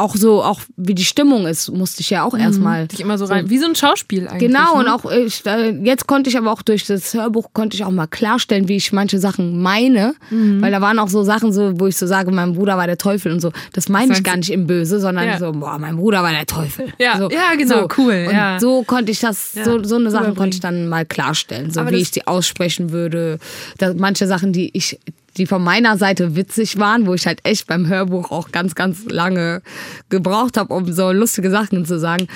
auch 0.00 0.16
so, 0.16 0.42
auch 0.42 0.60
wie 0.76 0.94
die 0.94 1.04
Stimmung 1.04 1.46
ist, 1.46 1.70
musste 1.70 2.00
ich 2.00 2.10
ja 2.10 2.24
auch 2.24 2.36
erstmal. 2.36 2.86
Dich 2.88 3.00
immer 3.00 3.18
so 3.18 3.26
rein. 3.26 3.50
Wie 3.50 3.58
so 3.58 3.66
ein 3.66 3.74
Schauspiel 3.74 4.26
eigentlich. 4.28 4.48
Genau, 4.50 4.74
ne? 4.76 4.80
und 4.80 4.88
auch 4.88 5.10
ich, 5.10 5.44
äh, 5.46 5.70
jetzt 5.84 6.06
konnte 6.06 6.30
ich 6.30 6.36
aber 6.38 6.50
auch 6.50 6.62
durch 6.62 6.84
das 6.86 7.14
Hörbuch 7.14 7.50
konnte 7.52 7.76
ich 7.76 7.84
auch 7.84 7.90
mal 7.90 8.06
klarstellen, 8.06 8.68
wie 8.68 8.76
ich 8.76 8.92
manche 8.92 9.18
Sachen 9.18 9.60
meine, 9.62 10.14
Mhm. 10.30 10.60
weil 10.62 10.72
da 10.72 10.80
waren 10.80 10.98
auch 10.98 11.08
so 11.08 11.22
Sachen 11.22 11.52
so, 11.52 11.78
wo 11.78 11.86
ich 11.86 11.96
so 11.96 12.06
sage, 12.06 12.30
mein 12.30 12.54
Bruder 12.54 12.76
war 12.76 12.86
der 12.86 12.98
Teufel 12.98 13.32
und 13.32 13.40
so. 13.40 13.52
Das 13.72 13.88
meine 13.88 14.12
ich 14.14 14.22
gar 14.24 14.36
nicht 14.36 14.50
im 14.50 14.66
Böse, 14.66 14.98
sondern 15.00 15.26
Ja. 15.26 15.38
so, 15.38 15.52
boah, 15.52 15.78
mein 15.78 15.96
Bruder 15.96 16.22
war 16.22 16.32
der 16.32 16.46
Teufel. 16.46 16.86
Ja, 16.98 17.18
so, 17.18 17.30
ja, 17.30 17.54
genau, 17.56 17.82
so. 17.82 17.88
cool, 17.98 18.24
Und 18.28 18.34
ja. 18.34 18.58
so 18.58 18.82
konnte 18.82 19.12
ich 19.12 19.20
das, 19.20 19.52
so, 19.52 19.82
so 19.84 19.96
eine 19.96 20.10
Sache 20.10 20.34
konnte 20.34 20.54
ich 20.56 20.60
dann 20.60 20.88
mal 20.88 21.04
klarstellen, 21.04 21.70
so 21.70 21.80
Aber 21.80 21.90
wie 21.92 21.96
ich 21.96 22.10
die 22.10 22.26
aussprechen 22.26 22.90
würde. 22.92 23.38
Da, 23.78 23.92
manche 23.94 24.26
Sachen, 24.26 24.52
die 24.52 24.70
ich 24.76 24.98
die 25.36 25.46
von 25.46 25.62
meiner 25.62 25.96
Seite 25.96 26.36
witzig 26.36 26.78
waren, 26.78 27.06
wo 27.06 27.14
ich 27.14 27.26
halt 27.26 27.40
echt 27.44 27.66
beim 27.66 27.86
Hörbuch 27.86 28.30
auch 28.30 28.50
ganz, 28.50 28.74
ganz 28.74 29.04
lange 29.06 29.62
gebraucht 30.08 30.56
habe, 30.56 30.74
um 30.74 30.92
so 30.92 31.12
lustige 31.12 31.50
Sachen 31.50 31.84
zu 31.84 31.98
sagen. 31.98 32.26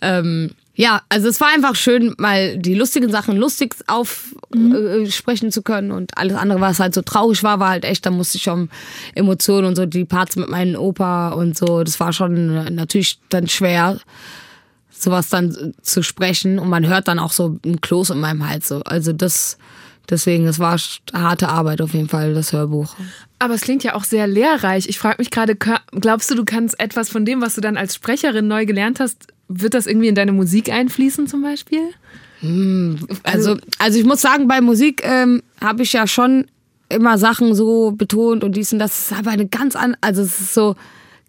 Ähm, 0.00 0.50
ja, 0.76 1.02
also 1.08 1.28
es 1.28 1.40
war 1.40 1.48
einfach 1.54 1.76
schön, 1.76 2.14
mal 2.18 2.58
die 2.58 2.74
lustigen 2.74 3.08
Sachen 3.08 3.36
lustig 3.36 3.76
aufsprechen 3.86 5.52
zu 5.52 5.62
können 5.62 5.92
und 5.92 6.18
alles 6.18 6.36
andere, 6.36 6.60
was 6.60 6.80
halt 6.80 6.94
so 6.94 7.02
traurig 7.02 7.44
war, 7.44 7.60
war 7.60 7.70
halt 7.70 7.84
echt, 7.84 8.04
da 8.04 8.10
musste 8.10 8.38
ich 8.38 8.42
schon 8.42 8.68
Emotionen 9.14 9.68
und 9.68 9.76
so, 9.76 9.86
die 9.86 10.04
Parts 10.04 10.34
mit 10.34 10.48
meinem 10.48 10.74
Opa 10.74 11.28
und 11.28 11.56
so, 11.56 11.84
das 11.84 12.00
war 12.00 12.12
schon 12.12 12.56
äh, 12.56 12.70
natürlich 12.70 13.20
dann 13.28 13.46
schwer, 13.46 14.00
sowas 14.90 15.28
dann 15.28 15.74
zu 15.80 16.02
sprechen 16.02 16.58
und 16.58 16.68
man 16.68 16.86
hört 16.86 17.06
dann 17.06 17.20
auch 17.20 17.32
so 17.32 17.58
ein 17.64 17.80
Kloß 17.80 18.10
in 18.10 18.18
meinem 18.18 18.48
Hals 18.48 18.66
so. 18.66 18.82
Also 18.82 19.12
das, 19.12 19.58
deswegen, 20.10 20.46
das 20.46 20.58
war 20.58 20.78
harte 21.12 21.48
Arbeit 21.48 21.80
auf 21.80 21.94
jeden 21.94 22.08
Fall, 22.08 22.34
das 22.34 22.52
Hörbuch. 22.52 22.94
Aber 23.38 23.54
es 23.54 23.62
klingt 23.62 23.84
ja 23.84 23.94
auch 23.94 24.04
sehr 24.04 24.26
lehrreich. 24.26 24.88
Ich 24.88 24.98
frage 24.98 25.16
mich 25.18 25.30
gerade, 25.30 25.56
glaubst 25.56 26.30
du, 26.30 26.34
du 26.34 26.44
kannst 26.44 26.78
etwas 26.80 27.10
von 27.10 27.24
dem, 27.24 27.40
was 27.40 27.54
du 27.54 27.60
dann 27.60 27.76
als 27.76 27.94
Sprecherin 27.94 28.48
neu 28.48 28.66
gelernt 28.66 29.00
hast, 29.00 29.26
wird 29.48 29.74
das 29.74 29.86
irgendwie 29.86 30.08
in 30.08 30.14
deine 30.14 30.32
Musik 30.32 30.70
einfließen 30.70 31.26
zum 31.26 31.42
Beispiel? 31.42 31.90
Also, 33.22 33.56
also 33.78 33.98
ich 33.98 34.04
muss 34.04 34.20
sagen, 34.20 34.48
bei 34.48 34.60
Musik 34.60 35.02
ähm, 35.04 35.42
habe 35.60 35.82
ich 35.82 35.92
ja 35.92 36.06
schon 36.06 36.46
immer 36.88 37.18
Sachen 37.18 37.54
so 37.54 37.92
betont 37.92 38.44
und 38.44 38.56
dies 38.56 38.72
und 38.72 38.78
das. 38.78 38.92
Es 38.92 39.10
ist 39.10 39.18
aber 39.18 39.30
eine 39.30 39.46
ganz 39.46 39.76
an, 39.76 39.96
also 40.00 40.22
es 40.22 40.40
ist 40.40 40.54
so 40.54 40.76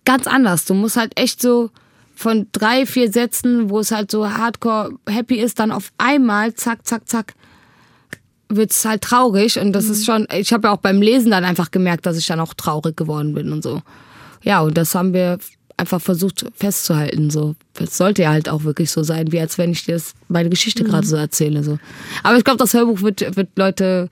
ganz 0.03 0.27
anders. 0.27 0.65
Du 0.65 0.73
musst 0.73 0.97
halt 0.97 1.17
echt 1.19 1.41
so 1.41 1.69
von 2.15 2.47
drei, 2.51 2.85
vier 2.85 3.11
Sätzen, 3.11 3.69
wo 3.69 3.79
es 3.79 3.91
halt 3.91 4.11
so 4.11 4.29
hardcore 4.29 4.93
happy 5.09 5.35
ist, 5.35 5.59
dann 5.59 5.71
auf 5.71 5.91
einmal 5.97 6.53
zack, 6.53 6.85
zack, 6.85 7.07
zack 7.07 7.33
wird 8.49 8.71
es 8.71 8.85
halt 8.85 9.01
traurig 9.01 9.59
und 9.59 9.73
das 9.73 9.85
ist 9.85 10.05
schon, 10.05 10.27
ich 10.31 10.53
habe 10.53 10.67
ja 10.67 10.73
auch 10.73 10.79
beim 10.79 11.01
Lesen 11.01 11.31
dann 11.31 11.43
einfach 11.43 11.71
gemerkt, 11.71 12.05
dass 12.05 12.17
ich 12.17 12.27
dann 12.27 12.39
auch 12.39 12.53
traurig 12.53 12.95
geworden 12.95 13.33
bin 13.33 13.51
und 13.51 13.63
so. 13.63 13.81
Ja, 14.43 14.61
und 14.61 14.77
das 14.77 14.93
haben 14.93 15.13
wir 15.13 15.39
einfach 15.77 16.01
versucht 16.01 16.45
festzuhalten. 16.55 17.29
So, 17.29 17.55
es 17.79 17.97
sollte 17.97 18.23
ja 18.23 18.29
halt 18.29 18.47
auch 18.49 18.63
wirklich 18.63 18.91
so 18.91 19.03
sein, 19.03 19.31
wie 19.31 19.39
als 19.39 19.57
wenn 19.57 19.71
ich 19.71 19.85
dir 19.85 19.95
das, 19.95 20.13
meine 20.27 20.49
Geschichte 20.49 20.83
gerade 20.83 21.05
so 21.05 21.15
erzähle. 21.15 21.63
So. 21.63 21.79
Aber 22.23 22.37
ich 22.37 22.43
glaube, 22.43 22.59
das 22.59 22.73
Hörbuch 22.73 23.01
wird, 23.01 23.35
wird 23.35 23.49
Leute 23.55 24.09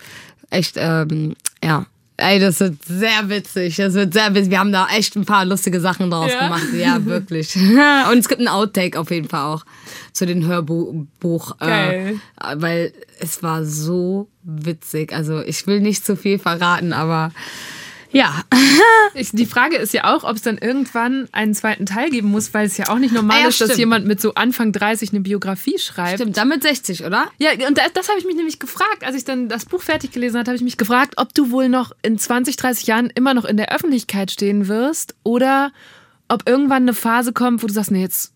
echt, 0.49 0.75
ähm, 0.77 1.35
ja. 1.63 1.85
Ey, 2.17 2.39
das 2.39 2.59
wird 2.59 2.75
sehr 2.85 3.27
witzig. 3.29 3.75
Das 3.77 3.95
wird 3.95 4.13
sehr 4.13 4.33
witzig. 4.35 4.51
Wir 4.51 4.59
haben 4.59 4.71
da 4.71 4.87
echt 4.95 5.15
ein 5.15 5.25
paar 5.25 5.45
lustige 5.45 5.79
Sachen 5.79 6.11
draus 6.11 6.31
Ja? 6.31 6.43
gemacht. 6.43 6.67
Ja, 6.77 7.03
wirklich. 7.05 7.55
Und 8.11 8.17
es 8.19 8.27
gibt 8.29 8.39
einen 8.39 8.47
Outtake 8.49 8.99
auf 8.99 9.09
jeden 9.09 9.27
Fall 9.27 9.41
auch 9.55 9.65
zu 10.11 10.25
dem 10.27 10.45
Hörbuch. 10.45 11.57
Geil. 11.57 12.19
Äh, 12.39 12.55
weil 12.57 12.93
es 13.19 13.41
war 13.41 13.65
so 13.65 14.27
witzig. 14.43 15.11
Also 15.13 15.41
ich 15.41 15.65
will 15.65 15.79
nicht 15.79 16.05
zu 16.05 16.15
viel 16.15 16.37
verraten, 16.37 16.93
aber 16.93 17.31
ja. 18.13 18.43
Ich, 19.15 19.29
die 19.31 19.45
Frage 19.45 19.75
ist 19.75 19.93
ja 19.93 20.15
auch, 20.15 20.23
ob 20.23 20.37
es 20.37 20.41
dann 20.41 20.57
irgendwann 20.57 21.27
einen 21.33 21.53
zweiten 21.53 21.85
Teil 21.85 22.09
geben 22.09 22.29
muss, 22.29 22.51
weil 22.55 22.65
es 22.65 22.77
ja 22.77 22.89
auch 22.89 22.97
nicht 22.97 23.13
normal 23.13 23.37
Ah 23.37 23.41
ja, 23.41 23.47
ist, 23.49 23.61
dass 23.61 23.67
stimmt. 23.67 23.79
jemand 23.79 24.07
mit 24.07 24.19
so 24.19 24.33
Anfang 24.33 24.71
30 24.71 25.11
eine 25.11 25.19
Biografie 25.19 25.77
schreibt. 25.77 26.19
Stimmt, 26.19 26.37
dann 26.37 26.47
mit 26.47 26.63
60, 26.63 27.05
oder? 27.05 27.27
Ja, 27.37 27.51
und 27.67 27.77
das, 27.77 27.93
das 27.93 28.09
habe 28.09 28.17
ich 28.17 28.25
mich 28.25 28.35
nämlich 28.35 28.57
gefragt, 28.57 29.03
als 29.03 29.15
ich 29.15 29.23
dann 29.23 29.49
das 29.49 29.65
Buch 29.65 29.83
fertig 29.83 30.11
gelesen 30.11 30.39
habe, 30.39 30.47
habe 30.47 30.55
ich 30.55 30.63
mich 30.63 30.77
gefragt, 30.77 31.15
ob 31.17 31.33
du 31.35 31.51
wohl 31.51 31.69
noch 31.69 31.91
in 32.01 32.17
20, 32.17 32.55
30 32.55 32.87
Jahren 32.87 33.11
immer 33.13 33.35
noch 33.35 33.45
in 33.45 33.57
der 33.57 33.71
Öffentlichkeit 33.71 34.31
stehen 34.31 34.67
wirst 34.67 35.13
oder 35.21 35.71
ob 36.27 36.49
irgendwann 36.49 36.83
eine 36.83 36.93
Phase 36.95 37.33
kommt, 37.33 37.61
wo 37.61 37.67
du 37.67 37.73
sagst, 37.73 37.91
nee, 37.91 38.01
jetzt 38.01 38.33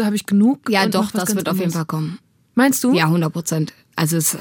habe 0.00 0.16
ich 0.16 0.26
genug. 0.26 0.68
Ja, 0.68 0.86
doch, 0.86 1.10
das 1.10 1.34
wird 1.34 1.48
auf 1.48 1.58
jeden. 1.58 1.70
Fall 1.70 1.86
kommen. 1.86 2.18
Meinst 2.54 2.82
du? 2.84 2.92
Ja, 2.92 3.04
100 3.04 3.32
Prozent. 3.32 3.72
Also 3.96 4.16
es 4.16 4.34
äh, 4.34 4.38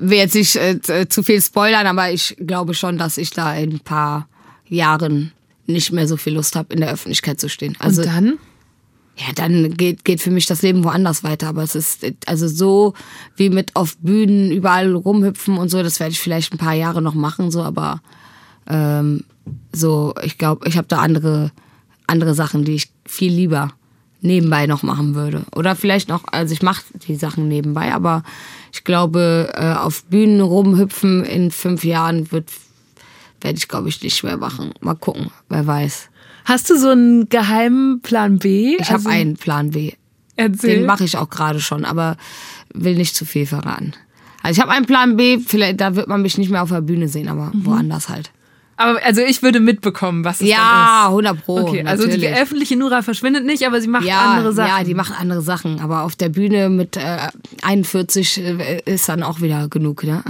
will 0.00 0.18
jetzt 0.18 0.34
nicht 0.34 0.56
äh, 0.56 0.80
zu- 0.80 1.08
zu 1.08 1.22
viel 1.22 1.40
spoilern, 1.40 1.86
aber 1.86 2.10
ich 2.10 2.36
glaube 2.44 2.74
schon, 2.74 2.98
dass 2.98 3.16
ich 3.18 3.30
da 3.30 3.54
in 3.54 3.74
ein 3.74 3.80
paar 3.80 4.28
Jahren 4.66 5.32
nicht 5.66 5.92
mehr 5.92 6.08
so 6.08 6.16
viel 6.16 6.34
Lust 6.34 6.56
habe, 6.56 6.74
in 6.74 6.80
der 6.80 6.90
Öffentlichkeit 6.92 7.38
zu 7.40 7.48
stehen. 7.48 7.76
Also 7.78 8.02
und 8.02 8.08
dann? 8.08 8.38
ja, 9.16 9.26
dann 9.34 9.74
geht, 9.76 10.04
geht 10.04 10.20
für 10.20 10.30
mich 10.30 10.46
das 10.46 10.62
Leben 10.62 10.82
woanders 10.84 11.22
weiter. 11.22 11.48
Aber 11.48 11.62
es 11.62 11.74
ist 11.74 12.02
äh, 12.02 12.14
also 12.26 12.48
so 12.48 12.94
wie 13.36 13.50
mit 13.50 13.76
auf 13.76 13.96
Bühnen 13.98 14.50
überall 14.50 14.92
rumhüpfen 14.94 15.58
und 15.58 15.68
so, 15.70 15.82
das 15.82 16.00
werde 16.00 16.12
ich 16.12 16.20
vielleicht 16.20 16.52
ein 16.52 16.58
paar 16.58 16.74
Jahre 16.74 17.02
noch 17.02 17.14
machen, 17.14 17.50
so, 17.50 17.62
aber 17.62 18.00
ähm, 18.68 19.24
so, 19.72 20.14
ich 20.22 20.38
glaube, 20.38 20.66
ich 20.68 20.76
habe 20.76 20.88
da 20.88 20.98
andere, 20.98 21.50
andere 22.06 22.34
Sachen, 22.34 22.64
die 22.64 22.74
ich 22.74 22.90
viel 23.06 23.32
lieber 23.32 23.72
nebenbei 24.22 24.66
noch 24.66 24.82
machen 24.82 25.14
würde. 25.14 25.44
Oder 25.54 25.76
vielleicht 25.76 26.08
noch, 26.08 26.24
also 26.30 26.52
ich 26.52 26.62
mache 26.62 26.82
die 27.06 27.16
Sachen 27.16 27.48
nebenbei, 27.48 27.92
aber 27.94 28.22
ich 28.72 28.84
glaube, 28.84 29.52
äh, 29.54 29.72
auf 29.74 30.04
Bühnen 30.04 30.40
rumhüpfen 30.40 31.24
in 31.24 31.50
fünf 31.50 31.84
Jahren 31.84 32.30
wird 32.32 32.48
werde 33.42 33.56
ich, 33.56 33.68
glaube 33.68 33.88
ich, 33.88 34.02
nicht 34.02 34.22
mehr 34.22 34.36
machen. 34.36 34.72
Mal 34.80 34.94
gucken, 34.96 35.30
wer 35.48 35.66
weiß. 35.66 36.10
Hast 36.44 36.68
du 36.68 36.78
so 36.78 36.88
einen 36.90 37.28
geheimen 37.30 38.02
Plan 38.02 38.38
B? 38.38 38.76
Ich 38.78 38.90
habe 38.90 39.08
einen 39.08 39.36
Plan 39.36 39.70
B. 39.70 39.92
Erzähl. 40.36 40.76
Den 40.76 40.86
mache 40.86 41.04
ich 41.04 41.16
auch 41.16 41.30
gerade 41.30 41.58
schon, 41.60 41.86
aber 41.86 42.16
will 42.74 42.96
nicht 42.96 43.16
zu 43.16 43.24
viel 43.24 43.46
verraten. 43.46 43.92
Also 44.42 44.58
ich 44.58 44.62
habe 44.62 44.72
einen 44.72 44.84
Plan 44.86 45.16
B, 45.16 45.38
vielleicht 45.38 45.80
da 45.80 45.96
wird 45.96 46.08
man 46.08 46.20
mich 46.22 46.36
nicht 46.38 46.50
mehr 46.50 46.62
auf 46.62 46.68
der 46.70 46.80
Bühne 46.82 47.08
sehen, 47.08 47.28
aber 47.28 47.50
Mhm. 47.54 47.64
woanders 47.64 48.08
halt. 48.10 48.30
Aber 48.80 48.98
also 49.04 49.20
ich 49.20 49.42
würde 49.42 49.60
mitbekommen, 49.60 50.24
was 50.24 50.40
es 50.40 50.48
Ja, 50.48 51.02
dann 51.04 51.08
100 51.08 51.44
pro. 51.44 51.58
ist. 51.58 51.64
Okay, 51.64 51.84
also 51.84 52.04
die 52.04 52.12
natürlich. 52.12 52.34
öffentliche 52.34 52.76
Nura 52.76 53.02
verschwindet 53.02 53.44
nicht, 53.44 53.66
aber 53.66 53.78
sie 53.78 53.88
macht 53.88 54.06
ja, 54.06 54.32
andere 54.32 54.54
Sachen. 54.54 54.68
Ja, 54.70 54.84
die 54.84 54.94
macht 54.94 55.12
andere 55.20 55.42
Sachen, 55.42 55.80
aber 55.80 56.02
auf 56.04 56.16
der 56.16 56.30
Bühne 56.30 56.70
mit 56.70 56.96
äh, 56.96 57.28
41 57.60 58.38
äh, 58.42 58.80
ist 58.86 59.06
dann 59.06 59.22
auch 59.22 59.42
wieder 59.42 59.68
genug, 59.68 60.04
ne? 60.04 60.24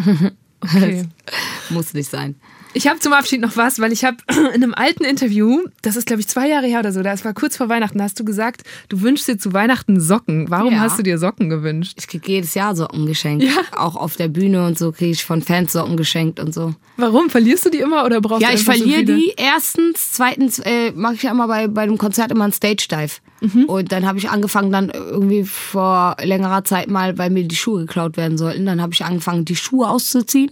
Okay. 0.63 1.05
Muss 1.71 1.95
nicht 1.95 2.11
sein. 2.11 2.35
Ich 2.73 2.87
habe 2.87 3.01
zum 3.01 3.13
Abschied 3.13 3.41
noch 3.41 3.57
was, 3.57 3.81
weil 3.81 3.93
ich 3.93 4.05
habe 4.05 4.19
in 4.55 4.63
einem 4.63 4.75
alten 4.75 5.03
Interview, 5.05 5.65
das 5.83 5.97
ist 5.97 6.07
glaube 6.07 6.21
ich 6.21 6.29
zwei 6.29 6.49
Jahre 6.49 6.67
her 6.67 6.79
oder 6.79 6.93
so, 6.93 7.03
das 7.03 7.25
war 7.25 7.35
kurz 7.35 7.57
vor 7.57 7.69
Weihnachten, 7.69 8.01
hast 8.01 8.21
du 8.21 8.25
gesagt, 8.25 8.63
du 8.89 9.01
wünschst 9.01 9.27
dir 9.27 9.39
zu 9.39 9.53
Weihnachten 9.53 10.01
Socken. 10.01 10.49
Warum 10.51 10.73
Ja. 10.75 10.81
hast 10.81 10.97
du 10.99 11.03
dir 11.03 11.19
Socken 11.19 11.49
gewünscht? 11.51 11.95
Ich 11.99 12.07
kriege 12.07 12.31
jedes 12.31 12.55
Jahr 12.55 12.77
Socken 12.77 13.07
geschenkt. 13.07 13.45
Ja. 13.45 13.53
Auch 13.77 13.97
auf 13.97 14.17
der 14.17 14.29
Bühne 14.29 14.65
und 14.67 14.79
so 14.79 14.93
kriege 14.93 15.11
ich 15.11 15.25
von 15.25 15.43
Fans 15.43 15.73
Socken 15.73 15.97
geschenkt 15.97 16.39
und 16.39 16.55
so. 16.55 16.75
Warum? 16.97 17.29
Verlierst 17.29 17.65
du 17.67 17.71
die 17.71 17.79
immer 17.79 18.05
oder 18.05 18.21
brauchst 18.21 18.43
Ja, 18.43 18.49
du 18.49 18.55
ich 18.55 18.61
einfach 18.61 18.75
so 18.75 18.79
verliere 18.81 19.01
viele? 19.07 19.17
die. 19.17 19.35
Erstens, 19.37 20.13
zweitens 20.13 20.59
äh, 20.61 20.93
mache 20.93 21.15
ich 21.15 21.23
ja 21.25 21.33
immer 21.33 21.49
bei, 21.49 21.67
bei 21.67 21.87
dem 21.87 21.99
Konzert 21.99 22.31
immer 22.31 22.45
einen 22.45 22.53
Stage 22.53 22.87
Dive. 22.91 23.15
Mhm. 23.41 23.65
Und 23.65 23.91
dann 23.93 24.07
habe 24.07 24.19
ich 24.19 24.29
angefangen, 24.29 24.71
dann 24.71 24.91
irgendwie 24.91 25.45
vor 25.45 26.17
längerer 26.23 26.63
Zeit 26.65 26.89
mal, 26.89 27.17
weil 27.19 27.31
mir 27.31 27.45
die 27.45 27.57
Schuhe 27.57 27.81
geklaut 27.87 28.17
werden 28.19 28.37
sollten, 28.37 28.67
dann 28.67 28.83
habe 28.83 28.93
ich 28.93 29.05
angefangen, 29.05 29.45
die 29.47 29.57
Schuhe 29.57 29.89
auszuziehen. 29.89 30.51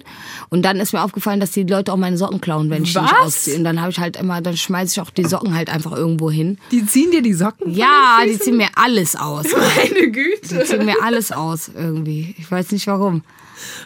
Und 0.48 0.62
dann 0.62 0.78
ist 0.78 0.92
mir 0.94 1.02
aufgefallen, 1.02 1.38
dass 1.40 1.50
die 1.50 1.64
Leute 1.64 1.92
auch 1.92 1.96
meine 1.98 2.16
Socken 2.16 2.40
klauen, 2.40 2.70
wenn 2.70 2.84
ich 2.84 2.94
die 2.94 2.98
nicht 3.00 3.12
Was? 3.12 3.26
ausziehe. 3.26 3.56
Und 3.56 3.64
dann 3.64 3.80
habe 3.80 3.90
ich 3.90 3.98
halt 3.98 4.16
immer, 4.16 4.40
dann 4.40 4.56
schmeiße 4.56 4.92
ich 4.92 5.00
auch 5.06 5.10
die 5.10 5.26
Socken 5.26 5.54
halt 5.54 5.68
einfach 5.70 5.92
irgendwo 5.92 6.30
hin. 6.30 6.58
Die 6.70 6.84
ziehen 6.86 7.10
dir 7.10 7.20
die 7.22 7.34
Socken? 7.34 7.74
Ja, 7.74 8.20
die 8.24 8.38
ziehen 8.38 8.56
mir 8.56 8.68
alles 8.74 9.16
aus. 9.16 9.46
Meine 9.76 10.10
Güte. 10.10 10.58
Die 10.58 10.64
ziehen 10.64 10.84
mir 10.86 11.02
alles 11.02 11.30
aus 11.30 11.70
irgendwie. 11.74 12.34
Ich 12.38 12.50
weiß 12.50 12.72
nicht 12.72 12.86
warum. 12.86 13.22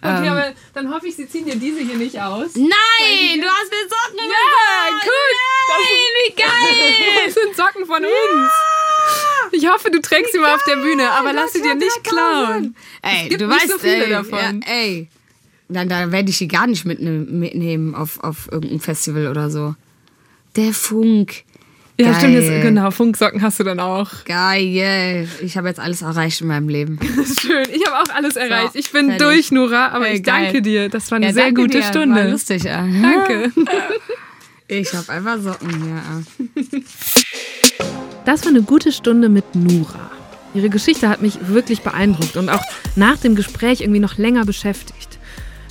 Okay, 0.03 0.27
Ähm. 0.27 0.33
aber 0.33 0.45
dann 0.74 0.93
hoffe 0.95 1.07
ich, 1.09 1.16
sie 1.16 1.27
ziehen 1.27 1.47
dir 1.47 1.57
diese 1.57 1.81
hier 1.81 1.97
nicht 1.97 2.20
aus. 2.20 2.55
Nein, 2.55 3.41
du 3.41 3.47
hast 3.49 3.70
mir 3.70 3.89
Socken 3.89 4.19
Ja, 4.19 4.91
gesagt. 4.91 5.03
gut. 5.03 5.39
Nein, 5.69 6.12
wie 6.19 6.35
geil. 6.43 7.24
Das 7.24 7.35
sind 7.35 7.57
Socken 7.57 7.87
von 7.87 7.97
uns. 8.05 8.53
Ich 9.53 9.69
hoffe, 9.69 9.91
du 9.91 10.01
trägst 10.01 10.33
sie 10.33 10.39
mal 10.39 10.55
auf 10.55 10.65
der 10.66 10.77
Bühne, 10.77 11.11
aber 11.11 11.33
lass 11.33 11.53
sie 11.53 11.61
dir 11.62 11.74
nicht 11.74 12.03
klauen. 12.05 12.74
Ey, 13.03 13.24
Es 13.24 13.29
gibt 13.29 13.41
du 13.43 13.47
nicht 13.49 13.57
weißt, 13.62 13.73
so 13.73 13.79
viele 13.79 14.05
ey, 14.05 14.11
davon. 14.11 14.62
Ja, 14.66 14.73
ey. 14.73 15.09
Dann, 15.69 15.89
dann 15.89 16.11
werde 16.12 16.31
ich 16.31 16.39
die 16.39 16.49
gar 16.49 16.66
nicht 16.66 16.85
mitnehmen, 16.85 17.39
mitnehmen 17.39 17.95
auf, 17.95 18.19
auf 18.20 18.49
irgendein 18.51 18.81
Festival 18.81 19.27
oder 19.29 19.51
so. 19.51 19.74
Der 20.57 20.73
Funk. 20.73 21.45
Ja, 22.01 22.07
Geil. 22.12 22.15
stimmt, 22.19 22.35
jetzt, 22.35 22.62
genau. 22.62 22.91
Funksocken 22.91 23.43
hast 23.43 23.61
du 23.61 23.65
dann 23.65 23.79
auch. 23.79 24.09
Geil. 24.24 25.29
Ich 25.43 25.57
habe 25.59 25.69
jetzt 25.69 25.79
alles 25.81 26.01
erreicht 26.03 26.41
in 26.41 26.47
meinem 26.47 26.69
Leben. 26.70 26.99
Das 27.16 27.29
ist 27.31 27.41
schön. 27.43 27.66
Ich 27.73 27.87
habe 27.87 27.99
auch 28.03 28.15
alles 28.15 28.37
erreicht. 28.37 28.74
Ich 28.74 28.91
bin 28.91 29.07
fertig. 29.11 29.23
durch, 29.23 29.53
Nora, 29.53 29.89
aber 29.89 30.09
Ey, 30.09 30.16
ich 30.16 30.23
danke 30.23 30.53
geil. 30.55 30.62
dir. 30.62 30.89
Das 30.89 31.11
war 31.11 31.16
eine 31.16 31.27
Ja, 31.27 31.33
sehr 31.35 31.53
gute 31.53 31.79
dir. 31.79 31.83
Stunde. 31.83 32.16
War 32.16 32.29
lustig, 32.29 32.65
ja. 32.65 32.87
Danke. 32.87 33.53
Ich 34.69 34.95
habe 34.95 35.12
einfach 35.12 35.39
Socken 35.39 35.69
hier. 35.83 36.83
Das 38.24 38.44
war 38.44 38.51
eine 38.51 38.62
gute 38.62 38.93
Stunde 38.93 39.28
mit 39.28 39.57
Nura. 39.57 40.11
Ihre 40.55 40.69
Geschichte 40.69 41.09
hat 41.09 41.23
mich 41.23 41.49
wirklich 41.49 41.82
beeindruckt 41.82 42.36
und 42.36 42.51
auch 42.51 42.62
nach 42.94 43.16
dem 43.16 43.35
Gespräch 43.35 43.81
irgendwie 43.81 43.99
noch 43.99 44.16
länger 44.16 44.44
beschäftigt. 44.44 45.19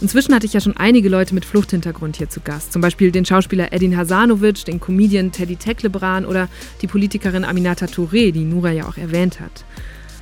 Inzwischen 0.01 0.35
hatte 0.35 0.47
ich 0.47 0.53
ja 0.53 0.59
schon 0.59 0.75
einige 0.75 1.07
Leute 1.07 1.33
mit 1.33 1.45
Fluchthintergrund 1.45 2.17
hier 2.17 2.29
zu 2.29 2.41
Gast. 2.41 2.73
Zum 2.73 2.81
Beispiel 2.81 3.11
den 3.11 3.23
Schauspieler 3.23 3.71
Edin 3.71 3.95
Hasanovic, 3.95 4.65
den 4.65 4.81
Comedian 4.81 5.31
Teddy 5.31 5.55
Teklebran 5.55 6.25
oder 6.25 6.49
die 6.81 6.87
Politikerin 6.87 7.45
Aminata 7.45 7.85
Touré, 7.85 8.31
die 8.31 8.43
Nura 8.43 8.71
ja 8.71 8.85
auch 8.85 8.97
erwähnt 8.97 9.39
hat. 9.39 9.63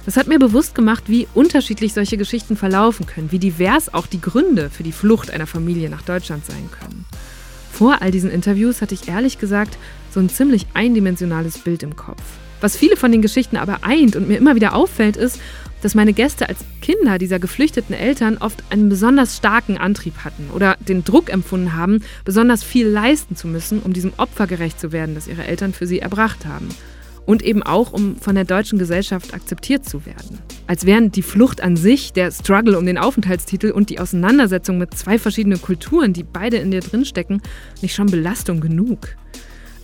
Das 0.06 0.16
hat 0.16 0.28
mir 0.28 0.38
bewusst 0.38 0.76
gemacht, 0.76 1.06
wie 1.08 1.28
unterschiedlich 1.34 1.94
solche 1.94 2.18
Geschichten 2.18 2.58
verlaufen 2.58 3.08
können, 3.08 3.32
wie 3.32 3.40
divers 3.40 3.92
auch 3.94 4.06
die 4.06 4.22
Gründe 4.22 4.70
für 4.70 4.84
die 4.84 4.92
Flucht 4.92 5.32
einer 5.32 5.48
Familie 5.48 5.90
nach 5.90 6.02
Deutschland 6.04 6.46
sein 6.46 6.70
können. 6.80 7.06
Vor 7.72 8.02
all 8.02 8.12
diesen 8.12 8.30
Interviews 8.30 8.82
hatte 8.82 8.94
ich 8.94 9.08
ehrlich 9.08 9.40
gesagt 9.40 9.78
so 10.14 10.20
ein 10.20 10.30
ziemlich 10.30 10.66
eindimensionales 10.74 11.58
Bild 11.60 11.84
im 11.84 11.96
Kopf. 11.96 12.22
Was 12.62 12.76
viele 12.76 12.98
von 12.98 13.12
den 13.12 13.22
Geschichten 13.22 13.58
aber 13.58 13.80
eint 13.84 14.16
und 14.16 14.28
mir 14.28 14.38
immer 14.38 14.56
wieder 14.56 14.76
auffällt, 14.76 15.16
ist, 15.16 15.40
dass 15.82 15.96
meine 15.96 16.14
Gäste 16.14 16.50
als 16.50 16.60
Kinder 16.82 17.18
dieser 17.18 17.40
geflüchteten 17.40 17.96
Eltern 17.96 18.38
oft 18.38 18.64
einen 18.70 18.90
besonders 18.90 19.38
starken 19.38 19.78
Antrieb 19.78 20.26
hatten 20.26 20.50
oder 20.54 20.76
den 20.80 21.04
Druck 21.04 21.32
empfunden 21.32 21.74
haben, 21.74 22.04
besonders 22.26 22.64
viel 22.64 22.88
leisten 22.88 23.36
zu 23.36 23.48
müssen, 23.48 23.80
um 23.80 23.94
diesem 23.94 24.14
Opfer 24.18 24.48
gerecht 24.48 24.80
zu 24.80 24.92
werden, 24.92 25.16
das 25.16 25.28
ihre 25.28 25.46
Eltern 25.46 25.74
für 25.74 25.88
sie 25.88 26.00
erbracht 26.00 26.46
haben. 26.46 26.70
Und 27.26 27.44
eben 27.44 27.62
auch, 27.62 27.94
um 27.94 28.16
von 28.16 28.34
der 28.34 28.44
deutschen 28.44 28.80
Gesellschaft 28.80 29.36
akzeptiert 29.36 29.88
zu 29.88 30.06
werden. 30.06 30.40
Als 30.66 30.86
wären 30.86 31.12
die 31.12 31.22
Flucht 31.22 31.62
an 31.62 31.76
sich, 31.76 32.12
der 32.12 32.32
Struggle 32.32 32.78
um 32.78 32.88
den 32.88 32.98
Aufenthaltstitel 32.98 33.70
und 33.70 33.92
die 33.92 34.00
Auseinandersetzung 34.00 34.80
mit 34.80 34.96
zwei 34.96 35.20
verschiedenen 35.20 35.62
Kulturen, 35.62 36.12
die 36.12 36.24
beide 36.24 36.58
in 36.58 36.72
dir 36.72 36.82
drinstecken, 36.82 37.42
nicht 37.84 37.94
schon 37.94 38.08
Belastung 38.08 38.62
genug. 38.62 39.16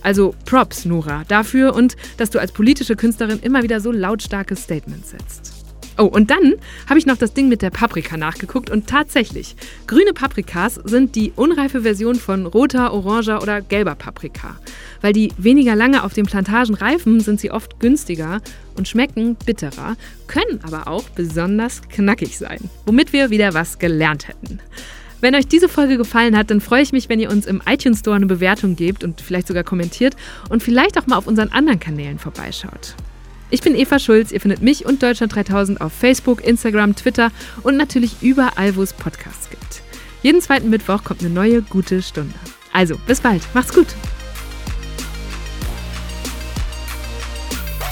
Also 0.06 0.36
Props, 0.44 0.84
Nora, 0.84 1.24
dafür 1.26 1.74
und 1.74 1.96
dass 2.16 2.30
du 2.30 2.38
als 2.38 2.52
politische 2.52 2.94
Künstlerin 2.94 3.40
immer 3.42 3.64
wieder 3.64 3.80
so 3.80 3.90
lautstarke 3.90 4.54
Statements 4.54 5.10
setzt. 5.10 5.52
Oh, 5.98 6.04
und 6.04 6.30
dann 6.30 6.54
habe 6.88 7.00
ich 7.00 7.06
noch 7.06 7.16
das 7.16 7.34
Ding 7.34 7.48
mit 7.48 7.60
der 7.60 7.70
Paprika 7.70 8.16
nachgeguckt 8.16 8.70
und 8.70 8.86
tatsächlich, 8.86 9.56
grüne 9.88 10.12
Paprikas 10.12 10.76
sind 10.84 11.16
die 11.16 11.32
unreife 11.34 11.80
Version 11.80 12.14
von 12.14 12.46
roter, 12.46 12.92
oranger 12.92 13.42
oder 13.42 13.60
gelber 13.60 13.96
Paprika. 13.96 14.60
Weil 15.00 15.12
die 15.12 15.32
weniger 15.38 15.74
lange 15.74 16.04
auf 16.04 16.12
den 16.12 16.26
Plantagen 16.26 16.76
reifen, 16.76 17.18
sind 17.18 17.40
sie 17.40 17.50
oft 17.50 17.80
günstiger 17.80 18.42
und 18.76 18.86
schmecken 18.86 19.34
bitterer, 19.34 19.96
können 20.28 20.60
aber 20.62 20.86
auch 20.86 21.08
besonders 21.16 21.82
knackig 21.88 22.38
sein. 22.38 22.60
Womit 22.84 23.12
wir 23.12 23.30
wieder 23.30 23.54
was 23.54 23.80
gelernt 23.80 24.28
hätten. 24.28 24.60
Wenn 25.20 25.34
euch 25.34 25.46
diese 25.46 25.68
Folge 25.68 25.96
gefallen 25.96 26.36
hat, 26.36 26.50
dann 26.50 26.60
freue 26.60 26.82
ich 26.82 26.92
mich, 26.92 27.08
wenn 27.08 27.20
ihr 27.20 27.30
uns 27.30 27.46
im 27.46 27.62
iTunes 27.66 28.00
Store 28.00 28.16
eine 28.16 28.26
Bewertung 28.26 28.76
gebt 28.76 29.02
und 29.02 29.20
vielleicht 29.20 29.46
sogar 29.48 29.64
kommentiert 29.64 30.14
und 30.50 30.62
vielleicht 30.62 30.98
auch 30.98 31.06
mal 31.06 31.16
auf 31.16 31.26
unseren 31.26 31.48
anderen 31.48 31.80
Kanälen 31.80 32.18
vorbeischaut. 32.18 32.94
Ich 33.48 33.62
bin 33.62 33.76
Eva 33.76 33.98
Schulz, 33.98 34.32
ihr 34.32 34.40
findet 34.40 34.60
mich 34.60 34.84
und 34.84 35.02
Deutschland 35.02 35.34
3000 35.34 35.80
auf 35.80 35.92
Facebook, 35.92 36.44
Instagram, 36.44 36.96
Twitter 36.96 37.30
und 37.62 37.76
natürlich 37.76 38.16
überall, 38.20 38.76
wo 38.76 38.82
es 38.82 38.92
Podcasts 38.92 39.48
gibt. 39.48 39.82
Jeden 40.22 40.40
zweiten 40.40 40.68
Mittwoch 40.68 41.04
kommt 41.04 41.20
eine 41.20 41.30
neue 41.30 41.62
gute 41.62 42.02
Stunde. 42.02 42.34
Also, 42.72 42.96
bis 43.06 43.20
bald, 43.20 43.42
macht's 43.54 43.72
gut! 43.72 43.86